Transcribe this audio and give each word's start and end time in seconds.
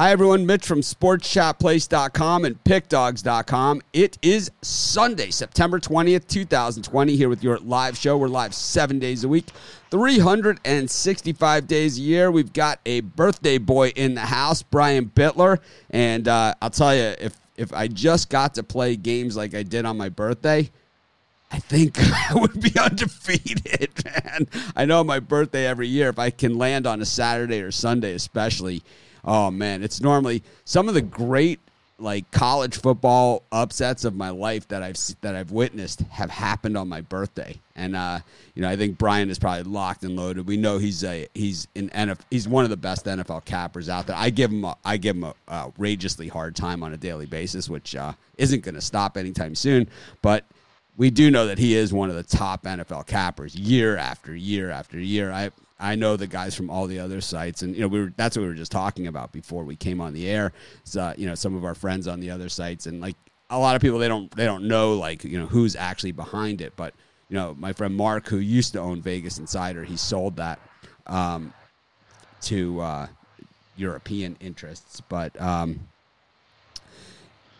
Hi, 0.00 0.12
everyone. 0.12 0.46
Mitch 0.46 0.64
from 0.64 0.80
SportsChatPlace.com 0.80 2.46
and 2.46 2.64
PickDawgs.com. 2.64 3.82
It 3.92 4.16
is 4.22 4.50
Sunday, 4.62 5.30
September 5.30 5.78
20th, 5.78 6.26
2020, 6.26 7.16
here 7.16 7.28
with 7.28 7.44
your 7.44 7.58
live 7.58 7.98
show. 7.98 8.16
We're 8.16 8.28
live 8.28 8.54
seven 8.54 8.98
days 8.98 9.24
a 9.24 9.28
week, 9.28 9.48
365 9.90 11.66
days 11.66 11.98
a 11.98 12.00
year. 12.00 12.30
We've 12.30 12.50
got 12.50 12.80
a 12.86 13.00
birthday 13.00 13.58
boy 13.58 13.88
in 13.88 14.14
the 14.14 14.22
house, 14.22 14.62
Brian 14.62 15.04
Bitler. 15.04 15.58
And 15.90 16.26
uh, 16.26 16.54
I'll 16.62 16.70
tell 16.70 16.96
you, 16.96 17.14
if, 17.20 17.36
if 17.58 17.70
I 17.74 17.86
just 17.86 18.30
got 18.30 18.54
to 18.54 18.62
play 18.62 18.96
games 18.96 19.36
like 19.36 19.54
I 19.54 19.62
did 19.62 19.84
on 19.84 19.98
my 19.98 20.08
birthday, 20.08 20.70
I 21.52 21.58
think 21.58 21.98
I 22.30 22.36
would 22.36 22.58
be 22.58 22.72
undefeated, 22.80 23.90
man. 24.06 24.46
I 24.74 24.86
know 24.86 25.04
my 25.04 25.20
birthday 25.20 25.66
every 25.66 25.88
year. 25.88 26.08
If 26.08 26.18
I 26.18 26.30
can 26.30 26.56
land 26.56 26.86
on 26.86 27.02
a 27.02 27.04
Saturday 27.04 27.60
or 27.60 27.70
Sunday, 27.70 28.14
especially, 28.14 28.82
oh 29.24 29.50
man, 29.50 29.82
it's 29.82 30.00
normally 30.00 30.42
some 30.64 30.88
of 30.88 30.94
the 30.94 31.02
great 31.02 31.60
like 32.00 32.30
college 32.30 32.78
football 32.78 33.42
upsets 33.52 34.04
of 34.04 34.14
my 34.16 34.30
life 34.30 34.66
that 34.68 34.82
I've 34.82 34.96
that 35.20 35.36
I've 35.36 35.50
witnessed 35.50 36.00
have 36.10 36.30
happened 36.30 36.76
on 36.76 36.88
my 36.88 37.00
birthday. 37.02 37.60
And 37.76 37.94
uh, 37.94 38.20
you 38.54 38.62
know, 38.62 38.68
I 38.68 38.76
think 38.76 38.98
Brian 38.98 39.30
is 39.30 39.38
probably 39.38 39.64
locked 39.64 40.02
and 40.02 40.16
loaded. 40.16 40.46
We 40.46 40.56
know 40.56 40.78
he's 40.78 41.04
a 41.04 41.28
he's 41.34 41.68
an 41.76 41.90
NFL, 41.90 42.20
he's 42.30 42.48
one 42.48 42.64
of 42.64 42.70
the 42.70 42.76
best 42.76 43.04
NFL 43.04 43.44
cappers 43.44 43.88
out 43.88 44.06
there. 44.06 44.16
I 44.16 44.30
give 44.30 44.50
him 44.50 44.64
a, 44.64 44.76
I 44.84 44.96
give 44.96 45.16
him 45.16 45.24
a, 45.24 45.34
outrageously 45.50 46.28
hard 46.28 46.56
time 46.56 46.82
on 46.82 46.92
a 46.92 46.96
daily 46.96 47.26
basis, 47.26 47.68
which 47.68 47.94
uh, 47.94 48.12
isn't 48.38 48.64
going 48.64 48.74
to 48.74 48.80
stop 48.80 49.16
anytime 49.16 49.54
soon. 49.54 49.88
But 50.22 50.44
we 50.96 51.10
do 51.10 51.30
know 51.30 51.46
that 51.46 51.58
he 51.58 51.76
is 51.76 51.92
one 51.92 52.10
of 52.10 52.16
the 52.16 52.22
top 52.22 52.64
NFL 52.64 53.06
cappers 53.06 53.54
year 53.54 53.96
after 53.96 54.34
year 54.34 54.70
after 54.70 54.98
year. 54.98 55.30
I 55.30 55.50
I 55.80 55.94
know 55.94 56.16
the 56.16 56.26
guys 56.26 56.54
from 56.54 56.70
all 56.70 56.86
the 56.86 57.00
other 57.00 57.20
sites, 57.20 57.62
and 57.62 57.74
you 57.74 57.80
know 57.80 57.88
we 57.88 58.00
were 58.00 58.12
that's 58.16 58.36
what 58.36 58.42
we 58.42 58.48
were 58.48 58.54
just 58.54 58.72
talking 58.72 59.06
about 59.06 59.32
before 59.32 59.64
we 59.64 59.76
came 59.76 60.00
on 60.00 60.12
the 60.12 60.28
air. 60.28 60.52
So, 60.84 61.14
you 61.16 61.26
know, 61.26 61.34
some 61.34 61.56
of 61.56 61.64
our 61.64 61.74
friends 61.74 62.06
on 62.06 62.20
the 62.20 62.30
other 62.30 62.48
sites, 62.48 62.86
and 62.86 63.00
like 63.00 63.16
a 63.48 63.58
lot 63.58 63.76
of 63.76 63.82
people, 63.82 63.98
they 63.98 64.08
don't 64.08 64.30
they 64.36 64.44
don't 64.44 64.68
know 64.68 64.94
like 64.94 65.24
you 65.24 65.38
know 65.38 65.46
who's 65.46 65.74
actually 65.74 66.12
behind 66.12 66.60
it. 66.60 66.74
But 66.76 66.94
you 67.28 67.36
know, 67.36 67.56
my 67.58 67.72
friend 67.72 67.96
Mark, 67.96 68.28
who 68.28 68.38
used 68.38 68.74
to 68.74 68.80
own 68.80 69.00
Vegas 69.00 69.38
Insider, 69.38 69.84
he 69.84 69.96
sold 69.96 70.36
that 70.36 70.60
um, 71.06 71.52
to 72.42 72.80
uh, 72.80 73.06
European 73.76 74.36
interests, 74.40 75.00
but 75.00 75.40
um, 75.40 75.80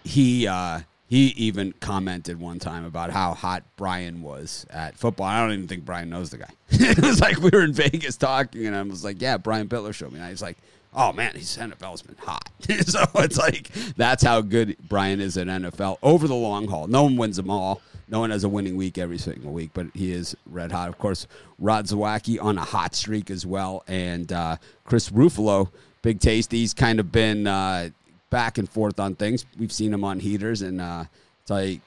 he. 0.04 0.46
Uh, 0.46 0.80
he 1.10 1.30
even 1.30 1.72
commented 1.80 2.38
one 2.38 2.60
time 2.60 2.84
about 2.84 3.10
how 3.10 3.34
hot 3.34 3.64
Brian 3.74 4.22
was 4.22 4.64
at 4.70 4.96
football. 4.96 5.26
I 5.26 5.40
don't 5.40 5.52
even 5.52 5.66
think 5.66 5.84
Brian 5.84 6.08
knows 6.08 6.30
the 6.30 6.38
guy. 6.38 6.50
it 6.70 7.02
was 7.02 7.20
like 7.20 7.36
we 7.38 7.50
were 7.52 7.64
in 7.64 7.72
Vegas 7.72 8.16
talking, 8.16 8.64
and 8.64 8.76
I 8.76 8.82
was 8.82 9.04
like, 9.04 9.20
"Yeah, 9.20 9.36
Brian 9.36 9.66
Bitler 9.66 9.92
showed 9.92 10.12
me." 10.12 10.20
And 10.20 10.28
he's 10.28 10.40
like, 10.40 10.56
"Oh 10.94 11.12
man, 11.12 11.32
he's 11.34 11.56
NFL's 11.56 12.02
been 12.02 12.14
hot." 12.20 12.48
so 12.86 13.04
it's 13.16 13.36
like 13.36 13.72
that's 13.96 14.22
how 14.22 14.40
good 14.40 14.76
Brian 14.88 15.20
is 15.20 15.36
at 15.36 15.48
NFL 15.48 15.98
over 16.00 16.28
the 16.28 16.34
long 16.36 16.68
haul. 16.68 16.86
No 16.86 17.02
one 17.02 17.16
wins 17.16 17.36
them 17.36 17.50
all. 17.50 17.82
No 18.06 18.20
one 18.20 18.30
has 18.30 18.44
a 18.44 18.48
winning 18.48 18.76
week 18.76 18.96
every 18.96 19.18
single 19.18 19.52
week, 19.52 19.70
but 19.74 19.88
he 19.94 20.12
is 20.12 20.36
red 20.46 20.70
hot. 20.70 20.88
Of 20.88 20.98
course, 20.98 21.26
Rod 21.58 21.86
Zawacki 21.86 22.40
on 22.40 22.56
a 22.56 22.64
hot 22.64 22.94
streak 22.94 23.32
as 23.32 23.44
well, 23.44 23.82
and 23.88 24.32
uh, 24.32 24.58
Chris 24.84 25.10
Ruffalo, 25.10 25.70
big 26.02 26.20
tasty. 26.20 26.58
He's 26.58 26.72
kind 26.72 27.00
of 27.00 27.10
been. 27.10 27.48
Uh, 27.48 27.90
back 28.30 28.58
and 28.58 28.68
forth 28.68 28.98
on 28.98 29.14
things. 29.16 29.44
We've 29.58 29.72
seen 29.72 29.92
him 29.92 30.04
on 30.04 30.20
heaters, 30.20 30.62
and 30.62 30.80
uh, 30.80 31.04
it's 31.42 31.50
like 31.50 31.80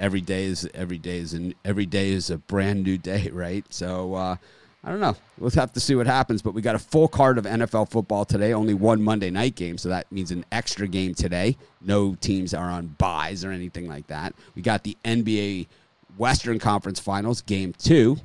every 0.00 0.20
day 0.20 0.44
is 0.44 0.68
every 0.74 0.98
day 0.98 1.18
is 1.18 1.32
and 1.32 1.54
every 1.64 1.86
day 1.86 2.10
is 2.10 2.30
a 2.30 2.38
brand 2.38 2.82
new 2.82 2.98
day, 2.98 3.30
right? 3.32 3.64
So 3.70 4.14
uh, 4.14 4.36
I 4.82 4.90
don't 4.90 5.00
know. 5.00 5.16
We'll 5.38 5.50
have 5.50 5.72
to 5.74 5.80
see 5.80 5.94
what 5.94 6.06
happens. 6.06 6.42
But 6.42 6.54
we 6.54 6.62
got 6.62 6.74
a 6.74 6.80
full 6.80 7.08
card 7.08 7.38
of 7.38 7.44
NFL 7.44 7.90
football 7.90 8.24
today. 8.24 8.52
Only 8.52 8.74
one 8.74 9.02
Monday 9.02 9.30
night 9.30 9.54
game, 9.54 9.78
so 9.78 9.88
that 9.90 10.10
means 10.10 10.30
an 10.30 10.44
extra 10.52 10.88
game 10.88 11.14
today. 11.14 11.56
No 11.80 12.14
teams 12.14 12.54
are 12.54 12.70
on 12.70 12.94
byes 12.98 13.44
or 13.44 13.50
anything 13.50 13.88
like 13.88 14.06
that. 14.08 14.34
We 14.54 14.62
got 14.62 14.82
the 14.82 14.96
NBA 15.04 15.68
Western 16.16 16.58
Conference 16.58 16.98
Finals, 16.98 17.42
Game 17.42 17.72
Two. 17.78 18.16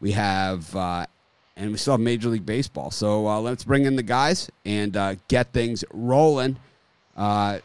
We 0.00 0.12
have. 0.12 0.74
Uh, 0.74 1.06
and 1.58 1.70
we 1.70 1.78
still 1.78 1.94
have 1.94 2.00
Major 2.00 2.28
League 2.28 2.44
Baseball. 2.44 2.90
So 2.90 3.26
uh, 3.26 3.40
let's 3.40 3.64
bring 3.64 3.86
in 3.86 3.96
the 3.96 4.02
guys 4.02 4.50
and 4.66 4.94
uh, 4.94 5.14
get 5.28 5.54
things 5.54 5.84
rolling. 5.90 6.58
Uh, 7.16 7.58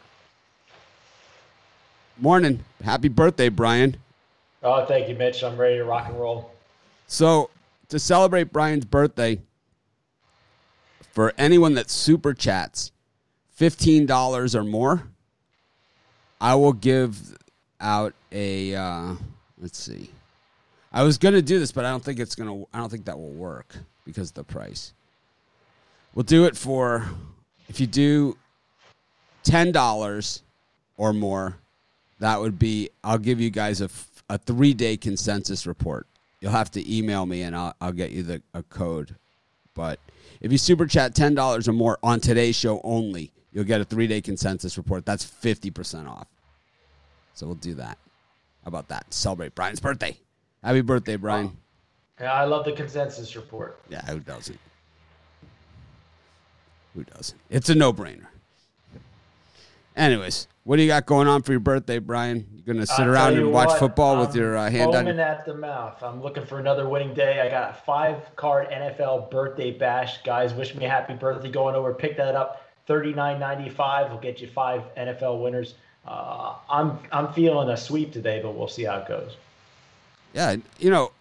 morning. 2.18 2.64
Happy 2.82 3.08
birthday, 3.08 3.50
Brian. 3.50 3.96
Oh, 4.62 4.86
thank 4.86 5.08
you, 5.08 5.14
Mitch. 5.14 5.44
I'm 5.44 5.58
ready 5.58 5.76
to 5.76 5.84
rock 5.84 6.08
and 6.08 6.18
roll. 6.18 6.50
So, 7.06 7.50
to 7.88 7.98
celebrate 7.98 8.52
Brian's 8.52 8.86
birthday, 8.86 9.40
for 11.12 11.34
anyone 11.36 11.74
that 11.74 11.90
super 11.90 12.32
chats 12.32 12.90
$15 13.58 14.54
or 14.54 14.64
more, 14.64 15.08
I 16.40 16.54
will 16.54 16.72
give 16.72 17.36
out 17.80 18.14
a, 18.30 18.74
uh, 18.74 19.14
let's 19.58 19.78
see. 19.78 20.10
I 20.92 21.02
was 21.02 21.18
going 21.18 21.34
to 21.34 21.42
do 21.42 21.58
this, 21.58 21.72
but 21.72 21.84
I 21.84 21.90
don't 21.90 22.02
think 22.02 22.18
it's 22.18 22.34
going 22.34 22.48
to, 22.48 22.68
I 22.72 22.78
don't 22.78 22.88
think 22.88 23.04
that 23.04 23.18
will 23.18 23.30
work 23.30 23.76
because 24.06 24.30
of 24.30 24.34
the 24.34 24.44
price. 24.44 24.94
We'll 26.14 26.22
do 26.22 26.46
it 26.46 26.56
for, 26.56 27.06
if 27.68 27.78
you 27.78 27.86
do 27.86 28.36
$10 29.44 30.42
or 30.96 31.12
more, 31.12 31.58
that 32.20 32.40
would 32.40 32.58
be, 32.58 32.90
I'll 33.02 33.18
give 33.18 33.40
you 33.40 33.50
guys 33.50 33.80
a, 33.80 33.90
a 34.28 34.38
three 34.38 34.74
day 34.74 34.96
consensus 34.96 35.66
report. 35.66 36.06
You'll 36.40 36.52
have 36.52 36.70
to 36.72 36.96
email 36.96 37.26
me 37.26 37.42
and 37.42 37.54
I'll, 37.54 37.74
I'll 37.80 37.92
get 37.92 38.10
you 38.10 38.22
the, 38.22 38.42
a 38.54 38.62
code. 38.62 39.16
But 39.74 39.98
if 40.40 40.52
you 40.52 40.58
super 40.58 40.86
chat 40.86 41.14
$10 41.14 41.68
or 41.68 41.72
more 41.72 41.98
on 42.02 42.20
today's 42.20 42.56
show 42.56 42.80
only, 42.84 43.32
you'll 43.52 43.64
get 43.64 43.80
a 43.80 43.84
three 43.84 44.06
day 44.06 44.20
consensus 44.20 44.76
report. 44.76 45.04
That's 45.06 45.24
50% 45.24 46.08
off. 46.08 46.26
So 47.34 47.46
we'll 47.46 47.54
do 47.56 47.74
that. 47.74 47.98
How 48.64 48.68
about 48.68 48.88
that? 48.88 49.12
Celebrate 49.12 49.54
Brian's 49.54 49.80
birthday. 49.80 50.16
Happy 50.62 50.80
birthday, 50.80 51.16
Brian. 51.16 51.56
Yeah, 52.20 52.32
I 52.32 52.44
love 52.44 52.64
the 52.64 52.72
consensus 52.72 53.34
report. 53.34 53.80
Yeah, 53.88 54.04
who 54.06 54.20
doesn't? 54.20 54.58
Who 56.94 57.04
doesn't? 57.04 57.40
It's 57.50 57.68
a 57.68 57.74
no 57.74 57.92
brainer. 57.92 58.26
Anyways, 59.96 60.48
what 60.64 60.76
do 60.76 60.82
you 60.82 60.88
got 60.88 61.06
going 61.06 61.28
on 61.28 61.42
for 61.42 61.52
your 61.52 61.60
birthday, 61.60 61.98
Brian? 61.98 62.46
You're 62.54 62.74
gonna 62.74 62.86
sit 62.86 63.00
I'll 63.00 63.10
around 63.10 63.30
tell 63.32 63.40
you 63.40 63.44
and 63.46 63.52
watch 63.52 63.68
what, 63.68 63.78
football 63.78 64.20
with 64.20 64.30
I'm 64.30 64.36
your 64.36 64.56
uh, 64.56 64.70
hand 64.70 64.94
on? 64.94 65.04
foaming 65.04 65.20
at 65.20 65.44
the 65.44 65.54
mouth. 65.54 66.02
I'm 66.02 66.22
looking 66.22 66.46
for 66.46 66.58
another 66.58 66.88
winning 66.88 67.12
day. 67.14 67.40
I 67.40 67.48
got 67.50 67.70
a 67.70 67.74
five 67.74 68.34
card 68.36 68.68
NFL 68.70 69.30
birthday 69.30 69.70
bash. 69.72 70.22
Guys, 70.22 70.54
wish 70.54 70.74
me 70.74 70.84
a 70.84 70.88
happy 70.88 71.14
birthday. 71.14 71.50
Going 71.50 71.74
over, 71.74 71.92
pick 71.92 72.16
that 72.16 72.34
up. 72.34 72.66
Thirty 72.86 73.12
nine 73.12 73.38
ninety 73.38 73.68
five 73.68 74.10
will 74.10 74.18
get 74.18 74.40
you 74.40 74.48
five 74.48 74.82
NFL 74.96 75.42
winners. 75.42 75.74
Uh, 76.06 76.54
I'm 76.70 76.98
I'm 77.10 77.32
feeling 77.32 77.68
a 77.68 77.76
sweep 77.76 78.12
today, 78.12 78.40
but 78.42 78.54
we'll 78.54 78.68
see 78.68 78.84
how 78.84 78.98
it 78.98 79.08
goes. 79.08 79.36
Yeah, 80.32 80.56
you 80.78 80.90
know. 80.90 81.12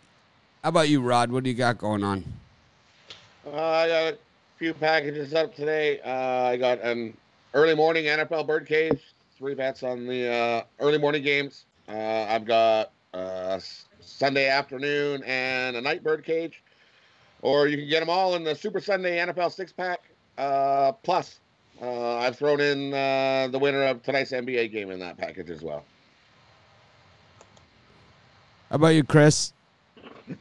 How 0.64 0.70
about 0.70 0.90
you, 0.90 1.02
Rod? 1.02 1.32
What 1.32 1.44
do 1.44 1.50
you 1.50 1.56
got 1.56 1.80
going 1.80 2.04
on? 2.04 2.24
Uh, 3.46 3.50
I 3.60 3.88
got 3.88 4.14
a 4.14 4.18
few 4.60 4.76
packages 4.76 5.34
up 5.34 5.56
today. 5.56 6.00
Uh, 6.02 6.50
I 6.50 6.58
got 6.58 6.80
an 6.82 7.18
early 7.54 7.76
morning 7.76 8.06
NFL 8.06 8.48
birdcage, 8.48 9.02
three 9.38 9.56
bets 9.56 9.84
on 9.84 10.08
the 10.08 10.32
uh, 10.32 10.64
early 10.80 10.98
morning 10.98 11.24
games. 11.24 11.66
Uh, 11.88 12.26
I've 12.30 12.46
got 12.46 12.92
uh, 13.14 13.60
Sunday 14.00 14.48
afternoon 14.48 15.24
and 15.26 15.76
a 15.76 15.82
night 15.82 16.04
birdcage, 16.04 16.62
or 17.42 17.68
you 17.68 17.78
can 17.78 17.90
get 17.90 18.00
them 18.00 18.10
all 18.10 18.36
in 18.36 18.44
the 18.44 18.56
Super 18.56 18.80
Sunday 18.80 19.18
NFL 19.18 19.52
six 19.52 19.72
pack. 19.72 20.02
Uh, 20.38 20.94
plus, 21.04 21.40
uh, 21.82 22.18
I've 22.18 22.38
thrown 22.38 22.62
in 22.62 22.94
uh, 22.94 23.50
the 23.52 23.60
winner 23.60 23.84
of 23.84 24.02
tonight's 24.04 24.32
NBA 24.32 24.72
game 24.72 24.92
in 24.92 25.00
that 25.00 25.18
package 25.18 25.50
as 25.50 25.62
well. 25.62 25.84
How 28.70 28.76
about 28.76 28.90
you, 28.90 29.04
Chris? 29.04 29.54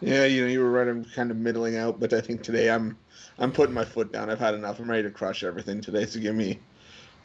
Yeah, 0.00 0.26
you 0.26 0.42
know, 0.42 0.46
you 0.46 0.60
were 0.60 0.70
right. 0.70 0.86
I'm 0.86 1.04
kind 1.04 1.32
of 1.32 1.38
middling 1.38 1.76
out, 1.76 1.98
but 1.98 2.12
I 2.12 2.20
think 2.20 2.44
today 2.44 2.70
I'm 2.70 2.96
I'm 3.38 3.52
putting 3.52 3.74
my 3.74 3.84
foot 3.84 4.12
down. 4.12 4.30
I've 4.30 4.38
had 4.38 4.54
enough. 4.54 4.80
I'm 4.80 4.90
ready 4.90 5.04
to 5.04 5.10
crush 5.10 5.44
everything 5.44 5.80
today. 5.80 6.06
So 6.06 6.20
give 6.20 6.34
me 6.34 6.58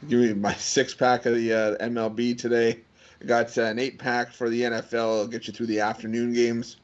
give 0.08 0.20
me 0.20 0.32
my 0.34 0.54
six 0.54 0.94
pack 0.94 1.26
of 1.26 1.34
the 1.34 1.52
uh, 1.52 1.76
MLB 1.84 2.38
today. 2.38 2.80
I 3.20 3.24
got 3.24 3.56
uh, 3.56 3.62
an 3.62 3.78
eight 3.78 3.98
pack 3.98 4.32
for 4.32 4.48
the 4.48 4.62
NFL. 4.62 4.92
It'll 4.92 5.26
get 5.26 5.46
you 5.46 5.52
through 5.52 5.66
the 5.66 5.80
afternoon 5.80 6.32
games, 6.32 6.76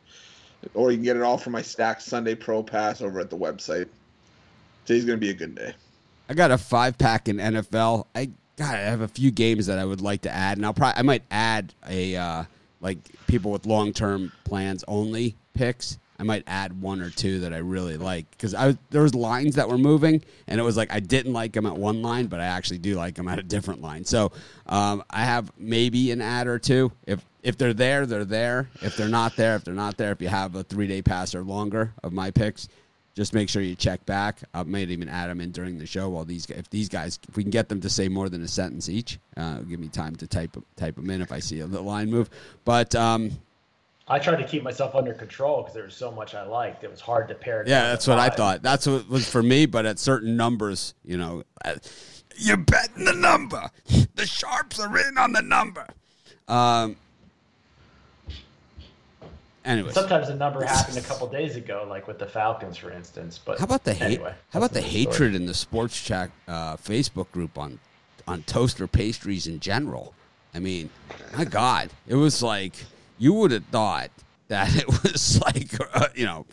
or 0.75 0.91
you 0.91 0.97
can 0.97 1.05
get 1.05 1.17
it 1.17 1.23
all 1.23 1.39
for 1.39 1.51
my 1.51 1.63
stacked 1.63 2.03
Sunday 2.03 2.35
Pro 2.35 2.63
Pass 2.63 3.01
over 3.01 3.21
at 3.21 3.31
the 3.31 3.37
website. 3.37 3.89
Today's 4.85 5.05
gonna 5.05 5.19
be 5.19 5.31
a 5.31 5.35
good 5.35 5.55
day. 5.55 5.75
I 6.29 6.35
got 6.35 6.51
a 6.51 6.59
five 6.59 6.99
pack 6.99 7.29
in 7.29 7.37
NFL. 7.37 8.07
I 8.15 8.31
God, 8.57 8.75
I 8.75 8.79
have 8.79 9.01
a 9.01 9.09
few 9.09 9.31
games 9.31 9.67
that 9.67 9.79
I 9.79 9.85
would 9.85 10.01
like 10.01 10.23
to 10.23 10.31
add, 10.31 10.59
and 10.59 10.67
I'll 10.67 10.75
probably 10.75 10.99
I 10.99 11.03
might 11.03 11.23
add 11.31 11.75
a 11.89 12.17
uh, 12.17 12.45
like 12.81 12.99
people 13.27 13.53
with 13.53 13.67
long 13.67 13.93
term 13.93 14.33
plans 14.45 14.85
only 14.89 15.37
picks. 15.55 15.99
I 16.21 16.23
might 16.23 16.45
add 16.47 16.79
one 16.79 17.01
or 17.01 17.09
two 17.09 17.41
that 17.41 17.55
I 17.55 17.59
really 17.59 17.97
like 17.97 18.31
because 18.33 18.55
I 18.55 18.77
there 18.91 19.01
was 19.01 19.15
lines 19.15 19.55
that 19.55 19.71
were 19.71 19.79
moving, 19.79 20.23
and 20.47 20.61
it 20.61 20.63
was 20.63 20.77
like 20.77 20.93
I 20.93 21.01
didn't 21.01 21.33
like 21.33 21.53
them 21.53 21.65
at 21.65 21.75
one 21.75 22.03
line, 22.03 22.27
but 22.27 22.41
I 22.41 22.45
actually 22.45 22.77
do 22.77 22.95
like 22.95 23.15
them 23.15 23.27
at 23.27 23.39
a 23.39 23.43
different 23.43 23.81
line. 23.81 24.05
So 24.05 24.31
um, 24.67 25.03
I 25.09 25.25
have 25.25 25.51
maybe 25.57 26.11
an 26.11 26.21
ad 26.21 26.47
or 26.47 26.59
two. 26.59 26.93
If 27.07 27.25
if 27.43 27.57
they're 27.57 27.73
there, 27.73 28.05
they're 28.05 28.27
there. 28.27 28.69
If 28.83 28.99
they're 28.99 29.09
not 29.09 29.35
there, 29.37 29.57
if 29.57 29.65
they're 29.65 29.73
not 29.73 29.97
there, 29.97 30.13
if 30.13 30.21
you 30.21 30.29
have 30.29 30.55
a 30.57 30.63
three 30.63 30.87
day 30.87 31.01
pass 31.01 31.35
or 31.35 31.43
longer 31.43 31.95
of 32.05 32.13
my 32.13 32.31
picks, 32.31 32.69
just 33.15 33.33
make 33.33 33.49
sure 33.49 33.63
you 33.63 33.75
check 33.75 34.05
back. 34.05 34.41
I 34.53 34.63
might 34.65 34.91
even 34.91 35.09
add 35.09 35.31
them 35.31 35.41
in 35.41 35.53
during 35.53 35.79
the 35.79 35.87
show. 35.87 36.11
While 36.11 36.27
these, 36.27 36.45
if 36.51 36.69
these 36.69 36.91
guys, 36.91 37.19
if 37.31 37.37
we 37.37 37.45
can 37.45 37.51
get 37.51 37.71
them 37.71 37.81
to 37.81 37.89
say 37.89 38.09
more 38.09 38.29
than 38.29 38.43
a 38.43 38.49
sentence 38.49 38.91
each, 38.91 39.19
uh, 39.39 39.61
give 39.61 39.81
me 39.81 39.89
time 39.89 40.17
to 40.17 40.27
type 40.27 40.55
type 40.77 40.97
them 40.97 41.09
in 41.09 41.23
if 41.23 41.33
I 41.33 41.39
see 41.39 41.61
a 41.61 41.67
line 41.67 42.11
move. 42.11 42.29
But 42.67 42.95
um, 42.95 43.31
I 44.11 44.19
tried 44.19 44.37
to 44.37 44.45
keep 44.45 44.65
myself 44.65 44.97
under 44.97 45.15
control 45.15 45.63
because 45.63 45.75
there 45.75 45.85
was 45.85 45.95
so 45.95 46.11
much 46.11 46.35
I 46.35 46.43
liked. 46.43 46.83
It 46.83 46.91
was 46.91 47.01
hard 47.01 47.29
to 47.29 47.35
pair. 47.35 47.63
Yeah, 47.65 47.91
that's 47.91 48.09
what 48.09 48.19
I 48.19 48.29
thought. 48.29 48.61
That's 48.61 48.87
what 48.87 49.09
was 49.09 49.29
for 49.29 49.41
me. 49.41 49.67
But 49.67 49.87
at 49.87 50.01
certain 50.01 50.37
numbers, 50.37 50.95
you 51.05 51.17
know, 51.17 51.45
uh, 51.65 51.77
you're 52.37 52.57
betting 52.57 53.05
the 53.05 53.15
number. 53.15 53.71
The 54.17 54.27
sharps 54.27 54.81
are 54.81 54.99
in 54.99 55.17
on 55.17 55.33
the 55.33 55.43
number. 55.43 55.87
Um, 56.49 56.97
Anyways. 59.65 59.95
Sometimes 59.95 60.29
the 60.29 60.35
number 60.35 60.65
happened 60.65 60.97
a 60.97 61.03
couple 61.03 61.29
days 61.29 61.57
ago, 61.57 61.87
like 61.89 62.09
with 62.09 62.19
the 62.19 62.27
Falcons, 62.27 62.77
for 62.77 62.91
instance. 62.91 63.39
But 63.39 63.59
how 63.59 63.65
about 63.65 63.85
the 63.85 63.93
hate? 63.93 64.19
anyway, 64.19 64.35
how 64.51 64.59
about 64.59 64.73
the 64.73 64.81
hatred 64.81 65.15
story. 65.15 65.37
in 65.37 65.47
the 65.47 65.55
sports 65.55 66.03
chat 66.03 66.31
uh, 66.49 66.77
Facebook 66.77 67.31
group 67.31 67.59
on 67.59 67.79
on 68.27 68.43
toaster 68.45 68.87
pastries 68.87 69.47
in 69.47 69.61
general? 69.61 70.15
I 70.55 70.59
mean, 70.59 70.91
my 71.37 71.45
God, 71.45 71.91
it 72.09 72.15
was 72.15 72.43
like 72.43 72.75
you 73.21 73.35
would 73.35 73.53
have 73.53 73.65
thought 73.67 74.11
that 74.49 74.75
it 74.83 74.89
was 74.89 75.41
like 75.41 75.73
uh, 75.95 76.09
you 76.17 76.27
know, 76.27 76.47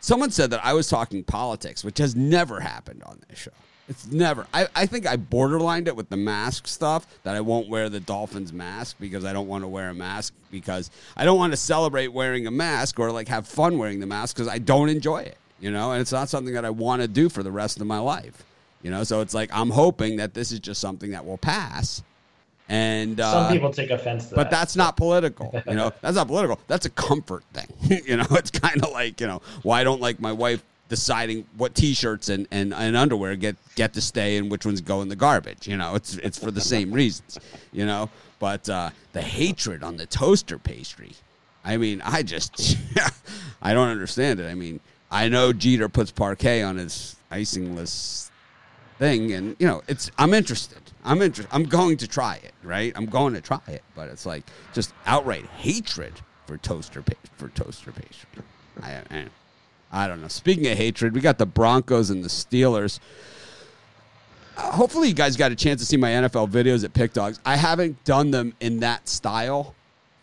someone 0.00 0.30
said 0.30 0.50
that 0.50 0.64
I 0.64 0.72
was 0.72 0.88
talking 0.88 1.22
politics, 1.22 1.84
which 1.84 1.98
has 1.98 2.16
never 2.16 2.60
happened 2.60 3.02
on 3.02 3.20
this 3.28 3.38
show. 3.38 3.50
It's 3.86 4.10
never. 4.10 4.46
I, 4.54 4.66
I 4.74 4.86
think 4.86 5.06
I 5.06 5.18
borderlined 5.18 5.88
it 5.88 5.96
with 5.96 6.08
the 6.08 6.16
mask 6.16 6.66
stuff 6.66 7.06
that 7.22 7.36
I 7.36 7.42
won't 7.42 7.68
wear 7.68 7.90
the 7.90 8.00
Dolphins 8.00 8.50
mask 8.50 8.96
because 8.98 9.26
I 9.26 9.34
don't 9.34 9.46
want 9.46 9.62
to 9.62 9.68
wear 9.68 9.90
a 9.90 9.94
mask 9.94 10.32
because 10.50 10.90
I 11.16 11.26
don't 11.26 11.36
want 11.36 11.52
to 11.52 11.58
celebrate 11.58 12.08
wearing 12.08 12.46
a 12.46 12.50
mask 12.50 12.98
or 12.98 13.12
like 13.12 13.28
have 13.28 13.46
fun 13.46 13.76
wearing 13.76 14.00
the 14.00 14.06
mask 14.06 14.36
because 14.36 14.48
I 14.48 14.56
don't 14.56 14.88
enjoy 14.88 15.18
it, 15.18 15.36
you 15.60 15.70
know, 15.70 15.92
and 15.92 16.00
it's 16.00 16.12
not 16.12 16.30
something 16.30 16.54
that 16.54 16.64
I 16.64 16.70
want 16.70 17.02
to 17.02 17.08
do 17.08 17.28
for 17.28 17.42
the 17.42 17.52
rest 17.52 17.78
of 17.78 17.86
my 17.86 17.98
life, 17.98 18.42
you 18.82 18.90
know. 18.90 19.04
So 19.04 19.20
it's 19.20 19.34
like 19.34 19.50
I'm 19.52 19.70
hoping 19.70 20.16
that 20.16 20.32
this 20.32 20.50
is 20.50 20.60
just 20.60 20.80
something 20.80 21.10
that 21.10 21.26
will 21.26 21.38
pass. 21.38 22.02
And 22.68 23.20
uh, 23.20 23.30
some 23.30 23.52
people 23.52 23.72
take 23.72 23.90
offense 23.90 24.28
to 24.30 24.36
but 24.36 24.44
that. 24.44 24.50
that's 24.50 24.76
not 24.76 24.96
political. 25.04 25.62
You 25.66 25.74
know, 25.74 25.92
that's 26.00 26.16
not 26.16 26.26
political. 26.26 26.58
That's 26.66 26.86
a 26.86 26.90
comfort 26.90 27.44
thing. 27.52 28.02
you 28.06 28.16
know, 28.16 28.26
it's 28.30 28.50
kind 28.50 28.82
of 28.82 28.90
like 28.90 29.20
you 29.20 29.26
know, 29.26 29.42
why 29.62 29.78
well, 29.78 29.92
don't 29.92 30.00
like 30.00 30.20
my 30.20 30.32
wife 30.32 30.62
deciding 30.88 31.46
what 31.56 31.74
t-shirts 31.74 32.28
and, 32.28 32.46
and, 32.50 32.74
and 32.74 32.96
underwear 32.96 33.36
get 33.36 33.56
get 33.74 33.94
to 33.94 34.00
stay 34.00 34.36
and 34.36 34.50
which 34.50 34.66
ones 34.66 34.80
go 34.80 35.00
in 35.00 35.08
the 35.08 35.16
garbage 35.16 35.66
you 35.66 35.76
know 35.76 35.94
it's 35.94 36.16
it's 36.18 36.38
for 36.38 36.50
the 36.50 36.60
same 36.60 36.92
reasons 36.92 37.38
you 37.72 37.86
know 37.86 38.08
but 38.38 38.68
uh, 38.68 38.90
the 39.12 39.22
hatred 39.22 39.82
on 39.82 39.96
the 39.96 40.06
toaster 40.06 40.58
pastry 40.58 41.12
i 41.64 41.76
mean 41.76 42.02
i 42.04 42.22
just 42.22 42.76
i 43.62 43.72
don't 43.72 43.88
understand 43.88 44.38
it 44.40 44.48
i 44.48 44.54
mean 44.54 44.78
i 45.10 45.26
know 45.26 45.52
jeter 45.52 45.88
puts 45.88 46.10
parquet 46.10 46.62
on 46.62 46.76
his 46.76 47.16
icingless 47.30 48.30
thing 48.98 49.32
and 49.32 49.56
you 49.58 49.66
know 49.66 49.82
it's 49.88 50.10
i'm 50.18 50.32
interested 50.32 50.78
i'm 51.04 51.20
interested 51.20 51.52
i'm 51.52 51.64
going 51.64 51.96
to 51.96 52.06
try 52.06 52.36
it 52.44 52.52
right 52.62 52.92
i'm 52.94 53.06
going 53.06 53.34
to 53.34 53.40
try 53.40 53.60
it 53.66 53.82
but 53.96 54.08
it's 54.08 54.24
like 54.24 54.44
just 54.72 54.94
outright 55.06 55.44
hatred 55.56 56.12
for 56.46 56.56
toaster 56.58 57.02
for 57.36 57.48
toaster 57.48 57.90
pastry 57.90 58.42
I, 58.82 59.02
I 59.10 59.24
I 59.94 60.08
don't 60.08 60.20
know. 60.20 60.28
Speaking 60.28 60.66
of 60.66 60.76
hatred, 60.76 61.14
we 61.14 61.20
got 61.20 61.38
the 61.38 61.46
Broncos 61.46 62.10
and 62.10 62.24
the 62.24 62.28
Steelers. 62.28 62.98
Uh, 64.56 64.72
hopefully, 64.72 65.06
you 65.06 65.14
guys 65.14 65.36
got 65.36 65.52
a 65.52 65.54
chance 65.54 65.80
to 65.80 65.86
see 65.86 65.96
my 65.96 66.10
NFL 66.10 66.50
videos 66.50 66.84
at 66.84 66.92
Pick 66.92 67.12
Dawgs. 67.12 67.38
I 67.46 67.56
haven't 67.56 68.02
done 68.04 68.32
them 68.32 68.54
in 68.58 68.80
that 68.80 69.08
style 69.08 69.72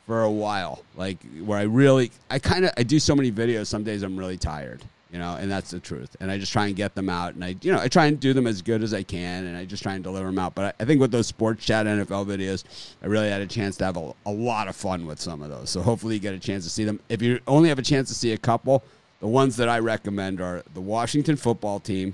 for 0.07 0.23
a 0.23 0.31
while. 0.31 0.83
Like 0.97 1.23
where 1.45 1.57
I 1.57 1.63
really, 1.63 2.11
I 2.29 2.37
kind 2.37 2.65
of, 2.65 2.71
I 2.75 2.83
do 2.83 2.99
so 2.99 3.15
many 3.15 3.31
videos. 3.31 3.67
Some 3.67 3.85
days 3.85 4.03
I'm 4.03 4.17
really 4.17 4.37
tired, 4.37 4.83
you 5.11 5.19
know, 5.19 5.35
and 5.35 5.51
that's 5.51 5.71
the 5.71 5.79
truth. 5.79 6.15
And 6.19 6.31
I 6.31 6.37
just 6.37 6.53
try 6.53 6.67
and 6.67 6.75
get 6.75 6.95
them 6.95 7.09
out, 7.09 7.33
and 7.33 7.43
I, 7.43 7.55
you 7.61 7.71
know, 7.71 7.79
I 7.79 7.87
try 7.87 8.05
and 8.05 8.19
do 8.19 8.33
them 8.33 8.47
as 8.47 8.61
good 8.61 8.81
as 8.81 8.93
I 8.93 9.03
can, 9.03 9.45
and 9.45 9.57
I 9.57 9.65
just 9.65 9.83
try 9.83 9.93
and 9.93 10.03
deliver 10.03 10.27
them 10.27 10.39
out. 10.39 10.55
But 10.55 10.75
I, 10.79 10.83
I 10.83 10.85
think 10.85 11.01
with 11.01 11.11
those 11.11 11.27
sports 11.27 11.65
chat 11.65 11.85
NFL 11.85 12.25
videos, 12.25 12.63
I 13.03 13.07
really 13.07 13.29
had 13.29 13.41
a 13.41 13.47
chance 13.47 13.77
to 13.77 13.85
have 13.85 13.97
a, 13.97 14.13
a 14.25 14.31
lot 14.31 14.67
of 14.67 14.75
fun 14.75 15.05
with 15.05 15.19
some 15.19 15.41
of 15.41 15.49
those. 15.49 15.69
So 15.69 15.81
hopefully, 15.81 16.15
you 16.15 16.21
get 16.21 16.33
a 16.33 16.39
chance 16.39 16.63
to 16.63 16.69
see 16.69 16.83
them. 16.83 16.99
If 17.09 17.21
you 17.21 17.39
only 17.47 17.69
have 17.69 17.79
a 17.79 17.83
chance 17.83 18.07
to 18.09 18.15
see 18.15 18.31
a 18.33 18.37
couple 18.37 18.83
the 19.21 19.27
ones 19.27 19.55
that 19.57 19.69
I 19.69 19.79
recommend 19.79 20.41
are 20.41 20.63
the 20.73 20.81
Washington 20.81 21.37
football 21.37 21.79
team, 21.79 22.13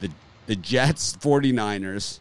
the 0.00 0.10
the 0.46 0.56
Jets 0.56 1.16
49ers, 1.16 2.20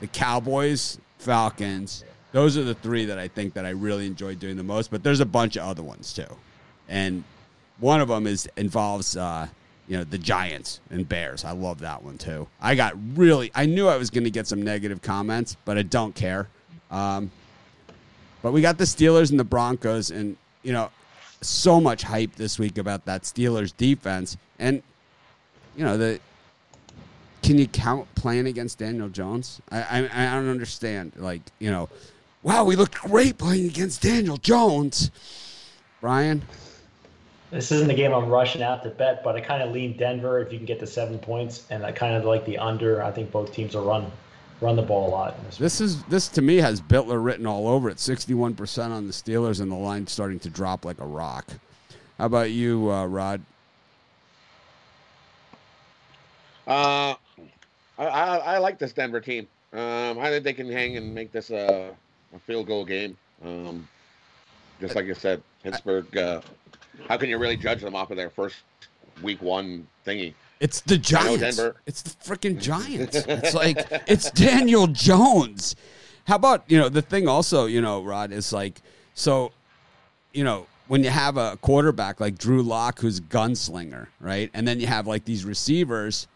the 0.00 0.06
Cowboys, 0.06 1.00
Falcons. 1.18 2.04
Those 2.32 2.58
are 2.58 2.62
the 2.62 2.74
three 2.74 3.06
that 3.06 3.18
I 3.18 3.28
think 3.28 3.54
that 3.54 3.64
I 3.64 3.70
really 3.70 4.06
enjoy 4.06 4.34
doing 4.34 4.58
the 4.58 4.62
most, 4.62 4.90
but 4.90 5.02
there's 5.02 5.20
a 5.20 5.26
bunch 5.26 5.56
of 5.56 5.62
other 5.62 5.82
ones 5.82 6.12
too. 6.12 6.26
And 6.88 7.24
one 7.78 8.00
of 8.00 8.08
them 8.08 8.26
is 8.26 8.48
involves 8.56 9.16
uh, 9.16 9.48
you 9.88 9.96
know, 9.96 10.04
the 10.04 10.18
Giants 10.18 10.80
and 10.90 11.08
Bears. 11.08 11.44
I 11.44 11.52
love 11.52 11.80
that 11.80 12.02
one 12.02 12.18
too. 12.18 12.48
I 12.60 12.74
got 12.74 12.94
really 13.14 13.50
I 13.54 13.66
knew 13.66 13.88
I 13.88 13.96
was 13.96 14.10
going 14.10 14.24
to 14.24 14.30
get 14.30 14.46
some 14.46 14.62
negative 14.62 15.02
comments, 15.02 15.56
but 15.64 15.78
I 15.78 15.82
don't 15.82 16.14
care. 16.14 16.48
Um, 16.90 17.30
but 18.42 18.52
we 18.52 18.60
got 18.60 18.78
the 18.78 18.84
Steelers 18.84 19.30
and 19.30 19.40
the 19.40 19.44
Broncos 19.44 20.10
and 20.10 20.36
you 20.66 20.72
know, 20.72 20.90
so 21.40 21.80
much 21.80 22.02
hype 22.02 22.34
this 22.34 22.58
week 22.58 22.76
about 22.76 23.04
that 23.04 23.22
Steelers 23.22 23.74
defense, 23.76 24.36
and 24.58 24.82
you 25.76 25.84
know 25.84 25.96
the. 25.96 26.20
Can 27.42 27.58
you 27.58 27.68
count 27.68 28.12
playing 28.16 28.48
against 28.48 28.78
Daniel 28.78 29.08
Jones? 29.08 29.60
I, 29.70 29.82
I 29.82 29.98
I 30.12 30.34
don't 30.34 30.48
understand. 30.48 31.12
Like 31.16 31.42
you 31.60 31.70
know, 31.70 31.88
wow, 32.42 32.64
we 32.64 32.74
looked 32.74 32.96
great 33.00 33.38
playing 33.38 33.66
against 33.66 34.02
Daniel 34.02 34.38
Jones. 34.38 35.12
Brian, 36.00 36.42
this 37.50 37.70
isn't 37.72 37.90
a 37.90 37.94
game 37.94 38.12
I'm 38.12 38.28
rushing 38.28 38.62
out 38.62 38.82
to 38.82 38.90
bet, 38.90 39.22
but 39.22 39.36
I 39.36 39.40
kind 39.40 39.62
of 39.62 39.72
lean 39.72 39.96
Denver 39.96 40.40
if 40.40 40.52
you 40.52 40.58
can 40.58 40.66
get 40.66 40.80
the 40.80 40.86
seven 40.86 41.18
points, 41.18 41.66
and 41.70 41.84
I 41.84 41.92
kind 41.92 42.14
of 42.14 42.24
like 42.24 42.44
the 42.44 42.58
under. 42.58 43.02
I 43.02 43.10
think 43.10 43.30
both 43.30 43.52
teams 43.52 43.74
will 43.74 43.84
run 43.84 44.10
run 44.60 44.74
the 44.74 44.82
ball 44.82 45.08
a 45.08 45.10
lot. 45.10 45.44
This, 45.44 45.58
this 45.58 45.80
is 45.80 46.02
this 46.04 46.28
to 46.28 46.42
me 46.42 46.56
has 46.56 46.80
Bitler 46.80 47.22
written 47.22 47.46
all 47.46 47.68
over 47.68 47.88
it. 47.90 48.00
Sixty-one 48.00 48.54
percent 48.54 48.92
on 48.92 49.06
the 49.06 49.12
Steelers, 49.12 49.60
and 49.60 49.70
the 49.70 49.76
line 49.76 50.06
starting 50.06 50.38
to 50.40 50.50
drop 50.50 50.84
like 50.84 51.00
a 51.00 51.06
rock. 51.06 51.46
How 52.18 52.26
about 52.26 52.50
you, 52.50 52.90
uh, 52.90 53.06
Rod? 53.06 53.42
Uh, 56.66 57.14
I, 57.98 58.06
I, 58.06 58.36
I 58.36 58.58
like 58.58 58.78
this 58.78 58.92
Denver 58.92 59.20
team. 59.20 59.46
Um, 59.72 60.18
I 60.18 60.30
think 60.30 60.42
they 60.42 60.52
can 60.52 60.70
hang 60.70 60.96
and 60.96 61.14
make 61.14 61.30
this 61.30 61.50
a, 61.50 61.94
a 62.34 62.38
field 62.40 62.66
goal 62.66 62.84
game. 62.84 63.16
Um, 63.44 63.86
just 64.80 64.94
like 64.94 65.06
you 65.06 65.14
said, 65.14 65.42
Pittsburgh. 65.62 66.16
Uh, 66.16 66.40
how 67.08 67.16
can 67.16 67.28
you 67.28 67.38
really 67.38 67.56
judge 67.56 67.80
them 67.80 67.94
off 67.94 68.10
of 68.10 68.16
their 68.16 68.30
first 68.30 68.56
week 69.22 69.40
one 69.42 69.86
thingy? 70.06 70.34
It's 70.60 70.80
the 70.80 70.96
Giants. 70.96 71.60
It's 71.86 72.02
the 72.02 72.10
freaking 72.24 72.60
Giants. 72.60 73.16
It's 73.16 73.54
like 73.54 73.86
it's 74.06 74.30
Daniel 74.30 74.86
Jones. 74.86 75.76
How 76.26 76.36
about 76.36 76.64
you 76.68 76.78
know 76.78 76.88
the 76.88 77.02
thing 77.02 77.28
also 77.28 77.66
you 77.66 77.80
know 77.80 78.02
Rod 78.02 78.32
is 78.32 78.52
like 78.52 78.80
so, 79.14 79.52
you 80.32 80.44
know 80.44 80.66
when 80.88 81.02
you 81.02 81.10
have 81.10 81.36
a 81.36 81.56
quarterback 81.60 82.20
like 82.20 82.38
Drew 82.38 82.62
Lock 82.62 83.00
who's 83.00 83.20
gunslinger, 83.20 84.06
right, 84.20 84.50
and 84.54 84.66
then 84.66 84.80
you 84.80 84.86
have 84.86 85.06
like 85.06 85.24
these 85.24 85.44
receivers. 85.44 86.26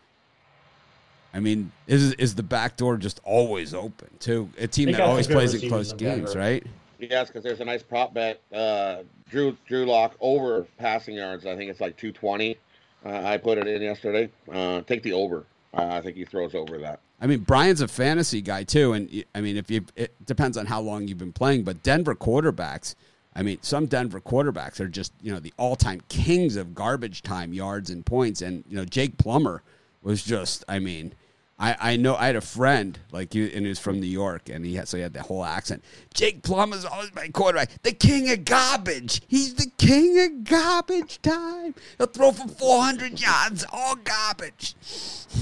I 1.33 1.41
mean, 1.41 1.71
is 1.87 2.13
is 2.15 2.35
the 2.35 2.43
back 2.43 2.77
door 2.77 2.97
just 2.97 3.21
always 3.25 3.73
open 3.73 4.09
too? 4.19 4.51
A 4.59 4.67
team 4.67 4.91
that 4.93 5.01
always 5.01 5.27
plays 5.27 5.55
in 5.55 5.69
close 5.69 5.93
games, 5.93 6.35
right? 6.35 6.67
Yes, 7.01 7.29
because 7.29 7.43
there's 7.43 7.61
a 7.61 7.65
nice 7.65 7.83
prop 7.83 8.15
bet. 8.15 8.41
Uh, 8.53 9.03
Drew 9.29 9.57
Drew 9.67 9.87
Lock 9.87 10.17
over 10.21 10.67
passing 10.79 11.17
yards. 11.17 11.47
I 11.47 11.57
think 11.57 11.71
it's 11.71 11.81
like 11.81 11.97
220. 11.97 12.57
Uh, 13.05 13.09
I 13.09 13.39
put 13.39 13.59
it 13.59 13.67
in 13.67 13.81
yesterday. 13.81 14.31
Uh, 14.53 14.83
take 14.83 15.03
the 15.03 15.13
over. 15.13 15.47
I 15.73 16.01
think 16.01 16.17
he 16.17 16.25
throws 16.25 16.55
over 16.55 16.79
that. 16.79 17.01
I 17.21 17.27
mean, 17.27 17.41
Brian's 17.41 17.81
a 17.81 17.89
fantasy 17.89 18.41
guy 18.41 18.65
too, 18.65 18.93
and 18.93 19.25
I 19.35 19.41
mean, 19.41 19.57
if 19.57 19.71
you 19.71 19.85
it 19.95 20.15
depends 20.27 20.57
on 20.57 20.67
how 20.67 20.81
long 20.81 21.07
you've 21.07 21.19
been 21.19 21.33
playing, 21.33 21.65
but 21.65 21.83
Denver 21.83 22.15
quarterbacks. 22.15 22.95
I 23.35 23.43
mean, 23.43 23.59
some 23.63 23.87
Denver 23.87 24.21
quarterbacks 24.21 24.81
are 24.81 24.89
just 24.89 25.13
you 25.23 25.33
know 25.33 25.39
the 25.39 25.55
all-time 25.57 26.03
kings 26.09 26.57
of 26.57 26.75
garbage 26.75 27.23
time 27.23 27.53
yards 27.53 27.91
and 27.91 28.05
points, 28.05 28.43
and 28.43 28.65
you 28.69 28.77
know 28.77 28.85
Jake 28.85 29.17
Plummer 29.19 29.63
was 30.03 30.25
just. 30.25 30.65
I 30.69 30.79
mean, 30.79 31.13
I, 31.61 31.77
I 31.79 31.97
know 31.97 32.17
I 32.17 32.27
had 32.27 32.37
a 32.37 32.41
friend 32.41 32.99
like 33.13 33.35
you, 33.35 33.45
and 33.55 33.67
he 33.67 33.69
was 33.69 33.79
from 33.79 34.01
New 34.01 34.07
York, 34.07 34.49
and 34.49 34.65
he 34.65 34.77
had 34.77 34.89
so 34.89 34.97
he 34.97 35.03
had 35.03 35.13
the 35.13 35.23
whole 35.23 35.45
accent. 35.45 35.85
Jake 36.15 36.43
Plummer's 36.43 36.87
always 36.87 37.15
my 37.15 37.29
quarterback, 37.29 37.83
the 37.83 37.93
king 37.93 38.31
of 38.31 38.47
garbage. 38.47 39.21
He's 39.29 39.55
the 39.55 39.71
king 39.77 40.19
of 40.21 40.45
garbage 40.45 41.21
time. 41.21 41.75
He'll 41.99 42.07
throw 42.07 42.33
for 42.33 42.49
four 42.49 42.83
hundred 42.83 43.21
yards, 43.21 43.67
all 43.71 43.95
garbage. 43.97 44.75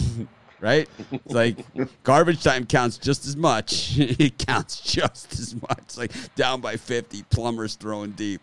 right? 0.60 0.88
It's 1.12 1.32
like 1.32 1.58
garbage 2.02 2.42
time 2.42 2.66
counts 2.66 2.98
just 2.98 3.24
as 3.24 3.36
much. 3.36 3.96
it 3.98 4.38
counts 4.38 4.80
just 4.80 5.34
as 5.34 5.54
much. 5.54 5.96
Like 5.96 6.10
down 6.34 6.60
by 6.60 6.76
fifty, 6.76 7.22
Plummer's 7.30 7.76
throwing 7.76 8.10
deep. 8.12 8.40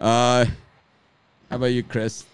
Uh, 0.00 0.46
how 1.48 1.56
about 1.56 1.66
you, 1.66 1.84
Chris? 1.84 2.26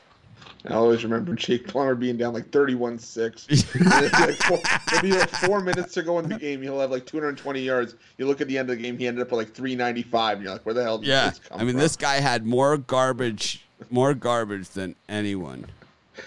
I 0.66 0.74
always 0.74 1.02
remember 1.04 1.34
Jake 1.34 1.66
Plummer 1.66 1.94
being 1.94 2.16
down 2.18 2.34
like 2.34 2.50
31 2.50 2.98
6. 2.98 3.46
It'll 3.50 5.02
be 5.02 5.12
like 5.12 5.30
four 5.30 5.60
minutes 5.60 5.94
to 5.94 6.02
go 6.02 6.18
in 6.18 6.28
the 6.28 6.38
game. 6.38 6.60
He'll 6.60 6.80
have 6.80 6.90
like 6.90 7.06
220 7.06 7.60
yards. 7.60 7.94
You 8.18 8.26
look 8.26 8.40
at 8.40 8.48
the 8.48 8.58
end 8.58 8.68
of 8.68 8.76
the 8.76 8.82
game, 8.82 8.98
he 8.98 9.06
ended 9.06 9.22
up 9.22 9.30
with 9.30 9.38
like 9.38 9.54
395. 9.54 10.36
And 10.36 10.44
you're 10.44 10.52
like, 10.52 10.66
where 10.66 10.74
the 10.74 10.82
hell 10.82 10.98
did 10.98 11.08
yeah. 11.08 11.30
this 11.30 11.38
come 11.38 11.60
I 11.60 11.64
mean, 11.64 11.74
from? 11.74 11.80
this 11.80 11.96
guy 11.96 12.16
had 12.16 12.44
more 12.44 12.76
garbage, 12.76 13.64
more 13.88 14.12
garbage 14.12 14.68
than 14.68 14.96
anyone. 15.08 15.66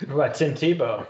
What 0.07 0.13
about 0.13 0.35
Tim 0.35 0.55
Tebow? 0.55 1.05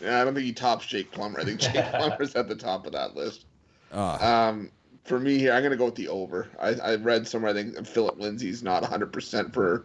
Yeah, 0.00 0.20
I 0.20 0.24
don't 0.24 0.34
think 0.34 0.46
he 0.46 0.52
tops 0.52 0.86
Jake 0.86 1.10
Plummer. 1.10 1.40
I 1.40 1.44
think 1.44 1.60
Jake 1.60 1.84
Plummer's 1.94 2.34
at 2.34 2.48
the 2.48 2.54
top 2.54 2.86
of 2.86 2.92
that 2.92 3.16
list. 3.16 3.46
Uh, 3.90 4.18
Um, 4.20 4.70
for 5.04 5.18
me 5.18 5.38
here, 5.38 5.52
I'm 5.52 5.62
going 5.62 5.72
to 5.72 5.76
go 5.76 5.86
with 5.86 5.94
the 5.94 6.08
over. 6.08 6.48
I, 6.60 6.74
I 6.74 6.94
read 6.96 7.26
somewhere 7.26 7.50
I 7.50 7.54
think 7.54 7.86
Phillip 7.86 8.18
Lindsay's 8.18 8.62
not 8.62 8.82
100% 8.82 9.52
for 9.52 9.84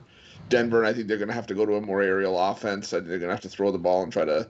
Denver, 0.49 0.79
and 0.79 0.87
I 0.87 0.93
think 0.93 1.07
they're 1.07 1.17
going 1.17 1.27
to 1.29 1.33
have 1.33 1.47
to 1.47 1.53
go 1.53 1.65
to 1.65 1.75
a 1.75 1.81
more 1.81 2.01
aerial 2.01 2.37
offense. 2.39 2.93
I 2.93 2.97
think 2.97 3.09
they're 3.09 3.19
going 3.19 3.29
to 3.29 3.35
have 3.35 3.41
to 3.41 3.49
throw 3.49 3.71
the 3.71 3.77
ball 3.77 4.03
and 4.03 4.11
try 4.11 4.25
to 4.25 4.49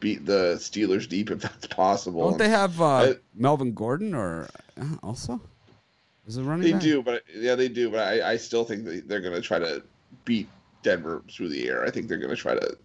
beat 0.00 0.26
the 0.26 0.56
Steelers 0.58 1.08
deep 1.08 1.30
if 1.30 1.40
that's 1.40 1.66
possible. 1.68 2.30
don't 2.30 2.38
they 2.38 2.48
have 2.48 2.80
uh, 2.80 2.86
I- 2.96 3.14
Melvin 3.34 3.72
Gordon 3.74 4.14
or 4.14 4.48
uh, 4.80 4.84
also? 5.02 5.40
Is 6.26 6.38
it 6.38 6.42
running 6.42 6.62
They 6.64 6.72
back? 6.72 6.80
do, 6.80 7.02
but 7.02 7.22
yeah, 7.34 7.54
they 7.54 7.68
do. 7.68 7.90
But 7.90 8.00
I, 8.00 8.32
I 8.32 8.36
still 8.38 8.64
think 8.64 8.84
they, 8.84 9.00
they're 9.00 9.20
going 9.20 9.34
to 9.34 9.42
try 9.42 9.58
to 9.58 9.82
beat 10.24 10.48
Denver 10.82 11.22
through 11.30 11.50
the 11.50 11.68
air. 11.68 11.84
I 11.84 11.90
think 11.90 12.08
they're 12.08 12.16
going 12.18 12.30
to 12.30 12.36
try 12.36 12.54
to. 12.54 12.76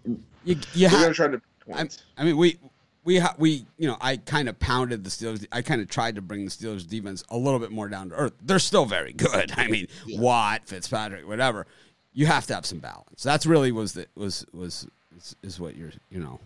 You, 0.43 0.57
you 0.73 0.89
They're 0.89 0.99
going 0.99 1.07
to 1.09 1.13
try 1.13 1.27
to 1.27 1.41
points. 1.65 2.03
I 2.17 2.25
mean, 2.25 2.35
we 2.35 2.59
we 3.05 3.17
ha- 3.19 3.35
we 3.37 3.65
you 3.77 3.87
know 3.87 3.95
I 4.01 4.17
kind 4.17 4.49
of 4.49 4.59
pounded 4.59 5.05
the 5.05 5.09
Steelers. 5.09 5.45
I 5.53 5.61
kind 5.61 5.79
of 5.81 5.87
tried 5.87 6.15
to 6.15 6.21
bring 6.21 6.43
the 6.43 6.51
Steelers 6.51 6.87
defense 6.87 7.23
a 7.29 7.37
little 7.37 7.59
bit 7.59 7.71
more 7.71 7.87
down 7.87 8.09
to 8.09 8.15
earth. 8.15 8.33
They're 8.41 8.59
still 8.59 8.85
very 8.85 9.13
good. 9.13 9.53
I 9.57 9.67
mean, 9.67 9.87
Yeah. 10.05 10.19
Watt, 10.19 10.63
Fitzpatrick, 10.67 11.25
whatever. 11.25 11.65
You 12.19 12.25
have 12.25 12.45
to 12.47 12.53
have 12.53 12.65
some 12.65 12.79
balance. 12.79 13.23
That's 13.23 13.45
really 13.45 13.71
was 13.71 13.93
the 13.93 14.05
was 14.13 14.45
was 14.51 14.85
is, 15.15 15.37
is 15.41 15.57
what 15.57 15.77
you're 15.77 15.93
you 16.09 16.19
know. 16.19 16.41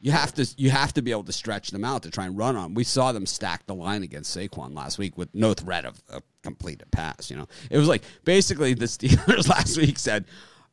You 0.00 0.10
have 0.10 0.34
to 0.34 0.44
you 0.56 0.70
have 0.70 0.92
to 0.94 1.00
be 1.00 1.12
able 1.12 1.22
to 1.22 1.32
stretch 1.32 1.70
them 1.70 1.84
out 1.84 2.02
to 2.02 2.10
try 2.10 2.26
and 2.26 2.36
run 2.36 2.56
on. 2.56 2.74
We 2.74 2.82
saw 2.82 3.12
them 3.12 3.24
stack 3.24 3.66
the 3.66 3.74
line 3.76 4.02
against 4.02 4.36
Saquon 4.36 4.74
last 4.74 4.98
week 4.98 5.16
with 5.16 5.32
no 5.32 5.54
threat 5.54 5.84
of 5.84 6.02
a 6.08 6.22
completed 6.42 6.90
pass. 6.90 7.30
You 7.30 7.36
know, 7.36 7.46
it 7.70 7.78
was 7.78 7.86
like 7.86 8.02
basically 8.24 8.74
the 8.74 8.86
Steelers 8.96 9.48
last 9.48 9.78
week 9.78 9.96
said, 9.96 10.24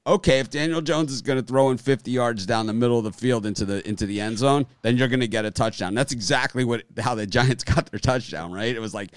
"Okay, 0.07 0.39
if 0.39 0.49
Daniel 0.49 0.81
Jones 0.81 1.11
is 1.11 1.21
going 1.21 1.37
to 1.37 1.45
throw 1.45 1.69
in 1.69 1.77
50 1.77 2.09
yards 2.09 2.47
down 2.47 2.65
the 2.65 2.73
middle 2.73 2.97
of 2.97 3.03
the 3.03 3.11
field 3.11 3.45
into 3.45 3.65
the 3.65 3.87
into 3.87 4.07
the 4.07 4.19
end 4.19 4.39
zone, 4.39 4.65
then 4.81 4.97
you're 4.97 5.09
going 5.09 5.19
to 5.19 5.27
get 5.27 5.45
a 5.45 5.51
touchdown." 5.51 5.93
That's 5.93 6.11
exactly 6.11 6.65
what 6.65 6.81
how 6.97 7.13
the 7.13 7.27
Giants 7.27 7.63
got 7.75 7.91
their 7.91 7.99
touchdown. 7.99 8.51
Right? 8.51 8.75
It 8.75 8.81
was 8.81 8.95
like, 8.95 9.11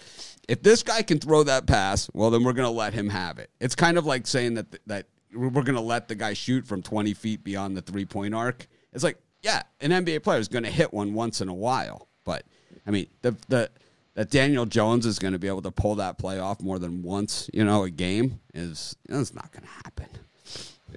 if 0.49 0.62
this 0.62 0.83
guy 0.83 1.03
can 1.03 1.19
throw 1.19 1.43
that 1.43 1.67
pass, 1.67 2.09
well, 2.15 2.31
then 2.31 2.45
we're 2.45 2.53
going 2.53 2.69
to 2.69 2.76
let 2.76 2.95
him 2.95 3.09
have 3.09 3.38
it. 3.38 3.50
It's 3.61 3.75
kind 3.75 3.99
of 3.99 4.07
like 4.07 4.26
saying 4.26 4.55
that 4.55 4.79
that 4.87 5.07
we're 5.35 5.50
going 5.50 5.75
to 5.75 5.81
let 5.81 6.09
the 6.09 6.15
guy 6.15 6.33
shoot 6.33 6.67
from 6.67 6.83
20 6.83 7.15
feet 7.15 7.45
beyond 7.45 7.76
the 7.76 7.83
three 7.83 8.05
point 8.05 8.35
arc. 8.35 8.67
It's 8.93 9.05
like, 9.05 9.19
yeah, 9.43 9.62
an 9.81 9.91
NBA 9.91 10.23
player 10.23 10.38
is 10.38 10.49
going 10.49 10.65
to 10.65 10.71
hit 10.71 10.93
one 10.93 11.15
once 11.15 11.41
in 11.41 11.49
a 11.49 11.55
while, 11.55 12.09
but 12.25 12.45
I 12.87 12.91
mean, 12.91 13.07
the 13.23 13.37
the 13.49 13.71
that 14.15 14.31
Daniel 14.31 14.65
Jones 14.65 15.05
is 15.05 15.19
going 15.19 15.35
to 15.35 15.38
be 15.38 15.47
able 15.47 15.62
to 15.62 15.71
pull 15.71 15.97
that 15.97 16.17
play 16.17 16.38
off 16.38 16.61
more 16.61 16.79
than 16.79 17.03
once, 17.03 17.50
you 17.53 17.65
know, 17.65 17.85
a 17.85 17.91
game 17.91 18.41
is 18.55 18.97
that's 19.07 19.35
not 19.35 19.53
going 19.53 19.62
to 19.62 19.69
happen. 19.85 20.07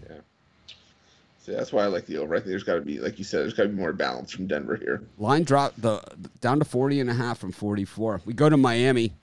Yeah. 0.01 0.17
So 1.41 1.51
that's 1.51 1.73
why 1.73 1.83
I 1.83 1.87
like 1.87 2.05
the 2.05 2.17
over. 2.17 2.35
I 2.35 2.37
think 2.37 2.49
there's 2.49 2.63
got 2.63 2.75
to 2.75 2.81
be, 2.81 2.99
like 2.99 3.17
you 3.17 3.25
said, 3.25 3.41
there's 3.41 3.53
got 3.53 3.63
to 3.63 3.69
be 3.69 3.75
more 3.75 3.91
balance 3.91 4.31
from 4.31 4.47
Denver 4.47 4.77
here. 4.77 5.01
Line 5.17 5.43
drop 5.43 5.73
the 5.77 6.01
down 6.39 6.59
to 6.59 6.65
40 6.65 7.01
and 7.01 7.09
a 7.09 7.13
half 7.13 7.39
from 7.39 7.51
44. 7.51 8.21
We 8.23 8.33
go 8.33 8.47
to 8.47 8.55
Miami 8.55 9.13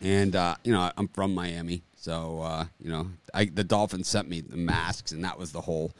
and 0.00 0.34
uh, 0.36 0.56
you 0.64 0.72
know, 0.72 0.90
I'm 0.96 1.08
from 1.08 1.34
Miami, 1.34 1.82
so 1.96 2.42
uh, 2.42 2.64
you 2.80 2.90
know, 2.90 3.08
I 3.34 3.46
the 3.46 3.64
Dolphins 3.64 4.08
sent 4.08 4.28
me 4.28 4.40
the 4.40 4.56
masks 4.56 5.12
and 5.12 5.24
that 5.24 5.38
was 5.38 5.52
the 5.52 5.60
whole 5.60 5.92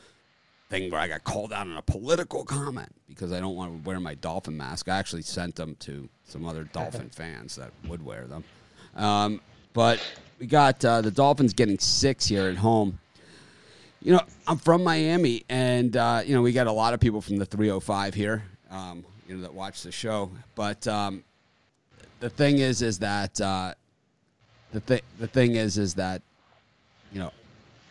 thing 0.69 0.91
where 0.91 1.01
I 1.01 1.09
got 1.09 1.25
called 1.25 1.53
out 1.53 1.67
on 1.67 1.77
a 1.77 1.83
political 1.83 2.45
comment 2.45 2.91
because 3.09 3.33
I 3.33 3.41
don't 3.41 3.57
want 3.57 3.83
to 3.83 3.89
wear 3.89 3.99
my 4.01 4.15
dolphin 4.15 4.57
mask. 4.57 4.89
I 4.89 4.99
actually 4.99 5.23
sent 5.23 5.57
them 5.57 5.77
to 5.81 6.09
some 6.25 6.45
other 6.47 6.65
dolphin 6.73 7.09
fans 7.09 7.57
that 7.57 7.71
would 7.89 8.05
wear 8.05 8.27
them. 8.27 8.45
Um, 8.95 9.41
but 9.73 10.01
we 10.39 10.47
got 10.47 10.85
uh, 10.85 11.01
the 11.01 11.11
Dolphins 11.11 11.53
getting 11.53 11.79
six 11.79 12.27
here 12.27 12.49
at 12.49 12.57
home. 12.57 12.99
You 14.01 14.13
know, 14.13 14.21
I'm 14.47 14.59
from 14.59 14.85
Miami, 14.85 15.45
and 15.49 15.97
uh, 15.97 16.23
you 16.25 16.35
know 16.35 16.43
we 16.43 16.53
got 16.53 16.69
a 16.69 16.73
lot 16.73 16.95
of 16.95 17.01
people 17.01 17.21
from 17.21 17.37
the 17.37 17.47
305 17.47 18.15
here, 18.15 18.45
um, 18.71 19.05
you 19.27 19.37
know, 19.37 19.43
that 19.43 19.53
watch 19.53 19.83
the 19.83 19.91
show. 19.91 20.31
But 20.55 20.87
um, 20.87 21.25
the 22.21 22.31
thing 22.31 22.59
is, 22.59 22.81
is 22.83 23.01
that 23.01 23.41
uh, 23.41 23.75
the 24.73 24.81
thing 24.81 25.01
the 25.19 25.27
thing 25.27 25.55
is, 25.55 25.79
is 25.79 25.95
that 25.95 26.23
you 27.13 27.19
know, 27.19 27.33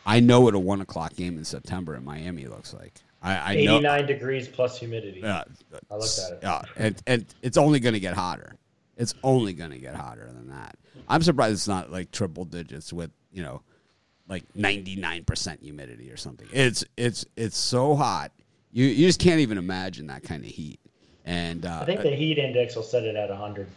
I 0.05 0.19
know 0.19 0.41
what 0.41 0.53
a 0.53 0.59
one 0.59 0.81
o'clock 0.81 1.15
game 1.15 1.37
in 1.37 1.45
September 1.45 1.95
in 1.95 2.05
Miami 2.05 2.45
looks 2.45 2.73
like. 2.73 2.93
I, 3.21 3.53
I 3.53 3.55
know. 3.55 3.77
89 3.77 4.05
degrees 4.05 4.47
plus 4.47 4.77
humidity. 4.77 5.21
Yeah, 5.21 5.43
I 5.89 5.95
looked 5.95 6.19
at 6.19 6.33
it. 6.33 6.39
Yeah, 6.43 6.61
and 6.75 7.01
and 7.07 7.25
it's 7.41 7.57
only 7.57 7.79
going 7.79 7.93
to 7.93 7.99
get 7.99 8.13
hotter. 8.13 8.55
It's 8.95 9.13
only 9.23 9.53
going 9.53 9.71
to 9.71 9.77
get 9.77 9.95
hotter 9.95 10.27
than 10.33 10.49
that. 10.49 10.75
I'm 11.09 11.21
surprised 11.21 11.53
it's 11.53 11.67
not 11.67 11.91
like 11.91 12.11
triple 12.11 12.45
digits 12.45 12.93
with 12.93 13.11
you 13.31 13.43
know, 13.43 13.61
like 14.27 14.43
99 14.55 15.23
percent 15.25 15.61
humidity 15.61 16.11
or 16.11 16.17
something. 16.17 16.47
It's 16.51 16.83
it's 16.95 17.25
it's 17.35 17.57
so 17.57 17.95
hot. 17.95 18.31
You 18.71 18.85
you 18.85 19.07
just 19.07 19.19
can't 19.19 19.39
even 19.39 19.57
imagine 19.57 20.07
that 20.07 20.23
kind 20.23 20.43
of 20.43 20.49
heat. 20.49 20.79
And 21.25 21.65
uh, 21.65 21.79
I 21.81 21.85
think 21.85 22.01
the 22.01 22.15
heat 22.15 22.37
index 22.37 22.75
will 22.75 22.83
set 22.83 23.03
it 23.03 23.17
at 23.17 23.29
100. 23.29 23.67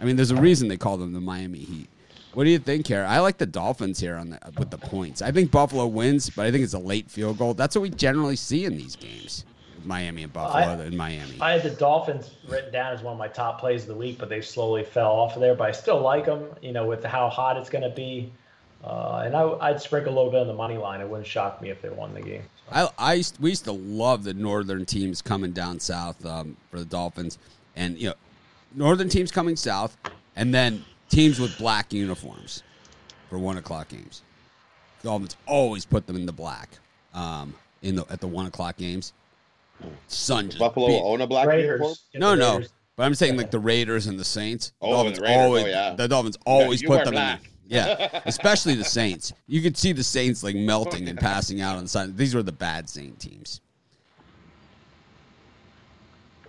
I 0.00 0.04
mean, 0.04 0.16
there's 0.16 0.32
a 0.32 0.36
reason 0.36 0.66
they 0.66 0.76
call 0.76 0.96
them 0.96 1.12
the 1.12 1.20
Miami 1.20 1.60
Heat. 1.60 1.88
What 2.34 2.44
do 2.44 2.50
you 2.50 2.58
think 2.58 2.86
here? 2.86 3.04
I 3.04 3.18
like 3.18 3.36
the 3.38 3.46
Dolphins 3.46 4.00
here 4.00 4.16
on 4.16 4.30
the 4.30 4.38
with 4.56 4.70
the 4.70 4.78
points. 4.78 5.20
I 5.20 5.32
think 5.32 5.50
Buffalo 5.50 5.86
wins, 5.86 6.30
but 6.30 6.46
I 6.46 6.50
think 6.50 6.64
it's 6.64 6.74
a 6.74 6.78
late 6.78 7.10
field 7.10 7.38
goal. 7.38 7.54
That's 7.54 7.76
what 7.76 7.82
we 7.82 7.90
generally 7.90 8.36
see 8.36 8.64
in 8.64 8.76
these 8.76 8.96
games. 8.96 9.44
Miami 9.84 10.22
and 10.22 10.32
Buffalo 10.32 10.62
I- 10.62 10.84
in 10.86 10.96
Miami. 10.96 11.36
I 11.40 11.52
had 11.52 11.62
the 11.62 11.70
Dolphins 11.70 12.30
written 12.48 12.72
down 12.72 12.94
as 12.94 13.02
one 13.02 13.12
of 13.12 13.18
my 13.18 13.28
top 13.28 13.60
plays 13.60 13.82
of 13.82 13.88
the 13.88 13.96
week, 13.96 14.18
but 14.18 14.28
they 14.28 14.40
slowly 14.40 14.84
fell 14.84 15.10
off 15.10 15.34
of 15.34 15.40
there. 15.40 15.54
But 15.54 15.68
I 15.68 15.72
still 15.72 16.00
like 16.00 16.24
them, 16.26 16.46
you 16.62 16.72
know, 16.72 16.86
with 16.86 17.04
how 17.04 17.28
hot 17.28 17.56
it's 17.56 17.68
going 17.68 17.82
to 17.82 17.94
be. 17.94 18.32
Uh, 18.84 19.22
and 19.24 19.36
I, 19.36 19.42
I'd 19.60 19.80
sprinkle 19.80 20.12
a 20.12 20.16
little 20.16 20.30
bit 20.30 20.40
on 20.40 20.46
the 20.46 20.54
money 20.54 20.76
line. 20.76 21.00
It 21.00 21.08
wouldn't 21.08 21.26
shock 21.26 21.60
me 21.60 21.70
if 21.70 21.82
they 21.82 21.88
won 21.88 22.14
the 22.14 22.22
game. 22.22 22.42
I, 22.70 22.88
I 22.98 23.14
used, 23.14 23.38
we 23.40 23.50
used 23.50 23.64
to 23.64 23.72
love 23.72 24.24
the 24.24 24.34
northern 24.34 24.86
teams 24.86 25.20
coming 25.22 25.52
down 25.52 25.78
south 25.78 26.24
um, 26.24 26.56
for 26.70 26.78
the 26.78 26.84
Dolphins, 26.84 27.38
and 27.76 27.98
you 27.98 28.08
know, 28.08 28.14
northern 28.74 29.08
teams 29.08 29.30
coming 29.30 29.56
south, 29.56 29.96
and 30.34 30.52
then 30.54 30.84
teams 31.12 31.38
with 31.38 31.56
black 31.58 31.92
uniforms 31.92 32.62
for 33.30 33.38
one 33.38 33.58
o'clock 33.58 33.88
games. 33.88 34.22
The 35.02 35.08
Dolphins 35.08 35.36
always 35.46 35.84
put 35.84 36.06
them 36.06 36.16
in 36.16 36.26
the 36.26 36.32
black 36.32 36.70
um, 37.14 37.54
in 37.82 37.94
the 37.94 38.04
at 38.10 38.20
the 38.20 38.26
one 38.26 38.46
o'clock 38.46 38.76
games. 38.76 39.12
Sun 40.08 40.46
just 40.46 40.58
Buffalo 40.58 40.86
beat- 40.88 41.00
own 41.02 41.20
a 41.20 41.26
black 41.26 41.46
uniform? 41.46 41.80
Raiders. 41.80 42.04
get 42.12 42.20
No, 42.20 42.34
no. 42.34 42.62
But 42.96 43.04
I'm 43.04 43.14
saying 43.14 43.36
like 43.36 43.50
the 43.50 43.58
Raiders 43.58 44.06
and 44.06 44.18
the 44.18 44.24
Saints. 44.24 44.72
Oh, 44.80 44.90
Dolphins 44.92 45.18
the 45.18 45.22
Raiders. 45.24 45.36
Oh, 45.36 45.40
always, 45.40 45.66
yeah. 45.66 45.94
The 45.94 46.08
Dolphins 46.08 46.38
always 46.44 46.82
you 46.82 46.88
put 46.88 47.04
them 47.04 47.14
black. 47.14 47.40
in. 47.40 47.44
The, 47.44 47.74
yeah, 47.74 48.20
especially 48.26 48.74
the 48.74 48.84
Saints. 48.84 49.32
You 49.46 49.62
could 49.62 49.76
see 49.76 49.92
the 49.92 50.04
Saints 50.04 50.42
like 50.42 50.54
melting 50.54 51.08
and 51.08 51.18
passing 51.18 51.60
out 51.60 51.76
on 51.76 51.84
the 51.84 51.88
side. 51.88 52.16
These 52.16 52.34
were 52.34 52.42
the 52.42 52.52
bad 52.52 52.88
Saint 52.88 53.18
teams. 53.18 53.60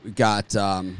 We 0.03 0.12
got 0.12 0.53
um, 0.55 0.98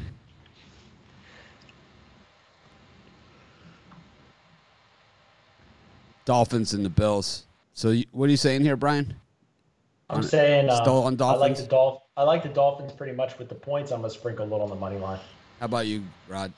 Dolphins 6.26 6.74
and 6.74 6.86
the 6.86 6.90
Bills. 6.90 7.46
So 7.74 7.90
you, 7.90 8.06
what 8.12 8.28
are 8.28 8.32
you 8.32 8.38
saying 8.38 8.62
here, 8.62 8.76
Brian? 8.76 9.14
I'm 10.10 10.18
On- 10.18 10.24
saying 10.24 10.70
uh, 10.70 10.82
still 10.82 11.04
on 11.04 11.20
I 11.22 11.34
like 11.36 11.56
the 11.58 11.64
Dolph- 11.64 12.02
I 12.16 12.24
like 12.24 12.44
the 12.44 12.50
Dolphins 12.50 12.92
pretty 12.92 13.14
much 13.14 13.38
with 13.40 13.50
the 13.50 13.56
points. 13.56 13.92
I'm 13.92 14.02
gonna 14.02 14.10
sprinkle 14.14 14.46
a 14.46 14.48
little 14.48 14.64
on 14.64 14.70
the 14.70 14.76
money 14.76 14.98
line. 14.98 15.20
How 15.60 15.66
about 15.66 15.88
you, 15.88 16.04
Rod? 16.28 16.52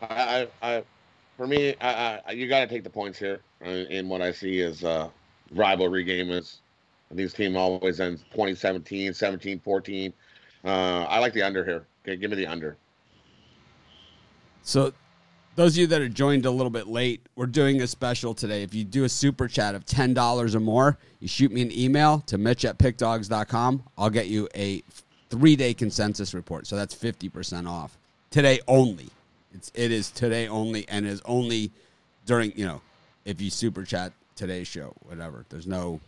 I, 0.00 0.48
I, 0.62 0.76
I 0.76 0.84
for 1.36 1.46
me, 1.46 1.74
I, 1.80 2.20
I, 2.26 2.32
you 2.32 2.48
got 2.48 2.60
to 2.60 2.66
take 2.66 2.84
the 2.84 2.90
points 2.90 3.18
here. 3.18 3.40
Uh, 3.64 3.68
And 3.68 4.08
what 4.08 4.20
I 4.22 4.32
see 4.32 4.60
is 4.60 4.84
uh, 4.84 5.08
rivalry 5.52 6.04
game 6.04 6.30
is 6.30 6.60
these 7.10 7.32
team 7.32 7.56
always 7.56 8.00
ends 8.00 8.22
2017, 8.32 9.12
17, 9.12 9.60
14. 9.60 10.12
Uh, 10.64 10.68
I 10.68 11.18
like 11.18 11.32
the 11.32 11.42
under 11.42 11.64
here. 11.64 11.86
Okay, 12.04 12.16
give 12.16 12.30
me 12.30 12.36
the 12.36 12.46
under. 12.46 12.76
So, 14.62 14.92
those 15.54 15.74
of 15.74 15.78
you 15.78 15.86
that 15.88 16.00
are 16.00 16.08
joined 16.08 16.46
a 16.46 16.50
little 16.50 16.70
bit 16.70 16.86
late, 16.86 17.20
we're 17.36 17.46
doing 17.46 17.82
a 17.82 17.86
special 17.86 18.34
today. 18.34 18.62
If 18.62 18.74
you 18.74 18.84
do 18.84 19.04
a 19.04 19.08
super 19.08 19.48
chat 19.48 19.74
of 19.74 19.84
$10 19.84 20.54
or 20.54 20.60
more, 20.60 20.98
you 21.20 21.28
shoot 21.28 21.52
me 21.52 21.62
an 21.62 21.72
email 21.72 22.20
to 22.26 22.38
mitch 22.38 22.64
at 22.64 22.78
pickdawgs.com. 22.78 23.82
I'll 23.98 24.10
get 24.10 24.28
you 24.28 24.48
a 24.54 24.82
three 25.28 25.56
day 25.56 25.74
consensus 25.74 26.32
report. 26.34 26.66
So, 26.66 26.76
that's 26.76 26.94
50% 26.94 27.68
off 27.68 27.96
today 28.30 28.60
only. 28.66 29.08
It's, 29.54 29.70
it 29.74 29.92
is 29.92 30.10
today 30.10 30.48
only 30.48 30.88
and 30.88 31.06
is 31.06 31.20
only 31.26 31.70
during, 32.24 32.52
you 32.56 32.66
know, 32.66 32.80
if 33.24 33.40
you 33.40 33.50
super 33.50 33.84
chat 33.84 34.12
today's 34.36 34.68
show, 34.68 34.94
whatever. 35.04 35.44
There's 35.48 35.66
no. 35.66 36.00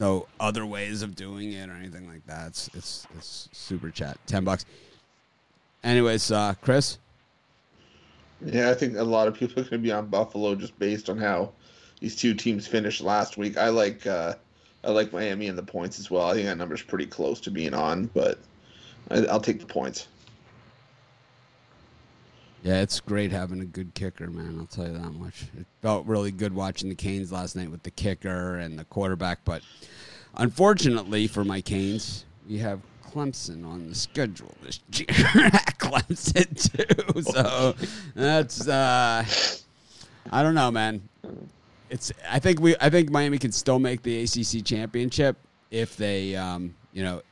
No 0.00 0.26
other 0.40 0.64
ways 0.64 1.02
of 1.02 1.14
doing 1.14 1.52
it 1.52 1.68
or 1.68 1.74
anything 1.74 2.08
like 2.08 2.26
that. 2.26 2.46
It's 2.46 2.70
it's, 2.72 3.06
it's 3.14 3.50
super 3.52 3.90
chat, 3.90 4.16
ten 4.26 4.42
bucks. 4.42 4.64
Anyways, 5.84 6.32
uh, 6.32 6.54
Chris, 6.62 6.96
Yeah, 8.44 8.70
I 8.70 8.74
think 8.74 8.96
a 8.96 9.04
lot 9.04 9.28
of 9.28 9.34
people 9.34 9.60
are 9.60 9.64
going 9.64 9.82
to 9.82 9.86
be 9.86 9.92
on 9.92 10.06
Buffalo 10.06 10.54
just 10.54 10.78
based 10.78 11.08
on 11.08 11.18
how 11.18 11.52
these 12.00 12.16
two 12.16 12.34
teams 12.34 12.66
finished 12.66 13.00
last 13.00 13.36
week. 13.36 13.56
I 13.56 13.68
like 13.68 14.06
uh, 14.06 14.34
I 14.84 14.90
like 14.90 15.12
Miami 15.12 15.46
and 15.46 15.56
the 15.56 15.62
points 15.62 16.00
as 16.00 16.10
well. 16.10 16.28
I 16.28 16.34
think 16.34 16.46
that 16.46 16.58
number's 16.58 16.82
pretty 16.82 17.06
close 17.06 17.40
to 17.42 17.50
being 17.50 17.74
on, 17.74 18.06
but 18.06 18.38
I, 19.10 19.24
I'll 19.26 19.40
take 19.40 19.60
the 19.60 19.66
points. 19.66 20.08
Yeah, 22.64 22.80
it's 22.80 23.00
great 23.00 23.32
having 23.32 23.60
a 23.60 23.64
good 23.64 23.94
kicker, 23.94 24.28
man. 24.28 24.56
I'll 24.58 24.66
tell 24.66 24.86
you 24.86 24.92
that 24.92 25.14
much. 25.14 25.44
It 25.58 25.66
felt 25.80 26.06
really 26.06 26.30
good 26.30 26.54
watching 26.54 26.88
the 26.88 26.94
Canes 26.94 27.32
last 27.32 27.56
night 27.56 27.70
with 27.70 27.82
the 27.82 27.90
kicker 27.90 28.56
and 28.56 28.78
the 28.78 28.84
quarterback, 28.84 29.40
but 29.44 29.62
unfortunately 30.36 31.26
for 31.26 31.44
my 31.44 31.60
Canes, 31.60 32.24
we 32.48 32.58
have 32.58 32.80
Clemson 33.12 33.66
on 33.66 33.88
the 33.88 33.94
schedule 33.94 34.54
this 34.62 34.80
year 34.92 35.08
at 35.08 35.78
Clemson 35.78 36.48
too. 36.56 37.22
So 37.22 37.74
that's 38.14 38.66
uh, 38.66 39.24
I 40.30 40.42
don't 40.42 40.54
know, 40.54 40.70
man. 40.70 41.02
It's 41.90 42.12
I 42.30 42.38
think 42.38 42.60
we 42.60 42.74
I 42.80 42.88
think 42.90 43.10
Miami 43.10 43.38
can 43.38 43.52
still 43.52 43.78
make 43.78 44.02
the 44.02 44.22
ACC 44.22 44.64
championship 44.64 45.36
if 45.70 45.96
they 45.96 46.36
um, 46.36 46.74
you 46.92 47.02
know 47.02 47.22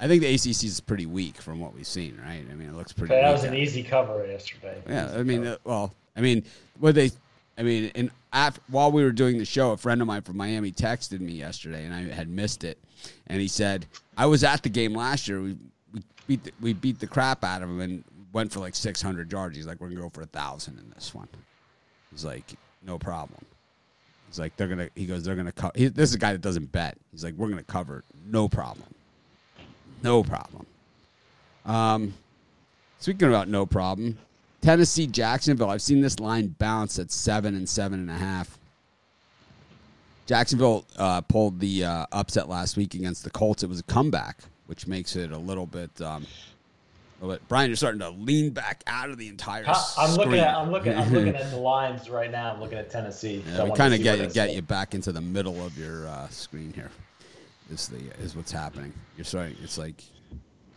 I 0.00 0.06
think 0.06 0.22
the 0.22 0.32
ACC 0.32 0.64
is 0.64 0.80
pretty 0.80 1.06
weak 1.06 1.36
from 1.36 1.60
what 1.60 1.74
we've 1.74 1.86
seen, 1.86 2.18
right? 2.22 2.44
I 2.50 2.54
mean, 2.54 2.68
it 2.68 2.76
looks 2.76 2.92
pretty. 2.92 3.14
that 3.14 3.32
was 3.32 3.42
an 3.42 3.50
out. 3.50 3.58
easy 3.58 3.82
cover 3.82 4.24
yesterday. 4.26 4.80
Yeah, 4.88 5.08
Easy 5.08 5.18
I 5.18 5.22
mean, 5.24 5.46
uh, 5.46 5.56
well, 5.64 5.92
I 6.16 6.20
mean, 6.20 6.44
what 6.78 6.94
they, 6.94 7.10
I 7.56 7.62
mean, 7.64 7.90
and 7.96 8.10
after, 8.32 8.60
while 8.68 8.92
we 8.92 9.02
were 9.02 9.10
doing 9.10 9.38
the 9.38 9.44
show, 9.44 9.72
a 9.72 9.76
friend 9.76 10.00
of 10.00 10.06
mine 10.06 10.22
from 10.22 10.36
Miami 10.36 10.70
texted 10.70 11.18
me 11.20 11.32
yesterday, 11.32 11.84
and 11.84 11.92
I 11.92 12.14
had 12.14 12.28
missed 12.28 12.62
it, 12.62 12.78
and 13.26 13.40
he 13.40 13.48
said, 13.48 13.86
"I 14.18 14.26
was 14.26 14.44
at 14.44 14.62
the 14.62 14.68
game 14.68 14.92
last 14.92 15.28
year. 15.28 15.40
We 15.40 15.56
we 15.94 16.02
beat 16.26 16.44
the, 16.44 16.52
we 16.60 16.72
beat 16.74 16.98
the 16.98 17.06
crap 17.06 17.42
out 17.44 17.62
of 17.62 17.70
him 17.70 17.80
and 17.80 18.04
went 18.32 18.52
for 18.52 18.60
like 18.60 18.74
600 18.74 19.32
yards. 19.32 19.56
He's 19.56 19.66
like, 19.66 19.80
we're 19.80 19.88
gonna 19.88 20.02
go 20.02 20.10
for 20.10 20.22
a 20.22 20.26
thousand 20.26 20.78
in 20.78 20.90
this 20.94 21.14
one. 21.14 21.28
He's 22.10 22.24
like, 22.24 22.44
no 22.84 22.98
problem. 22.98 23.44
He's 24.28 24.38
like, 24.38 24.56
they're 24.56 24.68
gonna. 24.68 24.88
He 24.94 25.06
goes, 25.06 25.24
they're 25.24 25.36
gonna 25.36 25.52
cover. 25.52 25.72
This 25.76 26.10
is 26.10 26.14
a 26.14 26.18
guy 26.18 26.32
that 26.32 26.42
doesn't 26.42 26.70
bet. 26.70 26.98
He's 27.12 27.24
like, 27.24 27.34
we're 27.34 27.48
gonna 27.48 27.62
cover, 27.62 28.04
no 28.26 28.48
problem, 28.48 28.88
no 30.02 30.22
problem. 30.22 30.66
Um, 31.64 32.14
speaking 32.98 33.28
about 33.28 33.48
no 33.48 33.64
problem, 33.64 34.18
Tennessee 34.60 35.06
Jacksonville. 35.06 35.70
I've 35.70 35.82
seen 35.82 36.00
this 36.00 36.20
line 36.20 36.54
bounce 36.58 36.98
at 36.98 37.10
seven 37.10 37.54
and 37.54 37.68
seven 37.68 38.00
and 38.00 38.10
a 38.10 38.14
half. 38.14 38.58
Jacksonville 40.28 40.84
uh, 40.98 41.22
pulled 41.22 41.58
the 41.58 41.86
uh, 41.86 42.06
upset 42.12 42.50
last 42.50 42.76
week 42.76 42.92
against 42.92 43.24
the 43.24 43.30
Colts. 43.30 43.62
It 43.62 43.68
was 43.70 43.80
a 43.80 43.84
comeback, 43.84 44.36
which 44.66 44.86
makes 44.86 45.16
it 45.16 45.32
a 45.32 45.38
little 45.38 45.64
bit. 45.64 45.90
Um, 46.02 46.26
bit 47.22 47.40
Brian, 47.48 47.70
you're 47.70 47.76
starting 47.76 48.00
to 48.00 48.10
lean 48.10 48.50
back 48.50 48.84
out 48.86 49.08
of 49.08 49.16
the 49.16 49.28
entire. 49.28 49.64
I'm 49.66 50.10
looking 50.10 50.32
screen. 50.32 50.40
at 50.40 50.54
I'm 50.54 50.70
looking 50.70 50.94
I'm 50.94 51.10
looking 51.10 51.34
at 51.34 51.50
the 51.50 51.56
lines 51.56 52.10
right 52.10 52.30
now. 52.30 52.52
I'm 52.52 52.60
looking 52.60 52.76
at 52.76 52.90
Tennessee. 52.90 53.42
So 53.56 53.64
Yeah, 53.64 53.70
we 53.70 53.76
kind 53.76 53.94
of 53.94 54.02
get 54.02 54.18
you, 54.18 54.26
get 54.26 54.54
you 54.54 54.60
back 54.60 54.94
into 54.94 55.12
the 55.12 55.20
middle 55.22 55.64
of 55.64 55.78
your 55.78 56.06
uh, 56.06 56.28
screen 56.28 56.74
here. 56.74 56.90
Is 57.72 57.88
the 57.88 57.96
is 58.22 58.36
what's 58.36 58.52
happening? 58.52 58.92
You're 59.16 59.24
starting. 59.24 59.56
It's 59.62 59.78
like 59.78 60.04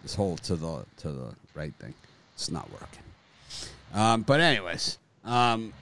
this 0.01 0.15
whole 0.15 0.37
to 0.37 0.55
the 0.55 0.85
to 0.99 1.11
the 1.11 1.35
right 1.55 1.73
thing. 1.77 1.93
It's 2.35 2.49
not 2.49 2.71
working. 2.71 3.03
Um, 3.93 4.21
but 4.21 4.39
anyways, 4.39 4.97
um, 5.25 5.73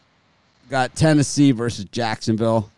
got 0.71 0.95
Tennessee 0.95 1.51
versus 1.51 1.85
Jacksonville. 1.85 2.71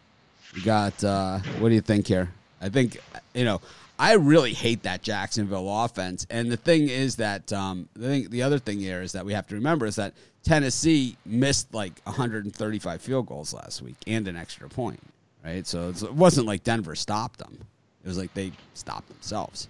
We 0.54 0.62
got. 0.62 1.04
Uh, 1.04 1.40
what 1.60 1.70
do 1.70 1.76
you 1.76 1.82
think 1.82 2.08
here? 2.08 2.32
I 2.62 2.70
think 2.70 3.00
you 3.34 3.46
know. 3.46 3.62
I 4.00 4.14
really 4.14 4.54
hate 4.54 4.82
that 4.82 5.04
Jacksonville 5.04 5.70
offense, 5.84 6.26
and 6.32 6.52
the 6.52 6.58
thing 6.58 6.90
is 6.90 7.18
that 7.18 7.54
um, 7.54 7.88
the 7.94 8.08
thing, 8.08 8.30
the 8.32 8.42
other 8.42 8.58
thing 8.58 8.80
here 8.80 9.04
is 9.04 9.12
that 9.12 9.24
we 9.24 9.34
have 9.34 9.46
to 9.50 9.56
remember 9.56 9.86
is 9.86 9.98
that 9.98 10.14
Tennessee 10.42 11.18
missed 11.24 11.72
like 11.72 12.02
135 12.06 13.00
field 13.00 13.28
goals 13.28 13.54
last 13.54 13.84
week 13.84 13.98
and 14.08 14.28
an 14.28 14.36
extra 14.36 14.68
point, 14.68 15.00
right? 15.46 15.68
So 15.68 15.90
it 15.90 16.14
wasn't 16.14 16.48
like 16.48 16.64
Denver 16.64 16.96
stopped 16.96 17.38
them; 17.38 17.60
it 18.04 18.08
was 18.08 18.18
like 18.18 18.34
they 18.34 18.52
stopped 18.74 19.08
themselves. 19.08 19.68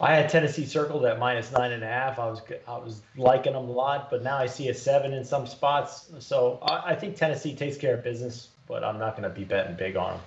I 0.00 0.14
had 0.14 0.28
Tennessee 0.28 0.66
circled 0.66 1.04
at 1.06 1.18
minus 1.18 1.50
nine 1.52 1.72
and 1.72 1.82
a 1.82 1.86
half. 1.86 2.18
I 2.18 2.26
was 2.26 2.42
I 2.68 2.76
was 2.76 3.02
liking 3.16 3.54
them 3.54 3.68
a 3.68 3.72
lot, 3.72 4.10
but 4.10 4.22
now 4.22 4.36
I 4.36 4.46
see 4.46 4.68
a 4.68 4.74
seven 4.74 5.14
in 5.14 5.24
some 5.24 5.46
spots. 5.46 6.10
So 6.18 6.58
I, 6.62 6.92
I 6.92 6.94
think 6.94 7.16
Tennessee 7.16 7.54
takes 7.54 7.76
care 7.76 7.94
of 7.94 8.04
business, 8.04 8.48
but 8.68 8.84
I'm 8.84 8.98
not 8.98 9.16
going 9.16 9.28
to 9.28 9.34
be 9.34 9.44
betting 9.44 9.76
big 9.76 9.96
on 9.96 10.14
them. 10.14 10.20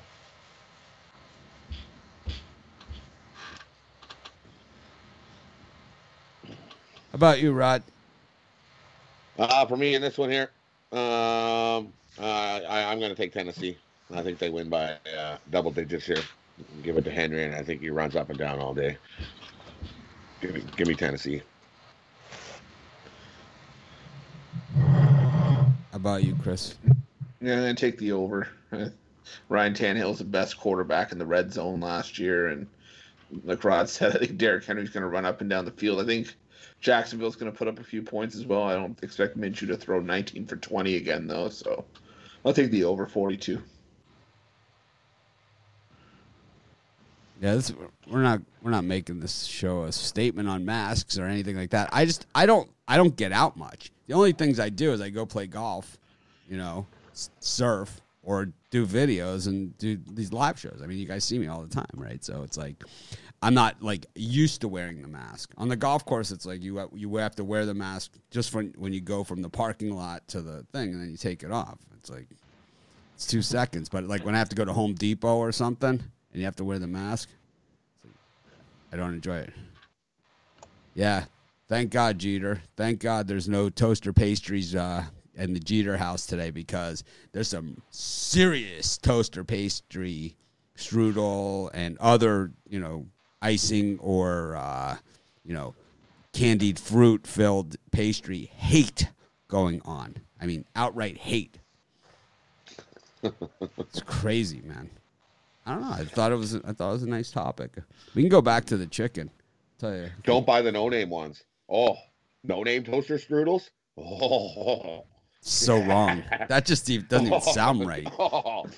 How 7.11 7.15
about 7.15 7.41
you, 7.41 7.51
Rod? 7.51 7.83
Uh, 9.37 9.65
for 9.65 9.77
me 9.77 9.95
in 9.95 10.01
this 10.01 10.17
one 10.17 10.29
here, 10.29 10.51
um, 10.91 11.91
uh, 12.19 12.61
I, 12.69 12.85
I'm 12.89 12.99
going 12.99 13.09
to 13.09 13.15
take 13.15 13.33
Tennessee. 13.33 13.77
I 14.13 14.21
think 14.21 14.37
they 14.37 14.49
win 14.49 14.69
by 14.69 14.97
uh, 15.17 15.37
double 15.49 15.71
digits 15.71 16.05
here. 16.05 16.21
Give 16.83 16.97
it 16.97 17.05
to 17.05 17.11
Henry, 17.11 17.45
and 17.45 17.55
I 17.55 17.63
think 17.63 17.81
he 17.81 17.89
runs 17.89 18.15
up 18.15 18.29
and 18.29 18.37
down 18.37 18.59
all 18.59 18.73
day. 18.73 18.97
Give 20.41 20.53
me, 20.53 20.63
give 20.75 20.87
me 20.87 20.95
Tennessee. 20.95 21.41
How 24.75 25.73
about 25.93 26.23
you, 26.23 26.35
Chris? 26.41 26.75
Yeah, 27.41 27.55
gonna 27.55 27.73
take 27.73 27.97
the 27.97 28.11
over. 28.11 28.47
Ryan 29.49 29.73
Tannehill's 29.73 30.19
the 30.19 30.25
best 30.25 30.57
quarterback 30.57 31.11
in 31.11 31.19
the 31.19 31.25
red 31.25 31.53
zone 31.53 31.79
last 31.79 32.19
year, 32.19 32.47
and 32.47 32.67
like 33.43 33.63
Rod 33.63 33.89
said, 33.89 34.15
I 34.15 34.19
think 34.19 34.37
Derrick 34.37 34.65
Henry's 34.65 34.89
gonna 34.89 35.07
run 35.07 35.25
up 35.25 35.41
and 35.41 35.49
down 35.49 35.65
the 35.65 35.71
field. 35.71 36.01
I 36.01 36.05
think 36.05 36.35
Jacksonville's 36.81 37.35
gonna 37.35 37.51
put 37.51 37.67
up 37.67 37.79
a 37.79 37.83
few 37.83 38.01
points 38.01 38.35
as 38.35 38.45
well. 38.45 38.63
I 38.63 38.73
don't 38.73 39.01
expect 39.03 39.37
Minshew 39.37 39.67
to 39.67 39.77
throw 39.77 39.99
19 39.99 40.45
for 40.45 40.57
20 40.57 40.95
again 40.95 41.27
though, 41.27 41.49
so 41.49 41.85
I'll 42.45 42.53
take 42.53 42.71
the 42.71 42.83
over 42.83 43.05
42. 43.05 43.61
Yeah, 47.41 47.55
this, 47.55 47.71
we're 48.09 48.21
not 48.21 48.41
we're 48.61 48.71
not 48.71 48.83
making 48.83 49.21
this 49.21 49.45
show 49.45 49.83
a 49.83 49.91
statement 49.93 50.49
on 50.49 50.65
masks 50.65 51.17
or 51.17 51.25
anything 51.25 51.55
like 51.55 51.69
that. 51.69 51.89
I 51.93 52.03
just 52.05 52.25
I 52.35 52.45
don't 52.45 52.69
I 52.87 52.97
don't 52.97 53.15
get 53.15 53.31
out 53.31 53.55
much. 53.55 53.91
The 54.07 54.13
only 54.13 54.33
things 54.33 54.59
I 54.59 54.69
do 54.69 54.91
is 54.91 54.99
I 54.99 55.09
go 55.09 55.25
play 55.25 55.47
golf, 55.47 55.97
you 56.49 56.57
know, 56.57 56.85
surf 57.39 58.01
or 58.23 58.49
do 58.69 58.85
videos 58.85 59.47
and 59.47 59.77
do 59.77 59.97
these 60.11 60.31
live 60.31 60.59
shows. 60.59 60.81
I 60.83 60.87
mean, 60.87 60.97
you 60.99 61.05
guys 61.05 61.23
see 61.23 61.39
me 61.39 61.47
all 61.47 61.61
the 61.61 61.73
time, 61.73 61.85
right? 61.95 62.23
So 62.23 62.43
it's 62.43 62.57
like 62.57 62.83
I'm 63.41 63.53
not 63.53 63.81
like 63.81 64.05
used 64.15 64.61
to 64.61 64.67
wearing 64.67 65.01
the 65.01 65.07
mask. 65.07 65.51
On 65.57 65.69
the 65.69 65.75
golf 65.75 66.05
course, 66.05 66.31
it's 66.31 66.45
like 66.45 66.61
you 66.61 66.89
you 66.93 67.15
have 67.15 67.35
to 67.35 67.43
wear 67.43 67.65
the 67.65 67.73
mask 67.73 68.11
just 68.31 68.49
for 68.49 68.63
when 68.77 68.91
you 68.93 69.01
go 69.01 69.23
from 69.23 69.41
the 69.41 69.49
parking 69.49 69.95
lot 69.95 70.27
to 70.29 70.41
the 70.41 70.65
thing, 70.73 70.91
and 70.93 71.01
then 71.01 71.09
you 71.09 71.17
take 71.17 71.43
it 71.43 71.51
off. 71.51 71.79
It's 71.97 72.09
like 72.09 72.27
it's 73.15 73.25
two 73.25 73.41
seconds. 73.41 73.89
But 73.89 74.03
like 74.05 74.25
when 74.25 74.35
I 74.35 74.39
have 74.39 74.49
to 74.49 74.55
go 74.55 74.65
to 74.65 74.73
Home 74.73 74.93
Depot 74.93 75.37
or 75.37 75.51
something, 75.51 75.89
and 75.89 76.01
you 76.33 76.43
have 76.43 76.57
to 76.57 76.65
wear 76.65 76.79
the 76.79 76.87
mask, 76.87 77.29
like, 78.03 78.13
I 78.91 78.97
don't 78.97 79.13
enjoy 79.13 79.37
it. 79.37 79.53
Yeah, 80.93 81.25
thank 81.69 81.91
God, 81.91 82.19
Jeter. 82.19 82.61
Thank 82.75 82.99
God, 82.99 83.27
there's 83.27 83.47
no 83.47 83.69
toaster 83.69 84.11
pastries 84.11 84.75
uh, 84.75 85.05
in 85.39 85.53
the 85.53 85.59
Jeter 85.59 85.97
house 85.97 86.25
today 86.25 86.51
because 86.51 87.03
there's 87.31 87.47
some 87.47 87.81
serious 87.89 88.97
toaster 88.97 89.43
pastry, 89.43 90.35
strudel, 90.77 91.69
and 91.73 91.97
other 91.99 92.51
you 92.67 92.79
know 92.79 93.05
icing 93.41 93.97
or 93.99 94.55
uh, 94.55 94.97
you 95.43 95.53
know 95.53 95.73
candied 96.33 96.77
fruit 96.77 97.25
filled 97.25 97.77
pastry 97.91 98.51
hate 98.55 99.09
going 99.47 99.81
on. 99.85 100.15
I 100.39 100.45
mean, 100.45 100.65
outright 100.75 101.17
hate. 101.17 101.57
it's 103.23 104.01
crazy, 104.05 104.61
man. 104.63 104.89
I 105.65 105.73
don't 105.73 105.81
know. 105.81 105.91
I 105.91 106.05
thought 106.05 106.31
it 106.31 106.35
was. 106.35 106.55
I 106.55 106.73
thought 106.73 106.89
it 106.89 106.93
was 106.93 107.03
a 107.03 107.09
nice 107.09 107.31
topic. 107.31 107.71
We 108.15 108.21
can 108.21 108.29
go 108.29 108.41
back 108.41 108.65
to 108.65 108.77
the 108.77 108.87
chicken. 108.87 109.29
tell 109.77 109.95
you. 109.95 110.09
Don't 110.23 110.45
buy 110.45 110.61
the 110.61 110.71
no 110.71 110.89
name 110.89 111.09
ones. 111.09 111.43
Oh, 111.69 111.95
no 112.43 112.63
name 112.63 112.83
toaster 112.83 113.17
strudels. 113.17 113.69
Oh, 113.97 115.03
So 115.41 115.81
wrong. 115.83 116.23
That 116.47 116.65
just 116.65 116.89
even, 116.89 117.05
doesn't 117.07 117.27
even 117.27 117.41
sound 117.53 117.87
right. 117.87 118.05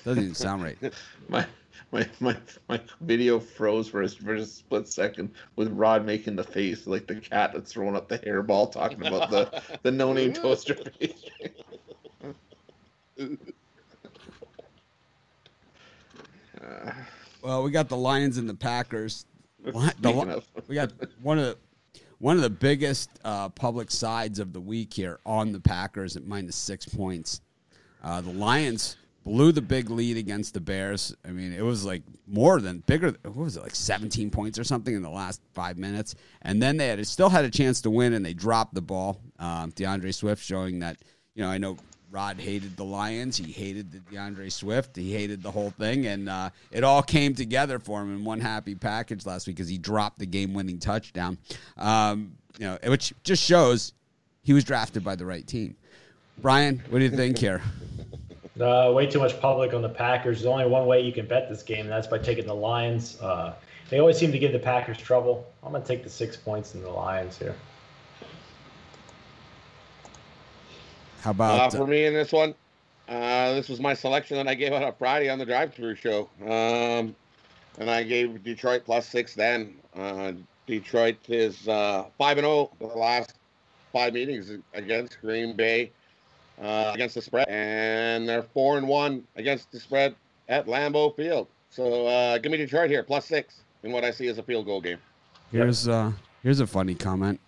Doesn't 0.04 0.22
even 0.22 0.34
sound 0.34 0.62
right. 0.62 0.78
My 1.28 1.46
my 1.90 2.08
my 2.20 2.36
my 2.68 2.80
video 3.02 3.38
froze 3.38 3.88
for 3.88 4.02
a, 4.02 4.08
for 4.08 4.34
a 4.34 4.44
split 4.46 4.88
second 4.88 5.30
with 5.56 5.70
Rod 5.72 6.06
making 6.06 6.36
the 6.36 6.44
face 6.44 6.86
like 6.86 7.06
the 7.06 7.16
cat 7.16 7.52
that's 7.52 7.72
throwing 7.72 7.96
up 7.96 8.08
the 8.08 8.18
hairball, 8.20 8.70
talking 8.72 9.04
about 9.06 9.30
the 9.30 9.62
the 9.82 9.90
no 9.90 10.12
name 10.12 10.32
toaster 10.32 10.74
pastry. 10.74 11.52
Well, 17.42 17.64
we 17.64 17.72
got 17.72 17.88
the 17.88 17.96
Lions 17.96 18.38
and 18.38 18.48
the 18.48 18.54
Packers. 18.54 19.26
The 19.64 19.72
Speaking 19.90 20.28
Li- 20.28 20.34
of. 20.34 20.46
we 20.68 20.76
got 20.76 20.92
one 21.22 21.38
of 21.38 21.44
the 21.46 21.56
one 22.22 22.36
of 22.36 22.42
the 22.42 22.50
biggest 22.50 23.10
uh, 23.24 23.48
public 23.48 23.90
sides 23.90 24.38
of 24.38 24.52
the 24.52 24.60
week 24.60 24.94
here 24.94 25.18
on 25.26 25.50
the 25.50 25.58
Packers 25.58 26.16
at 26.16 26.24
minus 26.24 26.54
six 26.54 26.86
points. 26.86 27.40
Uh, 28.00 28.20
the 28.20 28.30
Lions 28.30 28.96
blew 29.24 29.50
the 29.50 29.60
big 29.60 29.90
lead 29.90 30.16
against 30.16 30.54
the 30.54 30.60
Bears. 30.60 31.12
I 31.26 31.32
mean, 31.32 31.52
it 31.52 31.62
was 31.62 31.84
like 31.84 32.02
more 32.28 32.60
than 32.60 32.78
bigger. 32.86 33.16
What 33.24 33.36
was 33.36 33.56
it 33.56 33.64
like 33.64 33.74
seventeen 33.74 34.30
points 34.30 34.56
or 34.56 34.62
something 34.62 34.94
in 34.94 35.02
the 35.02 35.10
last 35.10 35.40
five 35.52 35.78
minutes? 35.78 36.14
And 36.42 36.62
then 36.62 36.76
they 36.76 36.86
had 36.86 37.04
still 37.08 37.28
had 37.28 37.44
a 37.44 37.50
chance 37.50 37.80
to 37.80 37.90
win, 37.90 38.12
and 38.12 38.24
they 38.24 38.34
dropped 38.34 38.74
the 38.74 38.82
ball. 38.82 39.20
Um, 39.40 39.70
D'Andre 39.70 40.12
Swift 40.12 40.44
showing 40.44 40.78
that 40.78 40.98
you 41.34 41.42
know 41.42 41.50
I 41.50 41.58
know 41.58 41.76
Rod 42.12 42.38
hated 42.38 42.76
the 42.76 42.84
Lions. 42.84 43.38
He 43.38 43.50
hated 43.50 43.90
the 43.90 43.98
D'Andre 44.14 44.50
Swift. 44.50 44.94
He 44.94 45.14
hated 45.14 45.42
the 45.42 45.50
whole 45.50 45.70
thing, 45.70 46.06
and 46.06 46.28
uh, 46.28 46.50
it 46.70 46.84
all 46.84 47.02
came 47.02 47.34
together 47.34 47.78
for 47.78 48.02
him 48.02 48.14
in 48.14 48.22
one 48.22 48.38
happy 48.38 48.74
package 48.74 49.24
last 49.24 49.46
week 49.46 49.56
because 49.56 49.68
he 49.68 49.78
dropped 49.78 50.18
the 50.18 50.26
game-winning 50.26 50.78
touchdown. 50.78 51.38
Um, 51.78 52.36
you 52.58 52.66
know, 52.66 52.78
which 52.84 53.14
just 53.24 53.42
shows 53.42 53.94
he 54.42 54.52
was 54.52 54.62
drafted 54.62 55.02
by 55.02 55.16
the 55.16 55.24
right 55.24 55.46
team. 55.46 55.74
Brian, 56.38 56.82
what 56.90 56.98
do 56.98 57.04
you 57.04 57.10
think 57.10 57.38
here? 57.38 57.62
Uh, 58.60 58.92
way 58.94 59.06
too 59.06 59.18
much 59.18 59.40
public 59.40 59.72
on 59.72 59.80
the 59.80 59.88
Packers. 59.88 60.42
There's 60.42 60.46
only 60.46 60.66
one 60.66 60.86
way 60.86 61.00
you 61.00 61.10
can 61.10 61.26
bet 61.26 61.48
this 61.48 61.62
game, 61.62 61.80
and 61.80 61.90
that's 61.90 62.06
by 62.06 62.18
taking 62.18 62.46
the 62.46 62.54
Lions. 62.54 63.18
Uh, 63.20 63.54
they 63.88 63.98
always 63.98 64.18
seem 64.18 64.30
to 64.30 64.38
give 64.38 64.52
the 64.52 64.58
Packers 64.58 64.98
trouble. 64.98 65.46
I'm 65.64 65.72
going 65.72 65.82
to 65.82 65.88
take 65.88 66.04
the 66.04 66.10
six 66.10 66.36
points 66.36 66.74
in 66.74 66.82
the 66.82 66.90
Lions 66.90 67.38
here. 67.38 67.56
How 71.22 71.30
Uh, 71.30 71.34
about 71.34 71.72
for 71.72 71.86
me 71.86 72.04
in 72.04 72.12
this 72.14 72.32
one, 72.32 72.54
uh, 73.08 73.52
this 73.54 73.68
was 73.68 73.80
my 73.80 73.94
selection 73.94 74.36
that 74.36 74.48
I 74.48 74.54
gave 74.54 74.72
out 74.72 74.82
on 74.82 74.92
Friday 74.98 75.28
on 75.30 75.38
the 75.38 75.46
drive-through 75.46 75.94
show, 75.94 76.28
um, 76.42 77.14
and 77.78 77.88
I 77.88 78.02
gave 78.02 78.42
Detroit 78.42 78.84
plus 78.84 79.06
six. 79.08 79.34
Then 79.34 79.74
uh, 79.96 80.32
Detroit 80.66 81.16
is 81.28 81.68
uh, 81.68 82.06
five 82.18 82.38
and 82.38 82.44
zero 82.44 82.70
the 82.80 82.86
last 82.86 83.34
five 83.92 84.14
meetings 84.14 84.50
against 84.74 85.20
Green 85.20 85.54
Bay 85.54 85.92
uh, 86.60 86.90
against 86.94 87.14
the 87.14 87.22
spread, 87.22 87.46
and 87.48 88.28
they're 88.28 88.42
four 88.42 88.78
and 88.78 88.88
one 88.88 89.24
against 89.36 89.70
the 89.70 89.78
spread 89.78 90.14
at 90.48 90.66
Lambeau 90.66 91.14
Field. 91.14 91.46
So 91.70 92.06
uh, 92.06 92.38
give 92.38 92.50
me 92.50 92.58
Detroit 92.58 92.90
here 92.90 93.02
plus 93.02 93.26
six 93.26 93.60
in 93.84 93.92
what 93.92 94.02
I 94.04 94.10
see 94.10 94.26
as 94.26 94.38
a 94.38 94.42
field 94.42 94.66
goal 94.66 94.80
game. 94.80 94.98
here's 95.52 95.86
uh 95.86 96.12
here's 96.42 96.60
a 96.60 96.66
funny 96.66 96.94
comment. 96.94 97.38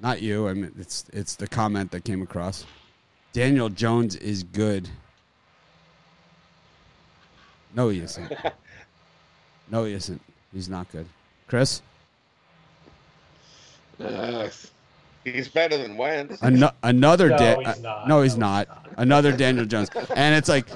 Not 0.00 0.22
you. 0.22 0.48
I 0.48 0.54
mean, 0.54 0.72
it's 0.78 1.04
it's 1.12 1.34
the 1.36 1.46
comment 1.46 1.90
that 1.92 2.04
came 2.04 2.22
across. 2.22 2.64
Daniel 3.32 3.68
Jones 3.68 4.16
is 4.16 4.42
good. 4.42 4.88
No, 7.74 7.88
he 7.88 8.00
isn't. 8.00 8.32
No, 9.72 9.84
he 9.84 9.92
isn't. 9.92 10.20
He's 10.52 10.68
not 10.68 10.90
good. 10.90 11.06
Chris, 11.46 11.80
Uh, 14.02 14.48
He's 15.22 15.46
better 15.46 15.76
than 15.78 15.96
Wentz. 15.96 16.42
Ano- 16.42 16.72
another 16.82 17.28
No, 17.28 17.36
da- 17.38 17.58
he's 17.58 17.66
uh, 17.68 17.74
not. 17.82 18.08
no, 18.08 18.22
he's 18.22 18.36
No, 18.36 18.46
not. 18.46 18.66
he's 18.66 18.76
not. 18.86 18.94
Another 18.98 19.36
Daniel 19.36 19.64
Jones, 19.66 19.90
and 20.16 20.34
it's 20.34 20.48
like 20.48 20.66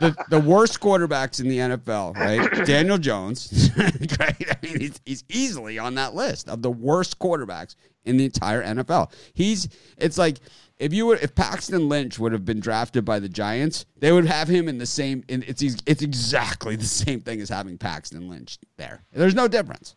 the 0.00 0.16
the 0.28 0.40
worst 0.40 0.80
quarterbacks 0.80 1.38
in 1.40 1.46
the 1.48 1.58
NFL, 1.58 2.16
right? 2.16 2.66
Daniel 2.66 2.98
Jones, 2.98 3.70
right? 3.76 4.34
I 4.50 4.56
mean, 4.66 4.80
he's, 4.80 5.00
he's 5.04 5.24
easily 5.28 5.78
on 5.78 5.94
that 5.94 6.14
list 6.16 6.48
of 6.48 6.62
the 6.62 6.70
worst 6.70 7.20
quarterbacks 7.20 7.76
in 8.04 8.16
the 8.16 8.24
entire 8.24 8.62
NFL. 8.62 9.12
He's 9.34 9.68
it's 9.96 10.18
like 10.18 10.38
if 10.78 10.92
you 10.92 11.06
would 11.06 11.20
if 11.22 11.34
Paxton 11.34 11.88
Lynch 11.88 12.18
would 12.18 12.32
have 12.32 12.44
been 12.44 12.60
drafted 12.60 13.04
by 13.04 13.18
the 13.20 13.28
Giants, 13.28 13.84
they 13.98 14.12
would 14.12 14.26
have 14.26 14.48
him 14.48 14.68
in 14.68 14.78
the 14.78 14.86
same. 14.86 15.24
In, 15.28 15.44
it's 15.46 15.62
it's 15.62 16.02
exactly 16.02 16.76
the 16.76 16.84
same 16.84 17.20
thing 17.20 17.40
as 17.40 17.48
having 17.48 17.78
Paxton 17.78 18.28
Lynch 18.28 18.58
there. 18.76 19.02
There's 19.12 19.34
no 19.34 19.48
difference. 19.48 19.94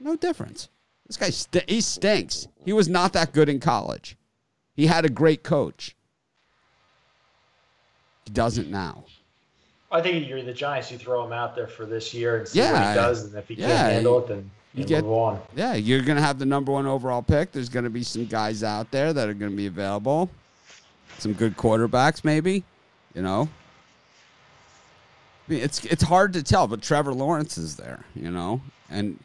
No 0.00 0.16
difference. 0.16 0.68
This 1.06 1.16
guy 1.16 1.30
st- 1.30 1.68
he 1.68 1.80
stinks. 1.80 2.48
He 2.64 2.72
was 2.72 2.88
not 2.88 3.12
that 3.14 3.32
good 3.32 3.48
in 3.48 3.60
college. 3.60 4.16
He 4.74 4.86
had 4.86 5.04
a 5.04 5.08
great 5.08 5.42
coach. 5.42 5.96
He 8.24 8.30
doesn't 8.32 8.70
now. 8.70 9.04
I 9.90 10.02
think 10.02 10.28
you're 10.28 10.42
the 10.42 10.52
Giants. 10.52 10.92
You 10.92 10.98
throw 10.98 11.24
him 11.24 11.32
out 11.32 11.56
there 11.56 11.66
for 11.66 11.86
this 11.86 12.12
year 12.12 12.36
and 12.36 12.46
see 12.46 12.60
what 12.60 12.66
Yeah. 12.72 12.90
he 12.92 12.94
does, 12.94 13.24
and 13.24 13.34
if 13.36 13.48
he 13.48 13.54
Yeah, 13.54 13.68
can't 13.68 13.92
handle 13.94 14.18
it, 14.18 14.28
then 14.28 14.50
you 14.74 14.84
get- 14.84 15.04
move 15.04 15.12
on. 15.12 15.40
Yeah, 15.56 15.74
you're 15.74 16.02
gonna 16.02 16.20
have 16.20 16.38
the 16.38 16.46
number 16.46 16.72
one 16.72 16.86
overall 16.86 17.22
pick. 17.22 17.52
There's 17.52 17.68
gonna 17.68 17.90
be 17.90 18.02
some 18.02 18.26
guys 18.26 18.62
out 18.62 18.90
there 18.90 19.12
that 19.12 19.28
are 19.28 19.34
gonna 19.34 19.52
be 19.52 19.66
available. 19.66 20.30
Some 21.18 21.32
good 21.32 21.56
quarterbacks, 21.56 22.24
maybe. 22.24 22.64
You 23.14 23.22
know. 23.22 23.48
I 25.48 25.52
mean, 25.52 25.60
it's 25.62 25.84
it's 25.86 26.02
hard 26.02 26.34
to 26.34 26.42
tell, 26.42 26.66
but 26.66 26.82
Trevor 26.82 27.14
Lawrence 27.14 27.56
is 27.56 27.76
there, 27.76 28.04
you 28.14 28.30
know, 28.30 28.60
and 28.90 29.18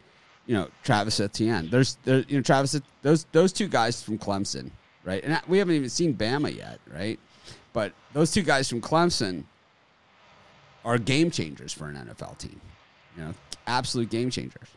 you 0.46 0.56
know 0.56 0.70
Travis 0.84 1.20
Etienne. 1.20 1.70
There's 1.70 1.98
there, 2.06 2.20
you 2.28 2.38
know 2.38 2.42
Travis 2.42 2.80
those 3.02 3.26
those 3.34 3.52
two 3.52 3.68
guys 3.68 4.02
from 4.02 4.18
Clemson, 4.18 4.72
right? 5.04 5.22
And 5.24 5.40
we 5.48 5.58
haven't 5.58 5.76
even 5.76 5.90
seen 5.90 6.14
Bama 6.14 6.56
yet, 6.56 6.80
right? 6.94 7.20
But 7.74 7.92
those 8.14 8.32
two 8.32 8.44
guys 8.44 8.70
from 8.70 8.80
Clemson 8.82 9.44
are 10.86 10.98
game 10.98 11.30
changers 11.30 11.74
for 11.74 11.88
an 11.88 11.96
NFL 11.96 12.38
team. 12.38 12.60
You 13.18 13.24
know, 13.26 13.34
absolute 13.68 14.10
game 14.10 14.30
changers. 14.30 14.70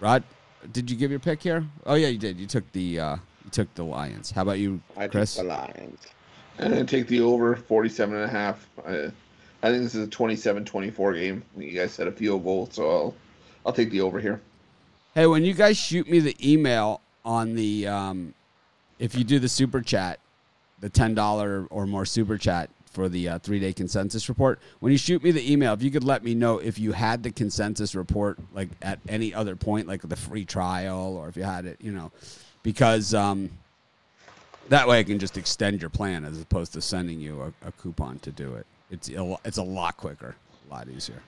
Rod, 0.00 0.22
did 0.72 0.90
you 0.90 0.96
give 0.96 1.10
your 1.10 1.20
pick 1.20 1.42
here? 1.42 1.64
Oh 1.86 1.94
yeah, 1.94 2.08
you 2.08 2.18
did. 2.18 2.38
You 2.38 2.46
took 2.46 2.70
the 2.72 3.00
uh, 3.00 3.16
you 3.44 3.50
took 3.50 3.72
the 3.74 3.84
Lions. 3.84 4.30
How 4.30 4.42
about 4.42 4.58
you, 4.58 4.80
I 4.96 5.04
took 5.04 5.12
Chris? 5.12 5.36
the 5.36 5.44
Lions. 5.44 6.06
I'm 6.58 6.72
to 6.72 6.84
take 6.84 7.06
the 7.06 7.20
over 7.20 7.54
47 7.54 8.16
and 8.16 8.24
a 8.24 8.28
half. 8.28 8.68
I, 8.86 9.12
I 9.62 9.70
think 9.70 9.82
this 9.84 9.94
is 9.94 10.06
a 10.06 10.10
27-24 10.10 11.14
game. 11.14 11.44
You 11.56 11.70
guys 11.72 11.92
said 11.92 12.08
a 12.08 12.12
field 12.12 12.42
goal, 12.42 12.68
so 12.72 12.90
I'll 12.90 13.14
I'll 13.66 13.72
take 13.72 13.90
the 13.90 14.00
over 14.00 14.18
here. 14.20 14.40
Hey, 15.14 15.26
when 15.26 15.44
you 15.44 15.54
guys 15.54 15.76
shoot 15.76 16.08
me 16.08 16.20
the 16.20 16.36
email 16.42 17.00
on 17.24 17.54
the, 17.54 17.86
um, 17.86 18.34
if 18.98 19.14
you 19.14 19.24
do 19.24 19.38
the 19.38 19.48
super 19.48 19.80
chat, 19.80 20.20
the 20.80 20.88
ten 20.88 21.14
dollar 21.14 21.66
or 21.70 21.86
more 21.86 22.04
super 22.04 22.38
chat 22.38 22.70
for 22.98 23.08
the 23.08 23.28
uh, 23.28 23.38
three 23.38 23.60
day 23.60 23.72
consensus 23.72 24.28
report, 24.28 24.58
when 24.80 24.90
you 24.90 24.98
shoot 24.98 25.22
me 25.22 25.30
the 25.30 25.52
email, 25.52 25.72
if 25.72 25.84
you 25.84 25.90
could 25.92 26.02
let 26.02 26.24
me 26.24 26.34
know 26.34 26.58
if 26.58 26.80
you 26.80 26.90
had 26.90 27.22
the 27.22 27.30
consensus 27.30 27.94
report 27.94 28.40
like 28.52 28.70
at 28.82 28.98
any 29.08 29.32
other 29.32 29.54
point, 29.54 29.86
like 29.86 30.02
the 30.02 30.16
free 30.16 30.44
trial, 30.44 31.16
or 31.16 31.28
if 31.28 31.36
you 31.36 31.44
had 31.44 31.64
it, 31.64 31.76
you 31.80 31.92
know, 31.92 32.10
because 32.64 33.14
um, 33.14 33.50
that 34.68 34.88
way 34.88 34.98
I 34.98 35.04
can 35.04 35.20
just 35.20 35.36
extend 35.36 35.80
your 35.80 35.90
plan 35.90 36.24
as 36.24 36.42
opposed 36.42 36.72
to 36.72 36.80
sending 36.80 37.20
you 37.20 37.40
a, 37.40 37.68
a 37.68 37.70
coupon 37.70 38.18
to 38.18 38.32
do 38.32 38.56
it. 38.56 38.66
It's 38.90 39.08
a, 39.10 39.36
it's 39.44 39.58
a 39.58 39.62
lot 39.62 39.96
quicker, 39.96 40.34
a 40.68 40.74
lot 40.74 40.88
easier. 40.88 41.22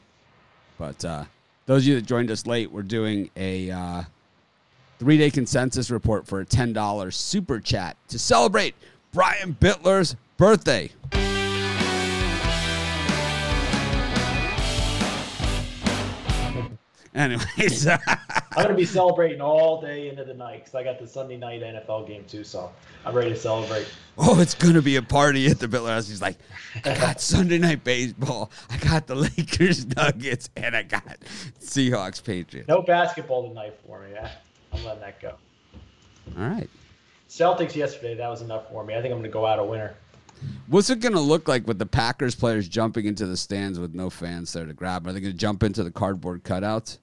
But 0.76 1.04
uh, 1.04 1.24
those 1.66 1.85
of 1.85 1.87
you 1.87 1.94
that 1.94 2.04
joined 2.04 2.33
us 2.33 2.48
late, 2.48 2.72
we're 2.72 2.83
doing 2.83 3.30
a 3.37 3.70
uh, 3.70 4.02
three 4.98 5.18
day 5.18 5.30
consensus 5.30 5.88
report 5.88 6.26
for 6.26 6.40
a 6.40 6.44
$10 6.44 7.14
super 7.14 7.61
chat 7.61 7.96
to 8.09 8.18
celebrate 8.18 8.74
Brian 9.12 9.54
Bitler's 9.61 10.16
birthday. 10.37 10.90
Anyways, 17.12 17.88
I'm 17.88 17.99
going 18.55 18.68
to 18.68 18.75
be 18.75 18.85
celebrating 18.85 19.40
all 19.40 19.81
day 19.81 20.09
into 20.09 20.23
the 20.25 20.35
night 20.35 20.61
because 20.61 20.75
I 20.77 20.85
got 20.85 21.01
the 21.01 21.09
Sunday 21.09 21.37
night 21.37 21.61
NFL 21.61 22.07
game 22.07 22.25
too, 22.29 22.44
so 22.44 22.70
I'm 23.05 23.14
ready 23.14 23.31
to 23.31 23.37
celebrate. 23.37 23.88
oh, 24.16 24.40
it's 24.40 24.55
going 24.55 24.75
to 24.75 24.83
be 24.83 24.94
a 24.96 25.03
party 25.03 25.46
at 25.49 25.59
the 25.59 25.66
Bitler 25.66 25.88
house. 25.88 26.09
He's 26.09 26.23
like, 26.23 26.37
I 26.85 26.94
got 26.94 27.20
Sunday 27.20 27.59
night 27.59 27.83
baseball, 27.83 28.53
I 28.70 28.77
got 28.77 29.09
the 29.09 29.16
Lakers 29.16 29.87
Nuggets, 29.96 30.51
and 30.57 30.77
I 30.77 30.85
got 30.85 31.16
Seahawks 31.61 32.23
Patriots. 32.23 32.68
No 32.68 32.83
basketball 32.83 33.49
tonight 33.49 33.75
for 33.87 34.01
me. 34.03 34.16
I- 34.16 34.31
I'm 34.73 34.85
letting 34.85 35.01
that 35.01 35.20
go. 35.20 35.35
All 36.38 36.49
right. 36.49 36.70
Celtics 37.29 37.75
yesterday, 37.75 38.14
that 38.14 38.29
was 38.29 38.40
enough 38.40 38.68
for 38.70 38.85
me. 38.85 38.94
I 38.94 39.03
think 39.03 39.07
I'm 39.12 39.18
going 39.18 39.25
to 39.25 39.29
go 39.31 39.44
out 39.46 39.59
a 39.59 39.64
winner. 39.64 39.94
What's 40.68 40.90
it 40.90 41.00
going 41.00 41.14
to 41.14 41.20
look 41.20 41.48
like 41.48 41.66
with 41.66 41.79
the 41.79 41.87
Packers 41.87 42.35
players 42.35 42.68
jumping 42.68 43.07
into 43.07 43.26
the 43.26 43.37
stands 43.37 43.79
with 43.79 43.94
no 43.94 44.11
fans 44.11 44.53
there 44.53 44.66
to 44.66 44.72
grab? 44.72 45.07
Are 45.07 45.12
they 45.12 45.20
going 45.20 45.33
to 45.33 45.38
jump 45.38 45.62
into 45.62 45.83
the 45.83 45.90
cardboard 45.90 46.44
cutouts? 46.44 46.98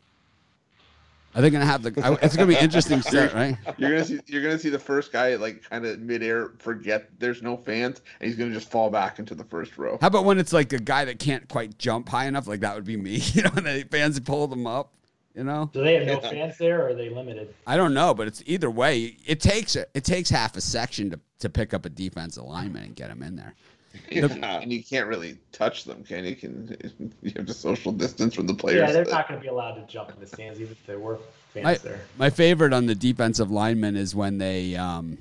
Are 1.36 1.42
they 1.42 1.52
going 1.52 1.62
to 1.62 1.68
have 1.68 1.84
the? 1.84 1.90
It's 2.22 2.36
going 2.36 2.50
to 2.50 2.56
be 2.56 2.60
interesting 2.60 3.02
set, 3.02 3.34
right? 3.34 3.58
You're 3.78 3.92
gonna 3.92 4.06
see 4.06 4.20
you're 4.26 4.42
gonna 4.42 4.58
see 4.58 4.70
the 4.70 4.80
first 4.80 5.12
guy 5.12 5.36
like 5.36 5.62
kind 5.70 5.86
of 5.86 6.00
midair 6.00 6.54
forget 6.58 7.10
there's 7.20 7.44
no 7.44 7.58
fans, 7.58 8.02
and 8.20 8.28
he's 8.28 8.36
gonna 8.40 8.54
just 8.54 8.72
fall 8.72 8.90
back 8.90 9.20
into 9.20 9.36
the 9.36 9.44
first 9.44 9.78
row. 9.78 10.00
How 10.02 10.08
about 10.08 10.26
when 10.26 10.40
it's 10.40 10.52
like 10.52 10.74
a 10.74 10.80
guy 10.80 11.06
that 11.06 11.20
can't 11.20 11.48
quite 11.48 11.78
jump 11.78 12.10
high 12.10 12.26
enough? 12.26 12.48
Like 12.48 12.62
that 12.62 12.74
would 12.74 12.86
be 12.86 12.98
me. 12.98 13.22
You 13.38 13.44
know, 13.44 13.52
and 13.56 13.68
the 13.68 13.84
fans 13.92 14.20
pull 14.20 14.48
them 14.48 14.66
up. 14.66 14.90
You 15.38 15.44
know, 15.44 15.70
Do 15.72 15.84
they 15.84 15.94
have 15.94 16.08
no 16.08 16.14
Yeah. 16.22 16.30
fans 16.32 16.58
there, 16.58 16.82
or 16.82 16.88
are 16.90 16.94
they 16.96 17.10
limited? 17.10 17.54
I 17.68 17.78
don't 17.78 17.94
know, 17.94 18.16
but 18.16 18.28
it's 18.28 18.42
either 18.48 18.72
way. 18.72 19.18
It 19.26 19.40
takes 19.40 19.76
a, 19.76 19.86
it 19.94 20.04
takes 20.04 20.32
half 20.32 20.58
a 20.58 20.62
section 20.62 21.12
to 21.12 21.20
to 21.40 21.50
pick 21.50 21.76
up 21.76 21.86
a 21.86 21.90
defensive 21.90 22.44
lineman 22.44 22.84
and 22.86 22.96
get 22.96 23.12
him 23.12 23.22
in 23.22 23.36
there. 23.36 23.54
Yeah. 24.12 24.28
and 24.62 24.72
you 24.72 24.84
can't 24.84 25.08
really 25.08 25.38
touch 25.52 25.84
them, 25.84 26.04
can 26.04 26.24
you? 26.26 26.36
Can 26.36 26.76
you 27.22 27.32
have 27.36 27.46
to 27.48 27.54
social 27.54 27.92
distance 27.92 28.34
from 28.36 28.46
the 28.48 28.54
players? 28.54 28.80
Yeah, 28.80 28.92
they're 28.92 29.06
not 29.12 29.28
going 29.28 29.40
to 29.40 29.44
be 29.44 29.48
allowed 29.48 29.74
to 29.74 29.92
jump 29.92 30.12
in 30.12 30.20
the 30.20 30.28
stands, 30.28 30.60
even 30.60 30.72
if 30.74 30.86
there 30.86 31.00
were 31.00 31.18
fans 31.54 31.64
My, 31.64 31.74
there. 31.76 32.02
my 32.18 32.30
favorite 32.30 32.74
on 32.74 32.86
the 32.88 32.94
defensive 32.96 33.50
linemen 33.52 33.96
is 33.96 34.14
when 34.16 34.38
they 34.40 34.76
um, 34.76 35.18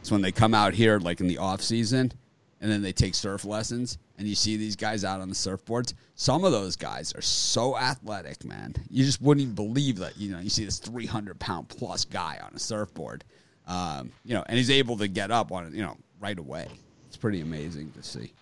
it's 0.00 0.10
when 0.12 0.22
they 0.22 0.32
come 0.32 0.54
out 0.54 0.74
here 0.74 0.98
like 1.00 1.20
in 1.20 1.26
the 1.28 1.38
off 1.38 1.60
season, 1.62 2.12
and 2.60 2.70
then 2.70 2.82
they 2.82 2.92
take 2.92 3.14
surf 3.14 3.44
lessons, 3.44 3.98
and 4.22 4.28
you 4.28 4.36
see 4.36 4.56
these 4.56 4.76
guys 4.76 5.04
out 5.04 5.20
on 5.20 5.28
the 5.28 5.34
surfboards. 5.34 5.94
Some 6.14 6.44
of 6.44 6.52
those 6.52 6.76
guys 6.76 7.12
are 7.16 7.20
so 7.20 7.76
athletic, 7.76 8.44
man. 8.44 8.72
You 8.88 9.04
just 9.04 9.20
wouldn't 9.20 9.42
even 9.42 9.56
believe 9.56 9.98
that. 9.98 10.16
You 10.16 10.30
know, 10.30 10.38
you 10.38 10.48
see 10.48 10.64
this 10.64 10.78
three 10.78 11.06
hundred 11.06 11.40
pound 11.40 11.68
plus 11.68 12.04
guy 12.04 12.38
on 12.40 12.52
a 12.54 12.58
surfboard, 12.60 13.24
um, 13.66 14.12
you 14.24 14.34
know, 14.34 14.44
and 14.46 14.56
he's 14.56 14.70
able 14.70 14.96
to 14.98 15.08
get 15.08 15.32
up 15.32 15.50
on 15.50 15.66
it, 15.66 15.72
you 15.72 15.82
know, 15.82 15.96
right 16.20 16.38
away. 16.38 16.68
It's 17.08 17.16
pretty 17.16 17.40
amazing 17.40 17.90
to 17.96 18.02
see. 18.04 18.32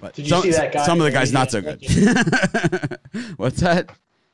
But 0.00 0.14
Did 0.14 0.24
you 0.24 0.30
some, 0.30 0.42
see 0.42 0.50
that 0.50 0.72
guy 0.72 0.84
some 0.84 0.98
of 0.98 1.04
the 1.04 1.12
guys 1.12 1.32
not 1.32 1.52
so 1.52 1.62
good. 1.62 1.78
What's 3.36 3.60
that? 3.60 3.90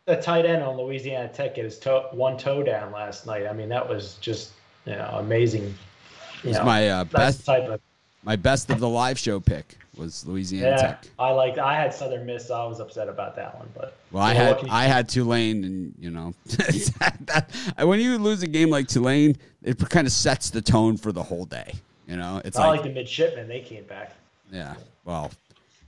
The 0.06 0.16
tight 0.16 0.46
end 0.46 0.62
on 0.62 0.78
Louisiana 0.78 1.28
Tech 1.28 1.56
get 1.56 1.66
his 1.66 1.78
toe, 1.78 2.08
one 2.12 2.38
toe 2.38 2.62
down 2.62 2.90
last 2.90 3.26
night. 3.26 3.46
I 3.46 3.52
mean, 3.52 3.68
that 3.68 3.86
was 3.86 4.14
just 4.22 4.52
you 4.86 4.94
know 4.94 5.10
amazing. 5.18 5.74
You 6.42 6.50
It's 6.50 6.58
know, 6.58 6.64
my 6.64 6.88
uh, 6.88 7.04
best 7.04 7.44
type 7.44 7.68
of 7.68 7.82
my 8.22 8.36
best 8.36 8.70
of 8.70 8.80
the 8.80 8.88
live 8.88 9.18
show 9.18 9.40
pick 9.40 9.76
was 10.00 10.26
Louisiana 10.26 10.70
Yeah, 10.70 10.76
Tech. 10.76 11.04
I 11.18 11.30
liked. 11.30 11.58
I 11.58 11.74
had 11.76 11.94
Southern 11.94 12.26
Miss, 12.26 12.48
so 12.48 12.54
I 12.54 12.66
was 12.66 12.80
upset 12.80 13.08
about 13.08 13.36
that 13.36 13.56
one. 13.56 13.68
But 13.76 13.96
Well, 14.10 14.22
I 14.22 14.32
had 14.34 14.48
what 14.48 14.58
can 14.60 14.68
you- 14.68 14.74
I 14.74 14.84
had 14.84 15.08
Tulane, 15.08 15.62
and 15.64 15.94
you 15.98 16.10
know, 16.10 16.34
that, 16.46 17.50
when 17.82 18.00
you 18.00 18.18
lose 18.18 18.42
a 18.42 18.46
game 18.48 18.70
like 18.70 18.88
Tulane, 18.88 19.36
it 19.62 19.78
kind 19.90 20.06
of 20.06 20.12
sets 20.12 20.50
the 20.50 20.62
tone 20.62 20.96
for 20.96 21.12
the 21.12 21.22
whole 21.22 21.44
day. 21.44 21.74
You 22.08 22.16
know, 22.16 22.40
it's 22.44 22.58
I 22.58 22.66
like, 22.66 22.80
like 22.80 22.88
the 22.88 22.94
midshipmen. 22.94 23.46
They 23.46 23.60
came 23.60 23.84
back. 23.84 24.12
yeah. 24.50 24.74
Well, 25.04 25.30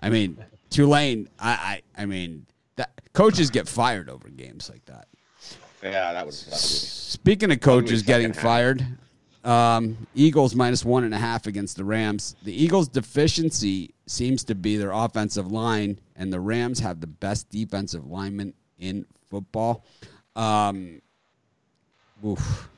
I 0.01 0.09
mean, 0.11 0.37
Tulane. 0.71 1.29
I 1.41 1.83
I, 1.97 2.03
I 2.03 2.07
mean, 2.07 2.47
that 2.77 2.91
coaches 3.13 3.51
get 3.51 3.67
fired 3.69 4.09
over 4.09 4.29
games 4.29 4.71
like 4.71 4.85
that. 4.87 5.09
Yeah, 5.83 6.13
that 6.13 6.25
was. 6.25 6.39
Speaking 6.39 7.51
of 7.51 7.61
coaches 7.61 8.03
getting 8.03 8.33
fired, 8.33 8.87
um, 9.45 9.97
Eagles 10.15 10.55
minus 10.55 10.85
one 10.85 11.03
and 11.03 11.13
a 11.13 11.19
half 11.19 11.49
against 11.49 11.77
the 11.77 11.85
Rams. 11.85 12.37
The 12.45 12.53
Eagles' 12.55 12.87
deficiency 12.87 13.93
seems 14.13 14.45
to 14.45 14.55
be 14.55 14.77
their 14.77 14.93
offensive 14.93 15.51
line, 15.51 15.99
and 16.15 16.33
the 16.33 16.41
Rams 16.41 16.81
have 16.81 17.01
the 17.01 17.07
best 17.07 17.49
defensive 17.49 18.07
lineman 18.07 18.55
in 18.79 19.07
football. 19.31 19.85
Um, 20.37 21.01
oof. 22.25 22.69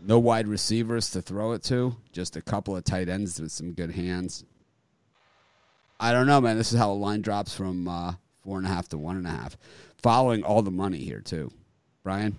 No 0.00 0.18
wide 0.20 0.46
receivers 0.46 1.10
to 1.10 1.22
throw 1.22 1.52
it 1.52 1.64
to, 1.64 1.96
just 2.12 2.36
a 2.36 2.42
couple 2.42 2.76
of 2.76 2.84
tight 2.84 3.08
ends 3.08 3.40
with 3.40 3.50
some 3.50 3.72
good 3.72 3.90
hands. 3.90 4.44
I 5.98 6.12
don't 6.12 6.26
know, 6.26 6.40
man. 6.40 6.56
This 6.56 6.72
is 6.72 6.78
how 6.78 6.92
a 6.92 6.94
line 6.94 7.22
drops 7.22 7.54
from 7.54 7.88
uh, 7.88 8.12
four 8.44 8.58
and 8.58 8.66
a 8.66 8.70
half 8.70 8.88
to 8.90 8.98
one 8.98 9.16
and 9.16 9.26
a 9.26 9.30
half, 9.30 9.56
following 9.98 10.44
all 10.44 10.62
the 10.62 10.70
money 10.70 10.98
here 10.98 11.20
too. 11.20 11.50
Brian. 12.04 12.38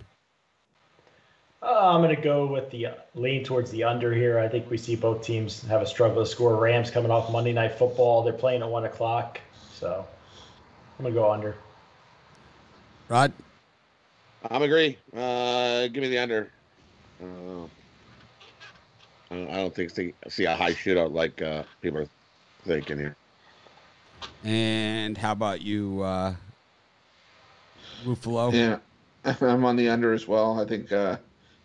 Uh, 1.60 1.94
I'm 1.94 2.02
going 2.02 2.14
to 2.14 2.22
go 2.22 2.46
with 2.46 2.70
the 2.70 2.86
uh, 2.86 2.94
lean 3.14 3.42
towards 3.44 3.70
the 3.72 3.82
under 3.84 4.14
here. 4.14 4.38
I 4.38 4.46
think 4.48 4.70
we 4.70 4.78
see 4.78 4.94
both 4.94 5.22
teams 5.22 5.62
have 5.66 5.82
a 5.82 5.86
struggle 5.86 6.22
to 6.24 6.30
score. 6.30 6.56
Rams 6.56 6.90
coming 6.90 7.10
off 7.10 7.32
Monday 7.32 7.52
Night 7.52 7.72
Football. 7.72 8.22
They're 8.22 8.32
playing 8.32 8.62
at 8.62 8.68
one 8.68 8.84
o'clock, 8.84 9.40
so 9.74 10.06
I'm 10.98 11.02
going 11.02 11.12
to 11.14 11.20
go 11.20 11.32
under. 11.32 11.56
Rod, 13.08 13.32
I'm 14.48 14.62
agree. 14.62 14.98
Uh, 15.16 15.88
give 15.88 16.02
me 16.02 16.08
the 16.08 16.18
under. 16.18 16.50
Uh, 17.20 17.64
I 19.30 19.34
don't- 19.34 19.74
think 19.74 19.90
see, 19.90 20.14
see 20.28 20.44
a 20.44 20.54
high 20.54 20.72
shootout 20.72 21.12
like 21.12 21.42
uh, 21.42 21.64
people 21.82 22.00
are 22.00 22.08
thinking 22.64 22.98
here. 22.98 23.16
and 24.44 25.18
how 25.18 25.32
about 25.32 25.60
you, 25.60 26.02
uh, 26.02 26.34
Ruffalo? 28.04 28.52
Yeah, 28.52 28.78
I'm 29.40 29.64
on 29.64 29.76
the 29.76 29.88
under 29.88 30.12
as 30.12 30.26
well. 30.28 30.60
I 30.60 30.64
think 30.64 30.90
uh, 30.92 31.18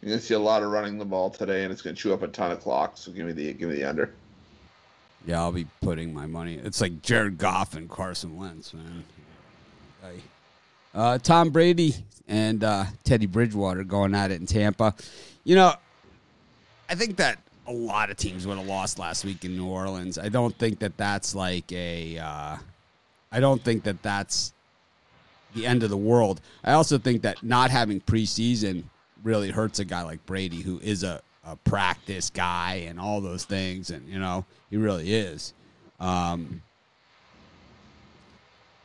you're 0.03 0.09
gonna 0.09 0.21
see 0.21 0.33
a 0.33 0.39
lot 0.39 0.63
of 0.63 0.69
running 0.69 0.97
the 0.97 1.05
ball 1.05 1.29
today, 1.29 1.63
and 1.63 1.71
it's 1.71 1.81
gonna 1.81 1.95
chew 1.95 2.13
up 2.13 2.23
a 2.23 2.27
ton 2.27 2.51
of 2.51 2.59
clock. 2.59 2.97
So 2.97 3.09
give 3.13 3.25
me 3.25 3.31
the 3.31 3.53
give 3.53 3.69
me 3.69 3.75
the 3.75 3.85
under. 3.85 4.13
Yeah, 5.25 5.39
I'll 5.39 5.53
be 5.53 5.65
putting 5.81 6.13
my 6.13 6.25
money. 6.25 6.55
It's 6.55 6.81
like 6.81 7.01
Jared 7.01 7.37
Goff 7.37 7.73
and 7.73 7.89
Carson 7.89 8.35
Wentz, 8.35 8.73
man. 8.73 9.05
Uh, 10.93 11.17
Tom 11.19 11.51
Brady 11.51 11.95
and 12.27 12.65
uh, 12.65 12.83
Teddy 13.05 13.27
Bridgewater 13.27 13.85
going 13.85 14.13
at 14.13 14.29
it 14.29 14.41
in 14.41 14.45
Tampa. 14.45 14.93
You 15.45 15.55
know, 15.55 15.73
I 16.89 16.95
think 16.95 17.15
that 17.15 17.39
a 17.65 17.71
lot 17.71 18.11
of 18.11 18.17
teams 18.17 18.45
would 18.45 18.57
have 18.57 18.67
lost 18.67 18.99
last 18.99 19.23
week 19.23 19.45
in 19.45 19.55
New 19.55 19.67
Orleans. 19.67 20.17
I 20.17 20.27
don't 20.27 20.55
think 20.57 20.79
that 20.79 20.97
that's 20.97 21.33
like 21.33 21.71
a. 21.71 22.17
Uh, 22.17 22.57
I 23.31 23.39
don't 23.39 23.63
think 23.63 23.83
that 23.83 24.03
that's 24.03 24.51
the 25.55 25.65
end 25.65 25.81
of 25.81 25.89
the 25.89 25.97
world. 25.97 26.41
I 26.61 26.73
also 26.73 26.97
think 26.97 27.21
that 27.21 27.41
not 27.41 27.71
having 27.71 28.01
preseason 28.01 28.83
really 29.23 29.51
hurts 29.51 29.79
a 29.79 29.85
guy 29.85 30.03
like 30.03 30.25
Brady, 30.25 30.61
who 30.61 30.79
is 30.79 31.03
a, 31.03 31.21
a 31.45 31.55
practice 31.55 32.29
guy 32.29 32.85
and 32.87 32.99
all 32.99 33.21
those 33.21 33.45
things, 33.45 33.89
and 33.89 34.07
you 34.07 34.19
know 34.19 34.45
he 34.69 34.77
really 34.77 35.13
is. 35.13 35.53
Um, 35.99 36.61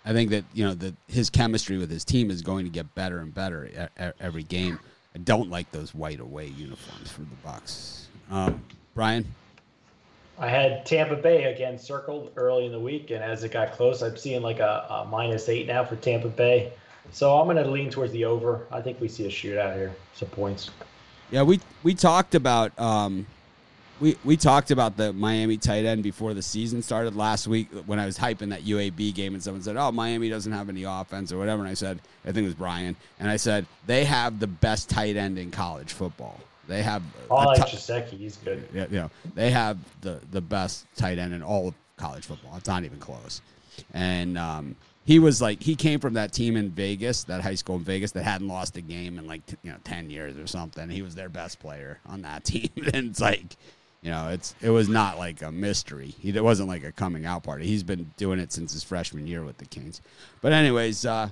I 0.04 0.12
think 0.12 0.30
that 0.30 0.44
you 0.54 0.64
know 0.64 0.74
that 0.74 0.94
his 1.06 1.28
chemistry 1.30 1.76
with 1.76 1.90
his 1.90 2.04
team 2.04 2.30
is 2.30 2.42
going 2.42 2.64
to 2.64 2.70
get 2.70 2.94
better 2.94 3.18
and 3.18 3.34
better 3.34 3.90
every 4.20 4.42
game. 4.42 4.78
I 5.14 5.18
don't 5.18 5.50
like 5.50 5.70
those 5.72 5.94
white 5.94 6.20
away 6.20 6.46
uniforms 6.46 7.10
for 7.10 7.22
the 7.22 7.36
Bucs. 7.44 8.04
Um, 8.30 8.62
Brian, 8.94 9.26
I 10.38 10.48
had 10.48 10.86
Tampa 10.86 11.16
Bay 11.16 11.52
again 11.52 11.78
circled 11.78 12.30
early 12.36 12.66
in 12.66 12.72
the 12.72 12.78
week, 12.78 13.10
and 13.10 13.22
as 13.24 13.42
it 13.42 13.52
got 13.52 13.72
close, 13.72 14.02
I'm 14.02 14.16
seeing 14.16 14.42
like 14.42 14.60
a, 14.60 14.86
a 14.88 15.04
minus 15.04 15.48
eight 15.48 15.66
now 15.66 15.84
for 15.84 15.96
Tampa 15.96 16.28
Bay. 16.28 16.72
So 17.12 17.38
I'm 17.38 17.46
going 17.46 17.62
to 17.62 17.70
lean 17.70 17.90
towards 17.90 18.12
the 18.12 18.24
over. 18.24 18.66
I 18.70 18.80
think 18.80 19.00
we 19.00 19.08
see 19.08 19.24
a 19.26 19.28
shootout 19.30 19.74
here. 19.76 19.94
Some 20.14 20.28
points. 20.28 20.70
yeah, 21.30 21.42
we 21.42 21.60
we 21.82 21.94
talked 21.94 22.34
about 22.34 22.78
um, 22.78 23.26
we 24.00 24.16
we 24.24 24.36
talked 24.36 24.70
about 24.70 24.96
the 24.96 25.12
Miami 25.12 25.56
tight 25.56 25.84
end 25.84 26.02
before 26.02 26.34
the 26.34 26.42
season 26.42 26.82
started 26.82 27.16
last 27.16 27.46
week 27.48 27.68
when 27.86 27.98
I 27.98 28.06
was 28.06 28.18
hyping 28.18 28.50
that 28.50 28.62
UAB 28.64 29.14
game, 29.14 29.34
and 29.34 29.42
someone 29.42 29.62
said, 29.62 29.76
"Oh, 29.76 29.90
Miami 29.90 30.28
doesn't 30.28 30.52
have 30.52 30.68
any 30.68 30.84
offense 30.84 31.32
or 31.32 31.38
whatever," 31.38 31.62
and 31.62 31.70
I 31.70 31.74
said, 31.74 32.00
"I 32.24 32.32
think 32.32 32.38
it 32.44 32.48
was 32.48 32.54
Brian," 32.54 32.94
and 33.18 33.30
I 33.30 33.36
said 33.36 33.66
they 33.86 34.04
have 34.04 34.38
the 34.38 34.46
best 34.46 34.88
tight 34.88 35.16
end 35.16 35.38
in 35.38 35.50
college 35.50 35.92
football. 35.92 36.38
They 36.68 36.82
have 36.82 37.02
a 37.30 37.34
I 37.34 37.44
like 37.46 37.66
ti- 37.66 37.76
Jaceki. 37.76 38.18
He's 38.18 38.36
good. 38.36 38.68
yeah, 38.74 38.86
you 38.90 38.98
know, 38.98 39.10
they 39.34 39.50
have 39.50 39.78
the 40.02 40.20
the 40.30 40.40
best 40.42 40.86
tight 40.96 41.18
end 41.18 41.32
in 41.32 41.42
all 41.42 41.68
of 41.68 41.74
college 41.96 42.26
football. 42.26 42.54
It's 42.56 42.68
not 42.68 42.84
even 42.84 42.98
close. 42.98 43.40
And 43.94 44.36
um, 44.36 44.76
he 45.08 45.18
was 45.18 45.40
like, 45.40 45.62
he 45.62 45.74
came 45.74 46.00
from 46.00 46.12
that 46.12 46.32
team 46.32 46.54
in 46.54 46.68
Vegas, 46.68 47.24
that 47.24 47.40
high 47.40 47.54
school 47.54 47.76
in 47.76 47.82
Vegas 47.82 48.12
that 48.12 48.24
hadn't 48.24 48.46
lost 48.46 48.76
a 48.76 48.82
game 48.82 49.18
in 49.18 49.26
like 49.26 49.40
you 49.62 49.70
know 49.70 49.78
ten 49.82 50.10
years 50.10 50.36
or 50.36 50.46
something. 50.46 50.90
He 50.90 51.00
was 51.00 51.14
their 51.14 51.30
best 51.30 51.60
player 51.60 51.98
on 52.04 52.20
that 52.22 52.44
team, 52.44 52.68
and 52.92 53.08
it's 53.08 53.20
like, 53.20 53.56
you 54.02 54.10
know, 54.10 54.28
it's 54.28 54.54
it 54.60 54.68
was 54.68 54.86
not 54.86 55.16
like 55.16 55.40
a 55.40 55.50
mystery. 55.50 56.08
He 56.20 56.28
it 56.28 56.44
wasn't 56.44 56.68
like 56.68 56.84
a 56.84 56.92
coming 56.92 57.24
out 57.24 57.42
party. 57.42 57.64
He's 57.64 57.82
been 57.82 58.10
doing 58.18 58.38
it 58.38 58.52
since 58.52 58.74
his 58.74 58.84
freshman 58.84 59.26
year 59.26 59.42
with 59.42 59.56
the 59.56 59.64
Kings. 59.64 60.02
But 60.42 60.52
anyways, 60.52 61.06
uh, 61.06 61.30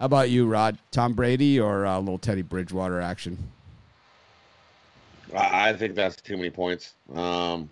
how 0.00 0.06
about 0.06 0.30
you, 0.30 0.46
Rod? 0.46 0.78
Tom 0.90 1.12
Brady 1.12 1.60
or 1.60 1.84
uh, 1.84 1.98
little 1.98 2.16
Teddy 2.16 2.40
Bridgewater 2.40 3.02
action? 3.02 3.36
I 5.34 5.68
I 5.68 5.72
think 5.74 5.96
that's 5.96 6.16
too 6.16 6.38
many 6.38 6.48
points. 6.48 6.94
Um, 7.14 7.68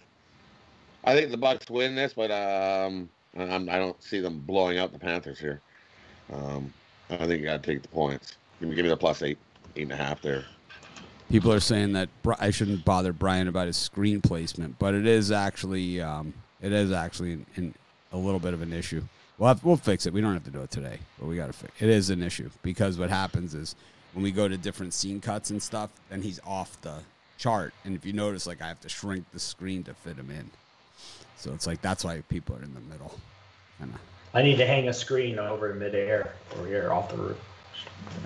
I 1.03 1.14
think 1.14 1.31
the 1.31 1.38
Bucs 1.38 1.70
win 1.70 1.94
this, 1.94 2.12
but 2.12 2.31
um, 2.31 3.09
I'm, 3.37 3.69
I 3.69 3.79
don't 3.79 4.03
see 4.03 4.21
them 4.21 4.40
blowing 4.40 4.79
out 4.79 4.93
the 4.93 4.99
Panthers 4.99 5.38
here. 5.38 5.61
Um, 6.33 6.73
I 7.09 7.16
think 7.16 7.40
you 7.40 7.45
got 7.45 7.62
to 7.62 7.73
take 7.73 7.83
the 7.83 7.88
points. 7.88 8.37
Give 8.59 8.69
me, 8.69 8.75
give 8.75 8.85
me 8.85 8.88
the 8.90 8.97
plus 8.97 9.23
eight, 9.23 9.38
eight 9.77 9.83
and 9.83 9.93
a 9.93 9.97
half 9.97 10.21
there. 10.23 10.45
People 11.29 11.53
are 11.53 11.61
saying 11.61 11.93
that 11.93 12.09
I 12.38 12.51
shouldn't 12.51 12.85
bother 12.85 13.12
Brian 13.12 13.47
about 13.47 13.69
his 13.69 13.77
screen 13.77 14.21
placement, 14.21 14.79
but 14.79 14.95
it 14.95 15.07
is 15.07 15.31
actually 15.31 16.01
um, 16.01 16.35
it 16.61 16.73
is 16.73 16.90
actually 16.90 17.33
in, 17.33 17.47
in 17.57 17.75
a 18.12 18.16
little 18.16 18.40
bit 18.40 18.53
of 18.53 18.62
an 18.62 18.73
issue. 18.73 19.03
We'll 19.38 19.49
have, 19.49 19.64
we'll 19.64 19.77
fix 19.77 20.07
it. 20.07 20.12
We 20.12 20.21
don't 20.21 20.35
have 20.35 20.45
to 20.45 20.51
do 20.51 20.61
it 20.61 20.71
today, 20.71 20.99
but 21.19 21.27
we 21.27 21.37
got 21.37 21.47
to 21.47 21.53
fix. 21.53 21.73
It 21.81 21.88
is 21.88 22.11
an 22.11 22.23
issue 22.23 22.51
because 22.62 22.99
what 22.99 23.11
happens 23.11 23.55
is 23.55 23.77
when 24.12 24.25
we 24.25 24.33
go 24.33 24.49
to 24.49 24.59
different 24.59 24.93
scene 24.93 25.21
cuts 25.21 25.51
and 25.51 25.62
stuff, 25.62 25.90
then 26.11 26.21
he's 26.21 26.40
off 26.45 26.81
the 26.83 26.99
chart, 27.38 27.73
and 27.85 27.95
if 27.95 28.05
you 28.05 28.12
notice, 28.12 28.47
like 28.47 28.61
I 28.61 28.69
have 28.69 28.81
to 28.81 28.88
shrink 28.88 29.25
the 29.33 29.40
screen 29.40 29.83
to 29.85 29.95
fit 29.95 30.16
him 30.16 30.31
in. 30.31 30.51
So 31.40 31.55
it's 31.55 31.66
like 31.66 31.81
that's 31.81 32.05
why 32.05 32.22
people 32.29 32.55
are 32.57 32.62
in 32.62 32.74
the 32.74 32.81
middle. 32.81 33.18
Kinda. 33.79 33.98
I 34.35 34.42
need 34.42 34.57
to 34.57 34.66
hang 34.66 34.88
a 34.88 34.92
screen 34.92 35.38
over 35.38 35.72
in 35.72 35.79
midair 35.79 36.35
over 36.55 36.66
here 36.66 36.92
off 36.92 37.09
the 37.11 37.16
roof. 37.16 37.38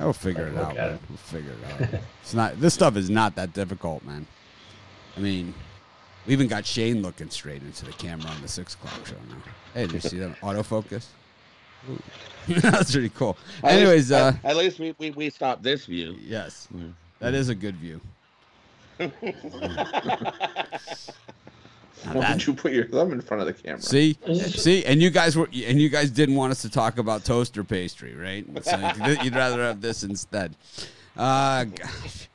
I'll 0.00 0.12
figure 0.12 0.48
it 0.48 0.56
out, 0.56 0.74
man. 0.74 0.94
it. 0.94 1.00
We'll 1.08 1.18
figure 1.18 1.52
it 1.52 1.82
out. 1.94 2.00
it's 2.22 2.34
not. 2.34 2.60
This 2.60 2.74
stuff 2.74 2.96
is 2.96 3.08
not 3.08 3.36
that 3.36 3.52
difficult, 3.52 4.04
man. 4.04 4.26
I 5.16 5.20
mean, 5.20 5.54
we 6.26 6.32
even 6.32 6.48
got 6.48 6.66
Shane 6.66 7.02
looking 7.02 7.30
straight 7.30 7.62
into 7.62 7.84
the 7.84 7.92
camera 7.92 8.30
on 8.30 8.42
the 8.42 8.48
six 8.48 8.74
o'clock 8.74 9.06
show 9.06 9.14
now. 9.28 9.36
Hey, 9.74 9.82
did 9.86 9.92
you 9.94 10.00
see 10.00 10.18
that 10.18 10.36
autofocus? 10.40 11.06
That's 12.48 12.90
pretty 12.92 13.10
cool. 13.10 13.36
At 13.62 13.74
Anyways, 13.74 14.10
least, 14.10 14.12
uh, 14.12 14.32
at, 14.42 14.50
at 14.50 14.56
least 14.56 14.78
we, 14.80 14.94
we, 14.98 15.10
we 15.12 15.30
stopped 15.30 15.62
this 15.62 15.86
view. 15.86 16.16
yes, 16.20 16.66
that 17.20 17.32
is 17.32 17.48
a 17.48 17.54
good 17.54 17.76
view. 17.76 18.00
Now 22.04 22.14
Why 22.14 22.20
that- 22.20 22.28
don't 22.30 22.46
you 22.46 22.54
put 22.54 22.72
your 22.72 22.86
thumb 22.86 23.12
in 23.12 23.20
front 23.20 23.40
of 23.40 23.46
the 23.46 23.52
camera? 23.54 23.80
See, 23.80 24.18
see, 24.34 24.84
and 24.84 25.00
you 25.00 25.10
guys 25.10 25.36
were, 25.36 25.46
and 25.46 25.80
you 25.80 25.88
guys 25.88 26.10
didn't 26.10 26.34
want 26.34 26.50
us 26.50 26.62
to 26.62 26.70
talk 26.70 26.98
about 26.98 27.24
toaster 27.24 27.64
pastry, 27.64 28.14
right? 28.14 28.44
It's 28.54 28.66
like, 28.72 29.22
you'd 29.24 29.34
rather 29.34 29.62
have 29.62 29.80
this 29.80 30.02
instead. 30.02 30.54
Uh, 31.16 31.64
gosh. 31.64 32.28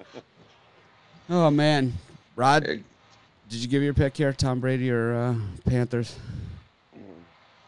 Oh 1.30 1.52
man, 1.52 1.93
Rod, 2.36 2.65
Hey, 2.65 2.84
did 3.50 3.60
you 3.60 3.67
give 3.67 3.84
your 3.84 3.93
pick 3.93 4.17
here, 4.17 4.34
Tom 4.34 4.60
Brady 4.60 4.89
or 4.89 5.13
uh, 5.13 5.36
Panthers? 5.69 6.15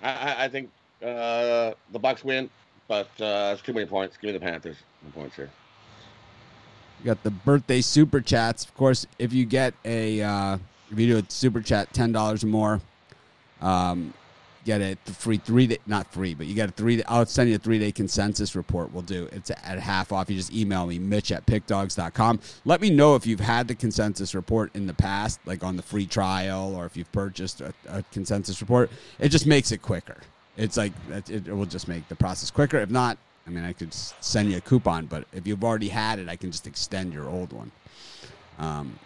I, 0.02 0.10
I, 0.12 0.44
I 0.46 0.48
think 0.48 0.70
uh, 1.04 1.74
the 1.92 2.00
Bucs 2.00 2.24
win, 2.24 2.50
but 2.88 3.10
uh, 3.20 3.52
it's 3.54 3.62
too 3.62 3.74
many 3.74 3.86
points. 3.86 4.18
Give 4.18 4.30
me 4.30 4.34
the 4.34 4.40
Panthers. 4.40 4.78
The 5.06 5.12
points 5.12 5.36
here. 5.36 5.50
You 7.00 7.06
got 7.06 7.22
the 7.24 7.32
birthday 7.32 7.82
super 7.82 8.22
chats. 8.22 8.64
Of 8.64 8.74
course, 8.76 9.06
if 9.20 9.34
you 9.34 9.46
get 9.46 9.74
a 9.86 10.22
uh, 10.22 10.58
if 10.92 11.00
you 11.00 11.08
do 11.08 11.18
a 11.18 11.24
super 11.30 11.62
chat 11.62 11.94
ten 11.94 12.12
dollars 12.12 12.44
or 12.44 12.48
more, 12.48 12.82
um, 13.62 14.14
get 14.66 14.82
a 14.82 14.96
free 15.12 15.38
three 15.38 15.68
day, 15.68 15.78
not 15.88 16.12
free, 16.12 16.34
but 16.34 16.48
you 16.48 16.54
get 16.54 16.70
a 16.70 16.72
three. 16.72 16.98
Day, 16.98 17.04
I'll 17.08 17.26
send 17.26 17.50
you 17.50 17.56
a 17.56 17.60
three 17.60 17.80
day 17.80 17.92
consensus 17.92 18.56
report. 18.56 18.94
We'll 18.94 19.04
do 19.04 19.28
it's 19.32 19.50
at 19.50 19.80
half 19.80 20.12
off. 20.12 20.30
You 20.30 20.36
just 20.36 20.54
email 20.54 20.86
me, 20.86 21.00
Mitch 21.00 21.32
at 21.32 21.46
pickdawgs.com. 21.46 22.40
Let 22.66 22.82
me 22.82 22.90
know 22.90 23.16
if 23.16 23.26
you've 23.26 23.40
had 23.40 23.68
the 23.68 23.76
consensus 23.76 24.36
report 24.36 24.76
in 24.76 24.88
the 24.88 24.94
past, 24.94 25.40
like 25.46 25.64
on 25.64 25.78
the 25.78 25.84
free 25.84 26.06
trial, 26.06 26.76
or 26.76 26.86
if 26.86 26.98
you've 26.98 27.12
purchased 27.12 27.62
a, 27.62 27.74
a 27.88 28.04
consensus 28.12 28.62
report. 28.62 28.92
It 29.20 29.30
just 29.30 29.48
makes 29.48 29.72
it 29.72 29.82
quicker. 29.82 30.18
It's 30.58 30.78
like 30.78 30.92
it, 31.10 31.48
it 31.48 31.56
will 31.56 31.66
just 31.66 31.88
make 31.88 32.08
the 32.10 32.16
process 32.16 32.52
quicker. 32.52 32.78
If 32.78 32.90
not, 32.90 33.18
I 33.48 33.50
mean, 33.50 33.64
I 33.64 33.74
could 33.74 33.94
send 33.94 34.52
you 34.52 34.58
a 34.58 34.62
coupon, 34.62 35.06
but 35.08 35.26
if 35.34 35.48
you've 35.48 35.64
already 35.64 35.88
had 35.88 36.20
it, 36.20 36.30
I 36.30 36.36
can 36.36 36.52
just 36.52 36.68
extend 36.68 37.14
your 37.14 37.30
old 37.30 37.54
one. 37.54 37.72
Um, 38.60 39.00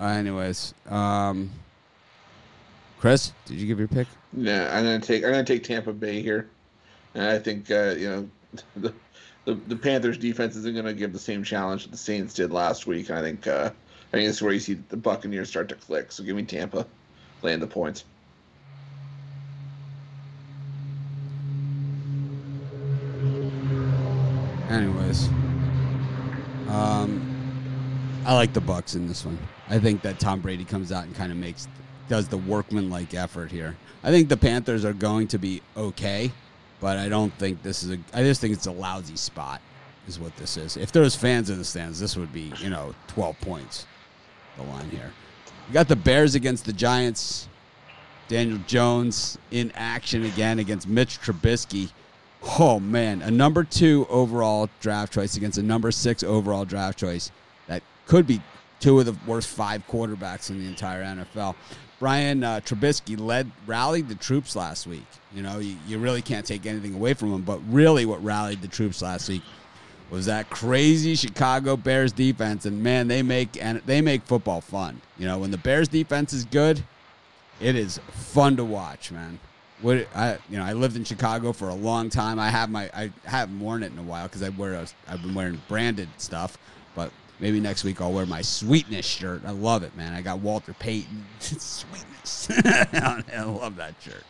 Uh, 0.00 0.06
anyways, 0.06 0.72
um, 0.88 1.50
Chris, 2.98 3.32
did 3.44 3.58
you 3.58 3.66
give 3.66 3.78
your 3.78 3.88
pick? 3.88 4.08
Yeah, 4.32 4.74
I'm 4.74 4.84
gonna 4.84 4.98
take 4.98 5.24
I'm 5.24 5.30
gonna 5.30 5.44
take 5.44 5.62
Tampa 5.62 5.92
Bay 5.92 6.22
here, 6.22 6.48
and 7.14 7.24
I 7.24 7.38
think 7.38 7.70
uh, 7.70 7.94
you 7.98 8.08
know 8.08 8.30
the, 8.76 8.94
the 9.44 9.54
the 9.54 9.76
Panthers 9.76 10.16
defense 10.16 10.56
isn't 10.56 10.74
gonna 10.74 10.94
give 10.94 11.12
the 11.12 11.18
same 11.18 11.44
challenge 11.44 11.84
that 11.84 11.90
the 11.90 11.98
Saints 11.98 12.32
did 12.32 12.50
last 12.50 12.86
week. 12.86 13.10
I 13.10 13.20
think 13.20 13.46
uh, 13.46 13.70
I 14.12 14.16
think 14.16 14.26
this 14.26 14.36
is 14.36 14.42
where 14.42 14.54
you 14.54 14.60
see 14.60 14.74
the 14.88 14.96
Buccaneers 14.96 15.50
start 15.50 15.68
to 15.68 15.74
click. 15.74 16.12
So 16.12 16.24
give 16.24 16.34
me 16.34 16.44
Tampa, 16.44 16.86
laying 17.42 17.60
the 17.60 17.66
points. 17.66 18.04
Anyways, 24.70 25.28
um, 26.68 27.29
I 28.30 28.34
like 28.34 28.52
the 28.52 28.60
Bucs 28.60 28.94
in 28.94 29.08
this 29.08 29.26
one. 29.26 29.36
I 29.68 29.80
think 29.80 30.02
that 30.02 30.20
Tom 30.20 30.38
Brady 30.38 30.64
comes 30.64 30.92
out 30.92 31.02
and 31.02 31.12
kind 31.16 31.32
of 31.32 31.38
makes 31.38 31.66
does 32.08 32.28
the 32.28 32.36
workman-like 32.36 33.12
effort 33.12 33.50
here. 33.50 33.76
I 34.04 34.12
think 34.12 34.28
the 34.28 34.36
Panthers 34.36 34.84
are 34.84 34.92
going 34.92 35.26
to 35.28 35.38
be 35.38 35.62
okay, 35.76 36.30
but 36.78 36.96
I 36.96 37.08
don't 37.08 37.34
think 37.40 37.60
this 37.64 37.82
is 37.82 37.90
a. 37.90 37.98
I 38.14 38.22
just 38.22 38.40
think 38.40 38.54
it's 38.54 38.68
a 38.68 38.70
lousy 38.70 39.16
spot, 39.16 39.60
is 40.06 40.20
what 40.20 40.36
this 40.36 40.56
is. 40.56 40.76
If 40.76 40.92
there 40.92 41.02
was 41.02 41.16
fans 41.16 41.50
in 41.50 41.58
the 41.58 41.64
stands, 41.64 41.98
this 41.98 42.16
would 42.16 42.32
be 42.32 42.52
you 42.60 42.70
know 42.70 42.94
twelve 43.08 43.36
points. 43.40 43.84
The 44.56 44.62
line 44.62 44.90
here. 44.90 45.10
You 45.66 45.74
got 45.74 45.88
the 45.88 45.96
Bears 45.96 46.36
against 46.36 46.66
the 46.66 46.72
Giants. 46.72 47.48
Daniel 48.28 48.60
Jones 48.68 49.38
in 49.50 49.72
action 49.74 50.24
again 50.24 50.60
against 50.60 50.86
Mitch 50.86 51.20
Trubisky. 51.20 51.90
Oh 52.60 52.78
man, 52.78 53.22
a 53.22 53.30
number 53.32 53.64
two 53.64 54.06
overall 54.08 54.68
draft 54.78 55.12
choice 55.12 55.36
against 55.36 55.58
a 55.58 55.64
number 55.64 55.90
six 55.90 56.22
overall 56.22 56.64
draft 56.64 56.96
choice. 56.96 57.32
Could 58.10 58.26
be 58.26 58.42
two 58.80 58.98
of 58.98 59.06
the 59.06 59.16
worst 59.24 59.48
five 59.48 59.86
quarterbacks 59.86 60.50
in 60.50 60.58
the 60.58 60.66
entire 60.66 61.04
NFL. 61.04 61.54
Brian 62.00 62.42
uh, 62.42 62.58
Trubisky 62.58 63.16
led, 63.16 63.48
rallied 63.68 64.08
the 64.08 64.16
troops 64.16 64.56
last 64.56 64.88
week. 64.88 65.06
You 65.32 65.44
know, 65.44 65.60
you, 65.60 65.76
you 65.86 65.96
really 66.00 66.20
can't 66.20 66.44
take 66.44 66.66
anything 66.66 66.92
away 66.92 67.14
from 67.14 67.32
him, 67.32 67.42
but 67.42 67.60
really 67.68 68.06
what 68.06 68.20
rallied 68.24 68.62
the 68.62 68.66
troops 68.66 69.00
last 69.00 69.28
week 69.28 69.42
was 70.10 70.26
that 70.26 70.50
crazy 70.50 71.14
Chicago 71.14 71.76
Bears 71.76 72.10
defense, 72.10 72.66
and 72.66 72.82
man, 72.82 73.06
they 73.06 73.22
make 73.22 73.62
and 73.62 73.80
they 73.86 74.00
make 74.00 74.24
football 74.24 74.60
fun. 74.60 75.00
You 75.16 75.26
know, 75.28 75.38
when 75.38 75.52
the 75.52 75.58
Bears 75.58 75.86
defense 75.86 76.32
is 76.32 76.44
good, 76.44 76.82
it 77.60 77.76
is 77.76 78.00
fun 78.10 78.56
to 78.56 78.64
watch, 78.64 79.12
man. 79.12 79.38
What 79.82 80.08
I 80.16 80.38
you 80.48 80.58
know, 80.58 80.64
I 80.64 80.72
lived 80.72 80.96
in 80.96 81.04
Chicago 81.04 81.52
for 81.52 81.68
a 81.68 81.74
long 81.74 82.10
time. 82.10 82.40
I 82.40 82.48
have 82.48 82.70
my 82.70 82.90
I 82.92 83.12
haven't 83.24 83.60
worn 83.60 83.84
it 83.84 83.92
in 83.92 83.98
a 83.98 84.02
while 84.02 84.26
because 84.26 84.42
I 84.42 84.48
wear 84.48 84.72
a, 84.74 84.86
I've 85.06 85.22
been 85.22 85.32
wearing 85.32 85.62
branded 85.68 86.08
stuff, 86.16 86.58
but 86.96 87.12
Maybe 87.40 87.60
next 87.60 87.84
week 87.84 88.00
I'll 88.00 88.12
wear 88.12 88.26
my 88.26 88.42
sweetness 88.42 89.06
shirt. 89.06 89.42
I 89.46 89.50
love 89.50 89.82
it, 89.82 89.96
man. 89.96 90.12
I 90.12 90.20
got 90.20 90.40
Walter 90.40 90.74
Payton. 90.74 91.24
sweetness. 91.40 92.48
I 92.64 93.42
love 93.42 93.76
that 93.76 93.94
shirt. 94.00 94.24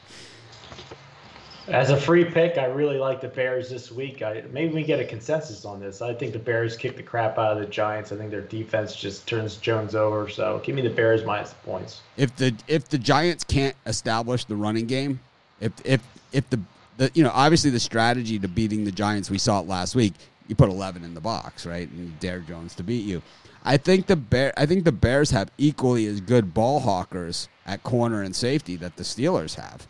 As 1.68 1.90
a 1.90 1.96
free 1.96 2.24
pick, 2.24 2.58
I 2.58 2.64
really 2.64 2.98
like 2.98 3.20
the 3.20 3.28
Bears 3.28 3.70
this 3.70 3.92
week. 3.92 4.22
I, 4.22 4.42
maybe 4.50 4.74
we 4.74 4.82
get 4.82 4.98
a 4.98 5.04
consensus 5.04 5.64
on 5.64 5.78
this. 5.78 6.02
I 6.02 6.12
think 6.14 6.32
the 6.32 6.38
Bears 6.38 6.76
kick 6.76 6.96
the 6.96 7.02
crap 7.02 7.38
out 7.38 7.52
of 7.52 7.58
the 7.58 7.66
Giants. 7.66 8.10
I 8.10 8.16
think 8.16 8.30
their 8.30 8.40
defense 8.40 8.96
just 8.96 9.28
turns 9.28 9.56
Jones 9.56 9.94
over. 9.94 10.28
So 10.28 10.60
give 10.64 10.74
me 10.74 10.82
the 10.82 10.90
Bears 10.90 11.24
minus 11.24 11.50
the 11.50 11.56
points. 11.56 12.00
If 12.16 12.34
the 12.34 12.54
if 12.66 12.88
the 12.88 12.98
Giants 12.98 13.44
can't 13.44 13.76
establish 13.86 14.46
the 14.46 14.56
running 14.56 14.86
game, 14.86 15.20
if 15.60 15.72
if 15.84 16.00
if 16.32 16.48
the 16.50 16.58
the 16.96 17.10
you 17.14 17.22
know 17.22 17.30
obviously 17.32 17.70
the 17.70 17.80
strategy 17.80 18.38
to 18.38 18.48
beating 18.48 18.84
the 18.84 18.92
Giants 18.92 19.30
we 19.30 19.38
saw 19.38 19.60
it 19.60 19.66
last 19.66 19.94
week 19.94 20.12
you 20.50 20.56
put 20.56 20.68
11 20.68 21.04
in 21.04 21.14
the 21.14 21.20
box, 21.20 21.64
right? 21.64 21.88
And 21.88 22.18
dare 22.18 22.40
Jones 22.40 22.74
to 22.74 22.82
beat 22.82 23.06
you. 23.06 23.22
I 23.64 23.76
think 23.76 24.06
the 24.06 24.16
bear 24.16 24.52
I 24.56 24.66
think 24.66 24.84
the 24.84 24.92
Bears 24.92 25.30
have 25.30 25.50
equally 25.56 26.06
as 26.06 26.20
good 26.20 26.52
ball 26.52 26.80
hawkers 26.80 27.48
at 27.66 27.82
corner 27.82 28.22
and 28.22 28.34
safety 28.34 28.76
that 28.76 28.96
the 28.96 29.02
Steelers 29.04 29.54
have. 29.54 29.86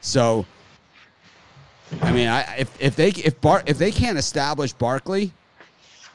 So 0.00 0.46
I 2.00 2.12
mean, 2.12 2.28
I 2.28 2.56
if 2.58 2.80
if 2.80 2.94
they 2.94 3.08
if 3.08 3.40
Bar 3.40 3.62
if 3.66 3.78
they 3.78 3.90
can't 3.90 4.18
establish 4.18 4.72
Barkley, 4.72 5.32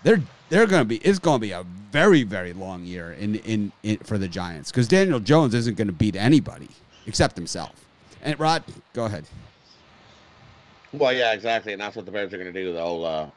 they're 0.03 0.21
they're 0.49 0.67
going 0.67 0.81
to 0.81 0.85
be 0.85 0.97
it's 0.97 1.19
going 1.19 1.39
to 1.39 1.41
be 1.41 1.51
a 1.51 1.63
very 1.91 2.23
very 2.23 2.53
long 2.53 2.85
year 2.85 3.13
in 3.13 3.35
in, 3.35 3.71
in 3.83 3.97
for 3.97 4.17
the 4.17 4.27
Giants 4.27 4.71
cuz 4.71 4.87
Daniel 4.87 5.19
Jones 5.19 5.53
isn't 5.53 5.75
going 5.75 5.87
to 5.87 5.93
beat 5.93 6.15
anybody 6.15 6.69
except 7.07 7.35
himself. 7.35 7.73
And 8.21 8.39
Rod, 8.39 8.63
go 8.93 9.05
ahead. 9.05 9.25
Well, 10.93 11.13
yeah, 11.13 11.31
exactly, 11.31 11.73
and 11.73 11.81
that's 11.81 11.95
what 11.95 12.05
the 12.05 12.11
Bears 12.11 12.33
are 12.33 12.37
going 12.37 12.53
to 12.53 12.63
do. 12.63 12.73
They'll 12.73 13.05
uh, 13.05 13.29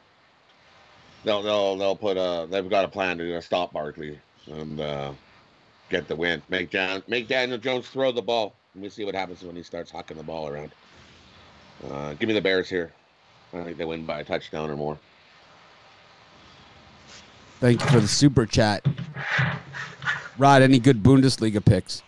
they'll 1.25 1.41
they'll 1.41 1.75
they'll 1.75 1.95
put 1.95 2.17
a 2.17 2.47
they've 2.49 2.69
got 2.69 2.85
a 2.85 2.87
plan 2.87 3.17
to 3.17 3.41
stop 3.41 3.73
Barkley 3.73 4.17
and 4.47 4.79
uh, 4.79 5.11
get 5.89 6.07
the 6.07 6.15
win. 6.15 6.41
Make 6.49 6.69
Jan, 6.69 7.03
make 7.07 7.27
Daniel 7.27 7.57
Jones 7.57 7.89
throw 7.89 8.11
the 8.11 8.21
ball. 8.21 8.55
Let 8.75 8.83
me 8.83 8.89
see 8.89 9.03
what 9.03 9.15
happens 9.15 9.43
when 9.43 9.55
he 9.55 9.63
starts 9.63 9.91
hucking 9.91 10.17
the 10.17 10.23
ball 10.23 10.47
around. 10.47 10.71
Uh, 11.89 12.13
give 12.13 12.27
me 12.27 12.33
the 12.33 12.41
Bears 12.41 12.69
here. 12.69 12.93
I 13.53 13.63
think 13.63 13.77
they 13.77 13.85
win 13.85 14.05
by 14.05 14.19
a 14.19 14.23
touchdown 14.23 14.69
or 14.69 14.75
more. 14.75 14.97
Thank 17.59 17.81
you 17.81 17.87
for 17.87 17.99
the 17.99 18.07
super 18.07 18.45
chat. 18.45 18.85
Rod, 20.37 20.61
any 20.61 20.77
good 20.77 21.01
Bundesliga 21.01 21.63
picks? 21.63 22.03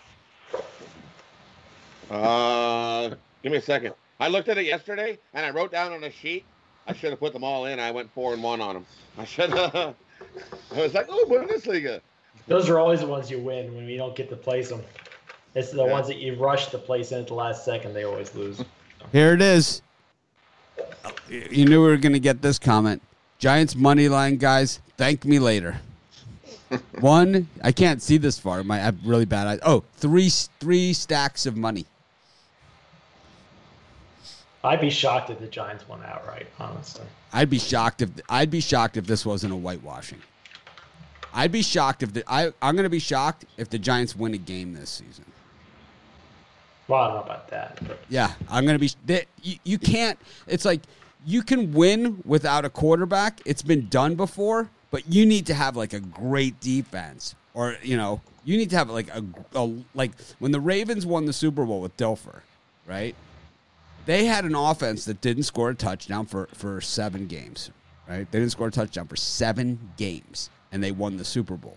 Uh, 2.12 3.10
give 3.41 3.51
me 3.51 3.58
a 3.58 3.62
second. 3.62 3.93
I 4.19 4.27
looked 4.27 4.49
at 4.49 4.58
it 4.58 4.65
yesterday 4.65 5.17
and 5.34 5.45
I 5.45 5.51
wrote 5.51 5.71
down 5.71 5.93
on 5.93 6.03
a 6.03 6.12
sheet 6.12 6.43
I 6.88 6.93
should 6.93 7.10
have 7.12 7.19
put 7.19 7.34
them 7.34 7.43
all 7.43 7.65
in. 7.65 7.80
I 7.80 7.91
went 7.91 8.12
four 8.13 8.34
and 8.34 8.41
one 8.41 8.62
on 8.62 8.76
them. 8.76 8.86
I 9.17 9.26
should 9.26 9.50
have. 9.50 9.76
I 10.76 10.82
was 10.82 10.93
like, 10.93 11.08
oh, 11.10 11.26
Bundesliga. 11.30 12.02
Those 12.47 12.69
are 12.69 12.80
always 12.80 13.02
the 13.02 13.08
ones 13.08 13.30
you 13.30 13.39
win 13.39 13.76
when 13.76 13.88
you 13.88 13.97
don't 13.97 14.15
get 14.15 14.30
to 14.30 14.36
place 14.36 14.69
them. 14.69 14.82
It's 15.54 15.71
the 15.71 15.86
yeah. 15.86 15.91
ones 15.91 16.08
that 16.08 16.17
you 16.17 16.36
rush 16.36 16.67
to 16.67 16.78
place 16.78 17.12
in 17.12 17.19
at 17.19 17.28
the 17.28 17.34
last 17.34 17.65
second. 17.65 17.93
They 17.93 18.04
always 18.04 18.34
lose. 18.36 18.63
Here 19.12 19.34
it 19.34 19.41
is. 19.41 19.82
You 21.30 21.65
knew 21.65 21.84
we 21.84 21.89
were 21.89 21.97
going 21.97 22.13
to 22.13 22.19
get 22.19 22.41
this 22.41 22.58
comment. 22.58 23.02
Giants 23.39 23.76
money 23.76 24.08
line 24.08 24.38
guys. 24.38 24.80
Thank 24.97 25.26
me 25.26 25.39
later. 25.39 25.78
One, 27.00 27.47
I 27.63 27.71
can't 27.71 28.02
see 28.02 28.17
this 28.17 28.39
far. 28.39 28.63
My 28.63 28.78
I 28.78 28.80
have 28.80 29.06
really 29.06 29.26
bad 29.26 29.47
eyes. 29.47 29.60
Oh, 29.63 29.84
three, 29.95 30.30
three 30.30 30.93
stacks 30.93 31.45
of 31.45 31.58
money. 31.58 31.86
I'd 34.67 34.82
be 34.82 34.89
shocked 34.89 35.30
if 35.30 35.39
the 35.39 35.47
Giants 35.47 35.88
won 35.88 36.01
outright. 36.06 36.47
Honestly, 36.60 37.06
I'd 37.34 37.49
be 37.49 37.60
shocked 37.60 38.01
if 38.01 38.10
I'd 38.30 38.51
be 38.51 38.60
shocked 38.60 38.97
if 38.97 39.08
this 39.08 39.25
wasn't 39.25 39.53
a 39.53 39.56
whitewashing. 39.56 40.21
I'd 41.34 41.51
be 41.51 41.62
shocked 41.62 42.03
if 42.03 42.13
the 42.13 42.23
I 42.27 42.51
I'm 42.62 42.75
going 42.75 42.84
to 42.84 42.89
be 42.89 42.99
shocked 42.99 43.45
if 43.58 43.69
the 43.69 43.80
Giants 43.80 44.15
win 44.15 44.34
a 44.34 44.38
game 44.38 44.73
this 44.73 44.89
season. 44.89 45.25
Well, 46.88 47.01
I 47.01 47.08
don't 47.08 47.15
know 47.17 47.23
about 47.23 47.47
that. 47.49 47.80
But. 47.86 47.99
Yeah, 48.10 48.34
I'm 48.49 48.65
going 48.65 48.75
to 48.75 48.80
be. 48.80 48.91
They, 49.06 49.25
you, 49.41 49.58
you 49.63 49.77
can't. 49.77 50.17
It's 50.47 50.65
like 50.65 50.82
you 51.25 51.43
can 51.43 51.73
win 51.73 52.21
without 52.25 52.65
a 52.65 52.69
quarterback. 52.69 53.41
It's 53.45 53.62
been 53.62 53.89
done 53.89 54.15
before, 54.15 54.69
but 54.89 55.03
you 55.12 55.25
need 55.25 55.45
to 55.47 55.53
have 55.53 55.75
like 55.75 55.93
a 55.93 55.99
great 55.99 56.60
defense, 56.60 57.36
or 57.53 57.77
you 57.84 57.97
know, 57.97 58.21
you 58.45 58.58
need 58.58 58.69
to 58.69 58.77
have 58.77 58.89
like 58.89 59.10
a, 59.10 59.23
a 59.53 59.73
like 59.93 60.12
when 60.39 60.51
the 60.51 60.62
Ravens 60.62 61.06
won 61.06 61.25
the 61.25 61.34
Super 61.34 61.65
Bowl 61.65 61.82
with 61.82 61.95
Dilfer, 61.97 62.41
right? 62.86 63.15
They 64.07 64.23
had 64.23 64.45
an 64.45 64.55
offense 64.55 65.03
that 65.05 65.19
didn't 65.19 65.43
score 65.43 65.71
a 65.71 65.75
touchdown 65.75 66.27
for, 66.27 66.47
for 66.53 66.79
seven 66.79 67.27
games, 67.27 67.71
right? 68.07 68.25
They 68.31 68.39
didn't 68.39 68.53
score 68.53 68.69
a 68.69 68.71
touchdown 68.71 69.05
for 69.05 69.17
seven 69.17 69.91
games, 69.97 70.49
and 70.71 70.81
they 70.81 70.93
won 70.93 71.17
the 71.17 71.25
Super 71.25 71.57
Bowl. 71.57 71.75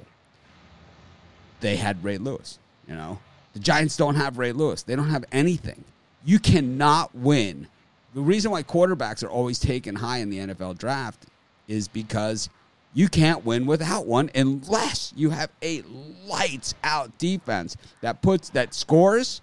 They 1.58 1.74
had 1.74 2.02
Ray 2.04 2.18
Lewis, 2.18 2.60
you 2.86 2.94
know? 2.94 3.18
The 3.52 3.58
Giants 3.58 3.96
don't 3.96 4.14
have 4.14 4.38
Ray 4.38 4.52
Lewis. 4.52 4.84
They 4.84 4.94
don't 4.94 5.10
have 5.10 5.24
anything. 5.32 5.82
You 6.24 6.38
cannot 6.38 7.12
win. 7.16 7.66
The 8.14 8.20
reason 8.20 8.52
why 8.52 8.62
quarterbacks 8.62 9.24
are 9.24 9.30
always 9.30 9.58
taken 9.58 9.96
high 9.96 10.18
in 10.18 10.30
the 10.30 10.38
NFL 10.38 10.78
draft 10.78 11.26
is 11.66 11.88
because 11.88 12.48
you 12.94 13.08
can't 13.08 13.44
win 13.44 13.66
without 13.66 14.06
one 14.06 14.30
unless 14.36 15.12
you 15.16 15.30
have 15.30 15.50
a 15.62 15.82
lights 16.26 16.76
out 16.84 17.18
defense 17.18 17.76
that 18.02 18.22
puts 18.22 18.50
that 18.50 18.72
scores 18.72 19.42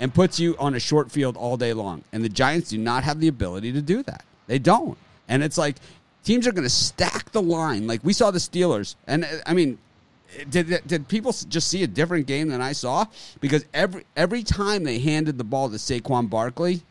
and 0.00 0.12
puts 0.12 0.40
you 0.40 0.56
on 0.58 0.74
a 0.74 0.80
short 0.80 1.10
field 1.10 1.36
all 1.36 1.56
day 1.56 1.72
long. 1.72 2.02
And 2.12 2.24
the 2.24 2.28
Giants 2.28 2.70
do 2.70 2.78
not 2.78 3.04
have 3.04 3.20
the 3.20 3.28
ability 3.28 3.72
to 3.72 3.82
do 3.82 4.02
that. 4.04 4.24
They 4.46 4.58
don't. 4.58 4.98
And 5.28 5.42
it's 5.42 5.56
like 5.56 5.76
Teams 6.24 6.46
are 6.46 6.52
going 6.52 6.64
to 6.64 6.70
stack 6.70 7.32
the 7.32 7.42
line 7.42 7.86
like 7.86 8.02
we 8.02 8.14
saw 8.14 8.30
the 8.30 8.38
Steelers. 8.38 8.96
And 9.06 9.24
uh, 9.24 9.28
I 9.46 9.52
mean, 9.52 9.78
did 10.48 10.82
did 10.86 11.06
people 11.06 11.32
just 11.32 11.68
see 11.68 11.82
a 11.82 11.86
different 11.86 12.26
game 12.26 12.48
than 12.48 12.62
I 12.62 12.72
saw? 12.72 13.06
Because 13.40 13.64
every 13.74 14.04
every 14.16 14.42
time 14.42 14.84
they 14.84 14.98
handed 14.98 15.36
the 15.36 15.44
ball 15.44 15.68
to 15.68 15.76
Saquon 15.76 16.30
Barkley, 16.30 16.82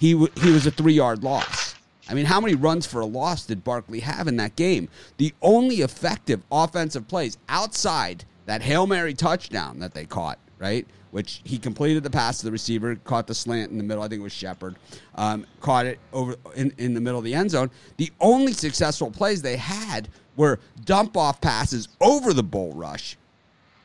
he 0.00 0.12
w- 0.12 0.32
he 0.42 0.50
was 0.50 0.66
a 0.66 0.72
three 0.72 0.94
yard 0.94 1.22
loss. 1.22 1.76
I 2.10 2.14
mean, 2.14 2.24
how 2.26 2.40
many 2.40 2.54
runs 2.54 2.86
for 2.86 3.00
a 3.00 3.06
loss 3.06 3.46
did 3.46 3.62
Barkley 3.62 4.00
have 4.00 4.26
in 4.26 4.36
that 4.38 4.56
game? 4.56 4.88
The 5.18 5.32
only 5.40 5.76
effective 5.76 6.42
offensive 6.50 7.06
plays 7.06 7.38
outside 7.48 8.24
that 8.46 8.62
Hail 8.62 8.86
Mary 8.86 9.14
touchdown 9.14 9.78
that 9.80 9.94
they 9.94 10.06
caught, 10.06 10.38
right? 10.58 10.86
Which 11.10 11.40
he 11.44 11.58
completed 11.58 12.02
the 12.02 12.10
pass 12.10 12.38
to 12.40 12.44
the 12.44 12.52
receiver, 12.52 12.96
caught 12.96 13.26
the 13.26 13.34
slant 13.34 13.70
in 13.70 13.78
the 13.78 13.84
middle. 13.84 14.02
I 14.02 14.08
think 14.08 14.20
it 14.20 14.24
was 14.24 14.32
Shepard, 14.32 14.76
um, 15.14 15.46
caught 15.60 15.86
it 15.86 15.98
over 16.12 16.36
in, 16.54 16.72
in 16.76 16.92
the 16.92 17.00
middle 17.00 17.18
of 17.18 17.24
the 17.24 17.34
end 17.34 17.50
zone. 17.50 17.70
The 17.96 18.12
only 18.20 18.52
successful 18.52 19.10
plays 19.10 19.40
they 19.40 19.56
had 19.56 20.08
were 20.36 20.60
dump 20.84 21.16
off 21.16 21.40
passes 21.40 21.88
over 22.00 22.34
the 22.34 22.42
bull 22.42 22.72
rush 22.74 23.16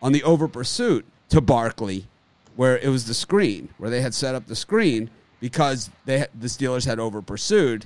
on 0.01 0.11
the 0.11 0.21
over 0.24 0.49
pursuit 0.49 1.05
to 1.30 1.39
Barkley, 1.39 2.05
where 2.57 2.78
it 2.78 2.89
was 2.89 3.07
the 3.07 3.13
screen, 3.13 3.69
where 3.78 3.89
they 3.89 4.01
had 4.01 4.13
set 4.13 4.36
up 4.36 4.45
the 4.45 4.55
screen 4.55 5.09
because 5.39 5.89
they 6.05 6.26
the 6.39 6.47
Steelers 6.47 6.86
had 6.86 6.99
over 6.99 7.21
pursued, 7.21 7.86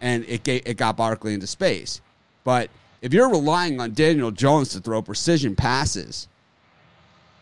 and 0.00 0.24
it 0.28 0.42
gave, 0.42 0.62
it 0.66 0.76
got 0.76 0.96
Barkley 0.96 1.34
into 1.34 1.46
space. 1.46 2.00
But 2.44 2.70
if 3.00 3.14
you're 3.14 3.30
relying 3.30 3.80
on 3.80 3.92
Daniel 3.92 4.30
Jones 4.30 4.70
to 4.70 4.80
throw 4.80 5.02
precision 5.02 5.56
passes, 5.56 6.28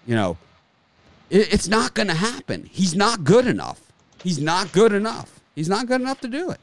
you 0.07 0.15
know, 0.15 0.37
it's 1.31 1.69
not 1.69 1.95
going 1.95 2.09
to 2.09 2.15
happen. 2.15 2.69
He's 2.71 2.95
not 2.95 3.25
good 3.25 3.47
enough. 3.47 3.81
He's 4.23 4.39
not 4.39 4.73
good 4.73 4.93
enough. 4.93 5.41
He's 5.55 5.69
not 5.69 5.87
good 5.87 6.01
enough 6.01 6.21
to 6.21 6.29
do 6.29 6.51
it. 6.51 6.61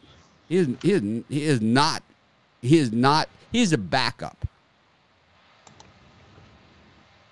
He 0.49 0.57
is, 0.57 0.67
he 0.81 0.91
is, 0.91 1.23
he 1.29 1.43
is 1.43 1.61
not. 1.61 2.03
He 2.61 2.77
is 2.77 2.91
not. 2.91 3.29
He 3.51 3.61
is 3.61 3.73
a 3.73 3.77
backup. 3.77 4.45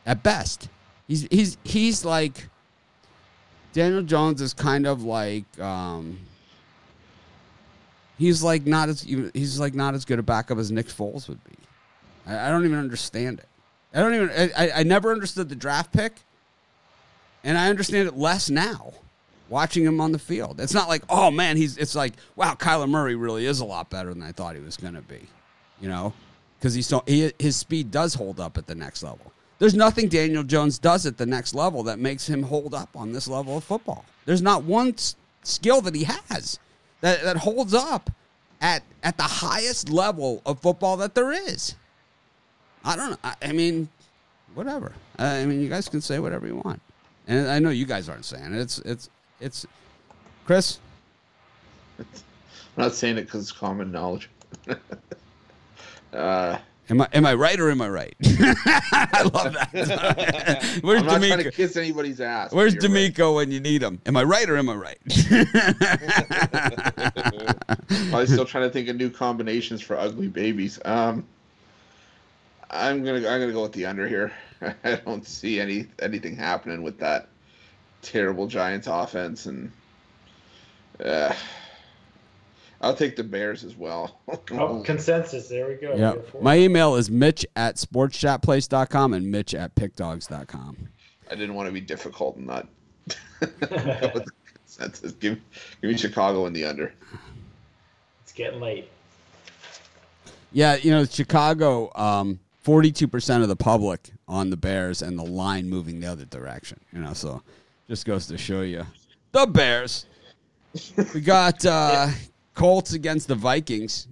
At 0.05 0.23
best, 0.23 0.69
he's 1.07 1.27
he's 1.29 1.57
he's 1.63 2.03
like 2.03 2.49
Daniel 3.73 4.01
Jones 4.01 4.41
is 4.41 4.53
kind 4.53 4.87
of 4.87 5.03
like 5.03 5.59
um, 5.59 6.19
he's 8.17 8.41
like 8.41 8.65
not 8.65 8.89
as 8.89 9.01
he's 9.01 9.59
like 9.59 9.75
not 9.75 9.93
as 9.93 10.05
good 10.05 10.19
a 10.19 10.23
backup 10.23 10.57
as 10.57 10.71
Nick 10.71 10.87
Foles 10.87 11.27
would 11.27 11.43
be. 11.43 11.55
I, 12.25 12.47
I 12.47 12.51
don't 12.51 12.65
even 12.65 12.79
understand 12.79 13.39
it. 13.39 13.47
I 13.93 14.01
don't 14.01 14.15
even. 14.15 14.51
I, 14.57 14.71
I 14.77 14.83
never 14.83 15.11
understood 15.11 15.49
the 15.49 15.55
draft 15.55 15.91
pick, 15.91 16.13
and 17.43 17.57
I 17.57 17.69
understand 17.69 18.07
it 18.07 18.17
less 18.17 18.49
now. 18.49 18.93
Watching 19.49 19.83
him 19.83 19.99
on 19.99 20.11
the 20.11 20.19
field, 20.19 20.61
it's 20.61 20.75
not 20.75 20.87
like 20.87 21.01
oh 21.09 21.31
man, 21.31 21.57
he's. 21.57 21.75
It's 21.77 21.95
like 21.95 22.13
wow, 22.35 22.53
Kyler 22.53 22.87
Murray 22.87 23.15
really 23.15 23.47
is 23.47 23.61
a 23.61 23.65
lot 23.65 23.89
better 23.89 24.13
than 24.13 24.21
I 24.21 24.31
thought 24.31 24.55
he 24.55 24.61
was 24.61 24.77
going 24.77 24.93
to 24.93 25.01
be. 25.01 25.21
You 25.81 25.89
know, 25.89 26.13
because 26.59 26.75
he's 26.75 26.85
so 26.85 27.03
he, 27.07 27.33
his 27.39 27.55
speed 27.55 27.89
does 27.89 28.13
hold 28.13 28.39
up 28.39 28.59
at 28.59 28.67
the 28.67 28.75
next 28.75 29.01
level. 29.01 29.31
There's 29.57 29.73
nothing 29.73 30.07
Daniel 30.07 30.43
Jones 30.43 30.77
does 30.77 31.05
at 31.05 31.17
the 31.17 31.25
next 31.25 31.53
level 31.53 31.83
that 31.83 31.99
makes 31.99 32.27
him 32.27 32.43
hold 32.43 32.73
up 32.73 32.89
on 32.95 33.11
this 33.11 33.27
level 33.27 33.57
of 33.57 33.63
football. 33.63 34.05
There's 34.25 34.41
not 34.41 34.63
one 34.63 34.93
s- 34.93 35.15
skill 35.43 35.81
that 35.81 35.95
he 35.95 36.03
has 36.03 36.59
that, 37.01 37.23
that 37.23 37.37
holds 37.37 37.73
up 37.73 38.09
at 38.61 38.83
at 39.03 39.17
the 39.17 39.23
highest 39.23 39.89
level 39.89 40.41
of 40.45 40.61
football 40.61 40.97
that 40.97 41.15
there 41.15 41.31
is. 41.31 41.75
I 42.83 42.95
don't 42.95 43.11
know. 43.11 43.17
I, 43.23 43.35
I 43.41 43.51
mean, 43.51 43.89
whatever. 44.53 44.93
I 45.17 45.45
mean, 45.45 45.61
you 45.61 45.69
guys 45.69 45.89
can 45.89 46.01
say 46.01 46.19
whatever 46.19 46.47
you 46.47 46.55
want, 46.57 46.81
and 47.29 47.47
I 47.47 47.59
know 47.59 47.69
you 47.69 47.85
guys 47.85 48.09
aren't 48.09 48.25
saying 48.25 48.53
it. 48.53 48.59
It's 48.59 48.79
it's 48.79 49.09
it's 49.39 49.65
Chris. 50.45 50.79
I'm 51.99 52.05
not 52.75 52.93
saying 52.93 53.17
it 53.17 53.25
because 53.25 53.41
it's 53.43 53.51
common 53.51 53.91
knowledge. 53.91 54.29
uh, 56.13 56.57
Am 56.89 57.01
I 57.01 57.07
am 57.13 57.23
I 57.23 57.35
right 57.35 57.59
or 57.59 57.69
am 57.69 57.83
I 57.83 57.89
right? 57.89 58.15
I 58.23 59.29
love 59.31 59.53
that. 59.53 60.79
Where's 60.81 61.01
I'm 61.01 61.05
not 61.05 61.17
trying 61.17 61.21
to 61.21 61.27
D'Amico? 61.29 61.51
kiss 61.51 61.77
anybody's 61.77 62.19
ass. 62.19 62.51
Where's 62.51 62.73
you're 62.73 62.81
right. 62.81 62.87
D'Amico 62.89 63.35
when 63.35 63.51
you 63.51 63.59
need 63.59 63.83
him? 63.83 64.01
Am 64.07 64.17
I 64.17 64.23
right 64.23 64.49
or 64.49 64.57
am 64.57 64.69
I 64.69 64.73
right? 64.73 64.97
I'm 68.11 68.25
still 68.25 68.45
trying 68.45 68.63
to 68.63 68.71
think 68.71 68.87
of 68.89 68.95
new 68.95 69.11
combinations 69.11 69.81
for 69.81 69.99
ugly 69.99 70.29
babies. 70.29 70.79
Um, 70.83 71.25
I'm 72.71 73.03
gonna 73.03 73.17
I'm 73.17 73.39
gonna 73.39 73.53
go 73.53 73.61
with 73.63 73.73
the 73.73 73.85
under 73.85 74.07
here. 74.07 74.31
I 74.83 74.95
don't 75.05 75.25
see 75.25 75.59
any 75.59 75.87
anything 76.01 76.35
happening 76.35 76.83
with 76.83 76.99
that 76.99 77.27
terrible 78.01 78.47
Giants 78.47 78.87
offense, 78.87 79.45
and 79.45 79.71
uh, 81.03 81.33
I'll 82.81 82.95
take 82.95 83.15
the 83.15 83.23
Bears 83.23 83.63
as 83.63 83.75
well. 83.75 84.19
Oh, 84.51 84.81
consensus. 84.83 85.47
There 85.47 85.67
we 85.67 85.75
go. 85.75 85.91
yeah. 85.95 86.13
Go 86.13 86.21
for 86.21 86.37
it. 86.37 86.43
My 86.43 86.57
email 86.57 86.95
is 86.95 87.09
mitch 87.11 87.45
at 87.55 87.75
sportschatplace.com 87.75 89.13
and 89.13 89.31
mitch 89.31 89.53
at 89.53 89.75
pickdawgs.com. 89.75 90.77
I 91.29 91.35
didn't 91.35 91.53
want 91.53 91.67
to 91.67 91.71
be 91.71 91.81
difficult 91.81 92.37
and 92.37 92.47
not 92.47 92.67
go 93.39 93.47
with 94.13 94.25
the 94.25 94.31
consensus. 94.53 95.11
Give 95.13 95.39
give 95.81 95.91
me 95.91 95.97
Chicago 95.97 96.45
in 96.47 96.53
the 96.53 96.65
under. 96.65 96.93
it's 98.23 98.31
getting 98.33 98.59
late. 98.59 98.89
Yeah, 100.51 100.75
you 100.77 100.89
know, 100.89 101.05
Chicago, 101.05 101.91
um, 101.95 102.39
42% 102.69 103.41
of 103.41 103.47
the 103.47 103.55
public 103.55 104.11
on 104.27 104.51
the 104.51 104.57
Bears 104.57 105.01
and 105.01 105.17
the 105.17 105.23
line 105.23 105.67
moving 105.67 105.99
the 105.99 106.05
other 106.05 106.25
direction. 106.25 106.79
You 106.93 106.99
know, 106.99 107.13
so 107.13 107.41
just 107.87 108.05
goes 108.05 108.27
to 108.27 108.37
show 108.37 108.61
you. 108.61 108.85
The 109.31 109.47
Bears. 109.47 110.05
We 111.15 111.21
got 111.21 111.65
uh, 111.65 112.09
Colts 112.53 112.93
against 112.93 113.27
the 113.27 113.33
Vikings. 113.33 114.07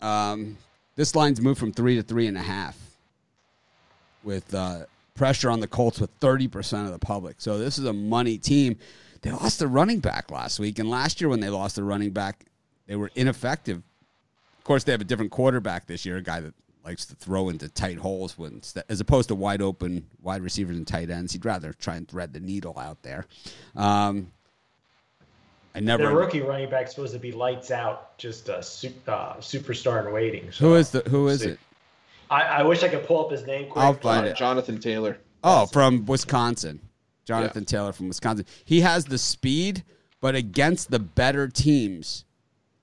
Um, 0.00 0.58
this 0.96 1.14
line's 1.14 1.40
moved 1.40 1.60
from 1.60 1.72
three 1.72 1.94
to 1.94 2.02
three 2.02 2.26
and 2.26 2.36
a 2.36 2.42
half 2.42 2.76
with 4.24 4.52
uh, 4.52 4.86
pressure 5.14 5.48
on 5.48 5.60
the 5.60 5.68
Colts 5.68 6.00
with 6.00 6.10
30% 6.18 6.86
of 6.86 6.90
the 6.90 6.98
public. 6.98 7.36
So 7.38 7.56
this 7.56 7.78
is 7.78 7.84
a 7.84 7.92
money 7.92 8.36
team. 8.36 8.78
They 9.20 9.30
lost 9.30 9.60
their 9.60 9.68
running 9.68 10.00
back 10.00 10.28
last 10.32 10.58
week. 10.58 10.80
And 10.80 10.90
last 10.90 11.20
year, 11.20 11.30
when 11.30 11.38
they 11.38 11.50
lost 11.50 11.76
their 11.76 11.84
running 11.84 12.10
back, 12.10 12.46
they 12.88 12.96
were 12.96 13.12
ineffective 13.14 13.80
of 14.62 14.64
course, 14.64 14.84
they 14.84 14.92
have 14.92 15.00
a 15.00 15.04
different 15.04 15.32
quarterback 15.32 15.88
this 15.88 16.06
year, 16.06 16.18
a 16.18 16.22
guy 16.22 16.38
that 16.38 16.54
likes 16.84 17.04
to 17.06 17.14
throw 17.14 17.48
into 17.48 17.68
tight 17.68 17.98
holes 17.98 18.36
when, 18.36 18.60
as 18.88 19.00
opposed 19.00 19.28
to 19.28 19.34
wide 19.34 19.62
open 19.62 20.06
wide 20.20 20.42
receivers 20.42 20.76
and 20.76 20.86
tight 20.86 21.10
ends. 21.10 21.32
He'd 21.32 21.44
rather 21.44 21.72
try 21.72 21.96
and 21.96 22.08
thread 22.08 22.32
the 22.32 22.40
needle 22.40 22.78
out 22.78 23.02
there. 23.02 23.26
Um, 23.76 24.32
I 25.74 25.80
never. 25.80 26.04
Their 26.04 26.14
rookie 26.14 26.40
running 26.40 26.68
back 26.68 26.88
supposed 26.88 27.12
to 27.14 27.18
be 27.18 27.32
lights 27.32 27.70
out, 27.70 28.18
just 28.18 28.48
a 28.48 28.62
su- 28.62 28.92
uh, 29.08 29.34
superstar 29.36 30.06
in 30.06 30.12
waiting. 30.12 30.52
So 30.52 30.66
who 30.66 30.74
is 30.74 30.90
the 30.90 31.00
who 31.08 31.28
is 31.28 31.40
see. 31.40 31.50
it? 31.50 31.58
I, 32.30 32.42
I 32.42 32.62
wish 32.62 32.82
I 32.82 32.88
could 32.88 33.06
pull 33.06 33.24
up 33.24 33.30
his 33.30 33.46
name. 33.46 33.68
Quick. 33.68 33.84
I'll 33.84 33.94
find 33.94 34.26
it. 34.26 34.36
Jonathan 34.36 34.80
Taylor. 34.80 35.18
Oh, 35.44 35.66
from 35.66 36.06
Wisconsin, 36.06 36.80
Jonathan 37.24 37.64
Taylor 37.64 37.92
from 37.92 38.08
Wisconsin. 38.08 38.46
He 38.64 38.80
has 38.80 39.04
the 39.04 39.18
speed, 39.18 39.82
but 40.20 40.34
against 40.34 40.90
the 40.90 40.98
better 40.98 41.48
teams, 41.48 42.24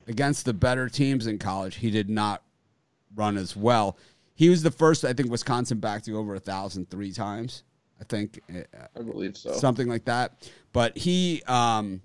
against 0.08 0.46
the 0.46 0.54
better 0.54 0.90
teams 0.90 1.26
in 1.26 1.40
college, 1.40 1.78
he 1.78 1.90
did 1.90 2.10
not 2.10 2.44
run 3.16 3.38
as 3.38 3.56
well. 3.56 3.98
He 4.36 4.50
was 4.50 4.64
the 4.64 4.72
first, 4.72 5.04
I 5.04 5.14
think, 5.14 5.30
Wisconsin 5.30 5.80
back 5.80 6.04
to 6.04 6.12
go 6.12 6.18
over 6.18 6.36
a 6.36 6.40
thousand 6.40 6.90
three 6.90 7.12
times. 7.12 7.64
I 8.00 8.06
think 8.06 8.40
uh, 8.54 8.62
I 8.98 9.02
believe 9.02 9.36
so. 9.36 9.54
something 9.54 9.88
like 9.88 10.06
that. 10.06 10.50
But 10.72 10.98
he 10.98 11.44
um, 11.48 12.02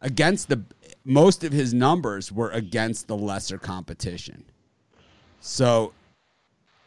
against 0.00 0.48
the 0.48 0.62
most 1.04 1.44
of 1.44 1.52
his 1.52 1.72
numbers 1.72 2.30
were 2.30 2.50
against 2.50 3.08
the 3.08 3.16
lesser 3.16 3.58
competition. 3.58 4.44
So, 5.40 5.92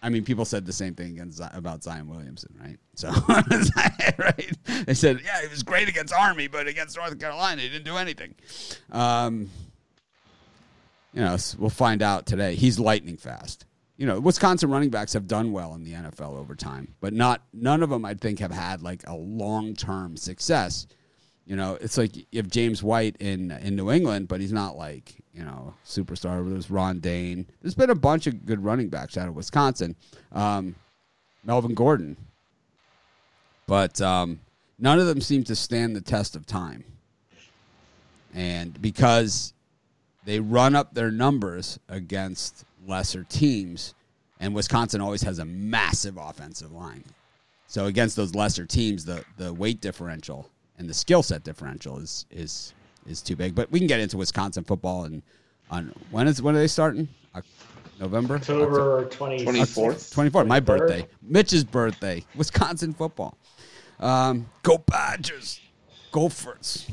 I 0.03 0.09
mean, 0.09 0.24
people 0.24 0.45
said 0.45 0.65
the 0.65 0.74
same 0.74 0.93
thing 0.93 1.11
against, 1.13 1.41
about 1.53 1.84
Zion 1.84 2.07
Williamson, 2.07 2.53
right? 2.59 2.78
So, 2.95 3.09
right? 4.17 4.51
They 4.86 4.93
said, 4.93 5.22
yeah, 5.24 5.41
he 5.41 5.47
was 5.47 5.63
great 5.63 5.88
against 5.88 6.13
Army, 6.13 6.47
but 6.47 6.67
against 6.67 6.97
North 6.97 7.19
Carolina, 7.19 7.61
he 7.61 7.69
didn't 7.69 7.86
do 7.86 7.97
anything. 7.97 8.36
Um, 8.91 9.49
you 11.14 11.22
know, 11.22 11.38
we'll 11.57 11.70
find 11.70 12.01
out 12.01 12.26
today. 12.26 12.55
He's 12.55 12.80
lightning 12.80 13.18
fast. 13.18 13.66
You 13.97 14.07
know, 14.07 14.20
Wisconsin 14.20 14.72
running 14.72 14.89
backs 14.89 15.14
have 15.14 15.28
done 15.28 15.51
well 15.51 15.76
in 15.76 15.84
the 15.84 15.93
NFL 15.93 16.36
over 16.38 16.55
time, 16.55 16.95
but 17.01 17.14
not 17.14 17.43
none 17.53 17.84
of 17.84 17.89
them 17.89 18.03
I 18.03 18.16
think 18.16 18.39
have 18.39 18.51
had 18.51 18.82
like 18.82 19.03
a 19.07 19.16
long 19.16 19.76
term 19.76 20.18
success. 20.18 20.88
You 21.45 21.55
know, 21.55 21.78
it's 21.82 21.97
like 21.97 22.16
you 22.16 22.26
have 22.38 22.49
James 22.49 22.82
White 22.82 23.18
in 23.20 23.51
in 23.51 23.76
New 23.76 23.91
England, 23.91 24.28
but 24.28 24.41
he's 24.41 24.53
not 24.53 24.76
like 24.76 25.14
you 25.34 25.43
know 25.43 25.76
superstar. 25.86 26.49
There's 26.49 26.72
Ron 26.72 26.99
Dayne. 26.99 27.45
There's 27.62 27.76
been 27.76 27.89
a 27.89 27.95
bunch 27.95 28.26
of 28.26 28.45
good 28.45 28.64
running 28.64 28.89
backs 28.89 29.18
out 29.18 29.28
of 29.28 29.36
Wisconsin. 29.36 29.95
Um, 30.32 30.76
Melvin 31.43 31.74
Gordon, 31.74 32.18
but 33.68 33.99
um, 34.01 34.39
none 34.80 34.99
of 34.99 35.07
them 35.07 35.22
seem 35.22 35.43
to 35.45 35.55
stand 35.55 35.95
the 35.95 36.01
test 36.01 36.36
of 36.36 36.45
time. 36.45 36.84
And 38.34 38.82
because 38.82 39.53
they 40.26 40.39
run 40.39 40.76
up 40.76 40.93
their 40.93 41.11
numbers 41.11 41.80
against 41.89 42.65
lesser 42.88 43.24
teams, 43.24 43.93
and 44.39 44.53
Wisconsin 44.53 45.01
always 45.01 45.22
has 45.24 45.39
a 45.39 45.45
massive 45.45 46.17
offensive 46.17 46.72
line. 46.72 47.03
So 47.67 47.86
against 47.86 48.15
those 48.15 48.36
lesser 48.36 48.65
teams, 48.65 49.05
the 49.05 49.24
the 49.38 49.53
weight 49.53 49.82
differential 49.82 50.49
and 50.78 50.89
the 50.89 50.93
skill 50.93 51.24
set 51.24 51.43
differential 51.43 51.99
is 51.99 52.26
is 52.32 52.74
is 53.07 53.22
too 53.22 53.36
big. 53.36 53.55
But 53.55 53.72
we 53.72 53.80
can 53.80 53.88
get 53.88 53.99
into 53.99 54.17
Wisconsin 54.17 54.63
football 54.63 55.05
and 55.05 55.22
on 55.69 55.93
when 56.11 56.28
is 56.28 56.41
when 56.41 56.55
are 56.55 56.59
they 56.59 56.67
starting? 56.67 57.07
November? 58.01 58.36
October 58.36 59.05
24th. 59.05 60.13
24th, 60.13 60.47
my 60.47 60.59
birthday. 60.59 61.07
Mitch's 61.22 61.63
birthday. 61.63 62.26
Wisconsin 62.36 62.93
football. 62.93 63.38
Um, 63.99 64.49
go 64.63 64.80
Badgers. 64.80 65.61
Gophers. 66.11 66.88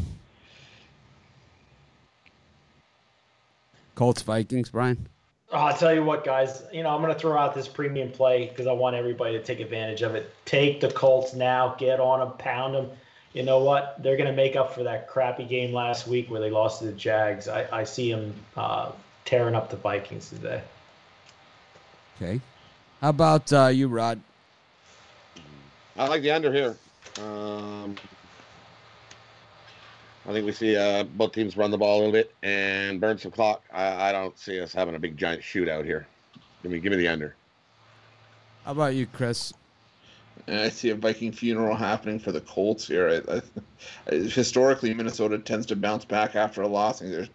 Colts 3.98 4.22
Vikings, 4.22 4.70
Brian. 4.70 5.08
Oh, 5.52 5.58
I'll 5.58 5.76
tell 5.76 5.92
you 5.92 6.04
what, 6.04 6.22
guys. 6.22 6.62
You 6.72 6.84
know, 6.84 6.90
I'm 6.90 7.02
going 7.02 7.12
to 7.12 7.18
throw 7.18 7.36
out 7.36 7.52
this 7.52 7.66
premium 7.66 8.12
play 8.12 8.46
because 8.46 8.68
I 8.68 8.72
want 8.72 8.94
everybody 8.94 9.32
to 9.32 9.42
take 9.42 9.58
advantage 9.58 10.02
of 10.02 10.14
it. 10.14 10.32
Take 10.44 10.80
the 10.80 10.88
Colts 10.88 11.34
now. 11.34 11.74
Get 11.78 11.98
on 11.98 12.20
them. 12.20 12.30
Pound 12.38 12.76
them. 12.76 12.90
You 13.32 13.42
know 13.42 13.58
what? 13.58 14.00
They're 14.00 14.16
going 14.16 14.30
to 14.30 14.36
make 14.36 14.54
up 14.54 14.72
for 14.72 14.84
that 14.84 15.08
crappy 15.08 15.44
game 15.44 15.72
last 15.72 16.06
week 16.06 16.30
where 16.30 16.40
they 16.40 16.48
lost 16.48 16.78
to 16.78 16.84
the 16.86 16.92
Jags. 16.92 17.48
I, 17.48 17.66
I 17.72 17.82
see 17.82 18.12
them 18.12 18.32
uh, 18.56 18.92
tearing 19.24 19.56
up 19.56 19.68
the 19.68 19.76
Vikings 19.76 20.30
today. 20.30 20.62
Okay. 22.16 22.40
How 23.00 23.08
about 23.08 23.52
uh, 23.52 23.66
you, 23.66 23.88
Rod? 23.88 24.20
I 25.96 26.06
like 26.06 26.22
the 26.22 26.30
under 26.30 26.52
here. 26.52 26.76
Um, 27.20 27.96
I 30.28 30.32
think 30.32 30.44
we 30.44 30.52
see 30.52 30.76
uh, 30.76 31.04
both 31.04 31.32
teams 31.32 31.56
run 31.56 31.70
the 31.70 31.78
ball 31.78 31.96
a 31.96 31.98
little 31.98 32.12
bit 32.12 32.34
and 32.42 33.00
burn 33.00 33.16
some 33.16 33.30
clock. 33.30 33.64
I, 33.72 34.10
I 34.10 34.12
don't 34.12 34.38
see 34.38 34.60
us 34.60 34.74
having 34.74 34.94
a 34.94 34.98
big 34.98 35.16
giant 35.16 35.40
shootout 35.40 35.86
here. 35.86 36.06
Give 36.62 36.70
me, 36.70 36.80
give 36.80 36.90
me 36.90 36.98
the 36.98 37.08
under. 37.08 37.34
How 38.66 38.72
about 38.72 38.94
you, 38.94 39.06
Chris? 39.06 39.54
And 40.46 40.60
I 40.60 40.68
see 40.68 40.90
a 40.90 40.94
Viking 40.94 41.32
funeral 41.32 41.74
happening 41.74 42.18
for 42.18 42.30
the 42.30 42.42
Colts 42.42 42.86
here. 42.86 43.22
I, 43.26 43.40
I, 44.10 44.14
historically, 44.16 44.92
Minnesota 44.92 45.38
tends 45.38 45.64
to 45.66 45.76
bounce 45.76 46.04
back 46.04 46.36
after 46.36 46.60
a 46.60 46.68
loss. 46.68 47.00
I 47.00 47.06
think 47.06 47.16
they're 47.16 47.28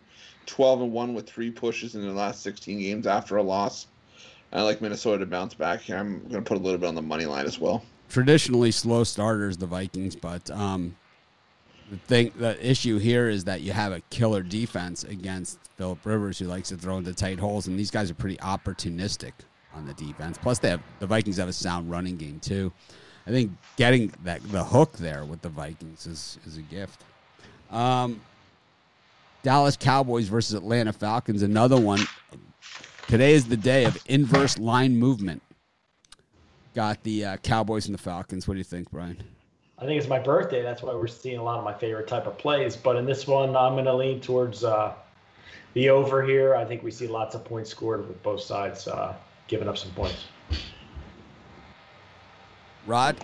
12 0.46 0.82
and 0.82 0.91
1 0.91 1.14
with 1.16 1.28
three 1.28 1.50
pushes 1.50 1.96
in 1.96 2.02
their 2.02 2.12
last 2.12 2.44
16 2.44 2.80
games 2.80 3.08
after 3.08 3.38
a 3.38 3.44
loss. 3.44 3.88
I 4.52 4.62
like 4.62 4.82
Minnesota 4.82 5.20
to 5.20 5.26
bounce 5.26 5.56
back 5.56 5.82
here. 5.82 5.98
I'm 5.98 6.20
going 6.30 6.44
to 6.44 6.48
put 6.48 6.60
a 6.60 6.62
little 6.62 6.78
bit 6.78 6.88
on 6.88 6.94
the 6.94 7.02
money 7.02 7.26
line 7.26 7.48
as 7.48 7.60
well. 7.60 7.84
Traditionally 8.10 8.70
slow 8.70 9.04
starters, 9.04 9.58
the 9.58 9.66
Vikings, 9.66 10.16
but 10.16 10.52
um, 10.52 10.96
the 11.90 11.98
thing, 11.98 12.32
the 12.38 12.58
issue 12.68 12.98
here 12.98 13.30
is 13.30 13.44
that 13.46 13.62
you 13.62 13.72
have 13.72 13.92
a 13.92 14.02
killer 14.10 14.42
defense 14.42 15.04
against 15.04 15.60
Philip 15.78 16.06
Rivers, 16.06 16.40
who 16.40 16.46
likes 16.46 16.70
to 16.70 16.78
throw 16.78 16.98
into 16.98 17.14
tight 17.14 17.40
holes, 17.40 17.68
and 17.68 17.78
these 17.78 17.92
guys 17.92 18.10
are 18.10 18.16
pretty 18.16 18.38
opportunistic 18.38 19.34
on 19.74 19.86
the 19.86 19.94
defense. 19.94 20.38
Plus, 20.38 20.60
they 20.60 20.70
have 20.70 20.82
the 21.00 21.08
Vikings 21.08 21.38
have 21.38 21.50
a 21.50 21.54
sound 21.54 21.90
running 21.90 22.18
game 22.18 22.40
too. 22.40 22.72
I 23.26 23.32
think 23.32 23.52
getting 23.78 24.14
that 24.24 24.42
the 24.52 24.64
hook 24.64 24.94
there 24.98 25.26
with 25.26 25.42
the 25.42 25.50
Vikings 25.50 26.08
is 26.08 26.38
is 26.46 26.58
a 26.58 26.62
gift. 26.62 27.04
Um, 27.72 28.22
Dallas 29.44 29.78
Cowboys 29.78 30.28
versus 30.28 30.54
Atlanta 30.54 30.94
Falcons, 30.94 31.42
another 31.42 31.80
one. 31.80 32.02
Today 33.08 33.34
is 33.34 33.46
the 33.46 33.58
day 33.58 33.86
of 33.86 33.98
inverse 34.08 34.58
line 34.58 34.96
movement. 34.96 35.42
Got 36.74 37.04
the 37.04 37.26
uh, 37.26 37.38
Cowboys 37.38 37.86
and 37.86 37.94
the 37.94 38.02
Falcons. 38.02 38.48
What 38.48 38.56
do 38.56 38.60
you 38.60 38.64
think, 38.64 38.90
Brian? 38.90 39.18
I 39.84 39.86
think 39.86 40.00
it's 40.00 40.08
my 40.08 40.20
birthday. 40.20 40.62
That's 40.62 40.82
why 40.82 40.94
we're 40.94 41.08
seeing 41.08 41.40
a 41.40 41.44
lot 41.44 41.58
of 41.58 41.66
my 41.66 41.74
favorite 41.74 42.08
type 42.08 42.26
of 42.26 42.38
plays. 42.38 42.78
But 42.78 42.96
in 42.96 43.06
this 43.06 43.28
one, 43.28 43.50
I'm 43.54 43.74
going 43.74 43.84
to 43.84 43.94
lean 43.94 44.22
towards 44.22 44.64
uh, 44.64 44.94
the 45.74 45.90
over 45.90 46.24
here. 46.24 46.56
I 46.56 46.64
think 46.64 46.84
we 46.84 46.90
see 46.90 47.06
lots 47.06 47.36
of 47.36 47.44
points 47.44 47.70
scored 47.70 48.08
with 48.08 48.24
both 48.24 48.40
sides 48.40 48.88
uh, 48.88 49.14
giving 49.50 49.68
up 49.68 49.78
some 49.78 49.92
points. 49.92 50.24
Rod? 52.88 53.18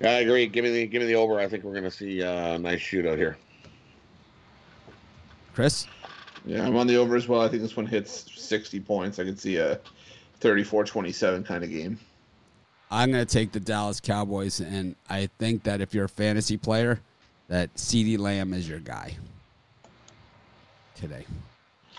I 0.00 0.20
agree. 0.20 0.46
Give 0.46 0.62
me 0.62 0.70
the 0.70 0.86
give 0.86 1.02
me 1.02 1.08
the 1.08 1.16
over. 1.16 1.40
I 1.40 1.48
think 1.48 1.64
we're 1.64 1.72
going 1.72 1.82
to 1.82 1.90
see 1.90 2.22
uh, 2.22 2.54
a 2.54 2.58
nice 2.60 2.78
shootout 2.78 3.16
here. 3.16 3.36
Chris? 5.54 5.88
Yeah, 6.46 6.64
I'm 6.64 6.76
on 6.76 6.86
the 6.86 6.96
over 6.96 7.16
as 7.16 7.26
well. 7.26 7.40
I 7.40 7.48
think 7.48 7.62
this 7.62 7.76
one 7.76 7.86
hits 7.86 8.26
60 8.40 8.78
points. 8.78 9.18
I 9.18 9.24
could 9.24 9.40
see 9.40 9.56
a 9.56 9.80
34 10.38 10.84
27 10.84 11.42
kind 11.42 11.64
of 11.64 11.70
game. 11.70 11.98
I'm 12.90 13.10
going 13.12 13.24
to 13.24 13.30
take 13.32 13.52
the 13.52 13.60
Dallas 13.60 14.00
Cowboys, 14.00 14.60
and 14.60 14.96
I 15.10 15.28
think 15.38 15.64
that 15.64 15.80
if 15.80 15.92
you're 15.94 16.06
a 16.06 16.08
fantasy 16.08 16.56
player, 16.56 17.00
that 17.48 17.74
CeeDee 17.74 18.18
Lamb 18.18 18.54
is 18.54 18.68
your 18.68 18.78
guy 18.78 19.16
today. 20.96 21.24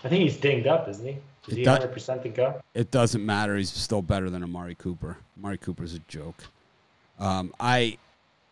I 0.04 0.08
think 0.08 0.22
he's 0.22 0.36
dinged 0.36 0.66
up, 0.66 0.88
isn't 0.88 1.04
he? 1.04 1.12
Is 1.46 1.54
It 1.54 1.56
he 1.58 1.62
does- 1.64 1.78
100% 1.78 2.22
to 2.22 2.28
go? 2.28 2.60
It 2.74 2.90
doesn't 2.90 3.24
matter. 3.24 3.56
He's 3.56 3.70
still 3.70 4.02
better 4.02 4.30
than 4.30 4.42
Amari 4.42 4.74
Cooper. 4.74 5.16
Amari 5.38 5.58
Cooper's 5.58 5.94
a 5.94 5.98
joke. 6.00 6.44
Um, 7.18 7.52
I, 7.60 7.98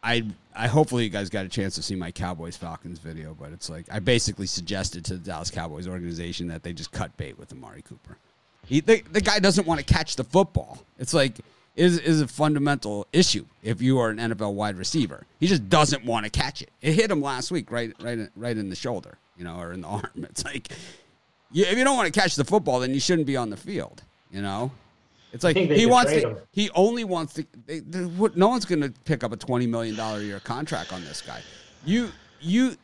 I, 0.03 0.25
I. 0.55 0.67
Hopefully, 0.69 1.05
you 1.05 1.11
guys 1.11 1.31
got 1.31 1.47
a 1.47 1.49
chance 1.49 1.75
to 1.77 1.83
see 1.83 1.95
my 1.95 2.11
Cowboys 2.13 2.55
Falcons 2.57 2.99
video, 2.99 3.35
but 3.39 3.51
it's 3.51 3.71
like 3.71 3.87
I 3.91 3.99
basically 3.99 4.47
suggested 4.47 5.05
to 5.07 5.15
the 5.15 5.21
Dallas 5.21 5.51
Cowboys 5.51 5.89
organization 5.89 6.49
that 6.49 6.63
they 6.63 6.75
just 6.75 6.93
cut 6.93 7.17
bait 7.17 7.39
with 7.39 7.51
Amari 7.53 7.81
Cooper. 7.83 8.19
He, 8.67 8.81
the, 8.81 9.01
the 9.11 9.23
guy 9.23 9.39
doesn't 9.39 9.67
want 9.67 9.81
to 9.81 9.87
catch 9.87 10.17
the 10.17 10.25
football. 10.25 10.79
It's 10.99 11.15
like 11.15 11.39
is 11.79 11.99
is 11.99 12.21
a 12.21 12.29
fundamental 12.29 13.07
issue 13.13 13.47
if 13.63 13.81
you 13.81 13.99
are 13.99 14.11
an 14.11 14.19
NFL 14.19 14.55
wide 14.55 14.77
receiver. 14.77 15.25
He 15.41 15.47
just 15.47 15.69
doesn't 15.69 16.05
want 16.05 16.25
to 16.25 16.31
catch 16.31 16.61
it. 16.63 16.71
It 16.83 16.95
hit 16.95 17.11
him 17.11 17.23
last 17.23 17.51
week, 17.51 17.71
right, 17.71 17.93
right, 18.03 18.19
in- 18.19 18.31
right 18.37 18.57
in 18.57 18.69
the 18.69 18.77
shoulder, 18.77 19.17
you 19.37 19.45
know, 19.45 19.57
or 19.59 19.73
in 19.73 19.81
the 19.83 19.89
arm. 19.99 20.11
It's 20.17 20.45
like, 20.45 20.69
you, 21.53 21.65
if 21.65 21.79
you 21.79 21.85
don't 21.85 21.97
want 21.97 22.13
to 22.13 22.21
catch 22.21 22.35
the 22.37 22.45
football, 22.45 22.81
then 22.81 22.93
you 22.95 23.01
shouldn't 23.01 23.27
be 23.27 23.37
on 23.37 23.51
the 23.51 23.57
field. 23.57 24.03
You 24.31 24.43
know, 24.43 24.71
it's 25.33 25.45
like 25.45 25.57
he 25.57 25.87
wants 25.87 26.13
to. 26.13 26.21
him. 26.21 26.37
He 26.53 26.69
only 26.75 27.05
wants 27.05 27.35
to. 27.35 27.47
They, 27.67 27.79
they, 27.81 28.01
what- 28.05 28.37
no 28.37 28.49
one's 28.49 28.65
going 28.65 28.83
to 28.83 28.91
pick 29.05 29.23
up 29.25 29.33
a 29.33 29.37
twenty 29.37 29.67
million 29.67 29.95
dollar 29.97 30.19
a 30.19 30.23
year 30.23 30.41
contract 30.41 30.93
on 30.93 31.03
this 31.05 31.23
guy. 31.23 31.41
You, 31.85 32.11
you, 32.41 32.77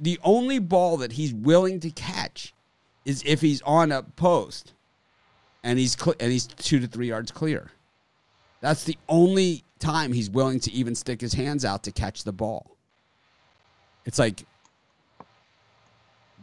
the 0.00 0.18
only 0.24 0.58
ball 0.58 0.96
that 0.98 1.12
he's 1.12 1.32
willing 1.32 1.78
to 1.80 1.90
catch 1.90 2.52
is 3.04 3.22
if 3.24 3.40
he's 3.40 3.62
on 3.62 3.92
a 3.92 4.02
post, 4.02 4.72
and 5.62 5.78
he's 5.78 5.96
cl- 5.96 6.16
and 6.18 6.32
he's 6.32 6.46
two 6.48 6.80
to 6.80 6.86
three 6.88 7.06
yards 7.08 7.30
clear. 7.30 7.70
That's 8.62 8.84
the 8.84 8.96
only 9.08 9.64
time 9.80 10.12
he's 10.12 10.30
willing 10.30 10.60
to 10.60 10.72
even 10.72 10.94
stick 10.94 11.20
his 11.20 11.34
hands 11.34 11.64
out 11.64 11.82
to 11.82 11.92
catch 11.92 12.22
the 12.22 12.32
ball. 12.32 12.76
It's 14.06 14.18
like, 14.18 14.46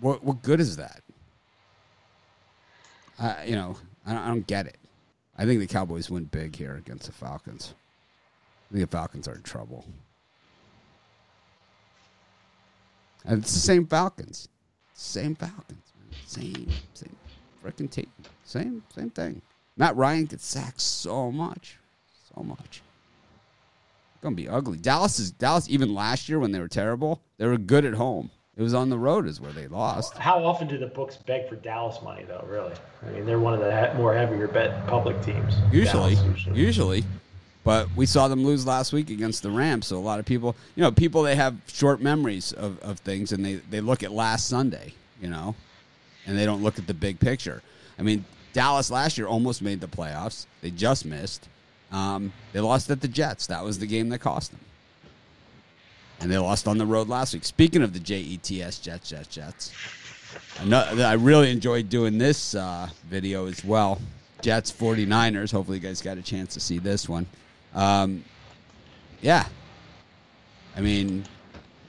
what 0.01 0.24
what 0.24 0.43
good 0.43 0.59
is 0.59 0.76
that? 0.78 1.01
I 3.17 3.45
you 3.45 3.55
know, 3.55 3.78
I 4.05 4.13
don't, 4.13 4.22
I 4.22 4.28
don't 4.28 4.47
get 4.47 4.67
it. 4.67 4.78
I 5.38 5.45
think 5.45 5.61
the 5.61 5.67
Cowboys 5.67 6.09
win 6.09 6.26
big 6.26 6.55
here 6.57 6.76
against 6.76 7.05
the 7.05 7.13
Falcons. 7.13 7.74
I 8.70 8.74
think 8.76 8.89
the 8.89 8.97
Falcons 8.97 9.28
are 9.28 9.36
in 9.36 9.41
trouble. 9.41 9.86
And 13.26 13.41
it's 13.41 13.53
the 13.53 13.59
same 13.59 13.88
Falcons. 13.88 14.49
Same 14.93 15.36
Falcons. 15.36 15.93
Same, 16.26 16.67
same 16.93 17.15
freaking 17.63 17.89
team. 17.89 18.11
Same, 18.43 18.84
same 18.93 19.09
thing. 19.09 19.41
Matt 19.78 19.95
Ryan 19.95 20.26
gets 20.26 20.45
sacked 20.45 20.82
so 20.82 21.32
much. 21.32 21.78
So 22.36 22.44
much. 22.44 22.82
Gonna 24.22 24.36
be 24.36 24.50
ugly. 24.50 24.78
Dallas 24.78 25.20
is 25.20 25.32
Dallas 25.32 25.70
even 25.70 25.94
last 25.94 26.28
year 26.28 26.40
when 26.40 26.52
they 26.52 26.60
were 26.60 26.68
terrible, 26.68 27.22
they 27.38 27.48
were 27.48 27.58
good 27.58 27.86
at 27.86 27.94
home. 27.94 28.32
It 28.58 28.62
was 28.62 28.74
on 28.74 28.90
the 28.90 29.00
road 29.00 29.26
is 29.26 29.40
where 29.40 29.54
they 29.54 29.68
lost. 29.68 30.18
How 30.18 30.44
often 30.44 30.68
do 30.68 30.78
the 30.78 30.88
books 30.88 31.16
beg 31.16 31.48
for 31.48 31.56
Dallas 31.56 32.02
money, 32.04 32.26
though, 32.28 32.46
really? 32.46 32.74
I 33.08 33.12
mean, 33.12 33.26
they're 33.26 33.40
one 33.40 33.54
of 33.54 33.62
the 33.62 33.94
more 33.96 34.14
heavier 34.14 34.50
bet 34.50 34.86
public 34.86 35.22
teams. 35.22 35.56
Usually, 35.72 36.16
Dallas, 36.16 36.46
usually. 36.54 37.06
But 37.64 37.88
we 37.96 38.06
saw 38.06 38.28
them 38.28 38.44
lose 38.44 38.66
last 38.68 38.92
week 38.92 39.10
against 39.12 39.44
the 39.44 39.50
Rams. 39.50 39.88
So 39.88 39.98
a 39.98 40.00
lot 40.00 40.20
of 40.20 40.26
people, 40.26 40.58
you 40.76 40.84
know, 40.84 40.92
people 40.92 41.24
they 41.24 41.36
have 41.36 41.56
short 41.68 42.02
memories 42.02 42.52
of, 42.52 42.80
of 42.80 43.00
things 43.00 43.32
and 43.32 43.46
they, 43.46 43.56
they 43.70 43.80
look 43.80 44.04
at 44.04 44.12
last 44.12 44.48
Sunday, 44.48 44.94
you 45.22 45.30
know, 45.30 45.56
and 46.26 46.38
they 46.38 46.46
don't 46.46 46.62
look 46.62 46.78
at 46.80 46.88
the 46.88 46.94
big 46.94 47.18
picture. 47.20 47.62
I 47.98 48.02
mean, 48.02 48.26
Dallas 48.52 48.92
last 48.92 49.18
year 49.18 49.28
almost 49.28 49.62
made 49.62 49.80
the 49.80 49.88
playoffs. 49.88 50.48
They 50.62 50.72
just 50.72 51.06
missed. 51.06 51.48
Um, 51.92 52.32
they 52.54 52.60
lost 52.60 52.90
at 52.90 53.02
the 53.02 53.08
Jets. 53.08 53.48
That 53.48 53.64
was 53.64 53.80
the 53.80 53.88
game 53.88 54.10
that 54.10 54.20
cost 54.20 54.52
them. 54.52 54.60
And 56.22 56.32
they 56.32 56.38
lost 56.38 56.68
on 56.68 56.78
the 56.78 56.86
road 56.86 57.08
last 57.08 57.34
week. 57.34 57.46
Speaking 57.46 57.82
of 57.82 57.94
the 57.94 58.00
JETS 58.00 58.82
Jets, 58.82 59.10
Jets, 59.10 59.28
Jets, 59.28 59.72
I, 60.60 61.14
really 61.14 61.50
enjoyed 61.50 61.90
doing 61.90 62.18
this 62.18 62.56
uh, 62.56 62.90
video 63.10 63.48
as 63.48 63.64
well. 63.64 64.00
Jets 64.42 64.72
49ers. 64.72 65.52
Hopefully, 65.52 65.78
you 65.78 65.84
guys 65.84 66.02
got 66.02 66.18
a 66.18 66.22
chance 66.22 66.54
to 66.54 66.60
see 66.60 66.78
this 66.78 67.08
one. 67.08 67.26
Um, 67.74 68.24
yeah. 69.22 69.48
I 70.76 70.82
mean, 70.82 71.26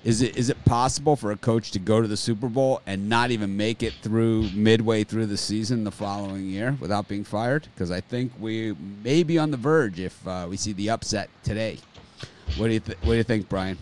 is 0.03 0.22
it 0.22 0.36
is 0.36 0.48
it 0.48 0.64
possible 0.64 1.14
for 1.16 1.30
a 1.30 1.36
coach 1.36 1.72
to 1.72 1.78
go 1.78 2.01
to 2.01 2.09
the 2.09 2.16
Super 2.16 2.48
Bowl 2.48 2.80
and 2.86 3.09
not 3.09 3.30
even 3.30 3.57
make 3.57 3.82
it 3.82 3.92
through 4.03 4.51
midway 4.51 5.05
through 5.05 5.26
the 5.26 5.36
season 5.36 5.84
the 5.84 5.90
following 5.90 6.46
year 6.48 6.76
without 6.80 7.07
being 7.09 7.24
fired? 7.24 7.68
Because 7.74 7.90
I 7.90 8.01
think 8.01 8.32
we 8.38 8.74
may 9.05 9.22
be 9.22 9.38
on 9.38 9.51
the 9.51 9.57
verge 9.57 10.01
if 10.01 10.26
uh, 10.26 10.46
we 10.48 10.57
see 10.57 10.72
the 10.72 10.90
upset 10.90 11.28
today. 11.42 11.78
What 12.57 12.68
do 12.68 12.72
you 12.72 12.80
th- 12.80 12.98
What 13.03 13.12
do 13.12 13.16
you 13.16 13.22
think, 13.24 13.48
Brian? 13.48 13.76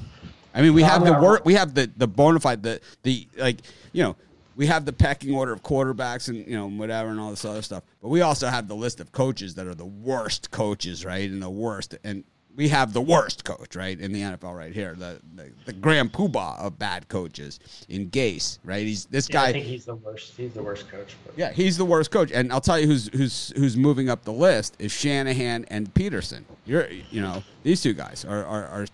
I 0.55 0.63
mean, 0.63 0.75
we 0.75 0.83
have 0.83 1.05
the 1.05 1.13
work. 1.13 1.45
We 1.45 1.55
have 1.55 1.75
the 1.75 1.91
the 1.97 2.09
bona 2.09 2.41
fide 2.41 2.63
the 2.63 2.81
the 3.03 3.29
like 3.37 3.59
you 3.93 4.03
know 4.03 4.17
we 4.57 4.67
have 4.67 4.85
the 4.85 4.93
pecking 4.93 5.33
order 5.33 5.53
of 5.53 5.63
quarterbacks 5.63 6.29
and 6.29 6.39
you 6.39 6.57
know 6.57 6.69
whatever 6.69 7.11
and 7.11 7.21
all 7.21 7.31
this 7.31 7.45
other 7.45 7.63
stuff. 7.63 7.85
But 8.03 8.09
we 8.09 8.23
also 8.23 8.49
have 8.49 8.67
the 8.67 8.75
list 8.75 8.99
of 8.99 9.13
coaches 9.13 9.55
that 9.55 9.69
are 9.69 9.75
the 9.75 9.87
worst 9.87 10.51
coaches, 10.51 11.05
right? 11.05 11.31
And 11.31 11.41
the 11.41 11.49
worst. 11.49 11.97
And 12.03 12.25
we 12.55 12.69
have 12.69 12.93
the 12.93 13.01
worst 13.01 13.45
coach, 13.45 13.77
right, 13.77 13.99
in 13.99 14.13
the 14.13 14.21
NFL 14.21 14.57
right 14.57 14.73
here, 14.73 14.95
the 14.97 15.21
the, 15.35 15.53
the 15.65 15.73
grand 15.73 16.13
poobah 16.13 16.59
of 16.59 16.79
bad 16.79 17.09
coaches 17.09 17.61
in 17.89 18.11
Gase, 18.11 18.59
right? 18.65 18.85
He's 18.87 19.05
this 19.07 19.29
Yeah, 19.29 19.35
guy. 19.35 19.49
I 19.49 19.53
think 19.53 19.67
he's 19.67 19.85
the 19.85 19.95
worst. 19.95 20.37
He's 20.37 20.55
the 20.55 20.63
worst 20.63 20.89
coach. 20.91 21.17
But 21.25 21.39
Yeah, 21.39 21.53
he's 21.53 21.77
the 21.77 21.85
worst 21.85 22.11
coach, 22.11 22.31
and 22.33 22.53
I'll 22.53 22.61
tell 22.61 22.79
you 22.79 22.87
who's 22.87 23.09
who's 23.13 23.53
who's 23.57 23.77
moving 23.77 24.09
up 24.09 24.25
the 24.25 24.33
list 24.33 24.77
is 24.79 24.93
Shanahan 24.93 25.65
and 25.69 25.93
Pederson. 25.95 26.45
You're, 26.65 26.89
you 26.91 27.21
know, 27.21 27.43
these 27.63 27.81
two 27.83 27.93
guys 27.95 28.25
are 28.25 28.45
are 28.45 28.65
are, 28.67 28.87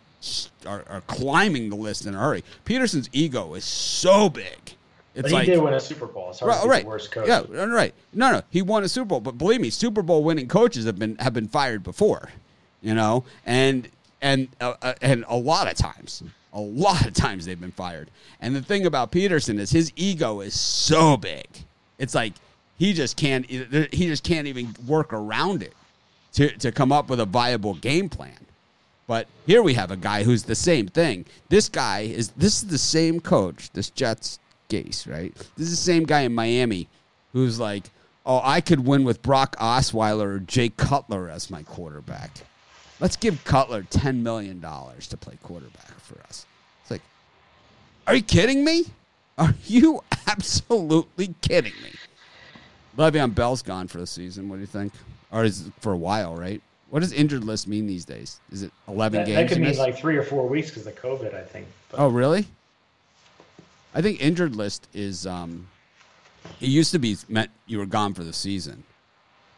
are, 0.66 0.84
are 0.88 1.00
climbing 1.02 1.70
the 1.70 1.76
list 1.76 2.06
in 2.06 2.14
a 2.14 2.18
hurry. 2.18 2.44
Pederson's 2.64 3.08
ego 3.12 3.54
is 3.54 3.64
so 3.64 4.28
big. 4.28 4.76
It's 5.14 5.22
But 5.22 5.30
he 5.30 5.34
like 5.36 5.46
did 5.46 5.58
win 5.62 5.74
a 5.74 5.80
Super 5.80 6.06
Bowl. 6.06 6.30
It's 6.30 6.42
right, 6.42 6.66
right, 6.66 6.82
the 6.82 6.88
worst 6.88 7.12
coach. 7.12 7.28
yeah, 7.28 7.42
right. 7.66 7.94
No, 8.12 8.32
no, 8.32 8.42
he 8.50 8.62
won 8.62 8.82
a 8.82 8.88
Super 8.88 9.06
Bowl, 9.06 9.20
but 9.20 9.38
believe 9.38 9.60
me, 9.60 9.70
Super 9.70 10.02
Bowl 10.02 10.24
winning 10.24 10.48
coaches 10.48 10.86
have 10.86 10.98
been 10.98 11.14
have 11.16 11.32
been 11.32 11.46
fired 11.46 11.84
before, 11.84 12.30
you 12.84 12.94
know, 12.94 13.24
and 13.46 13.88
and 14.20 14.48
uh, 14.60 14.74
uh, 14.82 14.94
and 15.02 15.24
a 15.28 15.36
lot 15.36 15.66
of 15.66 15.76
times, 15.76 16.22
a 16.52 16.60
lot 16.60 17.04
of 17.06 17.14
times 17.14 17.46
they've 17.46 17.60
been 17.60 17.72
fired. 17.72 18.10
And 18.40 18.54
the 18.54 18.62
thing 18.62 18.86
about 18.86 19.10
Pederson 19.10 19.58
is 19.58 19.70
his 19.70 19.92
ego 19.96 20.40
is 20.40 20.58
so 20.58 21.16
big. 21.16 21.46
It's 21.98 22.14
like 22.14 22.34
he 22.78 22.92
just 22.92 23.16
can't 23.16 23.46
he 23.46 24.06
just 24.06 24.22
can't 24.22 24.46
even 24.46 24.74
work 24.86 25.12
around 25.12 25.62
it 25.62 25.72
to 26.34 26.50
to 26.58 26.70
come 26.70 26.92
up 26.92 27.08
with 27.08 27.20
a 27.20 27.24
viable 27.24 27.74
game 27.74 28.08
plan. 28.08 28.36
But 29.06 29.26
here 29.46 29.62
we 29.62 29.74
have 29.74 29.90
a 29.90 29.96
guy 29.96 30.22
who's 30.22 30.44
the 30.44 30.54
same 30.54 30.88
thing. 30.88 31.24
This 31.48 31.68
guy 31.68 32.00
is 32.00 32.28
this 32.30 32.62
is 32.62 32.68
the 32.68 32.78
same 32.78 33.20
coach, 33.20 33.70
this 33.72 33.90
Jets 33.90 34.38
Gase, 34.68 35.10
right? 35.10 35.34
This 35.56 35.68
is 35.68 35.70
the 35.70 35.92
same 35.92 36.04
guy 36.04 36.20
in 36.20 36.34
Miami 36.34 36.88
who's 37.32 37.58
like, 37.58 37.84
"Oh, 38.24 38.40
I 38.42 38.60
could 38.60 38.80
win 38.86 39.04
with 39.04 39.22
Brock 39.22 39.56
Osweiler 39.56 40.36
or 40.36 40.38
Jay 40.38 40.70
Cutler 40.70 41.28
as 41.28 41.50
my 41.50 41.62
quarterback. 41.62 42.30
Let's 43.00 43.16
give 43.16 43.42
Cutler 43.44 43.82
ten 43.90 44.22
million 44.22 44.60
dollars 44.60 45.06
to 45.08 45.16
play 45.16 45.36
quarterback 45.42 45.98
for 46.00 46.20
us." 46.28 46.46
It's 46.82 46.90
like, 46.90 47.02
are 48.06 48.14
you 48.14 48.22
kidding 48.22 48.64
me? 48.64 48.84
Are 49.38 49.54
you 49.66 50.02
absolutely 50.26 51.34
kidding 51.40 51.72
me? 51.82 51.90
Le'Veon 52.96 53.34
Bell's 53.34 53.62
gone 53.62 53.88
for 53.88 53.98
the 53.98 54.06
season. 54.06 54.48
What 54.48 54.56
do 54.56 54.60
you 54.60 54.66
think? 54.68 54.92
Or 55.32 55.42
is 55.44 55.68
for 55.80 55.92
a 55.92 55.96
while, 55.96 56.36
right? 56.36 56.62
What 56.90 57.00
does 57.00 57.12
injured 57.12 57.42
list 57.42 57.66
mean 57.66 57.88
these 57.88 58.04
days? 58.04 58.38
Is 58.52 58.62
it 58.62 58.70
eleven 58.86 59.20
That, 59.20 59.26
games? 59.26 59.36
that 59.36 59.48
could 59.48 59.58
mean 59.58 59.68
missed? 59.70 59.80
like 59.80 59.98
three 59.98 60.16
or 60.16 60.22
four 60.22 60.46
weeks 60.48 60.70
because 60.70 60.86
of 60.86 60.94
COVID, 60.94 61.34
I 61.34 61.42
think. 61.42 61.66
But 61.90 61.98
Oh, 62.00 62.08
really? 62.08 62.46
I 63.94 64.02
think 64.02 64.20
injured 64.20 64.54
list 64.54 64.86
is. 64.94 65.26
Um, 65.26 65.66
it 66.60 66.68
used 66.68 66.92
to 66.92 66.98
be 66.98 67.16
meant 67.28 67.50
you 67.66 67.78
were 67.78 67.86
gone 67.86 68.12
for 68.14 68.22
the 68.22 68.32
season. 68.32 68.84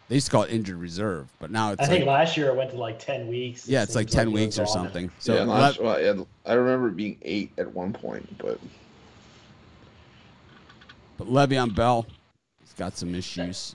They 0.09 0.15
used 0.17 0.27
to 0.27 0.31
call 0.33 0.43
it 0.45 0.51
injured 0.53 0.77
reserve, 0.77 1.27
but 1.41 1.51
now 1.51 1.73
it's 1.73 1.83
I 1.83 1.87
think 1.87 2.07
last 2.07 2.37
year 2.37 2.49
it 2.49 2.57
went 2.57 2.71
to 2.71 2.77
like 2.77 2.99
ten 3.01 3.27
weeks. 3.27 3.69
yeah, 3.69 3.81
It 3.81 3.85
it's 3.85 3.95
like 3.97 4.09
ten 4.09 4.29
he 4.29 4.35
weeks 4.35 4.59
or 4.59 4.67
something. 4.67 5.11
So 5.19 5.35
yeah, 5.35 5.41
Le- 5.43 5.47
last, 5.47 5.81
well, 5.81 6.01
yeah, 6.01 6.23
I 6.45 6.55
remember 6.55 6.89
it 6.89 6.97
being 6.97 7.19
eight 7.23 7.51
at 7.59 7.73
one 7.75 7.93
point, 7.93 8.39
but 8.39 8.61
but 11.19 11.29
Le'Veon 11.29 11.75
Bell, 11.75 12.07
he's 12.61 12.73
got 12.75 12.97
some 12.97 13.15
issues. 13.15 13.75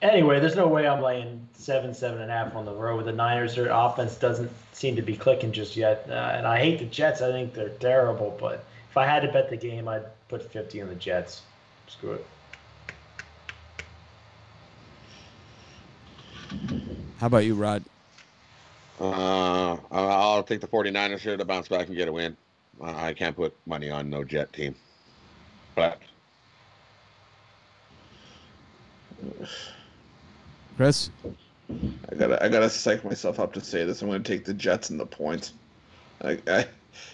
Anyway, 0.00 0.38
there's 0.38 0.54
no 0.56 0.68
way 0.68 0.86
I'm 0.86 1.02
laying 1.02 1.46
seven, 1.54 1.92
seven 1.92 2.22
and 2.22 2.30
a 2.30 2.34
half 2.34 2.54
on 2.54 2.64
the 2.64 2.72
road 2.72 2.98
with 2.98 3.06
the 3.06 3.12
Niners. 3.12 3.56
Their 3.56 3.68
offense 3.68 4.14
doesn't 4.14 4.50
seem 4.72 4.94
to 4.96 5.02
be 5.02 5.16
clicking 5.16 5.50
just 5.52 5.76
yet, 5.76 6.06
uh, 6.08 6.12
and 6.36 6.46
I 6.46 6.58
hate 6.60 6.78
the 6.78 6.84
Jets. 6.86 7.20
I 7.20 7.30
think 7.32 7.52
they're 7.52 7.70
terrible. 7.70 8.36
But 8.40 8.64
if 8.88 8.96
I 8.96 9.04
had 9.04 9.20
to 9.22 9.28
bet 9.32 9.50
the 9.50 9.56
game, 9.56 9.86
I'd 9.86 10.04
put 10.28 10.50
fifty 10.50 10.80
on 10.80 10.88
the 10.88 10.94
Jets. 10.94 11.42
Screw 11.88 12.12
it. 12.12 12.26
How 17.18 17.26
about 17.26 17.44
you, 17.44 17.54
Rod? 17.54 17.84
Uh, 19.00 19.76
I'll 19.90 20.42
take 20.42 20.60
the 20.60 20.66
49ers 20.66 21.20
here 21.20 21.36
to 21.36 21.44
bounce 21.44 21.68
back 21.68 21.86
and 21.86 21.96
get 21.96 22.08
a 22.08 22.12
win. 22.12 22.36
Uh, 22.80 22.94
I 22.94 23.14
can't 23.14 23.36
put 23.36 23.54
money 23.66 23.90
on 23.90 24.10
no 24.10 24.24
Jet 24.24 24.52
team. 24.52 24.74
But 25.74 26.00
Chris? 30.76 31.10
I 32.10 32.14
gotta 32.16 32.42
I 32.42 32.48
gotta 32.48 32.70
psych 32.70 33.04
myself 33.04 33.40
up 33.40 33.52
to 33.54 33.60
say 33.60 33.84
this. 33.84 34.00
I'm 34.00 34.08
gonna 34.08 34.20
take 34.22 34.44
the 34.44 34.54
Jets 34.54 34.90
and 34.90 34.98
the 34.98 35.06
points. 35.06 35.52
I, 36.22 36.38
I 36.46 36.66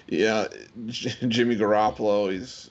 yeah, 0.07 0.47
J- 0.87 1.29
Jimmy 1.29 1.57
Garoppolo. 1.57 2.31
He's 2.31 2.71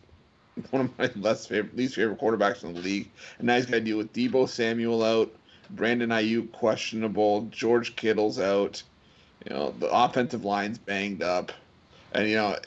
one 0.69 0.83
of 0.85 0.97
my 0.97 1.09
less 1.15 1.45
favorite, 1.45 1.75
least 1.75 1.95
favorite 1.95 2.19
quarterbacks 2.19 2.63
in 2.63 2.73
the 2.73 2.81
league, 2.81 3.09
and 3.37 3.47
now 3.47 3.55
he's 3.55 3.65
got 3.65 3.73
to 3.73 3.81
deal 3.81 3.97
with 3.97 4.13
Deebo 4.13 4.47
Samuel 4.47 5.03
out, 5.03 5.31
Brandon 5.73 6.09
Aiyuk 6.09 6.51
questionable, 6.51 7.43
George 7.51 7.95
Kittle's 7.95 8.39
out. 8.39 8.81
You 9.45 9.53
know 9.53 9.73
the 9.77 9.89
offensive 9.89 10.45
line's 10.45 10.77
banged 10.77 11.21
up, 11.21 11.51
and 12.13 12.29
you 12.29 12.35
know 12.35 12.57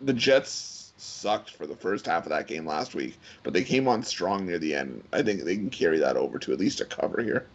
the 0.00 0.12
Jets 0.12 0.92
sucked 0.96 1.50
for 1.50 1.66
the 1.66 1.74
first 1.74 2.06
half 2.06 2.24
of 2.24 2.30
that 2.30 2.46
game 2.46 2.66
last 2.66 2.94
week, 2.94 3.18
but 3.42 3.52
they 3.52 3.64
came 3.64 3.88
on 3.88 4.02
strong 4.02 4.46
near 4.46 4.58
the 4.58 4.74
end. 4.74 5.02
I 5.12 5.22
think 5.22 5.42
they 5.42 5.56
can 5.56 5.70
carry 5.70 5.98
that 5.98 6.16
over 6.16 6.38
to 6.38 6.52
at 6.52 6.58
least 6.58 6.80
a 6.80 6.84
cover 6.84 7.22
here. 7.22 7.46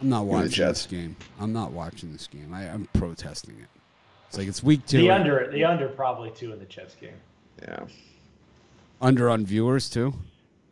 I'm 0.00 0.08
not 0.08 0.20
the 0.20 0.24
watching 0.26 0.50
Jets. 0.50 0.84
this 0.84 0.90
game. 0.90 1.16
I'm 1.40 1.52
not 1.52 1.72
watching 1.72 2.12
this 2.12 2.26
game. 2.26 2.54
I, 2.54 2.68
I'm 2.68 2.86
protesting 2.92 3.56
it. 3.60 3.68
It's 4.28 4.38
like 4.38 4.48
it's 4.48 4.62
week 4.62 4.86
two. 4.86 4.98
The 4.98 5.10
under, 5.10 5.50
the 5.50 5.64
under 5.64 5.88
probably 5.88 6.30
two 6.30 6.52
in 6.52 6.58
the 6.58 6.66
Jets 6.66 6.94
game. 6.94 7.16
Yeah. 7.62 7.84
under 9.00 9.28
on 9.28 9.44
viewers 9.44 9.90
too 9.90 10.14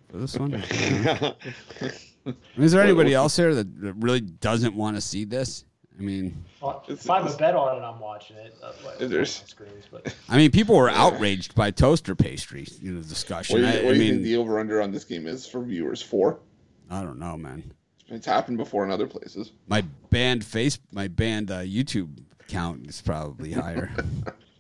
for 0.08 0.18
this 0.18 0.36
one. 0.36 0.62
I 2.26 2.30
mean, 2.56 2.64
is 2.64 2.72
there 2.72 2.82
anybody 2.82 3.14
else 3.14 3.36
here 3.36 3.54
that, 3.54 3.80
that 3.80 3.92
really 3.94 4.20
doesn't 4.20 4.74
want 4.74 4.96
to 4.96 5.00
see 5.00 5.24
this? 5.24 5.64
I 5.98 6.02
mean, 6.02 6.44
Well, 6.60 6.84
if 6.88 7.08
I 7.08 7.22
have 7.22 7.32
a 7.32 7.36
bet 7.38 7.54
on 7.54 7.78
it, 7.78 7.80
I'm 7.84 7.98
watching 8.00 8.36
it. 8.36 8.54
Like, 8.84 8.98
There's- 8.98 9.42
screens, 9.46 9.84
but 9.90 10.14
I 10.28 10.36
mean, 10.36 10.50
people 10.50 10.76
were 10.76 10.90
outraged 10.90 11.54
by 11.54 11.70
toaster 11.70 12.14
pastry. 12.14 12.66
You 12.82 12.92
know, 12.92 13.00
discussion. 13.02 13.62
What 13.62 13.70
do 13.72 13.78
you, 13.78 13.82
I, 13.82 13.84
what 13.84 13.94
I 13.94 13.96
do 13.96 14.02
you 14.02 14.10
think 14.10 14.22
mean, 14.22 14.22
the 14.24 14.36
over 14.36 14.58
under 14.58 14.82
on 14.82 14.90
this 14.92 15.04
game 15.04 15.26
is 15.26 15.46
for 15.46 15.62
viewers? 15.62 16.02
Four. 16.02 16.40
I 16.90 17.02
don't 17.02 17.18
know, 17.18 17.36
man. 17.36 17.72
It's 18.08 18.26
happened 18.26 18.58
before 18.58 18.84
in 18.84 18.90
other 18.90 19.06
places. 19.06 19.52
My 19.68 19.82
band 20.10 20.44
face, 20.44 20.78
my 20.92 21.08
band 21.08 21.50
uh, 21.50 21.60
YouTube 21.60 22.18
count 22.46 22.86
is 22.86 23.00
probably 23.00 23.52
higher. 23.52 23.90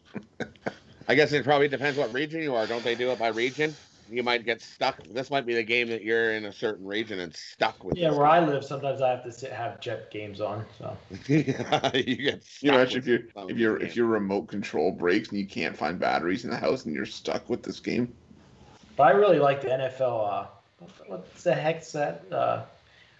I 1.08 1.14
guess 1.14 1.32
it 1.32 1.44
probably 1.44 1.68
depends 1.68 1.96
what 1.98 2.12
region 2.12 2.42
you 2.42 2.54
are. 2.54 2.66
Don't 2.66 2.82
they 2.82 2.94
do 2.96 3.10
it 3.10 3.18
by 3.18 3.28
region? 3.28 3.76
You 4.10 4.22
might 4.22 4.44
get 4.44 4.60
stuck. 4.62 5.02
This 5.08 5.30
might 5.30 5.46
be 5.46 5.54
the 5.54 5.62
game 5.64 5.88
that 5.88 6.02
you're 6.02 6.32
in 6.32 6.44
a 6.46 6.52
certain 6.52 6.86
region 6.86 7.20
and 7.20 7.34
stuck 7.34 7.84
with. 7.84 7.96
yeah, 7.96 8.10
this 8.10 8.18
where 8.18 8.26
I 8.26 8.40
live, 8.40 8.64
sometimes 8.64 9.00
I 9.02 9.10
have 9.10 9.24
to 9.24 9.32
sit, 9.32 9.52
have 9.52 9.80
Jet 9.80 10.10
games 10.10 10.40
on. 10.40 10.64
So 10.78 10.96
you 11.28 11.42
get 11.44 12.42
stuck 12.44 12.62
You 12.62 12.70
know, 12.72 12.78
actually, 12.80 12.98
if 13.00 13.06
you 13.06 13.28
if 13.48 13.58
your 13.58 13.76
if 13.82 13.96
your 13.96 14.06
remote 14.06 14.48
control 14.48 14.92
breaks 14.92 15.28
and 15.30 15.38
you 15.38 15.46
can't 15.46 15.76
find 15.76 15.98
batteries 15.98 16.44
in 16.44 16.50
the 16.50 16.56
house 16.56 16.84
and 16.84 16.94
you're 16.94 17.06
stuck 17.06 17.48
with 17.48 17.62
this 17.62 17.80
game, 17.80 18.14
But 18.96 19.04
I 19.04 19.10
really 19.10 19.38
like 19.38 19.60
the 19.62 19.70
NFL. 19.72 20.28
Uh, 20.32 20.46
what's 21.06 21.42
the 21.42 21.54
heck's 21.54 21.92
that? 21.92 22.26
Uh, 22.30 22.64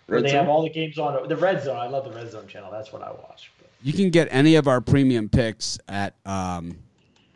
where 0.08 0.20
Red 0.20 0.22
they 0.22 0.30
Zone? 0.30 0.40
have 0.40 0.48
all 0.48 0.62
the 0.62 0.70
games 0.70 0.98
on 0.98 1.28
the 1.28 1.36
Red 1.36 1.62
Zone. 1.62 1.76
I 1.76 1.86
love 1.88 2.04
the 2.04 2.12
Red 2.12 2.30
Zone 2.30 2.46
channel. 2.48 2.70
That's 2.70 2.92
what 2.92 3.02
I 3.02 3.10
watch. 3.10 3.52
But 3.58 3.70
you 3.80 3.92
can 3.92 4.10
get 4.10 4.28
any 4.30 4.54
of 4.56 4.66
our 4.68 4.80
premium 4.80 5.28
picks 5.28 5.78
at 5.88 6.16
um, 6.26 6.78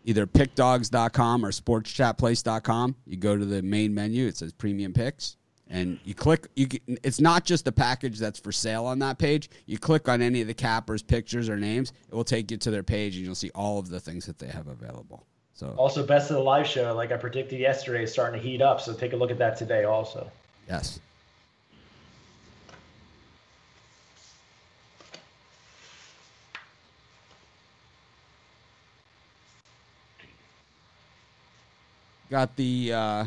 either 0.05 0.27
pickdawgs.com 0.27 1.45
or 1.45 1.51
sportschatplace.com. 1.51 2.97
You 3.07 3.17
go 3.17 3.37
to 3.37 3.45
the 3.45 3.63
main 3.63 3.95
menu, 3.95 4.27
it 4.27 4.37
says 4.37 4.53
premium 4.53 4.93
picks, 4.93 5.37
and 5.69 5.99
you 6.05 6.15
click. 6.15 6.49
You 6.57 6.69
can, 6.69 6.99
it's 7.03 7.21
not 7.21 7.45
just 7.45 7.65
the 7.65 7.73
package 7.73 8.19
that's 8.19 8.39
for 8.39 8.53
sale 8.53 8.87
on 8.87 8.99
that 9.01 9.19
page. 9.19 9.51
You 9.67 9.79
click 9.79 10.09
on 10.09 10.23
any 10.23 10.41
of 10.41 10.47
the 10.47 10.55
cappers' 10.55 11.03
pictures 11.03 11.49
or 11.49 11.57
names, 11.57 11.93
it 12.09 12.15
will 12.15 12.25
take 12.25 12.51
you 12.51 12.57
to 12.59 12.71
their 12.71 12.83
page, 12.83 13.17
and 13.17 13.25
you'll 13.25 13.35
see 13.35 13.51
all 13.55 13.79
of 13.79 13.89
the 13.89 14.01
things 14.01 14.27
that 14.27 14.39
they 14.39 14.49
have 14.49 14.69
available. 14.69 15.27
So 15.53 15.75
also, 15.77 16.07
best 16.07 16.31
of 16.31 16.37
the 16.37 16.43
live 16.43 16.67
show, 16.67 16.95
like 16.95 17.13
I 17.13 17.19
predicted 17.19 17.61
yesterday, 17.61 18.05
is 18.05 18.13
starting 18.13 18.41
to 18.41 18.47
heat 18.47 18.63
up. 18.63 18.81
So 18.81 18.95
take 18.95 19.13
a 19.13 19.17
look 19.17 19.31
at 19.31 19.39
that 19.39 19.59
today. 19.59 19.85
Also, 19.85 20.31
yes. 20.67 21.01
Got 32.31 32.55
the 32.55 32.93
uh, 32.93 33.25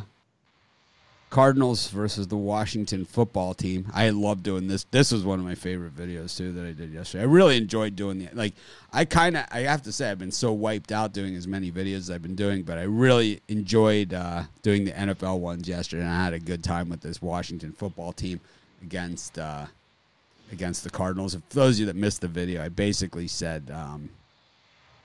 Cardinals 1.34 1.90
versus 1.90 2.28
the 2.28 2.38
Washington 2.38 3.06
football 3.06 3.54
team. 3.54 3.88
I 3.92 4.12
love 4.12 4.44
doing 4.44 4.68
this. 4.68 4.86
This 4.92 5.12
was 5.12 5.26
one 5.26 5.40
of 5.40 5.46
my 5.46 5.56
favorite 5.56 5.96
videos 5.96 6.38
too 6.38 6.54
that 6.54 6.64
I 6.64 6.72
did 6.72 6.94
yesterday. 6.94 7.24
I 7.24 7.26
really 7.26 7.58
enjoyed 7.58 7.96
doing 7.96 8.20
the 8.20 8.30
like. 8.34 8.54
I 8.94 9.04
kind 9.04 9.36
of 9.36 9.46
I 9.52 9.62
have 9.62 9.82
to 9.84 9.92
say 9.92 10.12
I've 10.12 10.20
been 10.20 10.32
so 10.32 10.54
wiped 10.54 10.92
out 10.92 11.12
doing 11.12 11.36
as 11.36 11.48
many 11.48 11.72
videos 11.72 11.98
as 11.98 12.12
I've 12.12 12.22
been 12.22 12.36
doing, 12.36 12.62
but 12.62 12.78
I 12.78 12.84
really 12.84 13.42
enjoyed 13.48 14.14
uh, 14.14 14.44
doing 14.62 14.86
the 14.86 14.92
NFL 14.92 15.40
ones 15.40 15.68
yesterday. 15.68 16.04
And 16.04 16.12
I 16.12 16.24
had 16.24 16.34
a 16.34 16.40
good 16.40 16.64
time 16.64 16.88
with 16.88 17.02
this 17.02 17.22
Washington 17.22 17.72
football 17.72 18.14
team 18.14 18.40
against 18.84 19.40
uh, 19.40 19.66
against 20.52 20.84
the 20.84 20.92
Cardinals. 20.92 21.34
For 21.34 21.42
those 21.50 21.76
of 21.76 21.80
you 21.80 21.86
that 21.88 21.96
missed 21.96 22.22
the 22.22 22.28
video, 22.28 22.64
I 22.64 22.70
basically 22.70 23.28
said, 23.28 23.70
um, 23.74 24.12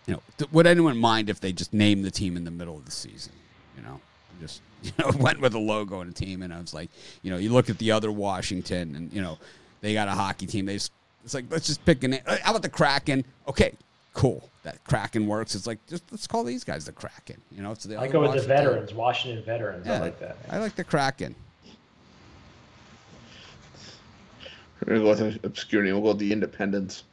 you 0.07 0.13
know, 0.13 0.47
would 0.53 0.67
anyone 0.67 0.99
mind 0.99 1.31
if 1.31 1.41
they 1.41 1.53
just 1.53 1.73
named 1.73 2.05
the 2.05 2.11
team 2.13 2.37
in 2.37 2.45
the 2.45 2.51
middle 2.53 2.77
of 2.77 2.85
the 2.85 2.93
season? 2.93 3.33
You 3.79 3.85
know, 3.85 4.01
just 4.41 4.61
you 4.83 4.93
know 4.99 5.11
went 5.19 5.41
with 5.41 5.55
a 5.55 5.59
logo 5.59 6.01
and 6.01 6.11
a 6.11 6.15
team, 6.15 6.43
and 6.43 6.53
I 6.53 6.61
was 6.61 6.75
like, 6.75 6.91
you 7.23 7.31
know, 7.31 7.39
you 7.39 7.53
look 7.53 7.71
at 7.71 7.79
the 7.79 7.93
other 7.93 8.11
Washington, 8.11 8.95
and 8.97 9.13
you 9.13 9.23
know, 9.23 9.39
they 9.81 9.95
got 9.95 10.09
a 10.09 10.13
hockey 10.13 10.47
team. 10.47 10.67
They 10.67 10.75
just, 10.75 10.93
it's 11.25 11.35
like 11.35 11.45
let's 11.51 11.67
just 11.67 11.85
pick 11.85 12.03
a 12.05 12.09
name. 12.09 12.21
How 12.43 12.51
about 12.51 12.63
the 12.63 12.69
Kraken? 12.69 13.25
Okay, 13.47 13.73
cool. 14.15 14.49
That 14.65 14.83
Kraken 14.85 15.27
works. 15.27 15.55
It's 15.55 15.67
like 15.67 15.79
just 15.87 16.03
let's 16.11 16.27
call 16.27 16.45
these 16.45 16.65
guys 16.65 16.85
the 16.85 16.93
Kraken. 16.93 17.41
You 17.53 17.63
know, 17.63 17.73
it's 17.73 17.85
the 17.85 17.97
I 17.97 18.05
other 18.05 18.13
go 18.13 18.21
with 18.21 18.31
the 18.31 18.37
Washington. 18.39 18.57
veterans, 18.57 18.95
Washington 18.95 19.45
veterans. 19.45 19.89
I 19.89 19.99
like 19.99 20.19
that. 20.21 20.37
I 20.51 20.59
like 20.59 20.75
the 20.75 20.85
Kraken. 20.85 21.35
We're 24.87 24.99
gonna 24.99 25.15
go 25.17 25.25
with 25.25 25.45
obscurity. 25.45 25.93
We'll 25.93 26.03
go 26.03 26.09
with 26.09 26.19
the 26.19 26.33
Independents. 26.33 27.05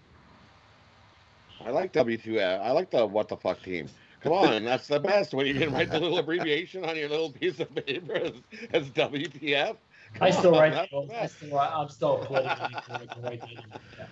I 1.65 1.71
like 1.71 1.93
W2F. 1.93 2.61
I 2.61 2.71
like 2.71 2.91
the 2.91 3.05
what 3.05 3.27
the 3.27 3.37
fuck 3.37 3.61
team. 3.63 3.89
Come 4.25 4.33
on, 4.33 4.63
that's 4.65 4.87
the 4.87 4.99
best 4.99 5.35
when 5.35 5.45
you 5.45 5.53
can 5.53 5.71
write 5.71 5.91
the 5.91 5.99
little 5.99 6.17
abbreviation 6.23 6.83
on 6.83 6.95
your 6.97 7.09
little 7.09 7.31
piece 7.31 7.59
of 7.59 7.73
paper 7.75 8.15
as, 8.15 8.33
as 8.73 8.89
WTF. 8.89 9.77
I 10.19 10.31
still 10.31 10.55
on, 10.55 10.61
write. 10.61 10.73
that's 10.73 10.89
the 10.91 10.97
I 11.21 11.27
still, 11.27 11.59
I'm 11.59 11.89
still 11.89 12.17
politically 12.17 12.75
correct. 12.87 13.13
I 13.17 13.21
write 13.21 13.41
that 13.41 13.49
in. 13.51 13.73
Yeah. 13.97 14.07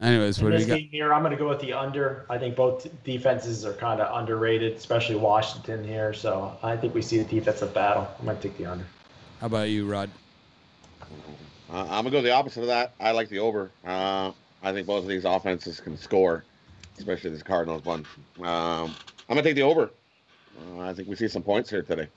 Anyways, 0.00 0.38
In 0.38 0.44
what 0.44 0.50
do 0.50 0.56
this 0.58 0.66
you 0.66 0.72
got? 0.74 0.80
here, 0.90 1.14
I'm 1.14 1.22
going 1.22 1.30
to 1.32 1.38
go 1.38 1.48
with 1.48 1.60
the 1.60 1.72
under. 1.74 2.26
I 2.28 2.38
think 2.38 2.56
both 2.56 2.88
defenses 3.04 3.64
are 3.64 3.74
kind 3.74 4.00
of 4.00 4.16
underrated, 4.20 4.76
especially 4.76 5.14
Washington 5.16 5.84
here. 5.84 6.12
So 6.12 6.56
I 6.62 6.76
think 6.76 6.94
we 6.94 7.02
see 7.02 7.18
the 7.18 7.24
defensive 7.24 7.72
battle. 7.72 8.08
I'm 8.18 8.24
going 8.24 8.36
to 8.36 8.42
take 8.42 8.58
the 8.58 8.66
under. 8.66 8.84
How 9.40 9.46
about 9.46 9.68
you, 9.70 9.86
Rod? 9.86 10.10
Uh, 11.70 11.82
I'm 11.84 12.04
gonna 12.04 12.10
go 12.10 12.22
the 12.22 12.32
opposite 12.32 12.60
of 12.60 12.66
that. 12.66 12.92
I 13.00 13.12
like 13.12 13.28
the 13.28 13.38
over. 13.38 13.70
Uh, 13.84 14.32
I 14.62 14.72
think 14.72 14.86
both 14.86 15.02
of 15.02 15.08
these 15.08 15.24
offenses 15.24 15.80
can 15.80 15.96
score, 15.96 16.44
especially 16.98 17.30
this 17.30 17.42
Cardinals 17.42 17.84
one. 17.84 18.06
Um, 18.40 18.94
I'm 19.28 19.36
gonna 19.36 19.42
take 19.42 19.56
the 19.56 19.62
over. 19.62 19.90
Uh, 20.60 20.80
I 20.80 20.92
think 20.92 21.08
we 21.08 21.16
see 21.16 21.28
some 21.28 21.42
points 21.42 21.70
here 21.70 21.82
today. 21.82 22.08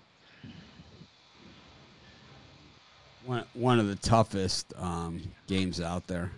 One 3.25 3.45
one 3.53 3.79
of 3.79 3.87
the 3.87 3.95
toughest 3.95 4.73
um, 4.77 5.21
games 5.47 5.79
out 5.79 6.05
there, 6.07 6.31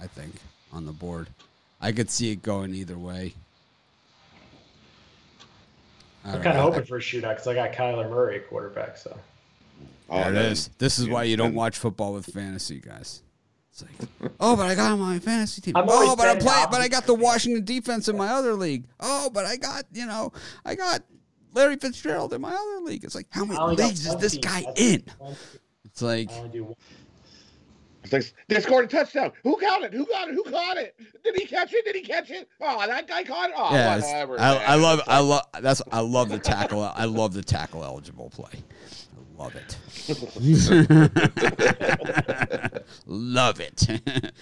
I 0.00 0.06
think, 0.06 0.34
on 0.72 0.86
the 0.86 0.92
board. 0.92 1.28
I 1.80 1.92
could 1.92 2.10
see 2.10 2.30
it 2.30 2.42
going 2.42 2.74
either 2.74 2.96
way. 2.96 3.34
I 6.24 6.28
I'm 6.28 6.34
kind 6.34 6.48
of 6.48 6.54
know. 6.56 6.62
hoping 6.62 6.84
for 6.84 6.98
a 6.98 7.00
shootout 7.00 7.30
because 7.30 7.46
I 7.48 7.54
got 7.54 7.72
Kyler 7.72 8.08
Murray 8.08 8.36
at 8.36 8.48
quarterback. 8.48 8.96
So 8.96 9.18
There 10.10 10.24
oh, 10.24 10.28
it 10.28 10.32
man. 10.32 10.52
is. 10.52 10.68
This 10.78 10.98
is 10.98 11.08
why 11.08 11.22
you 11.24 11.36
don't 11.36 11.54
watch 11.54 11.78
football 11.78 12.14
with 12.14 12.26
fantasy, 12.26 12.80
guys. 12.80 13.22
It's 13.70 13.82
like, 13.82 14.10
oh, 14.40 14.56
but 14.56 14.66
I 14.66 14.74
got 14.74 14.92
him 14.92 15.00
on 15.00 15.08
my 15.10 15.18
fantasy 15.20 15.60
team. 15.60 15.76
I'm 15.76 15.84
Oh, 15.88 16.16
but 16.16 16.26
I'm 16.26 16.34
betting 16.34 16.48
playing. 16.48 16.64
on- 16.64 16.70
But 16.72 16.80
I 16.80 16.88
got 16.88 17.06
the 17.06 17.14
Washington 17.14 17.64
defense 17.64 18.08
in 18.08 18.16
my 18.16 18.28
other 18.28 18.54
league. 18.54 18.86
Oh, 18.98 19.30
but 19.30 19.46
I 19.46 19.56
got 19.56 19.84
you 19.92 20.06
know, 20.06 20.32
I 20.64 20.74
got 20.74 21.02
Larry 21.54 21.76
Fitzgerald 21.76 22.32
in 22.32 22.40
my 22.40 22.52
other 22.52 22.80
league. 22.84 23.04
It's 23.04 23.14
like, 23.14 23.28
how 23.30 23.44
many 23.44 23.60
leagues 23.76 24.06
is 24.06 24.16
this 24.16 24.36
guy 24.36 24.64
in? 24.76 25.04
It's 25.84 26.02
like, 26.02 26.30
I 26.32 26.38
only 26.38 26.48
do 26.50 26.64
one. 26.64 26.74
It's 28.02 28.12
like, 28.12 28.34
They 28.48 28.60
scored 28.60 28.86
a 28.86 28.88
touchdown. 28.88 29.30
Who 29.44 29.60
got 29.60 29.82
it? 29.82 29.92
Who 29.92 30.06
got 30.06 30.28
it? 30.28 30.34
Who 30.34 30.42
caught 30.44 30.76
it? 30.78 30.96
Did 31.22 31.36
he 31.36 31.46
catch 31.46 31.72
it? 31.72 31.84
Did 31.84 31.94
he 31.94 32.02
catch 32.02 32.30
it? 32.30 32.48
Oh, 32.60 32.84
that 32.86 33.06
guy 33.06 33.22
caught 33.22 33.50
it. 33.50 33.54
Oh, 33.56 33.72
yeah, 33.74 33.96
whatever. 33.96 34.40
I. 34.40 34.56
I 34.56 34.74
love, 34.76 35.02
I 35.06 35.20
love. 35.20 35.42
That's 35.60 35.82
I 35.92 36.00
love 36.00 36.30
the 36.30 36.38
tackle. 36.38 36.82
I 36.82 37.04
love 37.04 37.34
the 37.34 37.42
tackle 37.42 37.84
eligible 37.84 38.30
play. 38.30 38.64
Love 39.40 39.56
it. 39.56 39.78
love 43.06 43.58
it. 43.58 43.86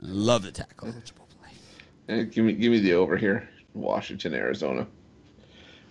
love 0.00 0.42
the 0.42 0.50
tackle 0.50 0.88
eligible 0.88 1.28
play. 2.06 2.24
Give 2.24 2.46
me, 2.46 2.54
give 2.54 2.72
me 2.72 2.78
the 2.78 2.94
over 2.94 3.18
here. 3.18 3.46
Washington, 3.74 4.32
Arizona. 4.32 4.86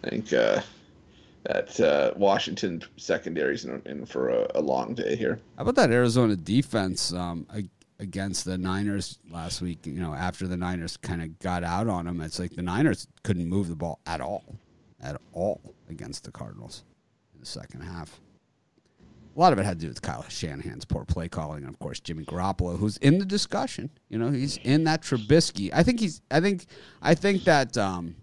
I 0.04 0.10
think 0.10 0.34
uh, 0.34 0.62
that 1.44 1.80
uh, 1.80 2.14
Washington 2.18 2.82
secondary's 2.98 3.66
in, 3.66 3.80
in 3.86 4.08
for 4.08 4.30
a, 4.30 4.48
a 4.56 4.62
long 4.62 4.96
day 4.96 5.16
here. 5.16 5.40
How 5.58 5.62
about 5.62 5.76
that 5.76 5.92
Arizona 5.92 6.36
defense 6.36 7.14
um, 7.14 7.46
against 8.00 8.46
the 8.46 8.58
Niners 8.58 9.20
last 9.30 9.62
week? 9.62 9.86
You 9.86 10.02
know, 10.02 10.16
after 10.16 10.48
the 10.48 10.58
Niners 10.58 10.98
kind 10.98 11.22
of 11.22 11.38
got 11.38 11.64
out 11.64 11.88
on 11.88 12.06
them, 12.06 12.20
it's 12.20 12.40
like 12.40 12.56
the 12.56 12.64
Niners 12.64 13.08
couldn't 13.22 13.48
move 13.48 13.70
the 13.70 13.76
ball 13.76 14.00
at 14.08 14.22
all, 14.22 14.56
at 15.00 15.22
all 15.34 15.76
against 15.88 16.24
the 16.24 16.32
Cardinals 16.32 16.82
in 16.88 16.93
the 17.44 17.50
second 17.50 17.82
half. 17.82 18.20
A 19.36 19.40
lot 19.40 19.52
of 19.52 19.60
it 19.60 19.66
had 19.66 19.80
to 19.80 19.86
do 19.86 19.90
with 19.90 20.02
Kyle 20.02 20.24
Shanahan's 20.30 20.86
poor 20.86 21.06
play 21.06 21.28
calling, 21.28 21.64
and 21.64 21.74
of 21.74 21.80
course 21.80 22.00
Jimmy 22.00 22.24
Garoppolo, 22.24 22.78
who's 22.78 22.98
in 22.98 23.18
the 23.18 23.26
discussion. 23.26 23.90
You 24.10 24.20
know, 24.20 24.30
he's 24.30 24.58
in 24.58 24.84
that 24.84 25.02
Trubisky. 25.02 25.72
I 25.74 25.82
think 25.84 26.00
he's. 26.00 26.22
I 26.30 26.40
think. 26.40 26.66
I 27.02 27.16
think 27.16 27.44
that. 27.46 27.76
Um, 27.78 28.16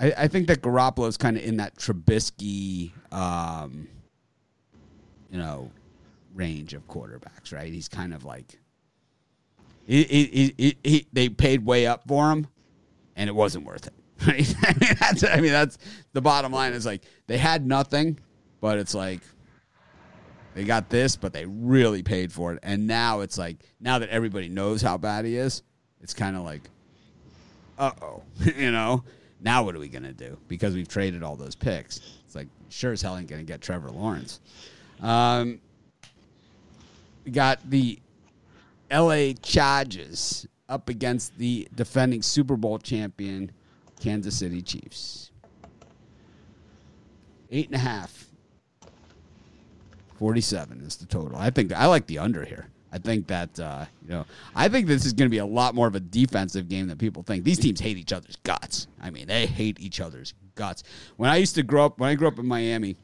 I, 0.00 0.12
I 0.18 0.28
think 0.28 0.48
that 0.48 0.62
Garoppolo 0.62 1.06
is 1.08 1.16
kind 1.16 1.36
of 1.36 1.44
in 1.44 1.58
that 1.58 1.76
Trubisky. 1.76 2.90
Um, 3.12 3.88
you 5.30 5.38
know, 5.38 5.70
range 6.34 6.74
of 6.74 6.86
quarterbacks, 6.88 7.52
right? 7.52 7.72
He's 7.72 7.88
kind 7.88 8.12
of 8.12 8.24
like 8.24 8.58
he, 9.86 10.02
he, 10.02 10.24
he, 10.26 10.54
he, 10.58 10.76
he- 10.82 11.06
they 11.12 11.28
paid 11.28 11.64
way 11.64 11.86
up 11.86 12.02
for 12.08 12.32
him, 12.32 12.48
and 13.14 13.28
it 13.28 13.32
wasn't 13.32 13.64
worth 13.64 13.86
it. 13.86 13.94
I 14.26 14.74
mean, 14.80 14.96
that's 15.00 15.24
I 15.24 15.40
mean 15.40 15.52
that's 15.52 15.78
the 16.12 16.20
bottom 16.20 16.52
line. 16.52 16.72
Is 16.72 16.84
like 16.86 17.02
they 17.26 17.38
had 17.38 17.66
nothing, 17.66 18.18
but 18.60 18.78
it's 18.78 18.94
like 18.94 19.20
they 20.54 20.64
got 20.64 20.90
this, 20.90 21.16
but 21.16 21.32
they 21.32 21.46
really 21.46 22.02
paid 22.02 22.32
for 22.32 22.52
it, 22.52 22.58
and 22.62 22.86
now 22.86 23.20
it's 23.20 23.38
like 23.38 23.58
now 23.80 23.98
that 23.98 24.10
everybody 24.10 24.48
knows 24.48 24.82
how 24.82 24.98
bad 24.98 25.24
he 25.24 25.36
is, 25.36 25.62
it's 26.02 26.12
kind 26.12 26.36
of 26.36 26.42
like, 26.42 26.62
uh 27.78 27.92
oh, 28.02 28.22
you 28.56 28.70
know. 28.70 29.04
Now 29.42 29.62
what 29.62 29.74
are 29.74 29.78
we 29.78 29.88
gonna 29.88 30.12
do? 30.12 30.36
Because 30.48 30.74
we've 30.74 30.88
traded 30.88 31.22
all 31.22 31.34
those 31.34 31.54
picks. 31.54 32.00
It's 32.26 32.34
like 32.34 32.48
sure 32.68 32.92
as 32.92 33.00
hell 33.00 33.16
ain't 33.16 33.28
gonna 33.28 33.42
get 33.42 33.62
Trevor 33.62 33.90
Lawrence. 33.90 34.40
Um, 35.00 35.60
we 37.24 37.30
got 37.30 37.58
the 37.70 37.98
LA 38.92 39.32
Chargers 39.40 40.46
up 40.68 40.90
against 40.90 41.38
the 41.38 41.68
defending 41.74 42.20
Super 42.20 42.56
Bowl 42.56 42.78
champion 42.78 43.50
Kansas 44.00 44.36
City 44.36 44.62
Chiefs. 44.62 45.30
Eight 47.50 47.66
and 47.66 47.74
a 47.74 47.78
half. 47.78 48.26
47 50.18 50.80
is 50.82 50.96
the 50.96 51.06
total. 51.06 51.38
I 51.38 51.50
think 51.50 51.72
I 51.72 51.86
like 51.86 52.06
the 52.06 52.18
under 52.18 52.44
here. 52.44 52.68
I 52.92 52.98
think 52.98 53.28
that 53.28 53.58
uh, 53.58 53.86
you 54.02 54.10
know, 54.10 54.26
I 54.54 54.68
think 54.68 54.86
this 54.86 55.06
is 55.06 55.12
going 55.12 55.26
to 55.26 55.30
be 55.30 55.38
a 55.38 55.46
lot 55.46 55.74
more 55.74 55.86
of 55.86 55.94
a 55.94 56.00
defensive 56.00 56.68
game 56.68 56.88
than 56.88 56.98
people 56.98 57.22
think. 57.22 57.44
These 57.44 57.58
teams 57.58 57.80
hate 57.80 57.96
each 57.96 58.12
other's 58.12 58.36
guts. 58.36 58.88
I 59.00 59.10
mean, 59.10 59.28
they 59.28 59.46
hate 59.46 59.80
each 59.80 60.00
other's 60.00 60.34
guts. 60.56 60.82
When 61.16 61.30
I 61.30 61.36
used 61.36 61.54
to 61.54 61.62
grow 61.62 61.86
up, 61.86 61.98
when 61.98 62.10
I 62.10 62.14
grew 62.16 62.28
up 62.28 62.38
in 62.38 62.46
Miami, 62.46 62.96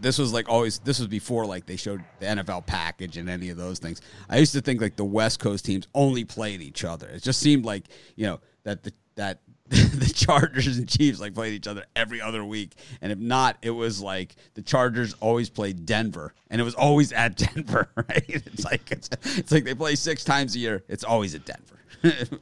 this 0.00 0.18
was 0.18 0.32
like 0.32 0.48
always 0.48 0.78
this 0.78 0.98
was 0.98 1.08
before 1.08 1.46
like 1.46 1.66
they 1.66 1.76
showed 1.76 2.02
the 2.20 2.26
NFL 2.26 2.66
package 2.66 3.16
and 3.16 3.28
any 3.28 3.50
of 3.50 3.56
those 3.56 3.78
things. 3.78 4.00
I 4.28 4.38
used 4.38 4.52
to 4.52 4.60
think 4.60 4.80
like 4.80 4.96
the 4.96 5.04
West 5.04 5.40
Coast 5.40 5.64
teams 5.64 5.86
only 5.94 6.24
played 6.24 6.62
each 6.62 6.84
other. 6.84 7.08
It 7.08 7.22
just 7.22 7.40
seemed 7.40 7.64
like, 7.64 7.84
you 8.16 8.26
know, 8.26 8.40
that 8.62 8.82
the 8.82 8.92
that 9.16 9.40
the 9.94 10.12
Chargers 10.12 10.78
and 10.78 10.88
Chiefs 10.88 11.20
like 11.20 11.32
played 11.32 11.52
each 11.52 11.68
other 11.68 11.84
every 11.94 12.20
other 12.20 12.44
week. 12.44 12.74
And 13.00 13.12
if 13.12 13.18
not, 13.18 13.56
it 13.62 13.70
was 13.70 14.00
like 14.00 14.34
the 14.54 14.62
Chargers 14.62 15.14
always 15.20 15.48
played 15.48 15.86
Denver 15.86 16.34
and 16.50 16.60
it 16.60 16.64
was 16.64 16.74
always 16.74 17.12
at 17.12 17.36
Denver, 17.54 17.88
right? 17.94 18.24
It's 18.28 18.64
like 18.64 18.90
it's, 18.90 19.08
it's 19.38 19.52
like 19.52 19.64
they 19.64 19.74
play 19.74 19.94
six 19.94 20.24
times 20.24 20.56
a 20.56 20.58
year. 20.58 20.82
It's 20.88 21.04
always 21.04 21.34
at 21.34 21.42
Denver. 21.44 21.78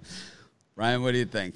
Ryan, 0.76 1.02
what 1.02 1.12
do 1.12 1.18
you 1.18 1.26
think? 1.26 1.54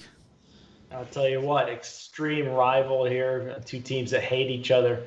I'll 0.90 1.06
tell 1.06 1.28
you 1.28 1.40
what, 1.40 1.70
extreme 1.70 2.48
rival 2.48 3.06
here. 3.06 3.58
Two 3.64 3.80
teams 3.80 4.10
that 4.10 4.22
hate 4.22 4.50
each 4.50 4.70
other. 4.70 5.06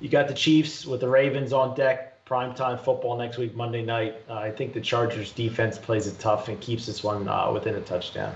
You 0.00 0.08
got 0.08 0.28
the 0.28 0.34
Chiefs 0.34 0.86
with 0.86 1.00
the 1.00 1.08
Ravens 1.08 1.52
on 1.52 1.74
deck. 1.74 2.24
Primetime 2.24 2.78
football 2.78 3.16
next 3.16 3.38
week, 3.38 3.54
Monday 3.54 3.82
night. 3.82 4.16
Uh, 4.28 4.34
I 4.34 4.50
think 4.50 4.74
the 4.74 4.80
Chargers 4.80 5.32
defense 5.32 5.78
plays 5.78 6.06
it 6.06 6.18
tough 6.18 6.48
and 6.48 6.60
keeps 6.60 6.86
this 6.86 7.02
one 7.02 7.26
uh, 7.26 7.50
within 7.52 7.74
a 7.74 7.80
touchdown, 7.80 8.34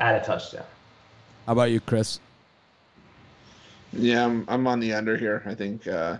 at 0.00 0.20
a 0.20 0.24
touchdown. 0.24 0.64
How 1.46 1.52
about 1.52 1.70
you, 1.70 1.80
Chris? 1.80 2.18
Yeah, 3.92 4.24
I'm, 4.24 4.44
I'm 4.48 4.66
on 4.66 4.80
the 4.80 4.92
under 4.94 5.16
here. 5.16 5.42
I 5.46 5.54
think, 5.54 5.86
uh, 5.86 6.16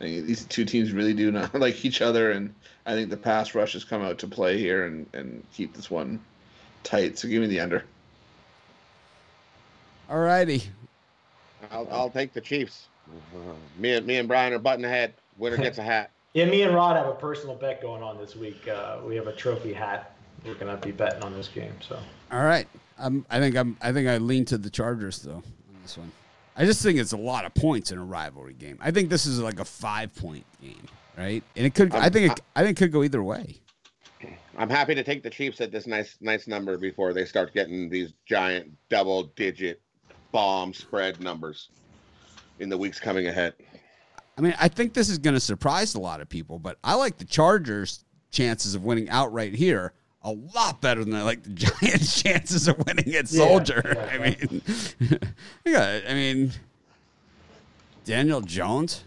I 0.00 0.04
think 0.04 0.26
these 0.26 0.44
two 0.44 0.64
teams 0.64 0.92
really 0.92 1.14
do 1.14 1.30
not 1.30 1.54
like 1.58 1.84
each 1.84 2.02
other, 2.02 2.32
and 2.32 2.54
I 2.86 2.94
think 2.94 3.10
the 3.10 3.16
pass 3.16 3.54
rush 3.54 3.72
has 3.74 3.84
come 3.84 4.02
out 4.02 4.18
to 4.18 4.26
play 4.26 4.58
here 4.58 4.86
and, 4.86 5.06
and 5.12 5.44
keep 5.52 5.74
this 5.74 5.90
one 5.90 6.20
tight. 6.82 7.18
So 7.18 7.28
give 7.28 7.40
me 7.40 7.48
the 7.48 7.60
under. 7.60 7.84
All 10.08 10.18
righty. 10.18 10.62
I'll, 11.70 11.88
I'll 11.90 12.10
take 12.10 12.32
the 12.32 12.40
Chiefs. 12.40 12.88
Uh, 13.08 13.54
me 13.78 13.94
and 13.94 14.06
me 14.06 14.16
and 14.16 14.28
Brian 14.28 14.52
are 14.52 14.58
butting 14.58 14.84
ahead. 14.84 15.14
Winner 15.36 15.56
gets 15.56 15.78
a 15.78 15.82
hat. 15.82 16.10
Yeah, 16.32 16.44
me 16.44 16.62
and 16.62 16.72
Rod 16.72 16.96
have 16.96 17.08
a 17.08 17.14
personal 17.14 17.56
bet 17.56 17.82
going 17.82 18.04
on 18.04 18.16
this 18.16 18.36
week. 18.36 18.68
Uh, 18.68 18.98
we 19.04 19.16
have 19.16 19.26
a 19.26 19.32
trophy 19.32 19.72
hat. 19.72 20.14
We're 20.44 20.54
gonna 20.54 20.76
be 20.76 20.92
betting 20.92 21.24
on 21.24 21.34
this 21.34 21.48
game. 21.48 21.72
So 21.80 21.98
All 22.30 22.44
right. 22.44 22.68
I'm, 23.00 23.26
I 23.30 23.38
think 23.38 23.56
I'm. 23.56 23.76
I 23.80 23.92
think 23.92 24.08
I 24.08 24.18
lean 24.18 24.44
to 24.46 24.58
the 24.58 24.70
Chargers 24.70 25.20
though 25.20 25.36
on 25.36 25.44
this 25.82 25.96
one. 25.98 26.12
I 26.56 26.64
just 26.66 26.82
think 26.82 26.98
it's 26.98 27.12
a 27.12 27.16
lot 27.16 27.44
of 27.44 27.54
points 27.54 27.90
in 27.92 27.98
a 27.98 28.04
rivalry 28.04 28.54
game. 28.54 28.78
I 28.80 28.90
think 28.90 29.08
this 29.08 29.26
is 29.26 29.38
like 29.40 29.60
a 29.60 29.64
five 29.64 30.14
point 30.14 30.44
game, 30.60 30.86
right? 31.16 31.42
And 31.56 31.66
it 31.66 31.74
could. 31.74 31.94
I 31.94 32.08
think. 32.10 32.32
It, 32.32 32.40
I 32.54 32.62
think 32.62 32.78
it 32.78 32.82
could 32.82 32.92
go 32.92 33.02
either 33.02 33.22
way. 33.22 33.60
I'm 34.58 34.68
happy 34.68 34.94
to 34.94 35.02
take 35.02 35.22
the 35.22 35.30
Chiefs 35.30 35.60
at 35.60 35.72
this 35.72 35.86
nice 35.86 36.16
nice 36.20 36.46
number 36.46 36.76
before 36.76 37.12
they 37.12 37.24
start 37.24 37.54
getting 37.54 37.88
these 37.88 38.12
giant 38.26 38.72
double 38.90 39.24
digit 39.36 39.80
bomb 40.32 40.74
spread 40.74 41.20
numbers. 41.20 41.70
in 42.58 42.68
the 42.68 42.76
weeks 42.78 43.00
coming 43.00 43.26
ahead. 43.26 43.54
I 44.38 44.42
mean, 44.42 44.54
I 44.60 44.68
think 44.68 44.94
this 44.94 45.08
is 45.08 45.18
going 45.18 45.34
to 45.34 45.40
surprise 45.40 45.94
a 45.94 46.00
lot 46.00 46.20
of 46.20 46.28
people, 46.28 46.58
but 46.58 46.78
I 46.84 46.94
like 46.94 47.18
the 47.18 47.24
Chargers' 47.24 48.04
chances 48.30 48.74
of 48.74 48.84
winning 48.84 49.08
outright 49.08 49.54
here 49.54 49.92
a 50.22 50.32
lot 50.32 50.80
better 50.80 51.04
than 51.04 51.14
I 51.14 51.22
like 51.22 51.42
the 51.42 51.50
Giants' 51.54 52.22
chances 52.22 52.68
of 52.68 52.76
winning 52.86 53.14
at 53.14 53.28
Soldier. 53.28 53.82
Yeah, 53.84 54.04
yeah, 54.04 54.12
I 54.12 54.18
mean, 54.18 54.62
yeah, 55.64 56.00
I 56.08 56.14
mean, 56.14 56.52
Daniel 58.04 58.40
Jones. 58.40 59.04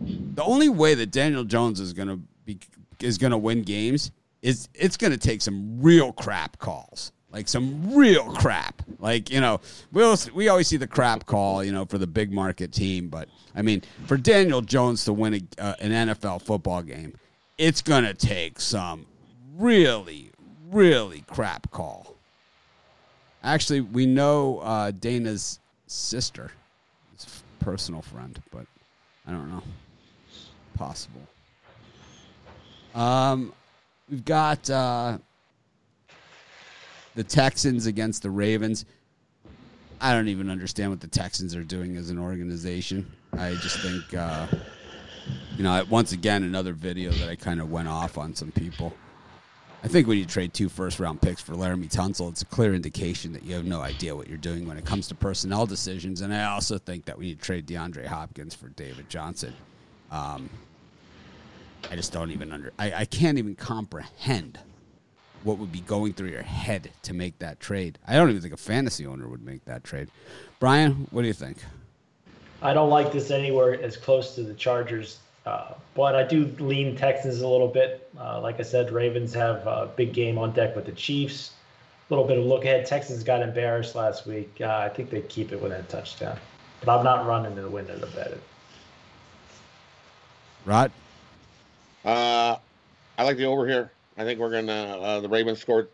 The 0.00 0.44
only 0.44 0.68
way 0.68 0.94
that 0.94 1.10
Daniel 1.10 1.44
Jones 1.44 1.80
is 1.80 1.92
going 1.92 2.08
to 2.08 2.20
be 2.44 2.58
is 3.00 3.18
to 3.18 3.38
win 3.38 3.62
games 3.62 4.12
is 4.42 4.68
it's 4.74 4.96
going 4.96 5.12
to 5.12 5.18
take 5.18 5.42
some 5.42 5.80
real 5.80 6.12
crap 6.12 6.58
calls. 6.58 7.12
Like 7.32 7.48
some 7.48 7.94
real 7.94 8.30
crap. 8.32 8.82
Like, 8.98 9.30
you 9.30 9.40
know, 9.40 9.60
we 9.90 10.02
always, 10.02 10.30
we 10.32 10.48
always 10.48 10.68
see 10.68 10.76
the 10.76 10.86
crap 10.86 11.24
call, 11.24 11.64
you 11.64 11.72
know, 11.72 11.86
for 11.86 11.96
the 11.96 12.06
big 12.06 12.30
market 12.30 12.72
team, 12.72 13.08
but 13.08 13.28
I 13.54 13.62
mean, 13.62 13.82
for 14.06 14.18
Daniel 14.18 14.60
Jones 14.60 15.04
to 15.06 15.12
win 15.14 15.34
a, 15.34 15.62
uh, 15.62 15.74
an 15.80 16.08
NFL 16.08 16.42
football 16.42 16.82
game, 16.82 17.14
it's 17.56 17.80
going 17.80 18.04
to 18.04 18.12
take 18.12 18.60
some 18.60 19.06
really 19.56 20.32
really 20.72 21.22
crap 21.28 21.70
call. 21.70 22.16
Actually, 23.44 23.80
we 23.80 24.06
know 24.06 24.58
uh, 24.60 24.90
Dana's 24.90 25.60
sister, 25.86 26.50
his 27.12 27.42
personal 27.60 28.02
friend, 28.02 28.40
but 28.50 28.66
I 29.26 29.32
don't 29.32 29.50
know. 29.50 29.62
Possible. 30.74 31.20
Um, 32.94 33.52
we've 34.10 34.24
got 34.24 34.68
uh, 34.70 35.18
the 37.14 37.24
Texans 37.24 37.86
against 37.86 38.22
the 38.22 38.30
Ravens. 38.30 38.84
I 40.00 40.14
don't 40.14 40.28
even 40.28 40.50
understand 40.50 40.90
what 40.90 41.00
the 41.00 41.06
Texans 41.06 41.54
are 41.54 41.62
doing 41.62 41.96
as 41.96 42.10
an 42.10 42.18
organization. 42.18 43.10
I 43.38 43.54
just 43.54 43.80
think, 43.80 44.14
uh, 44.14 44.46
you 45.56 45.62
know, 45.62 45.84
once 45.88 46.12
again, 46.12 46.42
another 46.42 46.72
video 46.72 47.10
that 47.12 47.28
I 47.28 47.36
kind 47.36 47.60
of 47.60 47.70
went 47.70 47.88
off 47.88 48.18
on 48.18 48.34
some 48.34 48.50
people. 48.50 48.92
I 49.84 49.88
think 49.88 50.06
when 50.06 50.16
you 50.16 50.24
trade 50.24 50.54
two 50.54 50.68
first 50.68 51.00
round 51.00 51.20
picks 51.20 51.40
for 51.42 51.54
Laremy 51.54 51.92
Tunsil, 51.92 52.30
it's 52.30 52.42
a 52.42 52.46
clear 52.46 52.72
indication 52.72 53.32
that 53.32 53.42
you 53.42 53.54
have 53.54 53.64
no 53.64 53.80
idea 53.80 54.14
what 54.14 54.28
you're 54.28 54.38
doing 54.38 54.66
when 54.68 54.76
it 54.76 54.84
comes 54.84 55.08
to 55.08 55.14
personnel 55.16 55.66
decisions. 55.66 56.20
And 56.20 56.32
I 56.32 56.44
also 56.44 56.78
think 56.78 57.04
that 57.06 57.18
when 57.18 57.26
you 57.26 57.34
trade 57.34 57.66
DeAndre 57.66 58.06
Hopkins 58.06 58.54
for 58.54 58.68
David 58.68 59.08
Johnson, 59.08 59.52
um, 60.12 60.48
I 61.90 61.96
just 61.96 62.12
don't 62.12 62.30
even 62.30 62.52
under. 62.52 62.72
I, 62.78 62.92
I 62.92 63.04
can't 63.06 63.38
even 63.38 63.56
comprehend 63.56 64.60
what 65.42 65.58
would 65.58 65.72
be 65.72 65.80
going 65.80 66.12
through 66.12 66.28
your 66.28 66.42
head 66.42 66.92
to 67.02 67.12
make 67.12 67.40
that 67.40 67.58
trade. 67.58 67.98
I 68.06 68.14
don't 68.14 68.30
even 68.30 68.40
think 68.40 68.54
a 68.54 68.58
fantasy 68.58 69.04
owner 69.04 69.26
would 69.26 69.42
make 69.44 69.64
that 69.64 69.82
trade. 69.82 70.08
Brian, 70.60 71.08
what 71.10 71.22
do 71.22 71.26
you 71.26 71.34
think? 71.34 71.58
I 72.62 72.72
don't 72.72 72.90
like 72.90 73.10
this 73.10 73.32
anywhere 73.32 73.82
as 73.82 73.96
close 73.96 74.36
to 74.36 74.44
the 74.44 74.54
Chargers, 74.54 75.18
uh, 75.46 75.74
but 75.94 76.14
I 76.14 76.22
do 76.22 76.46
lean 76.58 76.96
Texans 76.96 77.40
a 77.40 77.48
little 77.48 77.68
bit. 77.68 78.10
Uh, 78.18 78.40
like 78.40 78.60
I 78.60 78.62
said, 78.62 78.90
Ravens 78.90 79.34
have 79.34 79.66
a 79.66 79.90
big 79.96 80.12
game 80.12 80.38
on 80.38 80.52
deck 80.52 80.76
with 80.76 80.86
the 80.86 80.92
Chiefs. 80.92 81.52
A 82.08 82.14
little 82.14 82.26
bit 82.26 82.38
of 82.38 82.44
look 82.44 82.64
ahead. 82.64 82.84
Texans 82.86 83.22
got 83.22 83.42
embarrassed 83.42 83.94
last 83.94 84.26
week. 84.26 84.52
Uh, 84.60 84.66
I 84.66 84.88
think 84.88 85.10
they 85.10 85.22
keep 85.22 85.52
it 85.52 85.60
within 85.60 85.80
a 85.80 85.84
touchdown, 85.84 86.38
but 86.84 86.96
I'm 86.96 87.04
not 87.04 87.26
running 87.26 87.54
to 87.56 87.62
the 87.62 87.70
window 87.70 87.98
to 87.98 88.06
bet 88.08 88.28
it. 88.28 88.42
Right. 90.64 90.90
Uh, 92.04 92.56
I 93.16 93.24
like 93.24 93.36
the 93.36 93.46
over 93.46 93.66
here. 93.66 93.90
I 94.18 94.24
think 94.24 94.38
we're 94.38 94.50
gonna. 94.50 94.72
Uh, 94.72 95.20
the 95.20 95.28
Ravens 95.28 95.60
scored 95.60 95.88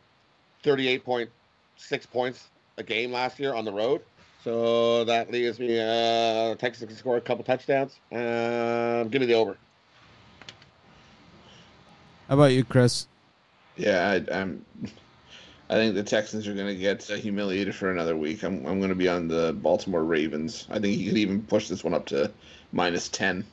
thirty-eight 0.62 1.04
point 1.04 1.30
six 1.76 2.04
points 2.04 2.48
a 2.78 2.82
game 2.82 3.12
last 3.12 3.38
year 3.38 3.54
on 3.54 3.64
the 3.64 3.72
road, 3.72 4.02
so 4.42 5.04
that 5.04 5.30
leaves 5.30 5.58
me. 5.58 5.78
Uh, 5.80 6.54
Texas 6.56 6.86
can 6.86 6.96
score 6.96 7.16
a 7.16 7.20
couple 7.20 7.44
touchdowns. 7.44 7.98
Uh, 8.12 9.04
give 9.04 9.20
me 9.20 9.26
the 9.26 9.34
over. 9.34 9.56
How 12.28 12.34
about 12.34 12.52
you, 12.52 12.64
Chris? 12.64 13.06
Yeah, 13.76 14.10
I, 14.10 14.40
I'm. 14.40 14.64
I 15.70 15.74
think 15.74 15.94
the 15.94 16.02
Texans 16.02 16.48
are 16.48 16.54
going 16.54 16.66
to 16.66 16.74
get 16.74 17.10
uh, 17.10 17.14
humiliated 17.16 17.74
for 17.74 17.90
another 17.90 18.16
week. 18.16 18.42
I'm, 18.42 18.64
I'm 18.66 18.78
going 18.78 18.88
to 18.88 18.94
be 18.94 19.08
on 19.08 19.28
the 19.28 19.52
Baltimore 19.52 20.02
Ravens. 20.02 20.66
I 20.70 20.78
think 20.78 20.98
you 20.98 21.10
could 21.10 21.18
even 21.18 21.42
push 21.42 21.68
this 21.68 21.84
one 21.84 21.92
up 21.92 22.06
to 22.06 22.30
minus 22.72 23.10
10 23.10 23.44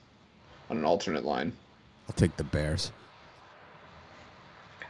on 0.69 0.77
an 0.77 0.85
alternate 0.85 1.25
line. 1.25 1.51
I'll 2.07 2.15
take 2.15 2.37
the 2.37 2.45
Bears. 2.45 2.93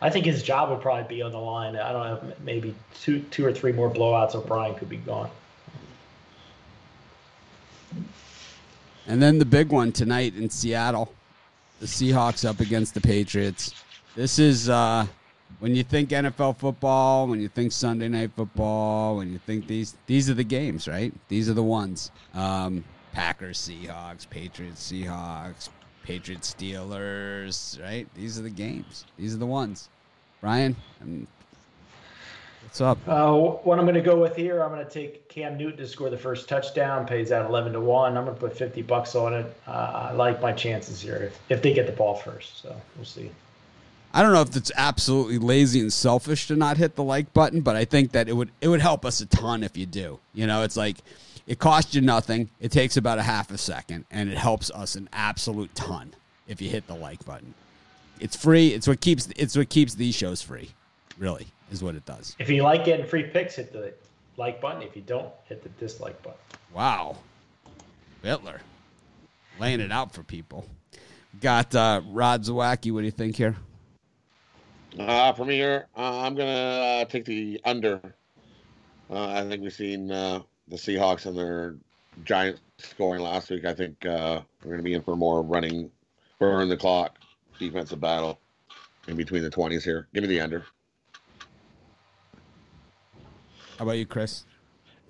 I 0.01 0.11
think 0.11 0.25
his 0.25 0.43
job 0.43 0.69
would 0.69 0.81
probably 0.81 1.15
be 1.15 1.23
on 1.23 1.31
the 1.31 1.39
line. 1.39 1.75
I 1.75 1.91
don't 1.91 2.03
know, 2.03 2.33
maybe 2.43 2.75
two, 2.93 3.21
two 3.31 3.43
or 3.43 3.51
three 3.51 3.71
more 3.71 3.89
blowouts, 3.89 4.35
O'Brien 4.35 4.75
could 4.75 4.89
be 4.89 4.97
gone. 4.97 5.31
And 9.07 9.21
then 9.21 9.37
the 9.37 9.45
big 9.45 9.71
one 9.71 9.91
tonight 9.91 10.35
in 10.35 10.49
Seattle, 10.49 11.13
the 11.79 11.85
Seahawks 11.85 12.47
up 12.47 12.59
against 12.59 12.93
the 12.93 13.01
Patriots. 13.01 13.73
This 14.15 14.39
is 14.39 14.69
uh, 14.69 15.05
when 15.59 15.75
you 15.75 15.83
think 15.83 16.09
NFL 16.09 16.57
football, 16.57 17.27
when 17.27 17.39
you 17.39 17.47
think 17.47 17.71
Sunday 17.71 18.07
night 18.07 18.31
football, 18.35 19.17
when 19.17 19.31
you 19.31 19.39
think 19.39 19.67
these 19.67 19.95
these 20.07 20.29
are 20.29 20.33
the 20.33 20.43
games, 20.43 20.87
right? 20.87 21.13
These 21.27 21.49
are 21.49 21.53
the 21.53 21.63
ones. 21.63 22.11
Um, 22.33 22.83
Packers, 23.13 23.59
Seahawks, 23.59 24.29
Patriots, 24.29 24.91
Seahawks, 24.91 25.69
Patriots, 26.03 26.53
Steelers, 26.53 27.81
right? 27.81 28.07
These 28.15 28.39
are 28.39 28.41
the 28.43 28.49
games. 28.49 29.05
These 29.17 29.33
are 29.33 29.37
the 29.37 29.45
ones. 29.45 29.89
Brian, 30.41 30.75
um, 31.01 31.27
what's 32.65 32.81
up? 32.81 32.97
Uh, 33.07 33.31
what 33.33 33.79
I'm 33.79 33.85
going 33.85 33.95
to 33.95 34.01
go 34.01 34.19
with 34.19 34.35
here, 34.35 34.61
I'm 34.61 34.71
going 34.71 34.85
to 34.85 34.91
take 34.91 35.29
Cam 35.29 35.57
Newton 35.57 35.77
to 35.77 35.87
score 35.87 36.09
the 36.09 36.17
first 36.17 36.49
touchdown. 36.49 37.05
Pays 37.05 37.31
out 37.31 37.49
11 37.49 37.73
to 37.73 37.79
one. 37.79 38.17
I'm 38.17 38.25
going 38.25 38.35
to 38.35 38.39
put 38.39 38.57
50 38.57 38.81
bucks 38.81 39.15
on 39.15 39.33
it. 39.33 39.45
Uh, 39.67 40.09
I 40.09 40.11
like 40.11 40.41
my 40.41 40.51
chances 40.51 40.99
here 40.99 41.15
if, 41.15 41.39
if 41.49 41.61
they 41.61 41.73
get 41.73 41.85
the 41.85 41.93
ball 41.93 42.15
first. 42.15 42.61
So 42.61 42.75
we'll 42.95 43.05
see. 43.05 43.31
I 44.13 44.21
don't 44.21 44.31
know 44.31 44.41
if 44.41 44.55
it's 44.55 44.71
absolutely 44.77 45.37
lazy 45.37 45.81
and 45.81 45.91
selfish 45.91 46.47
to 46.47 46.55
not 46.55 46.77
hit 46.77 46.95
the 46.95 47.03
like 47.03 47.33
button, 47.33 47.61
but 47.61 47.75
I 47.75 47.85
think 47.85 48.13
that 48.13 48.29
it 48.29 48.33
would 48.33 48.49
it 48.61 48.69
would 48.69 48.79
help 48.79 49.03
us 49.05 49.19
a 49.19 49.25
ton 49.25 49.61
if 49.61 49.75
you 49.75 49.85
do. 49.85 50.19
You 50.33 50.47
know, 50.47 50.63
it's 50.63 50.77
like 50.77 50.97
it 51.47 51.59
costs 51.59 51.93
you 51.93 51.99
nothing. 51.99 52.49
It 52.61 52.71
takes 52.71 52.95
about 52.95 53.19
a 53.19 53.23
half 53.23 53.51
a 53.51 53.57
second, 53.57 54.05
and 54.09 54.29
it 54.29 54.37
helps 54.37 54.71
us 54.71 54.95
an 54.95 55.09
absolute 55.11 55.75
ton 55.75 56.13
if 56.47 56.61
you 56.61 56.69
hit 56.69 56.87
the 56.87 56.95
like 56.95 57.25
button. 57.25 57.53
It's 58.21 58.37
free. 58.37 58.69
It's 58.69 58.87
what 58.87 59.01
keeps 59.01 59.27
it's 59.35 59.57
what 59.57 59.67
keeps 59.67 59.95
these 59.95 60.15
shows 60.15 60.41
free. 60.41 60.69
Really, 61.17 61.47
is 61.71 61.83
what 61.83 61.95
it 61.95 62.05
does. 62.05 62.35
If 62.39 62.49
you 62.49 62.63
like 62.63 62.85
getting 62.85 63.05
free 63.05 63.23
picks, 63.23 63.55
hit 63.55 63.71
the 63.71 63.93
like 64.37 64.61
button. 64.61 64.81
If 64.81 64.95
you 64.95 65.01
don't, 65.01 65.31
hit 65.45 65.63
the 65.63 65.69
dislike 65.69 66.21
button. 66.23 66.39
Wow, 66.73 67.17
Bitler 68.23 68.59
laying 69.59 69.79
it 69.79 69.91
out 69.91 70.13
for 70.13 70.23
people. 70.23 70.65
Got 71.41 71.75
uh, 71.75 72.01
Rod 72.07 72.43
Zawacki. 72.43 72.91
What 72.91 73.01
do 73.01 73.05
you 73.05 73.11
think 73.11 73.35
here? 73.35 73.55
Uh, 74.97 75.33
for 75.33 75.43
me 75.43 75.55
here, 75.55 75.87
uh, 75.97 76.21
I'm 76.21 76.35
gonna 76.35 76.51
uh, 76.51 77.05
take 77.05 77.25
the 77.25 77.59
under. 77.65 77.99
Uh, 79.09 79.27
I 79.27 79.47
think 79.47 79.61
we've 79.61 79.73
seen 79.73 80.11
uh, 80.11 80.41
the 80.67 80.77
Seahawks 80.77 81.25
and 81.25 81.37
their 81.37 81.75
Giants 82.23 82.61
scoring 82.77 83.21
last 83.21 83.49
week. 83.49 83.65
I 83.65 83.73
think 83.73 84.05
uh, 84.05 84.41
we're 84.63 84.71
gonna 84.71 84.83
be 84.83 84.93
in 84.93 85.01
for 85.01 85.15
more 85.17 85.41
running, 85.41 85.91
burn 86.39 86.69
the 86.69 86.77
clock, 86.77 87.17
defensive 87.59 87.99
battle 87.99 88.39
in 89.07 89.17
between 89.17 89.43
the 89.43 89.49
twenties 89.49 89.83
here. 89.83 90.07
Give 90.13 90.23
me 90.23 90.29
the 90.29 90.39
under. 90.39 90.65
How 93.77 93.83
about 93.83 93.97
you, 93.97 94.05
Chris? 94.05 94.45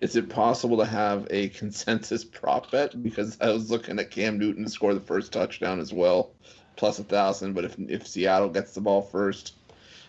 Is 0.02 0.16
it 0.16 0.28
possible 0.28 0.78
to 0.78 0.86
have 0.86 1.28
a 1.30 1.50
consensus 1.50 2.24
prop 2.24 2.72
bet? 2.72 3.02
Because 3.02 3.38
I 3.40 3.50
was 3.50 3.70
looking 3.70 4.00
at 4.00 4.12
Cam 4.12 4.40
Newton 4.40 4.64
to 4.64 4.70
score 4.70 4.94
the 4.94 5.00
first 5.00 5.32
touchdown 5.32 5.80
as 5.80 5.94
well, 5.94 6.32
plus 6.76 7.00
a 7.00 7.04
thousand. 7.04 7.54
But 7.54 7.66
if 7.66 7.78
if 7.80 8.08
Seattle 8.08 8.50
gets 8.50 8.74
the 8.74 8.82
ball 8.82 9.04
first, 9.04 9.54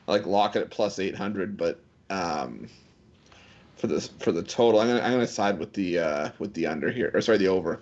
I 0.09 0.13
like 0.13 0.27
lock 0.27 0.57
it 0.57 0.63
at 0.63 0.71
plus 0.71 0.99
eight 0.99 1.15
hundred. 1.15 1.57
But 1.57 1.79
um, 2.09 2.69
for 3.77 3.89
the 3.89 4.01
for 4.01 4.33
the 4.33 4.43
total, 4.43 4.81
I'm 4.81 4.89
gonna 4.89 5.03
I'm 5.03 5.13
gonna 5.13 5.27
side 5.27 5.59
with 5.59 5.75
the 5.75 5.99
uh, 5.99 6.31
with 6.39 6.55
the 6.55 6.67
under 6.67 6.91
here, 6.91 7.11
or 7.13 7.21
sorry, 7.21 7.39
the 7.39 7.49
over. 7.49 7.81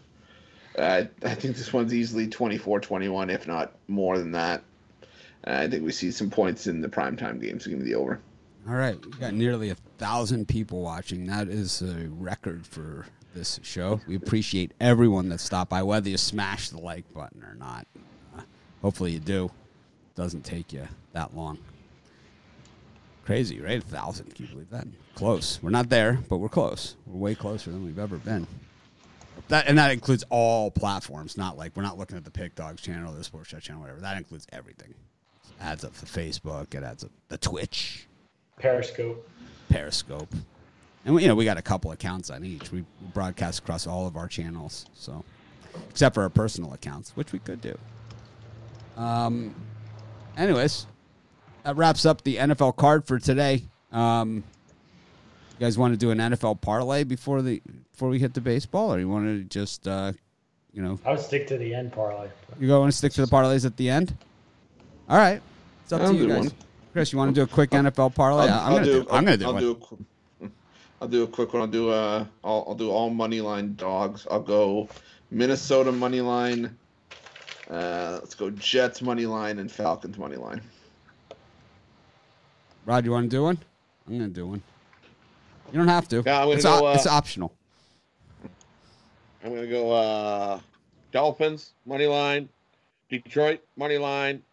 Uh, 0.77 1.05
I 1.23 1.35
think 1.35 1.57
this 1.57 1.73
one's 1.73 1.95
easily 1.95 2.27
24-21, 2.27 3.33
if 3.33 3.47
not 3.47 3.77
more 3.87 4.19
than 4.19 4.33
that. 4.33 4.65
Uh, 5.47 5.53
I 5.53 5.69
think 5.69 5.85
we 5.85 5.93
see 5.93 6.11
some 6.11 6.31
points 6.31 6.67
in 6.67 6.81
the 6.81 6.89
primetime 6.89 7.41
games. 7.41 7.63
So 7.63 7.71
give 7.71 7.79
me 7.79 7.85
the 7.85 7.95
over. 7.95 8.19
All 8.67 8.75
right, 8.75 8.99
we 9.05 9.13
got 9.13 9.35
nearly 9.35 9.71
a 9.71 9.77
thousand 10.05 10.47
people 10.47 10.83
watching. 10.83 11.25
That 11.29 11.49
is 11.49 11.81
a 11.81 12.09
record 12.11 12.67
for 12.67 13.07
this 13.35 13.59
show. 13.63 14.03
We 14.07 14.17
appreciate 14.17 14.73
everyone 14.79 15.31
that 15.31 15.41
stopped 15.41 15.71
by, 15.71 15.83
whether 15.83 16.11
you 16.11 16.19
smash 16.19 16.69
the 16.69 16.79
like 16.79 17.11
button 17.15 17.43
or 17.43 17.55
not. 17.55 17.87
Uh, 18.37 18.43
hopefully 18.83 19.13
you 19.13 19.19
do. 19.19 19.47
It 19.47 20.15
Doesn't 20.15 20.45
take 20.45 20.75
you 20.75 20.87
that 21.15 21.35
long. 21.35 21.59
Crazy, 23.25 23.63
right? 23.63 23.79
A 23.79 23.81
thousand. 23.81 24.35
Can 24.35 24.45
you 24.45 24.53
believe 24.53 24.69
that? 24.71 24.87
Close. 25.15 25.59
We're 25.63 25.71
not 25.71 25.89
there, 25.89 26.19
but 26.29 26.37
we're 26.37 26.51
close. 26.51 26.97
We're 27.07 27.19
way 27.19 27.35
closer 27.35 27.71
than 27.71 27.83
we've 27.83 27.99
ever 27.99 28.19
been. 28.19 28.47
That 29.49 29.67
and 29.69 29.79
that 29.79 29.91
includes 29.91 30.23
all 30.29 30.71
platforms. 30.71 31.39
Not 31.39 31.57
like 31.57 31.75
we're 31.75 31.83
not 31.83 31.97
looking 31.97 32.19
at 32.19 32.25
the 32.27 32.31
Pick 32.31 32.57
Dawgs 32.57 32.83
channel, 32.83 33.15
the 33.15 33.25
Sports 33.25 33.49
Chat 33.49 33.63
channel, 33.63 33.81
whatever. 33.81 34.01
That 34.01 34.19
includes 34.19 34.47
everything. 34.53 34.91
It 34.91 35.63
adds 35.63 35.83
up 35.83 35.97
to 35.97 36.05
Facebook. 36.05 36.75
It 36.75 36.85
adds 36.85 37.05
up 37.05 37.11
the 37.29 37.39
Twitch. 37.39 38.07
Periscope. 38.59 39.27
Periscope. 39.69 40.33
and 41.05 41.15
we, 41.15 41.23
you 41.23 41.29
know 41.29 41.35
we 41.35 41.45
got 41.45 41.59
a 41.59 41.63
couple 41.63 41.93
accounts 41.93 42.31
on 42.31 42.45
each. 42.45 42.71
We 42.73 42.85
broadcast 43.13 43.61
across 43.61 43.87
all 43.87 44.07
of 44.07 44.17
our 44.17 44.29
channels, 44.29 44.87
so 44.95 45.25
except 45.91 46.15
for 46.15 46.23
our 46.23 46.31
personal 46.31 46.73
accounts, 46.73 47.13
which 47.17 47.33
we 47.33 47.39
could 47.39 47.61
do. 47.61 47.77
Um, 48.97 49.55
anyways, 50.37 50.87
that 51.65 51.77
wraps 51.77 52.07
up 52.07 52.23
the 52.23 52.37
NFL 52.37 52.77
card 52.77 53.07
for 53.07 53.19
today. 53.19 53.65
Um, 53.93 54.45
you 55.59 55.67
guys 55.67 55.79
want 55.79 55.95
to 55.95 55.97
do 55.97 56.11
an 56.11 56.19
NFL 56.19 56.61
parlay 56.61 57.05
before 57.05 57.43
the 57.43 57.63
before 57.93 58.09
we 58.09 58.19
hit 58.19 58.35
the 58.35 58.41
baseball, 58.41 58.93
or 58.93 58.99
you 58.99 59.09
want 59.09 59.27
to 59.27 59.45
just 59.45 59.87
uh, 59.87 60.13
you 60.73 60.83
know 60.83 60.99
I 61.05 61.11
would 61.11 61.21
stick 61.21 61.47
to 61.49 61.59
the 61.59 61.75
end 61.75 61.93
parlay. 61.93 62.29
you 62.59 62.69
go 62.69 62.81
want 62.81 62.93
to 62.93 62.97
stick 62.97 63.13
to 63.15 63.21
the 63.25 63.31
parlays 63.31 63.65
at 63.65 63.77
the 63.77 63.89
end? 63.89 64.17
All 65.09 65.17
right, 65.17 65.41
it's 65.83 65.93
up 65.93 66.03
I'll 66.03 66.13
to 66.13 66.19
you 66.19 66.29
guys. 66.29 66.39
one. 66.39 66.53
Chris, 66.95 67.11
you 67.13 67.19
want 67.19 67.35
to 67.35 67.41
do 67.41 67.43
a 67.43 67.47
quick 67.49 67.71
NFL 67.71 68.15
parlay? 68.15 68.45
I'll, 68.45 68.61
I'm 68.61 68.67
I'll 68.67 68.73
gonna 68.79 68.85
do. 68.85 69.01
I'm 69.11 69.25
gonna 69.25 69.37
do 69.37 69.47
I'll 69.47 69.53
one. 69.55 69.63
do 69.63 69.99
a, 70.41 70.49
I'll 71.03 71.09
do 71.09 71.23
a 71.25 71.27
quick 71.27 71.53
one. 71.53 71.63
I'll 71.63 71.67
do 71.67 71.91
uh 71.91 72.25
I'll, 72.45 72.65
I'll 72.69 72.75
do 72.77 72.89
all 72.89 73.11
money 73.11 73.41
line 73.41 73.75
dogs. 73.75 74.29
I'll 74.31 74.41
go 74.41 74.89
Minnesota 75.33 75.91
money 75.91 76.21
line. 76.21 76.79
Uh, 77.69 78.19
let's 78.23 78.37
go 78.37 78.49
Jets 78.51 79.03
money 79.03 79.27
line 79.27 79.59
and 79.59 79.73
Falcons 79.73 80.17
money 80.19 80.37
line. 80.37 80.61
Rod, 82.87 83.05
you 83.05 83.11
want 83.11 83.29
to 83.29 83.37
do 83.37 83.43
one? 83.43 83.59
I'm 84.07 84.17
gonna 84.17 84.29
do 84.29 84.47
one. 84.47 84.63
You 85.73 85.79
don't 85.79 85.89
have 85.89 86.07
to. 86.11 86.23
Gonna 86.23 86.53
it's, 86.53 86.63
go, 86.63 86.75
op- 86.75 86.85
uh, 86.85 86.97
it's 86.97 87.09
optional. 87.09 87.53
I'm 89.43 89.53
gonna 89.53 89.67
go 89.67 89.91
uh, 89.91 90.61
Dolphins 91.11 91.73
money 91.87 92.07
line, 92.07 92.49
Detroit 93.11 93.65
money 93.77 93.99
line, 93.99 94.45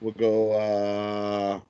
we'll 0.00 0.12
go 0.12 0.52
uh, 0.52 1.60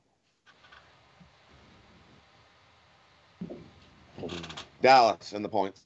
Dallas 4.80 5.32
and 5.32 5.44
the 5.44 5.48
points. 5.48 5.82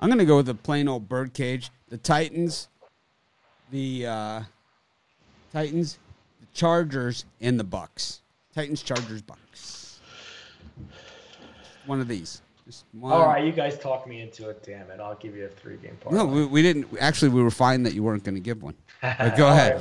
I'm 0.00 0.08
gonna 0.08 0.24
go 0.24 0.36
with 0.36 0.46
the 0.46 0.54
plain 0.54 0.88
old 0.88 1.08
birdcage. 1.08 1.70
The 1.88 1.98
Titans, 1.98 2.68
the 3.70 4.06
uh, 4.06 4.42
Titans, 5.52 5.98
the 6.40 6.46
Chargers, 6.52 7.24
and 7.40 7.58
the 7.58 7.64
Bucs. 7.64 8.20
Titans, 8.54 8.82
Chargers, 8.82 9.22
Bucs. 9.22 9.98
One 11.86 12.00
of 12.00 12.08
these. 12.08 12.42
Just. 12.66 12.84
All 13.00 13.26
right, 13.26 13.44
you 13.44 13.52
guys 13.52 13.78
talk 13.78 14.08
me 14.08 14.20
into 14.20 14.48
it. 14.48 14.64
Damn 14.64 14.90
it! 14.90 14.98
I'll 14.98 15.14
give 15.14 15.36
you 15.36 15.44
a 15.44 15.48
three 15.48 15.76
game 15.76 15.96
parlay. 16.00 16.18
No, 16.18 16.26
we, 16.26 16.46
we 16.46 16.62
didn't. 16.62 16.88
Actually, 16.98 17.28
we 17.28 17.40
were 17.40 17.50
fine 17.50 17.84
that 17.84 17.94
you 17.94 18.02
weren't 18.02 18.24
going 18.24 18.34
to 18.34 18.40
give 18.40 18.62
one. 18.62 18.74
But 19.02 19.36
go 19.36 19.48
ahead. 19.48 19.78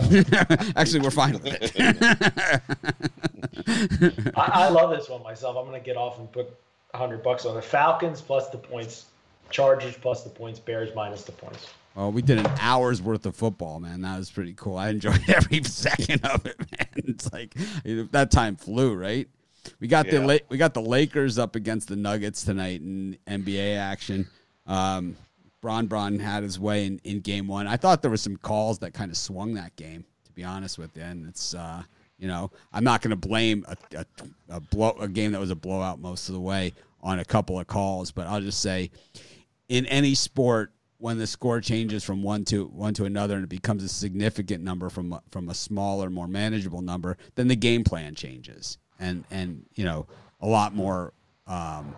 actually, 0.75 0.99
we're 0.99 1.09
fine 1.09 1.33
with 1.33 1.45
it. 1.47 1.71
I, 4.37 4.65
I 4.65 4.69
love 4.69 4.91
this 4.91 5.09
one 5.09 5.23
myself. 5.23 5.57
I'm 5.57 5.65
gonna 5.65 5.79
get 5.79 5.97
off 5.97 6.19
and 6.19 6.31
put 6.31 6.47
hundred 6.93 7.23
bucks 7.23 7.45
on 7.45 7.55
the 7.55 7.61
Falcons 7.61 8.21
plus 8.21 8.49
the 8.49 8.57
points, 8.57 9.05
Chargers 9.49 9.97
plus 9.97 10.23
the 10.23 10.29
points, 10.29 10.59
Bears 10.59 10.93
minus 10.95 11.23
the 11.23 11.31
points. 11.31 11.73
well, 11.95 12.11
we 12.11 12.21
did 12.21 12.37
an 12.37 12.45
hour's 12.59 13.01
worth 13.01 13.25
of 13.25 13.35
football, 13.35 13.79
man. 13.79 14.01
That 14.01 14.17
was 14.17 14.29
pretty 14.29 14.53
cool. 14.53 14.77
I 14.77 14.89
enjoyed 14.89 15.23
every 15.27 15.63
second 15.63 16.23
of 16.25 16.45
it, 16.45 16.59
man. 16.59 16.87
It's 17.07 17.31
like 17.33 17.55
that 18.11 18.29
time 18.29 18.57
flew, 18.57 18.93
right? 18.93 19.27
We 19.79 19.87
got 19.87 20.07
the 20.07 20.17
Yeah. 20.17 20.25
La- 20.25 20.47
we 20.49 20.57
got 20.57 20.73
the 20.73 20.81
Lakers 20.81 21.37
up 21.37 21.55
against 21.55 21.87
the 21.87 21.95
Nuggets 21.95 22.43
tonight 22.43 22.81
in 22.81 23.17
NBA 23.27 23.77
action. 23.77 24.27
Um, 24.67 25.15
Bron 25.61 25.87
Bron 25.87 26.19
had 26.19 26.43
his 26.43 26.59
way 26.59 26.85
in, 26.85 26.99
in 27.03 27.19
game 27.21 27.47
one. 27.47 27.67
I 27.67 27.77
thought 27.77 28.01
there 28.01 28.11
were 28.11 28.17
some 28.17 28.37
calls 28.37 28.79
that 28.79 28.93
kind 28.93 29.09
of 29.09 29.17
swung 29.17 29.55
that 29.55 29.75
game, 29.75 30.05
to 30.25 30.31
be 30.33 30.43
honest 30.43 30.77
with 30.77 30.95
you. 30.95 31.03
And 31.03 31.27
it's 31.27 31.53
uh, 31.55 31.83
you 32.17 32.27
know, 32.27 32.51
I'm 32.71 32.83
not 32.83 33.01
going 33.01 33.09
to 33.19 33.27
blame 33.27 33.65
a, 33.67 33.75
a, 33.97 34.05
a 34.49 34.59
blow 34.59 34.91
a 34.99 35.07
game 35.07 35.31
that 35.31 35.39
was 35.39 35.51
a 35.51 35.55
blowout 35.55 35.99
most 35.99 36.29
of 36.29 36.33
the 36.35 36.41
way 36.41 36.73
on 37.01 37.19
a 37.19 37.25
couple 37.25 37.59
of 37.59 37.67
calls, 37.67 38.11
but 38.11 38.25
I'll 38.27 38.41
just 38.41 38.61
say, 38.61 38.89
in 39.69 39.85
any 39.87 40.15
sport, 40.15 40.71
when 40.97 41.17
the 41.17 41.27
score 41.27 41.59
changes 41.61 42.03
from 42.03 42.23
one 42.23 42.45
to 42.45 42.65
one 42.67 42.93
to 42.95 43.05
another 43.05 43.35
and 43.35 43.43
it 43.43 43.49
becomes 43.49 43.83
a 43.83 43.89
significant 43.89 44.63
number 44.63 44.89
from 44.89 45.19
from 45.29 45.49
a 45.49 45.53
smaller, 45.53 46.09
more 46.09 46.27
manageable 46.27 46.81
number, 46.81 47.17
then 47.35 47.47
the 47.47 47.55
game 47.55 47.83
plan 47.83 48.15
changes, 48.15 48.77
and 48.99 49.23
and 49.31 49.65
you 49.75 49.85
know 49.85 50.07
a 50.41 50.47
lot 50.47 50.75
more. 50.75 51.13
Um, 51.47 51.95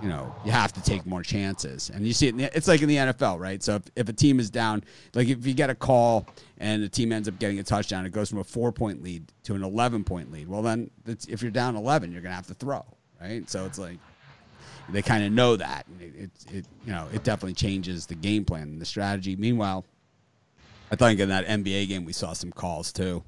you 0.00 0.08
know, 0.08 0.34
you 0.44 0.50
have 0.50 0.72
to 0.72 0.82
take 0.82 1.06
more 1.06 1.22
chances. 1.22 1.88
And 1.88 2.04
you 2.04 2.12
see 2.12 2.26
it, 2.26 2.36
the, 2.36 2.56
it's 2.56 2.66
like 2.66 2.82
in 2.82 2.88
the 2.88 2.96
NFL, 2.96 3.38
right? 3.38 3.62
So 3.62 3.76
if, 3.76 3.82
if 3.94 4.08
a 4.08 4.12
team 4.12 4.40
is 4.40 4.50
down, 4.50 4.82
like 5.14 5.28
if 5.28 5.46
you 5.46 5.54
get 5.54 5.70
a 5.70 5.76
call 5.76 6.26
and 6.58 6.82
the 6.82 6.88
team 6.88 7.12
ends 7.12 7.28
up 7.28 7.38
getting 7.38 7.60
a 7.60 7.62
touchdown, 7.62 8.04
it 8.04 8.10
goes 8.10 8.28
from 8.28 8.40
a 8.40 8.44
four 8.44 8.72
point 8.72 9.00
lead 9.00 9.30
to 9.44 9.54
an 9.54 9.62
11 9.62 10.02
point 10.02 10.32
lead. 10.32 10.48
Well, 10.48 10.62
then 10.62 10.90
if 11.06 11.40
you're 11.40 11.52
down 11.52 11.76
11, 11.76 12.10
you're 12.10 12.20
to 12.20 12.30
have 12.30 12.48
to 12.48 12.54
throw, 12.54 12.84
right? 13.20 13.48
So 13.48 13.64
it's 13.64 13.78
like, 13.78 13.98
they 14.88 15.02
kind 15.02 15.24
of 15.24 15.32
know 15.32 15.54
that. 15.54 15.86
It, 16.00 16.14
it, 16.16 16.30
it, 16.52 16.66
you 16.84 16.92
know, 16.92 17.06
it 17.12 17.22
definitely 17.22 17.54
changes 17.54 18.06
the 18.06 18.16
game 18.16 18.44
plan 18.44 18.62
and 18.62 18.80
the 18.80 18.84
strategy. 18.84 19.36
Meanwhile, 19.36 19.84
I 20.90 20.96
think 20.96 21.20
in 21.20 21.28
that 21.28 21.46
NBA 21.46 21.88
game 21.88 22.04
we 22.04 22.12
saw 22.12 22.32
some 22.32 22.50
calls 22.50 22.92
too, 22.92 23.22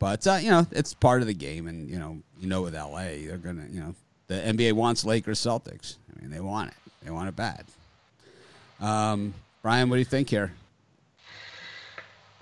but 0.00 0.26
uh, 0.26 0.38
you 0.42 0.50
know 0.50 0.66
it's 0.72 0.92
part 0.92 1.20
of 1.20 1.28
the 1.28 1.34
game, 1.34 1.68
and 1.68 1.88
you 1.88 2.00
know 2.00 2.18
you 2.40 2.48
know 2.48 2.62
with 2.62 2.74
LA 2.74 3.26
they're 3.26 3.36
gonna 3.36 3.66
you 3.70 3.80
know 3.80 3.94
the 4.26 4.34
NBA 4.34 4.72
wants 4.72 5.04
Lakers 5.04 5.38
Celtics. 5.38 5.96
I 6.10 6.20
mean 6.20 6.30
they 6.30 6.40
want 6.40 6.70
it, 6.70 6.76
they 7.04 7.10
want 7.12 7.28
it 7.28 7.36
bad. 7.36 7.64
Um, 8.80 9.34
Brian, 9.62 9.88
what 9.88 9.96
do 9.96 10.00
you 10.00 10.06
think 10.06 10.28
here? 10.28 10.52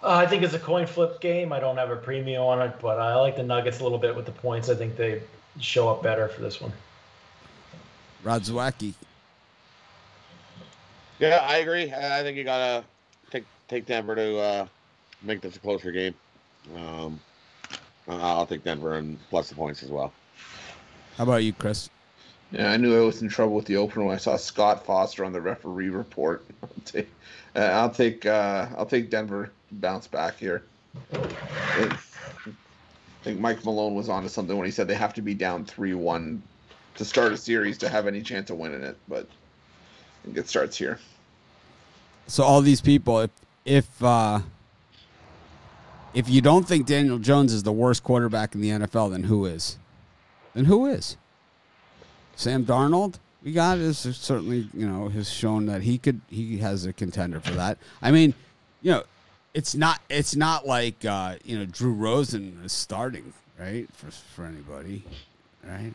Uh, 0.01 0.11
I 0.11 0.27
think 0.27 0.45
it's 0.45 0.55
a 0.55 0.59
coin 0.61 0.87
flip 0.87 1.21
game. 1.21 1.53
I 1.53 1.59
don't 1.59 1.77
have 1.77 1.91
a 1.91 1.97
premium 1.97 2.43
on 2.43 2.63
it, 2.63 2.77
but 2.81 3.01
I 3.01 3.17
like 3.17 3.37
the 3.37 3.43
Nuggets 3.43 3.81
a 3.81 3.83
little 3.83 3.99
bit 3.99 4.15
with 4.15 4.27
the 4.27 4.33
points. 4.33 4.69
I 4.69 4.77
think 4.77 4.97
they 4.97 5.21
show 5.59 5.89
up 5.89 6.05
better 6.05 6.29
for 6.29 6.41
this 6.41 6.61
one. 6.61 6.73
Rod 8.23 8.43
Zwacky. 8.43 8.95
Yeah, 11.19 11.41
I 11.43 11.57
agree. 11.59 11.93
I 11.93 12.21
I 12.21 12.23
think 12.23 12.37
you 12.37 12.45
gotta 12.45 12.85
take 13.33 13.45
take 13.67 13.87
Denver 13.87 14.15
to 14.15 14.39
uh, 14.39 14.67
make 15.23 15.41
this 15.41 15.57
a 15.57 15.59
closer 15.59 15.91
game. 15.91 16.15
Um, 16.77 17.19
I'll 18.09 18.47
take 18.47 18.65
Denver 18.65 18.97
and 18.97 19.19
plus 19.31 19.49
the 19.49 19.55
points 19.55 19.83
as 19.83 19.91
well. 19.91 20.13
How 21.17 21.25
about 21.25 21.45
you, 21.45 21.53
Chris? 21.53 21.91
Yeah, 22.51 22.71
I 22.71 22.79
knew 22.79 22.97
I 22.97 23.05
was 23.05 23.21
in 23.21 23.29
trouble 23.29 23.55
with 23.55 23.67
the 23.67 23.77
opener 23.77 24.05
when 24.05 24.15
I 24.15 24.19
saw 24.19 24.37
Scott 24.37 24.87
Foster 24.87 25.25
on 25.25 25.33
the 25.33 25.41
referee 25.41 25.91
report. 25.91 26.47
I'll 26.63 26.71
take, 26.85 27.09
uh, 27.55 27.59
I'll 27.59 27.91
take, 27.91 28.25
uh, 28.25 28.69
I'll 28.77 28.87
take 28.87 29.11
Denver 29.11 29.53
bounce 29.73 30.07
back 30.07 30.39
here. 30.39 30.63
I 31.13 31.99
think 33.23 33.41
Mike 33.41 33.65
Malone 33.65 33.95
was 33.95 34.09
onto 34.09 34.29
something 34.29 34.57
when 34.57 34.65
he 34.65 34.73
said 34.73 34.89
they 34.89 34.95
have 34.95 35.13
to 35.15 35.23
be 35.23 35.35
down 35.35 35.65
three-one 35.65 36.43
to 36.95 37.05
start 37.05 37.33
a 37.33 37.37
series 37.37 37.77
to 37.79 37.89
have 37.89 38.07
any 38.07 38.23
chance 38.23 38.49
of 38.49 38.57
winning 38.57 38.83
it. 38.83 38.97
But 39.09 39.25
I 39.25 40.25
think 40.25 40.39
it 40.39 40.49
starts 40.49 40.79
here. 40.79 40.99
So 42.27 42.45
all 42.45 42.63
these 42.63 42.81
people, 42.81 43.21
if 43.21 43.31
if 43.65 44.03
uh, 44.03 44.41
if 46.15 46.29
you 46.29 46.41
don't 46.41 46.67
think 46.67 46.87
Daniel 46.87 47.19
Jones 47.19 47.53
is 47.53 47.63
the 47.63 47.73
worst 47.73 48.03
quarterback 48.03 48.55
in 48.55 48.61
the 48.61 48.71
NFL, 48.71 49.13
then 49.13 49.25
who 49.25 49.45
is? 49.45 49.77
Then 50.55 50.65
who 50.65 50.87
is? 50.87 51.17
Sam 52.37 52.65
Darnold. 52.65 53.19
We 53.43 53.53
got 53.53 53.79
is 53.79 53.99
certainly 53.99 54.69
you 54.75 54.89
know 54.89 55.09
has 55.09 55.31
shown 55.31 55.67
that 55.67 55.83
he 55.83 55.99
could 55.99 56.21
he 56.29 56.59
has 56.59 56.87
a 56.87 56.93
contender 56.93 57.41
for 57.41 57.53
that. 57.53 57.79
I 58.03 58.11
mean, 58.11 58.35
you 58.83 58.91
know, 58.91 59.03
it's 59.55 59.75
not 59.75 60.01
it's 60.09 60.35
not 60.35 60.67
like 60.67 61.05
uh, 61.05 61.37
you 61.45 61.59
know 61.59 61.65
Drew 61.65 61.93
Rosen 61.93 62.61
is 62.65 62.73
starting 62.73 63.33
right 63.59 63.87
for 63.93 64.11
for 64.11 64.45
anybody, 64.45 65.05
right? 65.65 65.93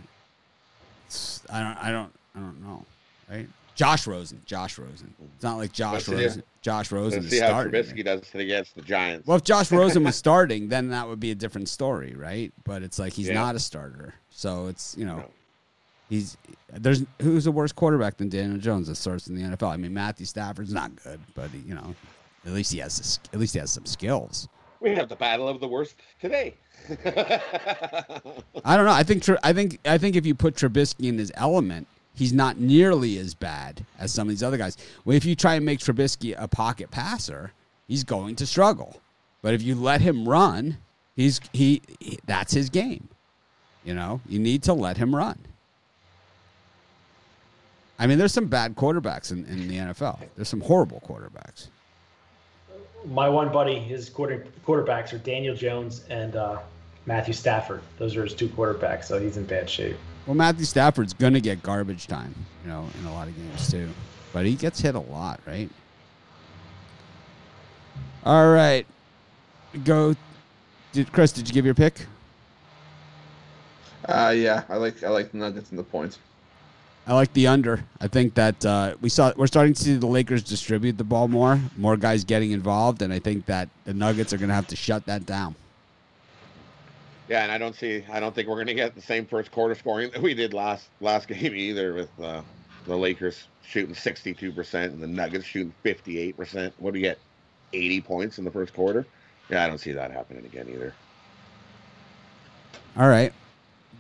It's, 1.08 1.42
I 1.52 1.60
don't 1.60 1.78
I 1.84 1.92
don't 1.92 2.14
I 2.36 2.40
don't 2.40 2.62
know, 2.64 2.86
right? 3.30 3.48
Josh 3.76 4.06
Rosen, 4.08 4.42
Josh 4.46 4.78
Rosen. 4.78 5.14
It's 5.36 5.44
not 5.44 5.58
like 5.58 5.72
Josh 5.72 5.94
Let's 5.94 6.06
see- 6.06 6.16
Rosen. 6.16 6.44
Josh 6.62 6.92
Rosen 6.92 7.22
Let's 7.24 7.34
is 7.34 7.40
see 7.40 7.44
how 7.44 7.50
starting. 7.50 7.72
Trubisky 7.74 8.06
does 8.06 8.22
against 8.36 8.76
the 8.76 8.82
Giants. 8.82 9.28
Well, 9.28 9.38
if 9.38 9.44
Josh 9.44 9.72
Rosen 9.74 10.04
was 10.04 10.16
starting, 10.16 10.70
then 10.70 10.90
that 10.90 11.08
would 11.08 11.20
be 11.20 11.32
a 11.32 11.36
different 11.36 11.68
story, 11.70 12.14
right? 12.16 12.54
But 12.64 12.84
it's 12.84 13.00
like 13.00 13.14
he's 13.14 13.28
Yeah. 13.28 13.34
not 13.34 13.56
a 13.56 13.60
starter, 13.60 14.14
so 14.30 14.68
it's 14.68 14.96
you 14.98 15.06
know 15.06 15.18
No. 15.18 15.30
he's 16.10 16.38
there's 16.72 17.04
who's 17.22 17.48
a 17.48 17.52
worse 17.52 17.72
quarterback 17.72 18.18
than 18.18 18.30
Daniel 18.30 18.60
Jones 18.60 18.88
that 18.88 18.96
starts 18.96 19.28
in 19.28 19.36
the 19.36 19.42
NFL. 19.42 19.72
I 19.72 19.78
mean, 19.78 19.94
Matthew 19.94 20.26
Stafford's 20.26 20.74
not 20.74 20.96
good, 21.04 21.20
but 21.36 21.50
he, 21.50 21.60
you 21.68 21.76
know 21.76 21.96
at 22.46 22.52
least 22.54 22.72
he 22.72 22.80
has 22.80 23.20
at 23.34 23.40
least 23.40 23.54
he 23.54 23.60
has 23.60 23.72
some 23.72 23.86
skills. 23.86 24.48
we 24.80 24.92
have 24.96 25.10
the 25.10 25.16
battle 25.16 25.48
of 25.50 25.60
the 25.60 25.68
worst 25.68 25.96
today. 26.22 26.54
I 28.66 28.76
don't 28.78 28.86
know. 28.86 28.92
I 28.92 29.04
think 29.04 29.28
I 29.44 29.54
think 29.54 29.80
I 29.86 29.98
think 29.98 30.16
if 30.16 30.26
you 30.26 30.36
put 30.36 30.56
Trubisky 30.56 31.08
in 31.10 31.18
his 31.18 31.32
element, 31.36 31.88
he's 32.16 32.34
not 32.34 32.60
nearly 32.60 33.18
as 33.18 33.34
bad 33.34 33.86
as 34.00 34.12
some 34.12 34.28
of 34.28 34.30
these 34.30 34.44
other 34.44 34.58
guys. 34.58 34.78
Well, 35.06 35.16
if 35.16 35.26
you 35.26 35.36
try 35.36 35.56
and 35.56 35.66
make 35.66 35.80
Trubisky 35.80 36.36
a 36.38 36.48
pocket 36.48 36.92
passer, 36.92 37.52
he's 37.88 38.04
going 38.04 38.36
to 38.38 38.46
struggle. 38.46 39.00
But 39.42 39.54
if 39.54 39.62
you 39.62 39.76
let 39.76 40.02
him 40.02 40.28
run, 40.28 40.78
he's 41.16 41.40
he, 41.52 41.82
he 42.00 42.20
that's 42.26 42.54
his 42.54 42.70
game. 42.70 43.10
You 43.84 43.94
know, 43.94 44.22
you 44.28 44.40
need 44.40 44.64
to 44.64 44.74
let 44.74 44.98
him 44.98 45.16
run. 45.16 45.38
I 48.00 48.08
mean, 48.08 48.18
there's 48.18 48.34
some 48.34 48.48
bad 48.48 48.76
quarterbacks 48.76 49.32
in, 49.32 49.46
in 49.46 49.68
the 49.68 49.76
NFL. 49.76 50.20
There's 50.36 50.50
some 50.50 50.62
horrible 50.62 51.02
quarterbacks. 51.06 51.68
my 53.06 53.30
one 53.30 53.52
buddy, 53.52 53.78
his 53.78 54.10
quarter 54.10 54.46
quarterbacks 54.66 55.14
are 55.14 55.20
Daniel 55.20 55.56
Jones 55.56 56.06
and 56.10 56.36
uh, 56.36 56.60
Matthew 57.06 57.34
Stafford. 57.34 57.82
Those 57.98 58.16
are 58.16 58.24
his 58.24 58.34
two 58.34 58.48
quarterbacks, 58.48 59.06
so 59.06 59.20
he's 59.20 59.38
in 59.38 59.46
bad 59.46 59.70
shape. 59.70 59.98
Well, 60.26 60.36
Matthew 60.36 60.66
Stafford's 60.66 61.14
gonna 61.14 61.42
get 61.42 61.62
garbage 61.64 62.08
time, 62.08 62.34
you 62.64 62.70
know, 62.70 62.88
in 63.00 63.06
a 63.06 63.14
lot 63.14 63.28
of 63.28 63.36
games 63.36 63.70
too. 63.70 63.90
But 64.32 64.46
he 64.46 64.56
gets 64.56 64.80
hit 64.80 64.96
a 64.96 65.00
lot, 65.00 65.40
right? 65.46 65.70
All 68.26 68.52
right, 68.52 68.86
go. 69.84 70.16
Did 70.94 71.12
Chris? 71.12 71.32
Did 71.32 71.48
you 71.48 71.54
give 71.54 71.66
your 71.66 71.74
pick? 71.74 72.06
Uh, 74.06 74.34
yeah, 74.36 74.64
I 74.70 74.78
like 74.78 75.04
I 75.04 75.10
like 75.10 75.32
the 75.32 75.38
Nuggets 75.38 75.70
and 75.70 75.80
the 75.80 75.84
points. 75.84 76.20
I 77.06 77.14
like 77.14 77.34
the 77.34 77.48
under. 77.48 77.84
I 78.00 78.08
think 78.08 78.34
that 78.36 78.66
uh, 78.66 78.96
we 79.02 79.10
saw 79.10 79.34
we're 79.36 79.48
starting 79.48 79.74
to 79.74 79.84
see 79.84 79.96
the 79.96 80.08
Lakers 80.08 80.42
distribute 80.42 80.98
the 80.98 81.04
ball 81.04 81.28
more, 81.28 81.60
more 81.76 81.98
guys 81.98 82.24
getting 82.24 82.52
involved, 82.52 83.02
and 83.02 83.12
I 83.12 83.20
think 83.20 83.46
that 83.48 83.68
the 83.84 83.94
Nuggets 83.94 84.32
are 84.32 84.38
going 84.38 84.50
to 84.50 84.56
have 84.56 84.68
to 84.68 84.76
shut 84.78 85.06
that 85.08 85.26
down. 85.26 85.56
Yeah, 87.30 87.44
and 87.44 87.52
I 87.52 87.58
don't 87.58 87.76
see. 87.76 88.04
I 88.12 88.20
don't 88.20 88.36
think 88.36 88.48
we're 88.48 88.56
going 88.56 88.68
to 88.68 88.74
get 88.74 88.96
the 88.96 89.02
same 89.02 89.26
first 89.26 89.52
quarter 89.52 89.76
scoring 89.76 90.12
that 90.12 90.22
we 90.22 90.34
did 90.34 90.54
last 90.54 90.90
last 91.00 91.28
game 91.30 91.56
either, 91.56 91.94
with 91.94 92.10
uh, 92.22 92.42
the 92.86 92.96
Lakers 92.96 93.48
shooting 93.66 93.96
sixty-two 93.96 94.52
percent 94.52 94.94
and 94.94 95.02
the 95.02 95.08
Nuggets 95.08 95.46
shooting 95.46 95.74
fifty-eight 95.84 96.36
percent. 96.38 96.74
What 96.78 96.94
do 96.94 97.00
you 97.00 97.06
get? 97.06 97.18
Eighty 97.72 98.02
points 98.02 98.38
in 98.38 98.46
the 98.46 98.52
first 98.52 98.74
quarter. 98.74 99.06
Yeah, 99.50 99.64
I 99.64 99.68
don't 99.68 99.80
see 99.80 99.92
that 99.94 100.12
happening 100.12 100.46
again 100.46 100.68
either. 100.70 100.94
All 102.98 103.08
right, 103.08 103.34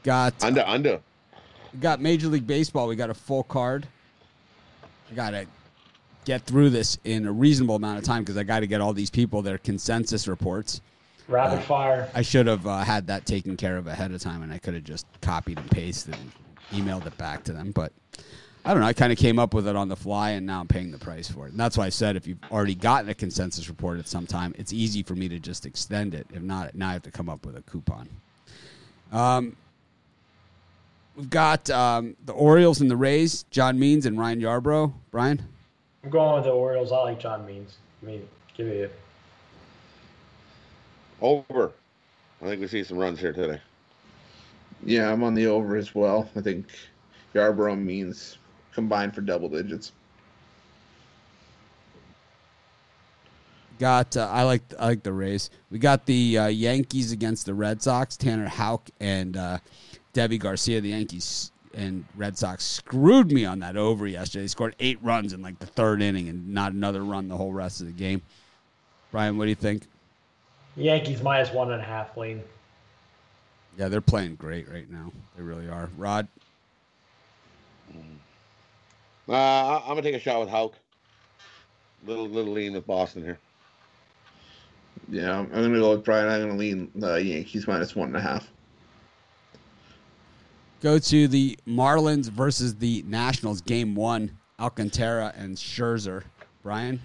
got 0.03 0.43
Under 0.43 0.61
under. 0.61 1.01
We 1.73 1.79
got 1.79 1.99
Major 1.99 2.27
League 2.27 2.45
Baseball. 2.45 2.87
We 2.87 2.95
got 2.95 3.09
a 3.09 3.15
full 3.15 3.43
card. 3.43 3.87
I 5.11 5.15
got 5.15 5.31
to 5.31 5.47
get 6.25 6.43
through 6.43 6.69
this 6.69 6.97
in 7.03 7.25
a 7.25 7.31
reasonable 7.31 7.75
amount 7.75 7.97
of 7.97 8.03
time 8.03 8.23
because 8.23 8.37
I 8.37 8.43
got 8.43 8.59
to 8.59 8.67
get 8.67 8.81
all 8.81 8.93
these 8.93 9.09
people 9.09 9.41
their 9.41 9.57
consensus 9.57 10.27
reports. 10.27 10.81
Rapid 11.27 11.63
fire. 11.63 12.09
I 12.13 12.21
should 12.21 12.47
have 12.47 12.67
uh, 12.67 12.79
had 12.79 13.07
that 13.07 13.25
taken 13.25 13.55
care 13.55 13.77
of 13.77 13.87
ahead 13.87 14.11
of 14.11 14.21
time, 14.21 14.43
and 14.43 14.51
I 14.51 14.57
could 14.57 14.73
have 14.73 14.83
just 14.83 15.05
copied 15.21 15.57
and 15.57 15.71
pasted 15.71 16.15
and 16.15 16.31
emailed 16.71 17.05
it 17.05 17.17
back 17.17 17.43
to 17.45 17.53
them. 17.53 17.71
But 17.71 17.93
I 18.65 18.71
don't 18.71 18.81
know. 18.81 18.87
I 18.87 18.93
kind 18.93 19.11
of 19.11 19.17
came 19.17 19.39
up 19.39 19.53
with 19.53 19.67
it 19.67 19.75
on 19.75 19.89
the 19.89 19.95
fly, 19.95 20.31
and 20.31 20.45
now 20.45 20.59
I'm 20.61 20.67
paying 20.67 20.91
the 20.91 20.97
price 20.97 21.29
for 21.29 21.45
it. 21.45 21.51
And 21.51 21.59
that's 21.59 21.77
why 21.77 21.85
I 21.85 21.89
said 21.89 22.15
if 22.15 22.27
you've 22.27 22.39
already 22.51 22.75
gotten 22.75 23.09
a 23.09 23.13
consensus 23.13 23.67
report 23.67 23.99
at 23.99 24.07
some 24.07 24.25
time, 24.25 24.53
it's 24.57 24.73
easy 24.73 25.03
for 25.03 25.15
me 25.15 25.27
to 25.29 25.39
just 25.39 25.65
extend 25.65 26.13
it. 26.13 26.27
If 26.33 26.41
not, 26.41 26.73
now 26.75 26.89
I 26.89 26.93
have 26.93 27.03
to 27.03 27.11
come 27.11 27.29
up 27.29 27.45
with 27.45 27.57
a 27.57 27.61
coupon. 27.61 28.09
Um, 29.11 29.55
we've 31.15 31.29
got 31.29 31.69
um, 31.69 32.15
the 32.25 32.33
Orioles 32.33 32.79
and 32.79 32.89
the 32.89 32.97
Rays, 32.97 33.43
John 33.51 33.77
Means 33.77 34.05
and 34.05 34.17
Ryan 34.17 34.41
Yarbrough. 34.41 34.93
Brian? 35.11 35.41
I'm 36.03 36.09
going 36.09 36.35
with 36.35 36.45
the 36.45 36.51
Orioles. 36.51 36.91
I 36.91 36.97
like 36.97 37.19
John 37.19 37.45
Means. 37.45 37.77
I 38.01 38.05
mean, 38.05 38.27
give 38.55 38.67
me 38.67 38.73
it. 38.73 38.99
Over. 41.23 41.71
I 42.41 42.45
think 42.45 42.59
we 42.59 42.67
see 42.67 42.83
some 42.83 42.97
runs 42.97 43.17
here 43.17 43.31
today. 43.31 43.61
Yeah, 44.85 45.09
I'm 45.09 45.23
on 45.23 45.33
the 45.33 45.47
over 45.47 45.77
as 45.77 45.95
well. 45.95 46.29
I 46.35 46.41
think 46.41 46.67
Yarbrough 47.33 47.81
means 47.81 48.37
combined 48.73 49.15
for 49.15 49.21
double 49.21 49.47
digits. 49.47 49.93
Got 53.79 54.17
uh, 54.17 54.27
I 54.29 54.43
like 54.43 54.63
I 54.77 54.87
like 54.87 55.03
the 55.03 55.13
Rays. 55.13 55.49
We 55.71 55.79
got 55.79 56.05
the 56.05 56.37
uh, 56.37 56.47
Yankees 56.47 57.13
against 57.13 57.45
the 57.45 57.53
Red 57.53 57.81
Sox. 57.81 58.17
Tanner 58.17 58.49
Houck 58.49 58.89
and 58.99 59.37
uh, 59.37 59.59
Deivi 60.13 60.37
Garcia. 60.37 60.81
The 60.81 60.89
Yankees 60.89 61.53
and 61.73 62.03
Red 62.17 62.37
Sox 62.37 62.65
screwed 62.65 63.31
me 63.31 63.45
on 63.45 63.59
that 63.59 63.77
over 63.77 64.05
yesterday. 64.07 64.43
They 64.43 64.47
scored 64.49 64.75
eight 64.81 64.99
runs 65.01 65.31
in 65.31 65.41
like 65.41 65.57
the 65.59 65.67
third 65.67 66.01
inning 66.01 66.27
and 66.27 66.49
not 66.49 66.73
another 66.73 67.01
run 67.01 67.29
the 67.29 67.37
whole 67.37 67.53
rest 67.53 67.79
of 67.79 67.87
the 67.87 67.93
game. 67.93 68.21
Brian, 69.09 69.37
what 69.37 69.45
do 69.45 69.49
you 69.49 69.55
think? 69.55 69.87
Yankees 70.75 71.21
minus 71.21 71.51
one 71.51 71.71
and 71.71 71.81
a 71.81 71.85
half 71.85 72.15
lean. 72.17 72.43
Yeah, 73.77 73.87
they're 73.89 74.01
playing 74.01 74.35
great 74.35 74.69
right 74.71 74.89
now. 74.89 75.11
They 75.35 75.43
really 75.43 75.67
are. 75.69 75.89
Rod, 75.97 76.27
Uh, 79.29 79.31
I- 79.33 79.81
I'm 79.83 79.87
gonna 79.89 80.01
take 80.01 80.15
a 80.15 80.19
shot 80.19 80.39
with 80.41 80.49
Houck. 80.49 80.73
Little 82.05 82.27
little 82.27 82.51
lean 82.53 82.73
with 82.73 82.85
Boston 82.85 83.23
here. 83.23 83.39
Yeah, 85.09 85.39
I'm 85.39 85.45
I'm 85.53 85.63
gonna 85.63 85.79
go 85.79 85.91
with 85.91 86.03
Brian. 86.03 86.27
I'm 86.27 86.41
gonna 86.41 86.59
lean 86.59 86.91
the 86.95 87.15
Yankees 87.15 87.65
minus 87.67 87.95
one 87.95 88.09
and 88.09 88.17
a 88.17 88.21
half. 88.21 88.49
go 90.81 90.99
to 90.99 91.29
the 91.29 91.57
Marlins 91.65 92.29
versus 92.29 92.75
the 92.75 93.03
Nationals. 93.07 93.61
Game 93.61 93.95
one. 93.95 94.37
Alcantara 94.59 95.33
and 95.37 95.55
Scherzer. 95.57 96.23
Brian, 96.61 97.01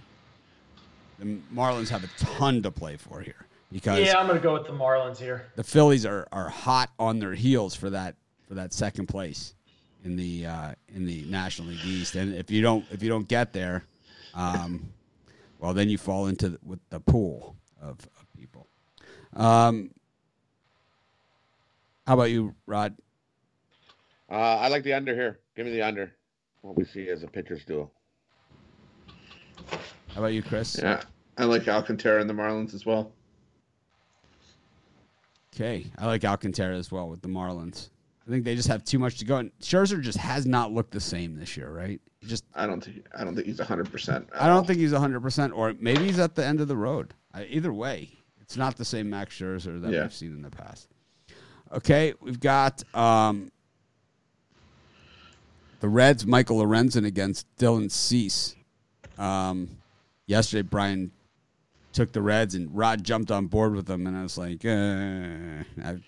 the 1.18 1.38
Marlins 1.54 1.88
have 1.88 2.02
a 2.04 2.08
ton 2.18 2.62
to 2.62 2.70
play 2.72 2.96
for 2.96 3.20
here 3.20 3.46
because 3.72 4.00
Yeah, 4.00 4.18
I'm 4.18 4.26
going 4.26 4.38
to 4.38 4.42
go 4.42 4.54
with 4.54 4.66
the 4.66 4.72
Marlins 4.72 5.18
here. 5.18 5.46
the 5.56 5.64
Phillies 5.64 6.06
are, 6.06 6.26
are 6.32 6.48
hot 6.48 6.90
on 6.98 7.18
their 7.18 7.34
heels 7.34 7.74
for 7.74 7.90
that 7.90 8.16
for 8.46 8.54
that 8.54 8.72
second 8.72 9.06
place 9.06 9.54
in 10.04 10.16
the 10.16 10.46
uh, 10.46 10.72
in 10.94 11.04
the 11.06 11.24
National 11.24 11.68
League 11.68 11.84
East. 11.84 12.14
And 12.14 12.34
if 12.34 12.50
you 12.50 12.62
don't 12.62 12.84
if 12.90 13.02
you 13.02 13.08
don't 13.08 13.28
get 13.28 13.52
there, 13.52 13.84
um, 14.34 14.88
well 15.58 15.74
then 15.74 15.88
you 15.88 15.98
fall 15.98 16.26
into 16.26 16.50
the, 16.50 16.58
with 16.64 16.80
the 16.90 17.00
pool 17.00 17.56
of, 17.80 17.98
of 18.18 18.26
people. 18.36 18.66
Um, 19.36 19.90
how 22.06 22.14
about 22.14 22.30
you, 22.30 22.54
Rod? 22.66 22.96
Uh, 24.30 24.34
I 24.34 24.68
like 24.68 24.82
the 24.82 24.94
under 24.94 25.14
here. 25.14 25.40
Give 25.56 25.66
me 25.66 25.72
the 25.72 25.82
under. 25.82 26.12
What 26.62 26.76
we 26.76 26.84
see 26.84 27.08
as 27.08 27.22
a 27.22 27.26
pitcher's 27.28 27.64
duel. 27.64 27.92
How 29.70 30.18
about 30.22 30.32
you, 30.32 30.42
Chris? 30.42 30.78
Yeah, 30.82 31.02
I 31.36 31.44
like 31.44 31.68
Alcantara 31.68 32.20
and 32.20 32.28
the 32.28 32.34
Marlins 32.34 32.74
as 32.74 32.84
well. 32.86 33.12
Okay, 35.54 35.86
I 35.98 36.06
like 36.06 36.24
Alcantara 36.24 36.76
as 36.76 36.90
well 36.92 37.08
with 37.08 37.22
the 37.22 37.28
Marlins. 37.28 37.88
I 38.26 38.30
think 38.30 38.44
they 38.44 38.54
just 38.54 38.68
have 38.68 38.84
too 38.84 38.98
much 38.98 39.18
to 39.18 39.24
go. 39.24 39.36
And 39.38 39.50
Scherzer 39.60 40.00
just 40.02 40.18
has 40.18 40.44
not 40.46 40.72
looked 40.72 40.90
the 40.92 41.00
same 41.00 41.36
this 41.36 41.56
year, 41.56 41.70
right? 41.70 42.00
He 42.20 42.26
just 42.26 42.44
I 42.54 42.66
don't 42.66 42.84
think 42.84 43.06
I 43.16 43.24
don't 43.24 43.34
think 43.34 43.46
he's 43.46 43.58
hundred 43.60 43.90
percent. 43.90 44.28
I 44.38 44.46
don't 44.48 44.66
think 44.66 44.78
he's 44.78 44.92
100%, 44.92 45.52
or 45.56 45.74
maybe 45.80 46.04
he's 46.04 46.18
at 46.18 46.34
the 46.34 46.44
end 46.44 46.60
of 46.60 46.68
the 46.68 46.76
road. 46.76 47.14
I, 47.32 47.44
either 47.44 47.72
way, 47.72 48.10
it's 48.40 48.56
not 48.56 48.76
the 48.76 48.84
same 48.84 49.08
Max 49.08 49.34
Scherzer 49.38 49.80
that 49.80 49.90
Yeah. 49.90 50.02
we've 50.02 50.12
seen 50.14 50.32
in 50.34 50.42
the 50.42 50.50
past. 50.50 50.88
Okay, 51.72 52.14
we've 52.20 52.40
got 52.40 52.82
um, 52.94 53.50
the 55.80 55.88
Reds, 55.88 56.26
Michael 56.26 56.58
Lorenzen 56.62 57.06
against 57.06 57.46
Dylan 57.56 57.90
Cease. 57.90 58.54
Um, 59.16 59.70
yesterday, 60.26 60.62
Brian 60.62 61.12
took 61.92 62.12
the 62.12 62.22
Reds, 62.22 62.54
and 62.54 62.74
Rod 62.76 63.04
jumped 63.04 63.30
on 63.30 63.46
board 63.46 63.74
with 63.74 63.86
them, 63.86 64.06
and 64.06 64.16
I 64.16 64.22
was 64.22 64.38
like, 64.38 64.64
uh, 64.64 65.64
I, 65.82 65.98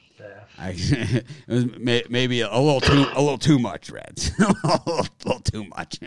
I, 0.58 0.74
it 0.76 1.24
was 1.48 1.66
may, 1.78 2.02
maybe 2.08 2.42
a 2.42 2.58
little 2.58 2.80
too 2.80 3.06
a 3.14 3.20
little 3.20 3.38
too 3.38 3.58
much, 3.58 3.90
Reds, 3.90 4.30
a 4.38 4.46
little, 4.64 5.06
little 5.24 5.40
too 5.40 5.64
much. 5.64 6.00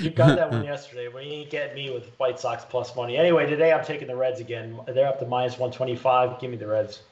You 0.00 0.10
got 0.10 0.36
that 0.36 0.50
one 0.50 0.64
yesterday, 0.64 1.08
but 1.12 1.24
you 1.24 1.32
ain't 1.32 1.50
getting 1.50 1.74
me 1.74 1.90
with 1.90 2.08
White 2.18 2.38
Sox 2.38 2.64
plus 2.64 2.94
money. 2.94 3.16
Anyway, 3.16 3.48
today 3.48 3.72
I'm 3.72 3.84
taking 3.84 4.08
the 4.08 4.16
Reds 4.16 4.40
again. 4.40 4.78
They're 4.86 5.08
up 5.08 5.18
to 5.20 5.26
minus 5.26 5.58
125. 5.58 6.40
Give 6.40 6.50
me 6.50 6.56
the 6.56 6.66
Reds. 6.66 7.02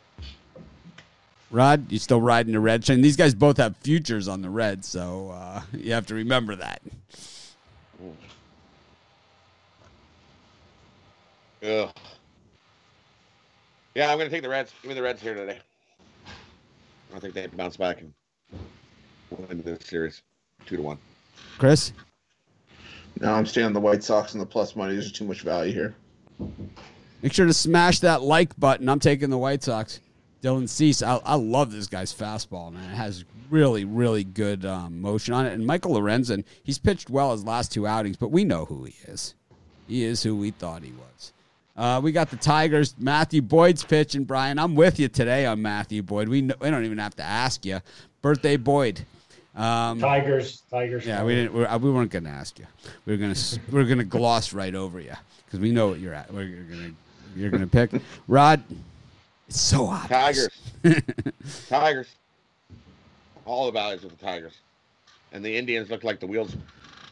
Rod, 1.50 1.90
you 1.92 1.98
still 1.98 2.20
riding 2.20 2.52
the 2.52 2.60
red 2.60 2.84
train? 2.84 3.00
These 3.00 3.16
guys 3.16 3.32
both 3.32 3.56
have 3.58 3.76
futures 3.76 4.26
on 4.26 4.42
the 4.42 4.50
red, 4.50 4.84
so 4.84 5.30
uh, 5.30 5.62
you 5.72 5.92
have 5.92 6.06
to 6.06 6.14
remember 6.14 6.56
that. 6.56 6.82
Ugh. 11.66 11.90
Yeah, 13.94 14.12
I'm 14.12 14.18
gonna 14.18 14.30
take 14.30 14.42
the 14.42 14.48
Reds. 14.48 14.72
Give 14.82 14.90
me 14.90 14.94
the 14.94 15.02
Reds 15.02 15.20
here 15.20 15.34
today. 15.34 15.58
I 17.14 17.18
think 17.18 17.34
they 17.34 17.46
bounce 17.46 17.76
back 17.76 18.00
and 18.00 18.12
win 19.30 19.62
the 19.62 19.82
series, 19.82 20.22
two 20.66 20.76
to 20.76 20.82
one. 20.82 20.98
Chris, 21.58 21.92
No, 23.20 23.32
I'm 23.32 23.46
staying 23.46 23.66
on 23.66 23.72
the 23.72 23.80
White 23.80 24.04
Sox 24.04 24.32
and 24.34 24.40
the 24.40 24.46
plus 24.46 24.76
money. 24.76 24.92
There's 24.92 25.10
too 25.10 25.24
much 25.24 25.40
value 25.40 25.72
here. 25.72 25.94
make 27.22 27.32
sure 27.32 27.46
to 27.46 27.54
smash 27.54 28.00
that 28.00 28.22
like 28.22 28.58
button. 28.60 28.88
I'm 28.88 29.00
taking 29.00 29.30
the 29.30 29.38
White 29.38 29.62
Sox. 29.62 30.00
Dylan 30.42 30.68
Cease, 30.68 31.02
I, 31.02 31.16
I 31.24 31.34
love 31.34 31.72
this 31.72 31.86
guy's 31.86 32.12
fastball, 32.14 32.72
man. 32.72 32.90
It 32.90 32.94
has 32.94 33.24
really, 33.50 33.84
really 33.84 34.22
good 34.22 34.64
um, 34.66 35.00
motion 35.00 35.32
on 35.32 35.46
it. 35.46 35.54
And 35.54 35.66
Michael 35.66 35.94
Lorenzen, 35.94 36.44
he's 36.62 36.78
pitched 36.78 37.08
well 37.08 37.32
his 37.32 37.44
last 37.44 37.72
two 37.72 37.86
outings, 37.86 38.18
but 38.18 38.30
we 38.30 38.44
know 38.44 38.66
who 38.66 38.84
he 38.84 38.94
is. 39.08 39.34
He 39.88 40.04
is 40.04 40.22
who 40.22 40.36
we 40.36 40.50
thought 40.50 40.82
he 40.82 40.92
was. 40.92 41.32
Uh, 41.76 42.00
we 42.02 42.10
got 42.10 42.30
the 42.30 42.36
Tigers. 42.36 42.94
Matthew 42.98 43.42
Boyd's 43.42 43.84
pitching, 43.84 44.24
Brian. 44.24 44.58
I'm 44.58 44.74
with 44.74 44.98
you 44.98 45.08
today 45.08 45.44
on 45.44 45.60
Matthew 45.60 46.02
Boyd. 46.02 46.28
We, 46.28 46.42
we 46.42 46.70
don't 46.70 46.84
even 46.84 46.98
have 46.98 47.14
to 47.16 47.22
ask 47.22 47.66
you. 47.66 47.80
Birthday 48.22 48.56
Boyd. 48.56 49.04
Um, 49.54 50.00
Tigers. 50.00 50.62
Tigers. 50.70 51.06
Yeah, 51.06 51.22
we 51.22 51.34
didn't. 51.34 51.52
We're, 51.52 51.66
uh, 51.66 51.78
we 51.78 51.90
weren't 51.90 52.10
going 52.10 52.24
to 52.24 52.30
ask 52.30 52.58
you. 52.58 52.66
We 53.04 53.12
were 53.12 53.18
going 53.18 53.34
to. 53.34 53.60
We 53.70 53.80
are 53.80 53.84
going 53.84 53.98
to 53.98 54.04
gloss 54.04 54.52
right 54.52 54.74
over 54.74 55.00
you 55.00 55.14
because 55.44 55.60
we 55.60 55.70
know 55.70 55.88
what 55.88 56.00
you're 56.00 56.14
at. 56.14 56.32
We're 56.32 56.46
going 56.46 56.94
to. 56.94 57.40
You're 57.40 57.50
going 57.50 57.62
to 57.62 57.66
pick 57.66 58.00
Rod. 58.28 58.62
It's 59.48 59.60
so 59.60 59.86
obvious. 59.86 60.48
Tigers. 60.82 61.02
Tigers. 61.68 62.08
All 63.44 63.66
the 63.66 63.72
values 63.72 64.02
of 64.04 64.10
the 64.10 64.24
Tigers. 64.24 64.54
And 65.32 65.44
the 65.44 65.54
Indians 65.54 65.90
look 65.90 66.02
like 66.02 66.18
the 66.18 66.26
wheels 66.26 66.56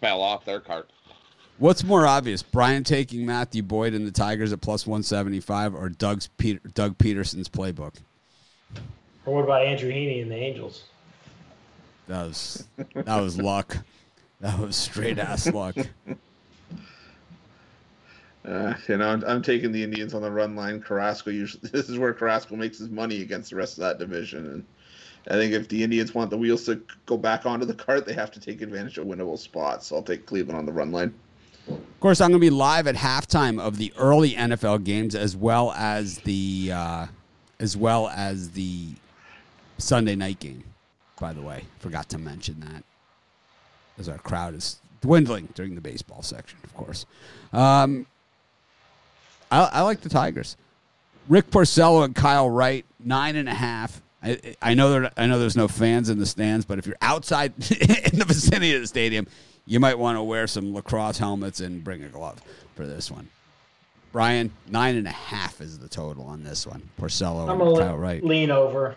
fell 0.01 0.23
off 0.23 0.45
their 0.45 0.61
cart. 0.61 0.91
What's 1.59 1.85
more 1.85 2.07
obvious, 2.07 2.43
Brian 2.43 2.83
taking 2.83 3.25
Matthew 3.25 3.63
Boyd 3.63 3.95
and 3.95 4.07
the 4.07 4.11
Tigers 4.11 4.53
at 4.53 4.61
plus 4.61 4.87
175 4.87 5.75
or 5.75 5.89
Doug's 5.89 6.29
Peter, 6.37 6.61
Doug 6.75 6.99
Pederson's 6.99 7.49
playbook? 7.49 7.95
Or 9.25 9.37
what 9.37 9.45
about 9.45 9.65
Andrew 9.65 9.91
Heaney 9.91 10.21
and 10.23 10.31
the 10.31 10.37
Angels? 10.37 10.85
That 12.09 12.27
was 12.27 12.67
that 12.95 13.21
was 13.21 13.39
luck. 13.39 13.79
That 14.41 14.59
was 14.59 14.77
straight 14.77 15.19
ass 15.19 15.47
luck. 15.53 15.77
Uh, 18.47 18.75
you 18.89 18.99
know, 18.99 19.09
I'm, 19.09 19.25
I'm 19.25 19.41
taking 19.41 19.73
the 19.73 19.83
Indians 19.83 20.13
on 20.13 20.21
the 20.21 20.31
run 20.31 20.55
line. 20.55 20.79
Carrasco 20.83 21.31
usually 21.31 21.67
this 21.73 21.89
is 21.89 21.99
where 21.99 22.13
Carrasco 22.13 22.57
makes 22.57 22.77
his 22.77 22.91
money 22.91 23.23
against 23.23 23.49
the 23.49 23.57
rest 23.57 23.79
of 23.79 23.85
that 23.85 23.99
division, 23.99 24.47
and 24.47 24.65
I 25.29 25.41
think 25.41 25.55
if 25.55 25.69
the 25.69 25.83
Indians 25.83 26.15
want 26.15 26.29
the 26.29 26.37
wheels 26.37 26.67
to 26.67 26.83
go 27.07 27.17
back 27.17 27.47
onto 27.47 27.65
the 27.65 27.73
cart, 27.73 28.05
they 28.05 28.13
have 28.13 28.31
to 28.33 28.41
take 28.41 28.61
advantage 28.61 28.99
of 28.99 29.07
winnable 29.07 29.39
spots. 29.39 29.87
So 29.87 29.97
I'll 29.97 30.03
take 30.03 30.27
Cleveland 30.27 30.59
on 30.59 30.67
the 30.67 30.73
run 30.73 30.93
line. 30.93 31.15
Of 31.69 32.01
course, 32.01 32.21
I'm 32.21 32.31
going 32.31 32.41
to 32.41 32.47
be 32.47 32.51
live 32.51 32.87
at 32.87 32.97
halftime 32.97 33.61
of 33.61 33.79
the 33.79 33.93
early 33.97 34.33
NFL 34.33 34.85
games 34.85 35.15
as 35.15 35.37
well 35.37 35.73
as 35.73 36.19
the 36.19 36.71
uh, 36.73 37.07
as 37.59 37.77
well 37.77 38.09
as 38.09 38.51
the 38.51 38.89
Sunday 39.79 40.15
night 40.15 40.39
game. 40.41 40.65
By 41.19 41.33
the 41.33 41.43
way, 41.43 41.65
forgot 41.79 42.09
to 42.11 42.19
mention 42.19 42.61
that 42.61 42.85
as 43.99 44.09
our 44.09 44.19
crowd 44.19 44.55
is 44.55 44.81
dwindling 45.01 45.49
during 45.55 45.75
the 45.75 45.81
baseball 45.81 46.23
section, 46.23 46.59
of 46.65 46.75
course. 46.75 47.07
Um, 47.53 48.07
I, 49.51 49.71
I 49.73 49.81
like 49.83 50.01
the 50.01 50.09
Tigers. 50.09 50.57
Rick 51.29 51.51
Porcello 51.51 52.05
and 52.05 52.15
Kyle 52.15 52.51
Wright, 52.51 52.85
nine 53.01 53.37
and 53.37 53.49
a 53.49 53.55
half. 53.55 54.03
I, 54.23 54.39
I 54.61 54.75
know 54.75 54.91
there. 54.91 55.11
I 55.17 55.27
know 55.27 55.39
there's 55.39 55.57
no 55.57 55.69
fans 55.69 56.09
in 56.09 56.19
the 56.19 56.27
stands, 56.27 56.65
but 56.65 56.79
if 56.79 56.87
you're 56.87 56.97
outside 57.01 57.53
in 58.13 58.19
the 58.19 58.25
vicinity 58.27 58.75
of 58.75 58.81
the 58.81 58.87
stadium, 58.87 59.27
you 59.67 59.81
might 59.81 59.99
want 59.99 60.17
to 60.19 60.23
wear 60.23 60.47
some 60.47 60.75
lacrosse 60.75 61.19
helmets 61.19 61.61
and 61.61 61.83
bring 61.83 62.03
a 62.03 62.09
glove 62.09 62.41
for 62.75 62.87
this 62.87 63.11
one. 63.11 63.29
Brian, 64.13 64.53
nine 64.69 64.97
and 64.97 65.07
a 65.09 65.13
half 65.13 65.61
is 65.61 65.79
the 65.79 65.89
total 65.89 66.25
on 66.27 66.45
this 66.45 66.67
one. 66.67 66.83
Porcello 67.01 67.45
I'm 67.45 67.61
and 67.61 67.61
gonna 67.61 67.79
Kyle 67.81 67.99
Wright. 67.99 68.23
lean 68.25 68.51
over. 68.51 68.97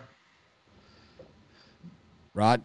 Rod, 2.34 2.62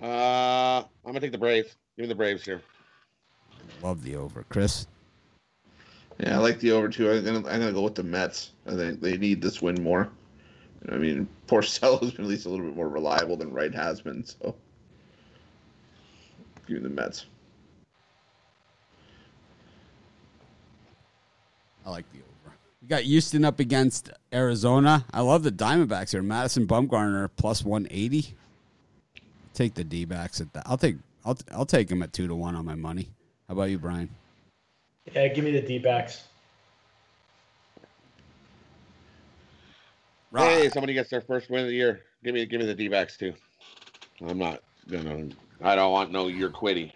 Uh, 0.00 0.78
I'm 0.80 0.86
gonna 1.06 1.20
take 1.20 1.32
the 1.32 1.38
Braves. 1.38 1.76
Give 1.96 2.04
me 2.04 2.08
the 2.08 2.14
Braves 2.14 2.44
here. 2.44 2.60
love 3.82 4.02
the 4.04 4.14
over. 4.16 4.44
Chris, 4.48 4.86
Yeah, 6.20 6.36
I 6.36 6.38
like 6.38 6.60
the 6.60 6.70
over 6.72 6.88
too. 6.88 7.10
I'm 7.10 7.24
gonna, 7.24 7.38
I'm 7.38 7.60
gonna 7.60 7.72
go 7.72 7.82
with 7.82 7.94
the 7.94 8.02
Mets. 8.02 8.52
I 8.66 8.74
think 8.76 9.00
they 9.00 9.16
need 9.16 9.40
this 9.42 9.60
win 9.62 9.82
more. 9.82 10.08
I 10.90 10.96
mean, 10.98 11.26
Porcello's 11.48 12.12
been 12.12 12.26
at 12.26 12.30
least 12.30 12.46
a 12.46 12.50
little 12.50 12.66
bit 12.66 12.76
more 12.76 12.88
reliable 12.88 13.36
than 13.36 13.52
Wright 13.52 13.74
has 13.74 14.00
been. 14.02 14.24
So, 14.24 14.54
give 16.66 16.82
me 16.82 16.82
the 16.82 16.94
Mets. 16.94 17.26
I 21.86 21.90
like 21.90 22.10
the 22.12 22.18
over. 22.18 22.56
We 22.80 22.88
got 22.88 23.02
Houston 23.02 23.44
up 23.44 23.60
against 23.60 24.10
Arizona. 24.32 25.04
I 25.12 25.20
love 25.20 25.42
the 25.42 25.52
Diamondbacks 25.52 26.12
here. 26.12 26.22
Madison 26.22 26.66
Bumgarner 26.66 27.28
plus 27.36 27.64
180. 27.64 28.34
Take 29.52 29.74
the 29.74 29.84
D 29.84 30.04
backs 30.04 30.40
at 30.40 30.52
that. 30.54 30.64
I'll 30.66 30.78
take 30.78 30.96
I'll 31.24 31.38
I'll 31.52 31.66
take 31.66 31.88
them 31.88 32.02
at 32.02 32.12
two 32.12 32.26
to 32.26 32.34
one 32.34 32.56
on 32.56 32.64
my 32.64 32.74
money. 32.74 33.08
How 33.48 33.52
about 33.52 33.70
you, 33.70 33.78
Brian? 33.78 34.08
Yeah, 35.12 35.28
give 35.28 35.44
me 35.44 35.52
the 35.52 35.60
D 35.60 35.78
backs. 35.78 36.24
Rod. 40.34 40.48
Hey, 40.48 40.68
somebody 40.68 40.94
gets 40.94 41.10
their 41.10 41.20
first 41.20 41.48
win 41.48 41.60
of 41.60 41.68
the 41.68 41.74
year. 41.74 42.00
Give 42.24 42.34
me, 42.34 42.44
give 42.44 42.60
me 42.60 42.66
the 42.66 42.74
D-backs 42.74 43.16
too. 43.16 43.34
I'm 44.26 44.36
not 44.36 44.62
gonna. 44.90 45.28
I 45.62 45.74
don't 45.74 45.92
want 45.92 46.12
no. 46.12 46.26
You're 46.28 46.50
quitting. 46.50 46.90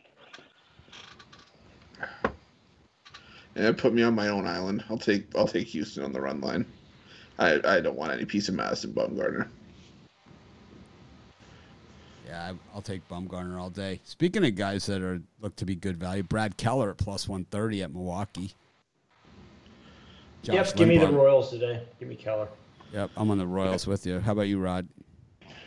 Yeah, 3.57 3.73
put 3.73 3.93
me 3.93 4.03
on 4.03 4.15
my 4.15 4.29
own 4.29 4.47
island. 4.47 4.85
I'll 4.89 4.99
take 4.99 5.27
I'll 5.37 5.49
take 5.49 5.67
Houston 5.69 6.05
on 6.05 6.13
the 6.13 6.21
run 6.21 6.41
line. 6.41 6.65
I 7.39 7.61
I 7.65 7.81
don't 7.81 7.97
want 7.97 8.13
any 8.13 8.25
piece 8.25 8.49
of 8.49 8.55
Madison 8.55 8.93
Bumgarner. 8.93 9.49
Yeah, 12.27 12.53
I- 12.53 12.75
I'll 12.75 12.83
take 12.83 13.09
Bumgarner 13.09 13.59
all 13.59 13.71
day. 13.71 14.01
Speaking 14.05 14.45
of 14.45 14.55
guys 14.55 14.87
that 14.87 15.03
are 15.03 15.21
look 15.41 15.57
to 15.57 15.65
be 15.65 15.75
good 15.75 15.97
value, 15.97 16.23
Brad 16.23 16.57
Keller 16.57 16.91
at 16.91 16.99
plus 16.99 17.27
one 17.27 17.45
thirty 17.47 17.83
at 17.83 17.93
Milwaukee. 17.93 18.53
Josh 20.43 20.55
yep, 20.55 20.77
give 20.77 20.89
me 20.89 20.99
the 20.99 21.09
Royals 21.09 21.51
today. 21.51 21.83
Give 21.99 22.09
me 22.09 22.15
Keller. 22.15 22.49
Yep, 22.93 23.11
I'm 23.17 23.31
on 23.31 23.39
the 23.39 23.47
Royals 23.47 23.87
with 23.87 24.07
you. 24.07 24.21
How 24.21 24.33
about 24.33 24.43
you, 24.43 24.61
Rod? 24.61 24.87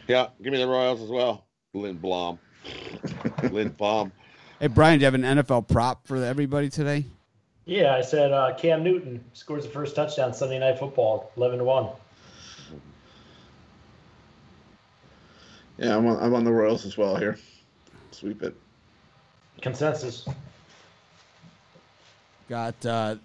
Yeah, 0.08 0.28
give 0.42 0.54
me 0.54 0.60
the 0.60 0.68
Royals 0.68 1.02
as 1.02 1.10
well. 1.10 1.46
Lindblom. 1.76 2.40
Lindblom. 2.64 4.12
Hey, 4.60 4.68
Brian, 4.68 5.00
do 5.00 5.04
you 5.04 5.06
have 5.06 5.16
an 5.16 5.24
NFL 5.24 5.68
prop 5.68 6.06
for 6.06 6.18
everybody 6.24 6.70
today? 6.70 7.06
Yeah, 7.66 7.96
I 7.96 8.02
said 8.02 8.32
uh, 8.32 8.54
Cam 8.58 8.84
Newton 8.84 9.24
scores 9.34 9.66
the 9.66 9.72
first 9.72 9.96
touchdown 9.96 10.34
Sunday 10.34 10.60
Night 10.60 10.78
Football, 10.78 11.32
eleven 11.38 11.60
to 11.60 11.64
one. 11.64 11.90
Yeah, 15.78 15.98
I'm 15.98 16.06
on, 16.06 16.22
I'm 16.22 16.34
on 16.36 16.44
the 16.44 16.52
Royals 16.52 16.86
as 16.86 16.98
well 16.98 17.16
here. 17.16 17.38
Sweep 18.12 18.44
it. 18.44 18.56
Consensus. 19.62 20.28
Got 22.50 22.86
uh, 22.86 23.16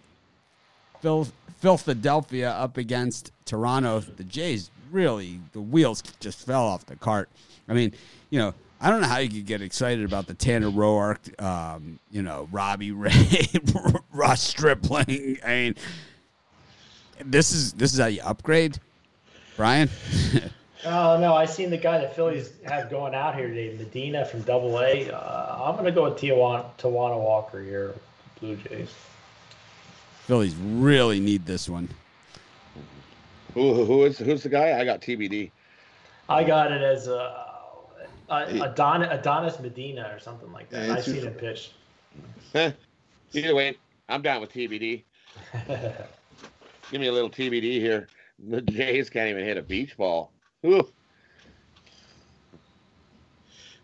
Phil 1.00 1.26
Philadelphia 1.60 2.50
up 2.50 2.76
against 2.76 3.32
Toronto. 3.44 4.00
The 4.00 4.24
Jays 4.24 4.70
really 4.90 5.40
the 5.52 5.60
wheels 5.60 6.02
just 6.20 6.46
fell 6.46 6.64
off 6.64 6.86
the 6.86 6.96
cart. 6.96 7.28
I 7.68 7.74
mean, 7.74 7.92
you 8.30 8.38
know, 8.38 8.54
I 8.81 8.90
don't 8.90 9.01
know 9.01 9.07
how 9.07 9.19
you 9.19 9.31
could 9.31 9.47
get 9.47 9.62
excited 9.62 10.05
about 10.05 10.27
the 10.27 10.35
Tanner 10.35 10.70
Roark, 10.70 11.43
um, 11.43 11.98
you 12.11 12.23
know, 12.23 12.48
Robbie 12.53 12.93
Ray, 12.93 13.47
Ross 14.12 14.43
Stripling. 14.43 15.39
I 15.44 15.48
mean, 15.48 15.74
this 17.24 17.53
is 17.53 17.73
this 17.73 17.94
is 17.94 17.98
how 17.98 18.07
you 18.07 18.20
upgrade, 18.23 18.78
Brian. 19.57 19.89
Oh 20.85 21.19
no, 21.20 21.35
I 21.35 21.47
seen 21.47 21.70
the 21.70 21.78
guy 21.78 21.98
that 21.98 22.15
Phillies 22.15 22.53
have 22.66 22.90
going 22.90 23.15
out 23.15 23.35
here 23.35 23.48
today, 23.48 23.74
Medina 23.78 24.27
from 24.27 24.43
Double 24.43 24.78
A. 24.78 25.11
Uh, 25.11 25.62
I'm 25.65 25.77
gonna 25.77 25.90
go 25.90 26.05
with 26.05 26.19
Tijuana, 26.19 26.66
Taijuan 26.78 27.19
Walker 27.19 27.62
here, 27.62 27.94
Blue 28.40 28.57
Jays. 28.57 28.94
Phillies 30.27 30.55
really 30.57 31.19
need 31.19 31.47
this 31.47 31.69
one. 31.69 31.89
Who, 33.55 33.73
who 33.73 33.85
who 33.86 34.05
is 34.05 34.19
who's 34.19 34.43
the 34.43 34.51
guy? 34.51 34.78
I 34.78 34.85
got 34.85 35.01
TBD. 35.01 35.51
I 36.28 36.44
got 36.44 36.73
it 36.73 36.82
as 36.82 37.07
a, 37.07 37.45
a 38.28 38.62
Adon, 38.65 39.03
Adonis 39.03 39.59
Medina 39.61 40.11
or 40.12 40.19
something 40.19 40.51
like 40.53 40.69
that. 40.70 40.86
Yeah, 40.89 40.94
I've 40.94 41.05
seen 41.05 41.23
him 41.23 41.35
pitch. 41.35 41.73
Either 42.55 43.55
way, 43.55 43.77
I'm 44.09 44.23
down 44.23 44.40
with 44.40 44.53
TBD. 44.53 45.03
Give 46.90 47.01
me 47.01 47.09
a 47.09 47.12
little 47.12 47.31
TBD 47.31 47.81
here. 47.81 48.09
The 48.48 48.61
Jays 48.62 49.11
can't 49.11 49.31
even 49.31 49.44
hit 49.44 49.57
a 49.57 49.62
beach 49.62 49.97
ball. 49.97 50.32
Ooh. 50.65 50.86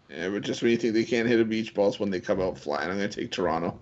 Yeah, 0.08 0.28
but 0.28 0.42
just 0.42 0.62
when 0.62 0.70
you 0.70 0.76
think 0.76 0.94
they 0.94 1.04
can't 1.04 1.26
hit 1.26 1.40
a 1.40 1.44
beach 1.44 1.74
ball, 1.74 1.88
it's 1.88 1.98
when 1.98 2.10
they 2.10 2.20
come 2.20 2.40
out 2.40 2.58
flying. 2.58 2.90
I'm 2.90 2.96
gonna 2.96 3.08
take 3.08 3.30
Toronto. 3.30 3.78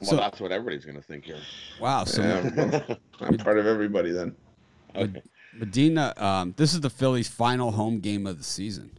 Well, 0.00 0.10
So- 0.10 0.16
that's 0.16 0.40
what 0.40 0.52
everybody's 0.52 0.84
gonna 0.84 1.00
think 1.02 1.24
here. 1.24 1.40
Wow, 1.80 2.04
so 2.04 2.22
Yeah, 2.22 2.80
I'm, 3.20 3.28
I'm 3.28 3.38
part 3.38 3.58
of 3.58 3.66
everybody 3.66 4.12
then. 4.12 4.36
Okay. 4.94 5.22
Medina, 5.54 6.12
um, 6.18 6.54
this 6.58 6.74
is 6.74 6.80
the 6.82 6.90
Phillies' 6.90 7.28
final 7.28 7.72
home 7.72 8.00
game 8.00 8.26
of 8.26 8.36
the 8.36 8.44
season. 8.44 8.95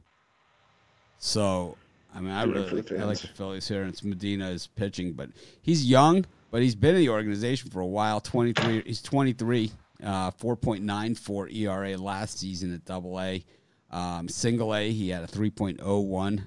So, 1.28 1.76
I 2.16 2.22
mean, 2.22 2.32
I 2.32 2.44
really 2.46 2.84
I 2.98 3.04
like 3.04 3.20
the 3.20 3.28
Phillies 3.28 3.68
here. 3.68 3.82
and 3.82 3.92
It's 3.92 4.02
Medina 4.02 4.50
is 4.50 4.68
pitching, 4.68 5.12
but 5.12 5.30
he's 5.62 5.84
young, 5.86 6.26
but 6.52 6.62
he's 6.62 6.74
been 6.74 6.96
in 6.96 7.02
the 7.02 7.10
organization 7.10 7.70
for 7.70 7.82
a 7.82 7.86
while. 7.86 8.22
Twenty 8.22 8.54
three, 8.54 8.82
he's 8.86 9.02
twenty 9.02 9.34
three. 9.34 9.72
Uh, 10.02 10.32
four 10.32 10.56
point 10.56 10.84
nine 10.86 11.16
four 11.16 11.50
ERA 11.50 11.98
last 11.98 12.40
season 12.40 12.74
at 12.74 12.86
Double 12.86 13.20
A. 13.20 13.44
Um, 13.92 14.30
single 14.30 14.74
A, 14.74 14.90
he 14.90 15.10
had 15.10 15.22
a 15.24 15.28
three 15.28 15.50
point 15.50 15.82
oh 15.84 16.00
one. 16.00 16.46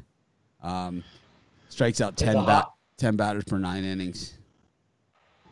Um, 0.62 1.04
strikes 1.68 2.00
out 2.00 2.16
ten 2.16 2.42
bat, 2.46 2.64
ten 2.96 3.16
batters 3.16 3.44
per 3.44 3.58
nine 3.58 3.84
innings. 3.84 4.32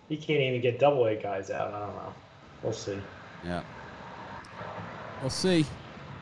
he 0.09 0.17
can't 0.17 0.41
even 0.41 0.63
get 0.63 0.79
Double 0.79 1.05
A 1.05 1.17
guys 1.17 1.51
out. 1.51 1.75
I 1.75 1.81
don't 1.81 1.95
know. 1.97 2.15
We'll 2.63 2.73
see. 2.73 2.99
Yeah. 3.45 3.63
We'll 5.21 5.29
see. 5.29 5.67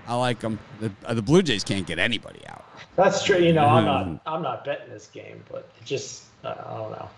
I 0.08 0.16
like 0.16 0.40
them. 0.40 0.58
The, 0.80 0.90
uh, 1.04 1.14
the 1.14 1.22
Blue 1.22 1.42
Jays 1.42 1.62
can't 1.62 1.86
get 1.86 2.00
anybody 2.00 2.40
out. 2.48 2.65
That's 2.96 3.22
true. 3.22 3.38
You 3.38 3.52
know, 3.52 3.66
I'm 3.66 3.84
not. 3.84 4.20
I'm 4.26 4.42
not 4.42 4.64
betting 4.64 4.90
this 4.90 5.06
game, 5.06 5.42
but 5.50 5.68
it 5.80 5.84
just 5.84 6.24
uh, 6.44 6.54
I 6.66 6.76
don't 6.76 6.92
know. 6.92 7.08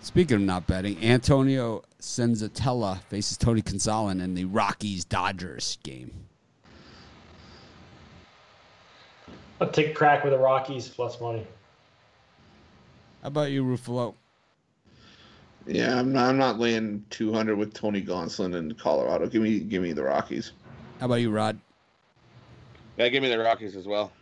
Speaking 0.00 0.36
of 0.36 0.42
not 0.42 0.66
betting, 0.66 1.02
Antonio 1.02 1.82
Senzatela 1.98 3.00
faces 3.04 3.38
Tony 3.38 3.62
Gonzalez 3.62 4.20
in 4.20 4.34
the 4.34 4.44
Rockies 4.44 5.04
Dodgers 5.04 5.78
game. 5.82 6.12
I'll 9.60 9.70
take 9.70 9.88
a 9.88 9.94
crack 9.94 10.24
with 10.24 10.34
the 10.34 10.38
Rockies 10.38 10.88
plus 10.88 11.20
money. 11.20 11.46
How 13.22 13.28
about 13.28 13.50
you, 13.50 13.64
Ruffalo? 13.64 14.14
Yeah, 15.66 15.98
I'm 15.98 16.12
not, 16.12 16.28
I'm 16.28 16.36
not 16.36 16.58
laying 16.58 17.02
200 17.08 17.56
with 17.56 17.72
Tony 17.72 18.02
Gonsolin 18.02 18.54
in 18.54 18.74
Colorado. 18.74 19.26
Give 19.26 19.40
me 19.40 19.60
give 19.60 19.82
me 19.82 19.92
the 19.92 20.02
Rockies. 20.02 20.52
How 21.00 21.06
about 21.06 21.16
you, 21.16 21.30
Rod? 21.30 21.58
Yeah, 22.96 23.08
give 23.08 23.22
me 23.22 23.28
the 23.28 23.38
Rockies 23.38 23.76
as 23.76 23.86
well. 23.86 24.12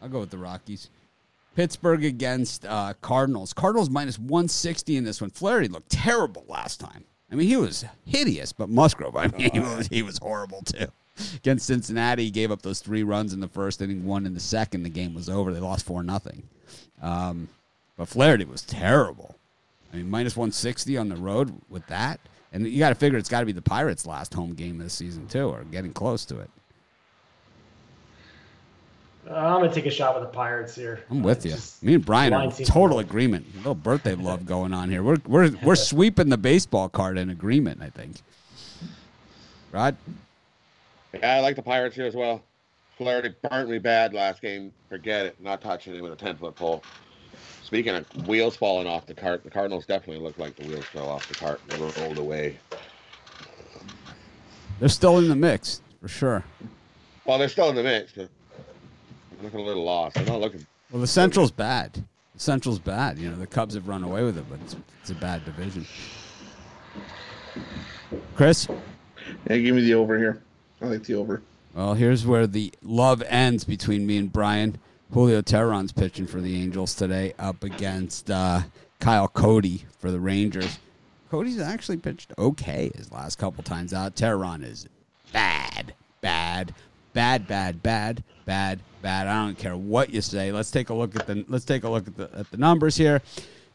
I'll 0.00 0.08
go 0.08 0.20
with 0.20 0.30
the 0.30 0.38
Rockies. 0.38 0.90
Pittsburgh 1.56 2.04
against 2.04 2.64
uh, 2.64 2.94
Cardinals. 3.00 3.52
Cardinals 3.52 3.90
minus 3.90 4.18
160 4.18 4.96
in 4.96 5.04
this 5.04 5.20
one. 5.20 5.30
Flaherty 5.30 5.66
looked 5.66 5.90
terrible 5.90 6.44
last 6.46 6.78
time. 6.78 7.04
I 7.32 7.34
mean, 7.34 7.48
he 7.48 7.56
was 7.56 7.84
hideous, 8.06 8.52
but 8.52 8.68
Musgrove, 8.68 9.16
I 9.16 9.26
mean, 9.26 9.50
he 9.52 9.60
was, 9.60 9.88
he 9.88 10.02
was 10.02 10.18
horrible 10.18 10.62
too. 10.62 10.86
Against 11.36 11.66
Cincinnati, 11.66 12.24
he 12.24 12.30
gave 12.30 12.52
up 12.52 12.62
those 12.62 12.78
three 12.78 13.02
runs 13.02 13.32
in 13.32 13.40
the 13.40 13.48
first 13.48 13.82
inning, 13.82 14.04
one 14.04 14.24
in 14.24 14.34
the 14.34 14.40
second. 14.40 14.84
The 14.84 14.88
game 14.88 15.14
was 15.14 15.28
over. 15.28 15.52
They 15.52 15.58
lost 15.58 15.84
4 15.84 16.04
nothing. 16.04 16.44
Um, 17.02 17.48
but 17.96 18.08
Flaherty 18.08 18.44
was 18.44 18.62
terrible. 18.62 19.34
I 19.92 19.96
mean, 19.96 20.08
minus 20.08 20.36
160 20.36 20.96
on 20.96 21.08
the 21.08 21.16
road 21.16 21.60
with 21.68 21.86
that. 21.88 22.20
And 22.52 22.66
you 22.66 22.78
got 22.78 22.88
to 22.88 22.94
figure 22.94 23.18
it's 23.18 23.28
got 23.28 23.40
to 23.40 23.46
be 23.46 23.52
the 23.52 23.60
Pirates' 23.62 24.06
last 24.06 24.32
home 24.32 24.54
game 24.54 24.78
this 24.78 24.94
season, 24.94 25.26
too, 25.28 25.48
or 25.48 25.64
getting 25.64 25.92
close 25.92 26.24
to 26.26 26.40
it. 26.40 26.50
Uh, 29.28 29.34
I'm 29.34 29.60
gonna 29.60 29.74
take 29.74 29.84
a 29.84 29.90
shot 29.90 30.14
with 30.14 30.24
the 30.24 30.34
Pirates 30.34 30.74
here. 30.74 31.04
I'm 31.10 31.22
with 31.22 31.44
It's 31.44 31.78
you. 31.82 31.86
Me 31.88 31.94
and 31.94 32.04
Brian 32.06 32.32
are 32.32 32.44
in 32.44 32.50
total 32.50 32.96
low. 32.96 33.00
agreement. 33.00 33.44
A 33.52 33.56
little 33.58 33.74
birthday 33.74 34.14
love 34.14 34.46
going 34.46 34.72
on 34.72 34.88
here. 34.88 35.02
We're 35.02 35.18
we're 35.26 35.50
we're 35.62 35.76
sweeping 35.90 36.30
the 36.30 36.38
baseball 36.38 36.88
card 36.88 37.18
in 37.18 37.28
agreement. 37.28 37.82
I 37.82 37.90
think. 37.90 38.16
Rod, 39.70 39.96
Yeah, 41.12 41.34
I 41.34 41.40
like 41.40 41.56
the 41.56 41.62
Pirates 41.62 41.94
here 41.94 42.06
as 42.06 42.14
well. 42.14 42.42
Flaherty 42.96 43.34
burnt 43.50 43.68
me 43.68 43.78
bad 43.78 44.14
last 44.14 44.40
game. 44.40 44.72
Forget 44.88 45.26
it. 45.26 45.36
Not 45.42 45.60
touching 45.60 45.94
it 45.94 46.00
with 46.02 46.12
a 46.12 46.16
10 46.16 46.36
foot 46.36 46.54
pole. 46.56 46.82
Speaking 47.68 47.94
of 47.96 48.26
wheels 48.26 48.56
falling 48.56 48.86
off 48.86 49.04
the 49.04 49.12
cart, 49.12 49.44
the 49.44 49.50
Cardinals 49.50 49.84
definitely 49.84 50.24
looked 50.24 50.38
like 50.38 50.56
the 50.56 50.66
wheels 50.66 50.86
fell 50.86 51.06
off 51.06 51.28
the 51.28 51.34
cart 51.34 51.60
and 51.64 51.72
they 51.72 51.84
were 51.84 51.92
rolled 52.00 52.16
away. 52.16 52.56
they're 54.80 54.88
still 54.88 55.18
in 55.18 55.28
the 55.28 55.36
mix 55.36 55.82
for 56.00 56.08
sure. 56.08 56.42
Well, 57.26 57.36
they're 57.36 57.50
still 57.50 57.68
in 57.68 57.76
the 57.76 57.82
mix, 57.82 58.12
but 58.12 58.30
I'm 59.38 59.44
looking 59.44 59.60
a 59.60 59.64
little 59.64 59.84
lost. 59.84 60.16
I'm 60.16 60.24
not 60.24 60.40
looking. 60.40 60.66
Well, 60.90 61.02
the 61.02 61.06
Central's 61.06 61.50
bad. 61.50 61.92
The 61.92 62.40
Central's 62.40 62.78
bad. 62.78 63.18
You 63.18 63.28
know, 63.28 63.36
the 63.36 63.46
Cubs 63.46 63.74
have 63.74 63.86
run 63.86 64.02
away 64.02 64.24
with 64.24 64.38
it, 64.38 64.44
but 64.48 64.60
it's, 64.64 64.74
it's 65.02 65.10
a 65.10 65.14
bad 65.16 65.44
division. 65.44 65.86
Chris, 68.34 68.66
Yeah, 69.50 69.58
give 69.58 69.74
me 69.74 69.82
the 69.82 69.92
over 69.92 70.16
here. 70.16 70.40
I 70.80 70.86
like 70.86 71.02
the 71.02 71.16
over. 71.16 71.42
well, 71.74 71.92
here's 71.92 72.24
where 72.24 72.46
the 72.46 72.72
love 72.82 73.22
ends 73.28 73.64
between 73.64 74.06
me 74.06 74.16
and 74.16 74.32
Brian. 74.32 74.78
Julio 75.12 75.40
Teheran's 75.40 75.92
pitching 75.92 76.26
for 76.26 76.40
the 76.40 76.60
Angels 76.60 76.94
today, 76.94 77.32
up 77.38 77.64
against 77.64 78.30
uh, 78.30 78.62
Kyle 79.00 79.28
Cody 79.28 79.84
for 79.98 80.10
the 80.10 80.20
Rangers. 80.20 80.78
Cody's 81.30 81.60
actually 81.60 81.96
pitched 81.96 82.32
okay 82.38 82.90
his 82.94 83.10
last 83.10 83.38
couple 83.38 83.62
times 83.62 83.94
out. 83.94 84.14
Teheran 84.14 84.62
is 84.62 84.86
bad, 85.32 85.94
bad, 86.20 86.74
bad, 87.12 87.46
bad, 87.46 87.82
bad, 87.82 88.22
bad, 88.44 88.80
bad. 89.02 89.26
I 89.26 89.46
don't 89.46 89.58
care 89.58 89.76
what 89.76 90.10
you 90.10 90.20
say. 90.20 90.52
Let's 90.52 90.70
take 90.70 90.90
a 90.90 90.94
look 90.94 91.16
at 91.16 91.26
the 91.26 91.44
let's 91.48 91.64
take 91.64 91.84
a 91.84 91.88
look 91.88 92.06
at 92.06 92.16
the 92.16 92.30
at 92.34 92.50
the 92.50 92.56
numbers 92.56 92.96
here. 92.96 93.22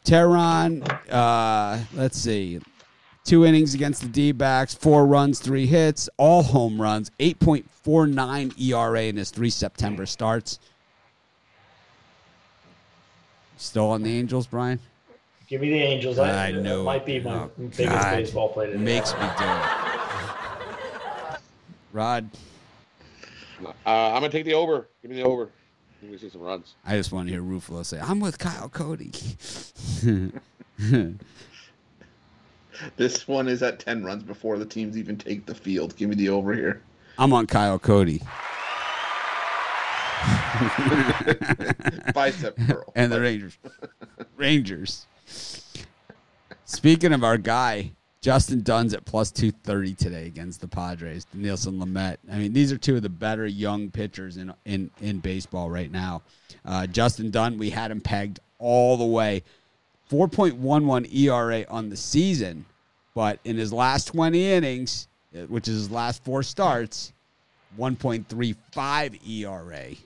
Teheran, 0.04 0.86
uh, 1.10 1.78
let's 1.94 2.18
see. 2.18 2.60
Two 3.24 3.46
innings 3.46 3.74
against 3.74 4.02
the 4.02 4.08
D 4.08 4.32
backs, 4.32 4.74
four 4.74 5.06
runs, 5.06 5.40
three 5.40 5.66
hits, 5.66 6.10
all 6.18 6.42
home 6.42 6.78
runs, 6.80 7.10
8.49 7.20 8.60
ERA 8.60 9.02
in 9.04 9.16
his 9.16 9.30
three 9.30 9.48
September 9.48 10.04
starts. 10.04 10.58
Still 13.56 13.90
on 13.90 14.02
the 14.02 14.16
Angels, 14.18 14.46
Brian? 14.46 14.78
Give 15.48 15.60
me 15.60 15.70
the 15.70 15.76
Angels. 15.82 16.18
I 16.18 16.48
it 16.48 16.62
know 16.62 16.84
might 16.84 17.04
be 17.06 17.20
my 17.20 17.30
Oh, 17.44 17.50
biggest 17.58 17.78
God. 17.80 18.16
baseball 18.16 18.48
play 18.52 18.66
today. 18.66 18.78
Makes 18.82 19.12
me 19.14 19.20
do 19.20 19.44
it. 19.44 21.38
Rod, 21.92 22.28
Uh, 23.64 23.70
I'm 23.86 24.14
gonna 24.20 24.30
take 24.30 24.44
the 24.44 24.54
over. 24.54 24.88
Give 25.02 25.10
me 25.10 25.18
the 25.18 25.22
over. 25.22 25.48
Give 26.00 26.10
me 26.10 26.18
see 26.18 26.28
some 26.28 26.40
runs. 26.40 26.74
I 26.84 26.96
just 26.96 27.12
want 27.12 27.28
to 27.28 27.32
hear 27.32 27.42
Ruffalo 27.42 27.84
say, 27.84 28.00
I'm 28.00 28.20
with 28.20 28.38
Kyle 28.38 28.68
Cody. 28.68 29.12
This 32.96 33.28
one 33.28 33.46
is 33.46 33.62
at 33.62 33.78
10 33.78 34.04
runs 34.04 34.24
before 34.24 34.58
the 34.58 34.66
teams 34.66 34.98
even 34.98 35.16
take 35.16 35.46
the 35.46 35.54
field. 35.54 35.94
Give 35.96 36.08
me 36.08 36.16
the 36.16 36.28
over 36.30 36.52
here. 36.52 36.82
I'm 37.18 37.32
on 37.32 37.46
Kyle 37.46 37.78
Cody. 37.78 38.20
Bicep 42.14 42.56
curl. 42.66 42.92
and 42.94 43.10
the 43.12 43.20
Rangers. 43.20 43.58
Rangers. 44.36 45.06
Speaking 46.64 47.12
of 47.12 47.24
our 47.24 47.38
guy, 47.38 47.92
Justin 48.20 48.62
Dunn's 48.62 48.94
at 48.94 49.04
plus 49.04 49.30
230 49.32 49.94
today 49.94 50.26
against 50.26 50.60
the 50.60 50.68
Padres. 50.68 51.26
Nielsen 51.34 51.78
Lamet. 51.78 52.16
I 52.30 52.38
mean, 52.38 52.52
these 52.52 52.72
are 52.72 52.78
two 52.78 52.96
of 52.96 53.02
the 53.02 53.08
better 53.08 53.46
young 53.46 53.90
pitchers 53.90 54.36
in 54.36 54.52
in, 54.64 54.90
in 55.00 55.18
baseball 55.18 55.70
right 55.70 55.90
now. 55.90 56.22
Uh, 56.64 56.86
Justin 56.86 57.30
Dunn, 57.30 57.58
we 57.58 57.70
had 57.70 57.90
him 57.90 58.00
pegged 58.00 58.40
all 58.58 58.96
the 58.96 59.04
way. 59.04 59.42
4.11 60.10 61.12
ERA 61.14 61.64
on 61.68 61.88
the 61.88 61.96
season, 61.96 62.64
but 63.14 63.40
in 63.44 63.56
his 63.56 63.72
last 63.72 64.06
20 64.06 64.52
innings, 64.52 65.08
uh, 65.34 65.40
which 65.46 65.66
is 65.66 65.74
his 65.74 65.90
last 65.90 66.22
four 66.24 66.42
starts, 66.42 67.12
1.35 67.78 69.28
ERA 69.28 69.96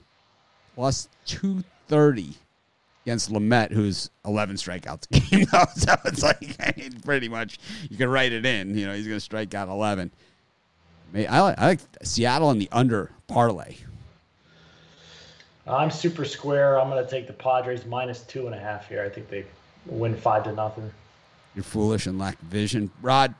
plus 0.78 1.08
230 1.26 2.34
against 3.04 3.32
Lamet, 3.32 3.72
who's 3.72 4.10
11 4.24 4.54
strikeouts 4.54 5.08
a 5.10 5.18
game. 5.18 5.44
though. 5.52 5.64
so 5.74 5.96
it's 6.04 6.22
like 6.22 6.54
I 6.60 6.72
mean, 6.80 7.00
pretty 7.00 7.28
much 7.28 7.58
you 7.90 7.96
can 7.96 8.08
write 8.08 8.30
it 8.30 8.46
in. 8.46 8.78
You 8.78 8.86
know, 8.86 8.94
he's 8.94 9.04
going 9.04 9.16
to 9.16 9.20
strike 9.20 9.52
out 9.54 9.66
11. 9.66 10.12
May- 11.12 11.26
I 11.26 11.40
like, 11.40 11.58
I 11.58 11.66
like 11.66 11.80
Seattle 12.04 12.52
in 12.52 12.60
the 12.60 12.68
under 12.70 13.10
parlay. 13.26 13.74
I'm 15.66 15.90
super 15.90 16.24
square. 16.24 16.78
I'm 16.78 16.88
going 16.90 17.04
to 17.04 17.10
take 17.10 17.26
the 17.26 17.32
Padres 17.32 17.84
minus 17.84 18.20
two 18.20 18.46
and 18.46 18.54
a 18.54 18.58
half 18.60 18.88
here. 18.88 19.02
I 19.02 19.08
think 19.08 19.28
they 19.28 19.46
win 19.86 20.14
five 20.14 20.44
to 20.44 20.52
nothing. 20.52 20.92
You're 21.56 21.64
foolish 21.64 22.06
and 22.06 22.20
lack 22.20 22.38
vision. 22.38 22.88
Rod, 23.02 23.34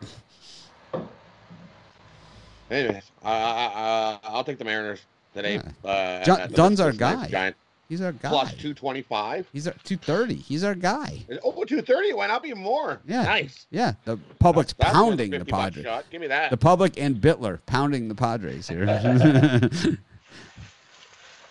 Anyways, 2.69 3.13
uh, 3.25 3.29
uh, 3.29 4.19
I'll 4.25 4.45
take 4.45 4.59
the 4.59 4.65
Mariners 4.65 5.01
today. 5.35 5.61
Uh, 5.85 6.25
John- 6.25 6.49
the 6.51 6.57
Dunn's 6.57 6.81
our 6.81 6.93
guy. 6.93 7.29
Giant 7.29 7.57
he's 7.89 8.01
our 8.03 8.13
guy. 8.13 8.29
plus 8.29 8.51
225. 8.53 9.49
He's 9.53 9.67
our 9.67 9.75
230. 9.85 10.35
He's 10.35 10.63
our 10.65 10.75
guy. 10.75 11.25
Oh, 11.43 11.53
230 11.65 12.13
went 12.15 12.31
up 12.33 12.43
be 12.43 12.53
more. 12.55 13.01
Yeah. 13.07 13.23
Nice. 13.23 13.67
Yeah, 13.71 13.95
the 14.05 14.19
public's 14.39 14.73
That's 14.75 14.89
worth 14.95 14.95
a 14.95 15.07
pounding 15.09 15.31
the 15.31 15.45
Padres. 15.45 15.85
shot. 15.85 16.05
Give 16.11 16.21
me 16.21 16.27
that. 16.27 16.51
The 16.51 16.57
public 16.57 16.99
and 17.01 17.17
Bitler 17.17 17.61
pounding 17.67 18.09
the 18.09 18.15
Padres 18.15 18.69
here. 18.69 18.85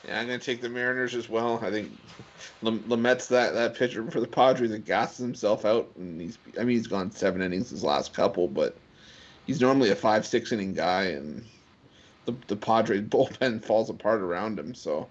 Yeah, 0.08 0.22
I'm 0.22 0.28
going 0.28 0.40
to 0.40 0.46
take 0.46 0.62
the 0.62 0.70
Mariners 0.70 1.16
as 1.16 1.28
well. 1.28 1.60
I 1.62 1.70
think 1.70 1.92
Lam- 2.62 2.84
Lamet's 2.88 3.28
that, 3.28 3.54
that 3.54 3.76
pitcher 3.76 4.10
for 4.10 4.22
the 4.22 4.28
Padres 4.28 4.72
that 4.72 4.86
gasses 4.86 5.18
himself 5.18 5.66
out. 5.66 5.90
And 5.98 6.22
he's, 6.22 6.38
I 6.58 6.60
mean, 6.64 6.78
he's 6.78 6.88
gone 6.88 7.12
seven 7.12 7.42
innings 7.42 7.72
his 7.72 7.84
last 7.84 8.14
couple, 8.14 8.48
but 8.48 8.78
he's 9.48 9.60
normally 9.60 9.90
a 9.90 9.96
five, 9.96 10.26
six 10.26 10.52
inning 10.54 10.74
guy. 10.74 11.04
And 11.06 11.44
the, 12.28 12.36
the 12.48 12.56
Padres 12.56 13.02
bullpen 13.10 13.64
falls 13.66 13.90
apart 13.90 14.22
around 14.22 14.60
him. 14.60 14.76
So 14.76 15.08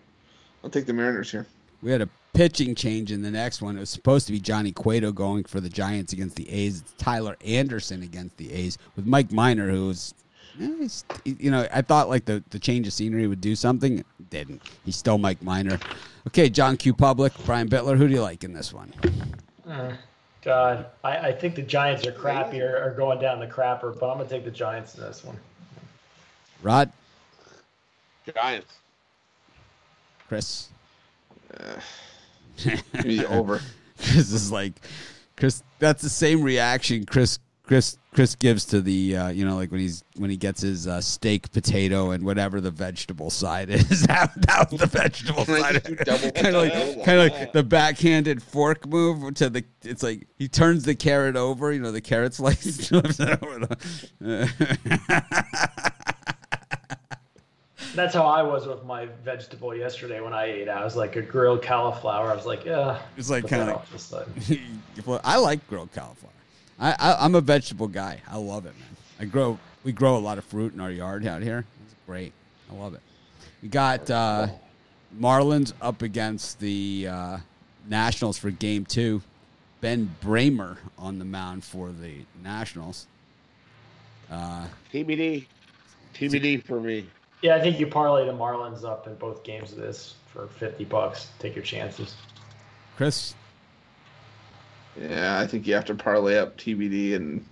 I'll 0.63 0.71
take 0.71 0.87
the 0.87 0.93
Mariners 0.93 1.31
here. 1.33 1.47
We 1.83 1.91
had 1.91 2.01
a 2.03 2.09
pitching 2.33 2.75
change 2.75 3.11
in 3.11 3.23
the 3.23 3.31
next 3.31 3.61
one. 3.63 3.77
It 3.77 3.81
was 3.81 3.91
supposed 3.91 4.27
to 4.27 4.33
be 4.33 4.39
Johnny 4.39 4.71
Cueto 4.71 5.11
going 5.11 5.45
for 5.45 5.61
the 5.61 5.69
Giants 5.69 6.13
against 6.13 6.37
the 6.37 6.49
A's. 6.51 6.81
It's 6.83 6.93
Tyler 6.99 7.37
Anderson 7.45 8.03
against 8.03 8.37
the 8.37 8.53
A's 8.53 8.79
with 8.95 9.07
Mike 9.07 9.33
Minor, 9.33 9.69
who's, 9.71 10.15
eh, 10.61 10.67
he's- 10.79 11.05
you 11.25 11.51
know, 11.51 11.67
I 11.73 11.83
thought 11.83 12.09
like 12.09 12.25
the, 12.27 12.45
the 12.51 12.59
change 12.59 12.87
of 12.87 12.93
scenery 12.93 13.27
would 13.27 13.41
do 13.41 13.57
something. 13.57 13.99
It 13.99 14.07
didn't. 14.31 14.63
He's 14.85 14.97
still 14.97 15.19
Mike 15.19 15.43
Minor. 15.43 15.79
Okay, 16.29 16.49
John 16.51 16.77
Q. 16.77 16.93
Public, 16.95 17.33
Brian 17.45 17.69
Bitler. 17.69 17.97
Who 17.97 18.07
do 18.09 18.15
you 18.15 18.23
like 18.23 18.45
in 18.45 18.53
this 18.53 18.73
one? 18.73 18.93
God, 20.43 20.87
I, 21.03 21.19
I 21.19 21.33
think 21.33 21.57
the 21.57 21.63
Giants 21.63 22.07
are 22.07 22.13
crappy 22.13 22.61
or 22.61 22.79
are 22.81 22.95
going 22.95 23.19
down 23.21 23.41
the 23.41 23.47
crapper, 23.47 23.99
but 23.99 24.09
I'm 24.11 24.19
going 24.19 24.29
to 24.29 24.35
take 24.35 24.45
the 24.45 24.51
Giants 24.51 24.95
in 24.95 25.01
this 25.03 25.25
one. 25.25 25.37
Rod, 26.63 26.93
Giants. 28.35 28.73
Chris. 30.29 30.69
Me 33.05 33.25
over. 33.27 33.61
Chris 33.99 34.33
is 34.33 34.51
like, 34.53 34.73
Chris. 35.37 35.63
That's 35.79 36.03
the 36.03 36.09
same 36.11 36.43
reaction 36.43 37.05
Chris 37.05 37.39
Chris 37.65 37.99
Chris 38.15 38.35
gives 38.35 38.65
to 38.67 38.81
the 38.81 39.17
uh, 39.17 39.29
you 39.29 39.45
know 39.45 39.57
like 39.57 39.71
when 39.71 39.81
he's 39.81 40.03
when 40.17 40.31
he 40.31 40.37
gets 40.39 40.63
his 40.63 40.87
uh, 40.87 41.01
steak 41.03 41.51
potato 41.53 42.13
and 42.13 42.25
whatever 42.25 42.61
the 42.63 42.71
vegetable 42.71 43.29
side 43.29 43.69
is. 43.71 44.03
that, 44.07 44.33
that 44.37 44.71
was 44.71 44.81
the 44.81 44.87
vegetable 44.87 45.45
side. 45.45 45.83
kind 45.85 46.55
of 46.57 46.63
like 46.63 47.05
kind 47.05 47.19
of 47.21 47.31
like 47.33 47.53
the 47.53 47.63
backhanded 47.63 48.43
fork 48.43 48.87
move 48.87 49.35
to 49.35 49.51
the. 49.51 49.65
It's 49.83 50.03
like 50.03 50.27
he 50.39 50.49
turns 50.49 50.85
the 50.85 50.95
carrot 50.95 51.37
over. 51.37 51.73
You 51.73 51.81
know 51.81 51.93
the 51.93 52.01
carrot 52.01 52.33
slice. 52.35 52.89
flips 52.89 53.21
it 53.21 53.43
over 53.43 53.59
the- 54.21 54.47
That's 57.97 58.15
how 58.15 58.27
I 58.27 58.43
was 58.43 58.67
with 58.67 58.85
my 58.85 59.07
vegetable 59.25 59.75
yesterday 59.75 60.21
when 60.21 60.35
I 60.35 60.45
ate. 60.45 60.69
I 60.69 60.85
was 60.85 60.97
like 60.97 61.17
a 61.17 61.23
grilled 61.23 61.63
cauliflower. 61.63 62.31
I 62.31 62.37
was 62.37 62.47
like, 62.47 62.65
yeah. 62.65 63.01
It's 63.17 63.31
like 63.31 63.49
kinda 63.49 63.67
like- 63.67 63.75
off 63.75 63.87
to 63.87 63.93
the 63.95 63.99
side. 63.99 64.61
well, 65.07 65.21
I 65.25 65.39
like 65.39 65.67
grilled 65.69 65.93
cauliflower. 65.93 66.33
I, 66.79 66.93
I 66.99 67.25
I'm 67.25 67.35
a 67.35 67.41
vegetable 67.41 67.89
guy. 67.89 68.21
I 68.29 68.37
love 68.37 68.67
it, 68.67 68.75
man. 68.79 68.97
I 69.19 69.25
grow 69.25 69.59
we 69.83 69.93
grow 69.93 70.17
a 70.17 70.19
lot 70.19 70.37
of 70.37 70.45
fruit 70.45 70.75
in 70.75 70.81
our 70.81 70.91
yard 70.91 71.27
out 71.27 71.43
here. 71.43 71.65
It's 71.85 71.95
great. 72.07 72.33
I 72.71 72.75
love 72.75 72.95
it. 72.95 73.01
We 73.63 73.69
got 73.69 74.11
uh 74.11 74.49
Marlins 75.19 75.73
up 75.81 76.03
against 76.03 76.61
the 76.61 77.09
uh, 77.11 77.39
Nationals 77.89 78.39
for 78.39 78.51
Game 78.51 78.85
Two. 78.85 79.23
Ben 79.81 80.15
Braymer 80.23 80.79
on 80.99 81.19
the 81.19 81.25
mound 81.25 81.65
for 81.65 81.93
the 81.93 82.25
Nationals. 82.43 83.07
Uh, 84.31 84.67
TBD. 84.93 85.47
TBD 86.15 86.65
for 86.65 86.81
me. 86.81 87.07
Yeah, 87.43 87.57
I 87.57 87.61
think 87.61 87.79
you 87.79 87.87
parlay 87.87 88.27
the 88.27 88.33
Marlins 88.33 88.85
up 88.85 89.07
in 89.07 89.15
both 89.17 89.45
games 89.45 89.73
of 89.73 89.79
this 89.79 90.15
for 90.33 90.47
fifty 90.49 90.85
bucks. 90.85 91.29
Take 91.39 91.55
your 91.55 91.65
chances. 91.65 92.15
Chris, 92.97 93.35
Yeah, 94.99 95.39
I 95.39 95.47
think 95.47 95.67
you 95.67 95.75
have 95.75 95.85
to 95.87 95.95
parlay 95.95 96.39
up 96.39 96.57
TBD 96.57 97.15
and 97.15 97.45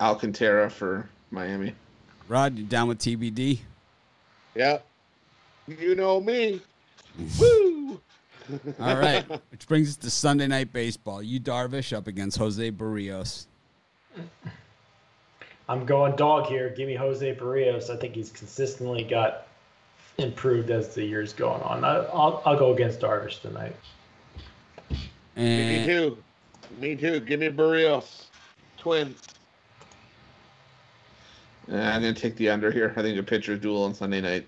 Alcantara 0.00 0.68
for 0.68 1.08
Miami. 1.30 1.74
Rod, 2.28 2.58
you 2.58 2.64
down 2.64 2.88
with 2.88 2.98
TBD? 2.98 3.60
Yeah. 4.56 4.78
You 5.68 5.94
know 5.94 6.20
me. 6.20 6.60
Woo! 7.40 8.00
All 8.80 8.96
right, 8.96 9.24
which 9.50 9.68
brings 9.68 9.90
us 9.90 9.96
to 9.98 10.10
Sunday 10.10 10.48
Night 10.48 10.72
Baseball. 10.72 11.22
Yu 11.22 11.38
Darvish 11.38 11.96
up 11.96 12.08
against 12.08 12.36
Jose 12.38 12.70
Berrios. 12.72 13.46
I'm 15.68 15.86
going 15.86 16.16
dog 16.16 16.46
here. 16.46 16.70
Give 16.70 16.88
me 16.88 16.94
Jose 16.94 17.34
Berrios. 17.34 17.90
I 17.90 17.96
think 17.96 18.14
he's 18.14 18.30
consistently 18.30 19.04
got 19.04 19.46
improved 20.18 20.70
as 20.70 20.94
the 20.94 21.04
year's 21.04 21.32
going 21.32 21.62
on. 21.62 21.84
I, 21.84 21.96
I'll, 22.06 22.42
I'll 22.44 22.58
go 22.58 22.72
against 22.72 23.00
Darvish 23.00 23.40
tonight. 23.40 23.74
Me 25.36 25.84
too. 25.86 26.18
Me 26.78 26.94
too. 26.94 27.20
Give 27.20 27.40
me 27.40 27.48
Berrios. 27.48 28.26
Twins. 28.78 29.20
Yeah, 31.68 31.94
I'm 31.94 32.02
gonna 32.02 32.12
take 32.12 32.36
the 32.36 32.50
under 32.50 32.70
here. 32.70 32.92
I 32.96 33.02
think 33.02 33.16
the 33.16 33.22
pitcher's 33.22 33.60
duel 33.60 33.84
on 33.84 33.94
Sunday 33.94 34.20
night. 34.20 34.46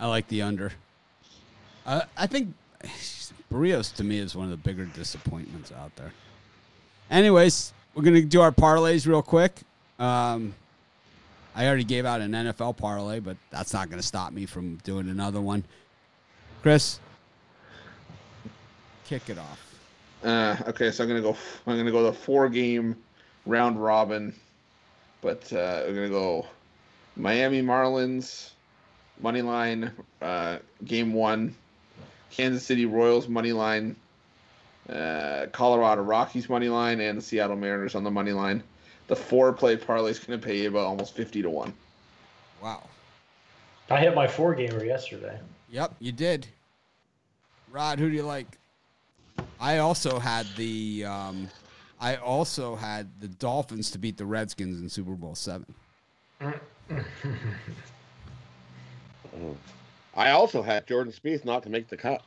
I 0.00 0.06
like 0.08 0.26
the 0.28 0.42
under. 0.42 0.72
Uh, 1.86 2.02
I 2.16 2.26
think 2.26 2.52
Berrios 3.54 3.94
to 3.94 4.04
me 4.04 4.18
is 4.18 4.34
one 4.34 4.46
of 4.46 4.50
the 4.50 4.56
bigger 4.56 4.84
disappointments 4.84 5.70
out 5.70 5.94
there. 5.94 6.12
Anyways, 7.08 7.72
we're 7.94 8.02
gonna 8.02 8.22
do 8.22 8.40
our 8.40 8.50
parlays 8.50 9.06
real 9.06 9.22
quick. 9.22 9.60
Um, 10.00 10.54
I 11.54 11.68
already 11.68 11.84
gave 11.84 12.04
out 12.04 12.20
an 12.20 12.32
NFL 12.32 12.76
parlay, 12.76 13.20
but 13.20 13.36
that's 13.50 13.72
not 13.72 13.90
gonna 13.90 14.02
stop 14.02 14.32
me 14.32 14.44
from 14.44 14.76
doing 14.78 15.08
another 15.08 15.40
one. 15.40 15.62
Chris, 16.62 16.98
kick 19.04 19.30
it 19.30 19.38
off. 19.38 19.76
Uh, 20.24 20.56
okay, 20.66 20.90
so 20.90 21.04
I'm 21.04 21.08
gonna 21.08 21.22
go. 21.22 21.36
I'm 21.68 21.76
gonna 21.76 21.92
go 21.92 22.02
the 22.02 22.12
four 22.12 22.48
game 22.48 22.96
round 23.46 23.80
robin, 23.80 24.34
but 25.20 25.52
uh, 25.52 25.84
I'm 25.86 25.94
gonna 25.94 26.08
go 26.08 26.44
Miami 27.14 27.62
Marlins 27.62 28.50
money 29.20 29.42
line, 29.42 29.92
uh, 30.20 30.58
game 30.84 31.12
one, 31.12 31.54
Kansas 32.36 32.64
City 32.64 32.84
Royals 32.84 33.28
money 33.28 33.52
line, 33.52 33.94
uh, 34.88 35.46
Colorado 35.52 36.02
Rockies 36.02 36.48
money 36.48 36.68
line, 36.68 37.00
and 37.00 37.18
the 37.18 37.22
Seattle 37.22 37.56
Mariners 37.56 37.94
on 37.94 38.02
the 38.02 38.10
money 38.10 38.32
line. 38.32 38.62
The 39.06 39.16
four 39.16 39.52
play 39.52 39.76
parlay 39.76 40.10
is 40.10 40.18
gonna 40.18 40.38
pay 40.38 40.62
you 40.62 40.68
about 40.68 40.86
almost 40.86 41.14
fifty 41.14 41.42
to 41.42 41.50
one. 41.50 41.72
Wow. 42.62 42.82
I 43.90 44.00
hit 44.00 44.14
my 44.14 44.26
four 44.26 44.54
gamer 44.54 44.84
yesterday. 44.84 45.38
Yep, 45.70 45.94
you 46.00 46.10
did. 46.10 46.46
Rod, 47.70 47.98
who 47.98 48.08
do 48.08 48.16
you 48.16 48.22
like? 48.22 48.58
I 49.60 49.78
also 49.78 50.18
had 50.18 50.46
the 50.56 51.04
um, 51.04 51.48
I 52.00 52.16
also 52.16 52.74
had 52.74 53.08
the 53.20 53.28
Dolphins 53.28 53.90
to 53.92 53.98
beat 53.98 54.16
the 54.16 54.26
Redskins 54.26 54.80
in 54.80 54.88
Super 54.88 55.12
Bowl 55.12 55.34
seven. 55.34 55.72
I 60.16 60.30
also 60.30 60.62
had 60.62 60.86
Jordan 60.86 61.12
Spieth 61.12 61.44
not 61.44 61.62
to 61.64 61.70
make 61.70 61.88
the 61.88 61.96
cut. 61.96 62.22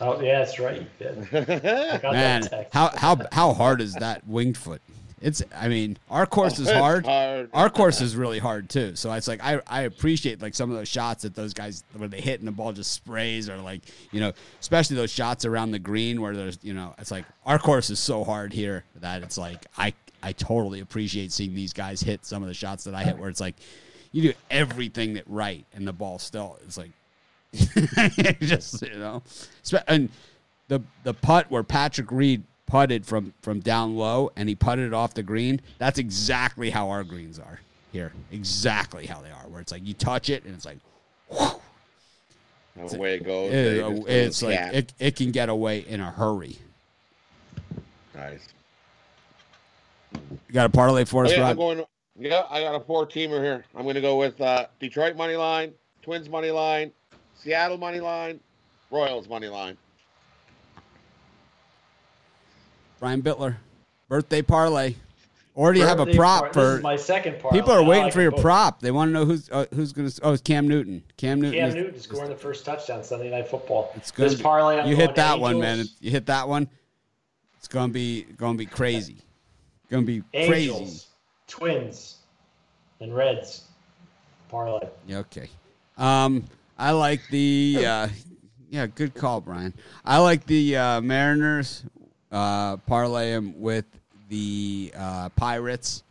Oh 0.00 0.20
yeah, 0.20 0.38
that's 0.40 0.58
right. 0.58 0.80
You 0.80 0.86
did. 0.98 1.18
I 1.34 1.98
got 1.98 2.12
Man, 2.12 2.40
that 2.42 2.50
text. 2.50 2.74
how 2.74 2.90
how 2.96 3.16
how 3.32 3.52
hard 3.52 3.80
is 3.80 3.94
that 3.94 4.26
winged 4.26 4.56
foot? 4.56 4.80
It's 5.20 5.42
I 5.54 5.68
mean, 5.68 5.98
our 6.10 6.24
course 6.24 6.58
is 6.58 6.70
hard. 6.72 7.04
hard. 7.04 7.50
Our 7.52 7.68
course 7.68 8.00
is 8.00 8.16
really 8.16 8.38
hard 8.38 8.70
too. 8.70 8.96
So 8.96 9.12
it's 9.12 9.28
like 9.28 9.44
I, 9.44 9.60
I 9.66 9.82
appreciate 9.82 10.40
like 10.40 10.54
some 10.54 10.70
of 10.70 10.76
those 10.78 10.88
shots 10.88 11.22
that 11.24 11.34
those 11.34 11.52
guys 11.52 11.84
when 11.94 12.08
they 12.08 12.22
hit 12.22 12.40
and 12.40 12.48
the 12.48 12.52
ball 12.52 12.72
just 12.72 12.92
sprays 12.92 13.50
or 13.50 13.58
like 13.58 13.82
you 14.12 14.20
know 14.20 14.32
especially 14.60 14.96
those 14.96 15.10
shots 15.10 15.44
around 15.44 15.72
the 15.72 15.78
green 15.78 16.22
where 16.22 16.34
there's 16.34 16.58
you 16.62 16.72
know 16.72 16.94
it's 16.98 17.10
like 17.10 17.26
our 17.44 17.58
course 17.58 17.90
is 17.90 17.98
so 17.98 18.24
hard 18.24 18.54
here 18.54 18.84
that 18.96 19.22
it's 19.22 19.36
like 19.36 19.66
I 19.76 19.92
I 20.22 20.32
totally 20.32 20.80
appreciate 20.80 21.32
seeing 21.32 21.54
these 21.54 21.74
guys 21.74 22.00
hit 22.00 22.24
some 22.24 22.42
of 22.42 22.48
the 22.48 22.54
shots 22.54 22.84
that 22.84 22.94
I 22.94 23.02
hit 23.04 23.18
where 23.18 23.28
it's 23.28 23.40
like 23.40 23.56
you 24.12 24.22
do 24.22 24.32
everything 24.50 25.12
that 25.14 25.24
right 25.26 25.66
and 25.74 25.86
the 25.86 25.92
ball 25.92 26.18
still 26.18 26.58
it's 26.64 26.78
like 26.78 26.92
just 28.40 28.82
you 28.82 28.96
know 28.98 29.22
and 29.88 30.08
the 30.68 30.80
the 31.02 31.12
putt 31.14 31.50
where 31.50 31.62
Patrick 31.62 32.10
Reed 32.12 32.42
putted 32.66 33.04
from 33.04 33.34
from 33.42 33.60
down 33.60 33.96
low 33.96 34.30
and 34.36 34.48
he 34.48 34.54
putted 34.54 34.86
it 34.86 34.94
off 34.94 35.14
the 35.14 35.22
green. 35.22 35.60
That's 35.78 35.98
exactly 35.98 36.70
how 36.70 36.88
our 36.90 37.02
greens 37.02 37.38
are 37.38 37.60
here. 37.92 38.12
Exactly 38.30 39.06
how 39.06 39.20
they 39.20 39.30
are. 39.30 39.48
Where 39.48 39.60
it's 39.60 39.72
like 39.72 39.84
you 39.84 39.94
touch 39.94 40.30
it 40.30 40.44
and 40.44 40.54
it's 40.54 40.64
like, 40.64 40.78
whew, 41.28 42.88
The 42.88 42.98
way 42.98 43.14
it 43.16 43.24
goes. 43.24 43.52
it- 43.52 44.08
it's 44.08 44.42
like 44.42 44.54
yeah. 44.54 44.70
it, 44.70 44.92
it 45.00 45.16
can 45.16 45.32
get 45.32 45.48
away 45.48 45.80
in 45.80 46.00
a 46.00 46.10
hurry. 46.10 46.56
Nice. 48.14 48.46
You 50.14 50.52
got 50.52 50.66
a 50.66 50.70
parlay 50.70 51.04
for 51.04 51.24
us, 51.24 51.32
Oh, 51.32 51.36
yeah, 51.36 51.48
I'm 51.48 51.56
going. 51.56 51.84
Yeah, 52.18 52.44
I 52.50 52.60
got 52.62 52.74
a 52.74 52.80
four 52.80 53.06
teamer 53.06 53.42
here. 53.42 53.64
I'm 53.74 53.82
going 53.84 53.94
to 53.94 54.00
go 54.00 54.16
with 54.16 54.40
uh, 54.40 54.66
Detroit 54.78 55.16
money 55.16 55.36
line, 55.36 55.72
Twins 56.02 56.28
money 56.28 56.50
line, 56.50 56.92
Seattle 57.42 57.78
money 57.78 58.00
line, 58.00 58.40
Royals 58.90 59.28
money 59.28 59.48
line. 59.48 59.76
Brian 62.98 63.22
Bitler, 63.22 63.56
birthday 64.08 64.42
parlay. 64.42 64.94
Or 65.54 65.72
do 65.72 65.80
you 65.80 65.86
have 65.86 65.98
a 66.00 66.04
Birthday 66.04 66.16
prop 66.18 66.40
part- 66.40 66.52
this 66.52 66.62
for? 66.62 66.76
is 66.76 66.82
my 66.82 66.96
second 66.96 67.40
part. 67.40 67.52
People 67.52 67.72
are 67.72 67.82
waiting 67.82 68.04
like 68.04 68.12
for 68.12 68.20
your 68.22 68.30
both. 68.30 68.40
prop. 68.40 68.80
They 68.80 68.90
want 68.92 69.08
to 69.08 69.12
know 69.12 69.24
who's 69.24 69.50
uh, 69.50 69.66
who's 69.74 69.92
going 69.92 70.08
to. 70.08 70.20
Oh, 70.22 70.32
it's 70.32 70.42
Cam 70.42 70.68
Newton. 70.68 71.02
Cam 71.16 71.40
Newton. 71.40 71.58
Cam 71.58 71.68
is- 71.70 71.74
Newton 71.74 72.00
scoring 72.00 72.30
the 72.30 72.36
first 72.36 72.64
touchdown 72.64 73.02
Sunday 73.02 73.30
Night 73.30 73.48
Football. 73.48 73.92
It's 73.96 74.10
gonna 74.10 74.30
this 74.30 74.40
parlay. 74.40 74.78
I'm 74.78 74.88
you 74.88 74.96
hit 74.96 75.14
that 75.16 75.38
one, 75.40 75.58
man. 75.58 75.84
You 76.00 76.10
hit 76.10 76.26
that 76.26 76.48
one. 76.48 76.68
It's 77.58 77.68
gonna 77.68 77.92
be 77.92 78.22
gonna 78.36 78.56
be 78.56 78.64
crazy. 78.66 79.16
Gonna 79.90 80.06
be 80.06 80.22
Angels, 80.34 80.78
crazy. 80.78 81.02
Twins, 81.48 82.16
and 83.00 83.14
Reds. 83.14 83.64
Parlay. 84.48 84.88
Yeah, 85.06 85.18
okay. 85.18 85.48
Um, 85.98 86.44
I 86.80 86.92
like 86.92 87.20
the 87.28 87.84
uh, 87.86 88.08
yeah, 88.70 88.86
good 88.86 89.14
call, 89.14 89.42
Brian. 89.42 89.74
I 90.02 90.18
like 90.18 90.46
the 90.46 90.78
uh, 90.78 91.00
Mariners. 91.02 91.84
Uh, 92.32 92.78
parlay 92.78 93.32
them 93.32 93.60
with 93.60 93.84
the 94.28 94.92
uh, 94.96 95.28
Pirates 95.30 96.04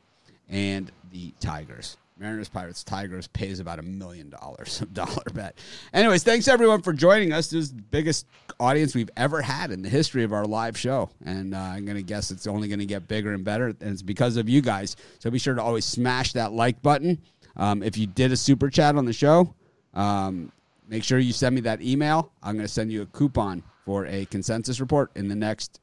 and 0.48 0.92
the 1.12 1.32
Tigers. 1.40 1.98
Mariners, 2.20 2.50
Pirates, 2.50 2.84
Tigers 2.84 3.28
pays 3.28 3.60
about 3.60 3.80
a 3.80 3.82
million 3.82 4.30
dollars 4.30 4.80
dollar 4.94 5.24
bet. 5.34 5.58
Anyways, 5.92 6.24
thanks 6.24 6.48
everyone 6.48 6.84
for 6.84 6.94
joining 6.94 7.34
us. 7.34 7.50
This 7.50 7.64
is 7.64 7.74
the 7.74 7.82
biggest 7.82 8.28
audience 8.60 8.94
we've 8.94 9.10
ever 9.18 9.42
had 9.42 9.72
in 9.72 9.82
the 9.82 9.90
history 9.90 10.24
of 10.24 10.34
our 10.34 10.46
live 10.46 10.78
show, 10.78 11.10
and 11.26 11.56
uh, 11.56 11.58
I'm 11.58 11.86
gonna 11.86 12.04
guess 12.04 12.30
it's 12.30 12.46
only 12.46 12.68
gonna 12.68 12.86
get 12.86 13.08
bigger 13.08 13.34
and 13.34 13.44
better, 13.44 13.68
and 13.68 13.78
it's 13.82 14.04
because 14.04 14.38
of 14.38 14.48
you 14.48 14.62
guys. 14.62 14.98
So 15.18 15.32
be 15.32 15.40
sure 15.40 15.56
to 15.56 15.64
always 15.64 15.86
smash 15.86 16.34
that 16.34 16.52
like 16.52 16.80
button. 16.84 17.18
Um, 17.58 17.82
if 17.82 17.98
you 17.98 18.06
did 18.06 18.32
a 18.32 18.38
super 18.38 18.70
chat 18.70 18.98
on 18.98 19.06
the 19.06 19.14
show, 19.14 19.56
um, 19.96 20.52
make 20.90 21.04
sure 21.04 21.20
you 21.20 21.32
send 21.32 21.56
me 21.56 21.62
that 21.62 21.82
email. 21.82 22.32
I'm 22.44 22.56
gonna 22.56 22.68
send 22.68 22.92
you 22.92 23.04
a 23.04 23.06
coupon 23.06 23.64
for 23.86 24.06
a 24.08 24.26
consensus 24.26 24.80
report 24.80 25.12
in 25.16 25.28
the 25.30 25.36
next 25.36 25.80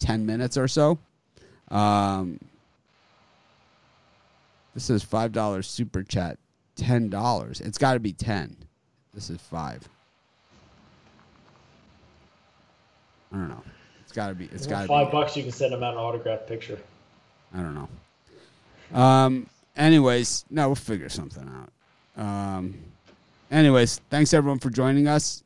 ten 0.00 0.26
minutes 0.26 0.56
or 0.56 0.66
so. 0.66 0.98
Um, 1.68 2.40
this 4.74 4.90
is 4.90 5.02
five 5.02 5.32
dollars 5.32 5.66
super 5.68 6.02
chat, 6.02 6.38
ten 6.74 7.08
dollars. 7.08 7.60
It's 7.60 7.78
got 7.78 7.94
to 7.94 8.00
be 8.00 8.12
ten. 8.12 8.56
This 9.14 9.30
is 9.30 9.40
five. 9.40 9.88
I 13.32 13.36
don't 13.36 13.48
know. 13.48 13.62
It's 14.02 14.12
got 14.12 14.28
to 14.28 14.34
be. 14.34 14.48
It's 14.52 14.66
got 14.66 14.86
Five 14.86 15.08
be. 15.08 15.12
bucks, 15.12 15.36
you 15.36 15.42
can 15.42 15.52
send 15.52 15.72
them 15.72 15.82
out 15.82 15.94
an 15.94 15.98
autograph 15.98 16.46
picture. 16.46 16.78
I 17.54 17.58
don't 17.58 17.74
know. 17.74 18.98
Um. 18.98 19.46
Anyways, 19.76 20.44
no, 20.48 20.68
we'll 20.68 20.74
figure 20.74 21.08
something 21.08 21.50
out. 22.16 22.22
Um. 22.22 22.74
Anyways, 23.50 24.00
thanks 24.10 24.34
everyone 24.34 24.58
for 24.58 24.70
joining 24.70 25.06
us. 25.06 25.42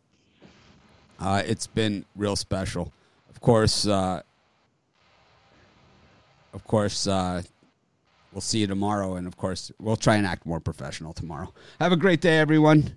Uh, 1.19 1.43
it's 1.45 1.67
been 1.67 2.05
real 2.17 2.37
special. 2.37 2.93
Of 3.29 3.41
course. 3.41 3.87
Uh, 3.87 4.23
of 6.55 6.65
course. 6.65 7.07
Uh, 7.07 7.43
we'll 8.33 8.41
see 8.41 8.61
you 8.61 8.67
tomorrow, 8.67 9.17
and 9.17 9.27
of 9.27 9.37
course, 9.37 9.71
we'll 9.79 9.97
try 9.97 10.17
and 10.17 10.27
act 10.27 10.47
more 10.47 10.61
professional 10.61 11.13
tomorrow. 11.13 11.53
Have 11.79 11.93
a 11.93 11.97
great 11.97 12.21
day, 12.21 12.39
everyone. 12.39 12.97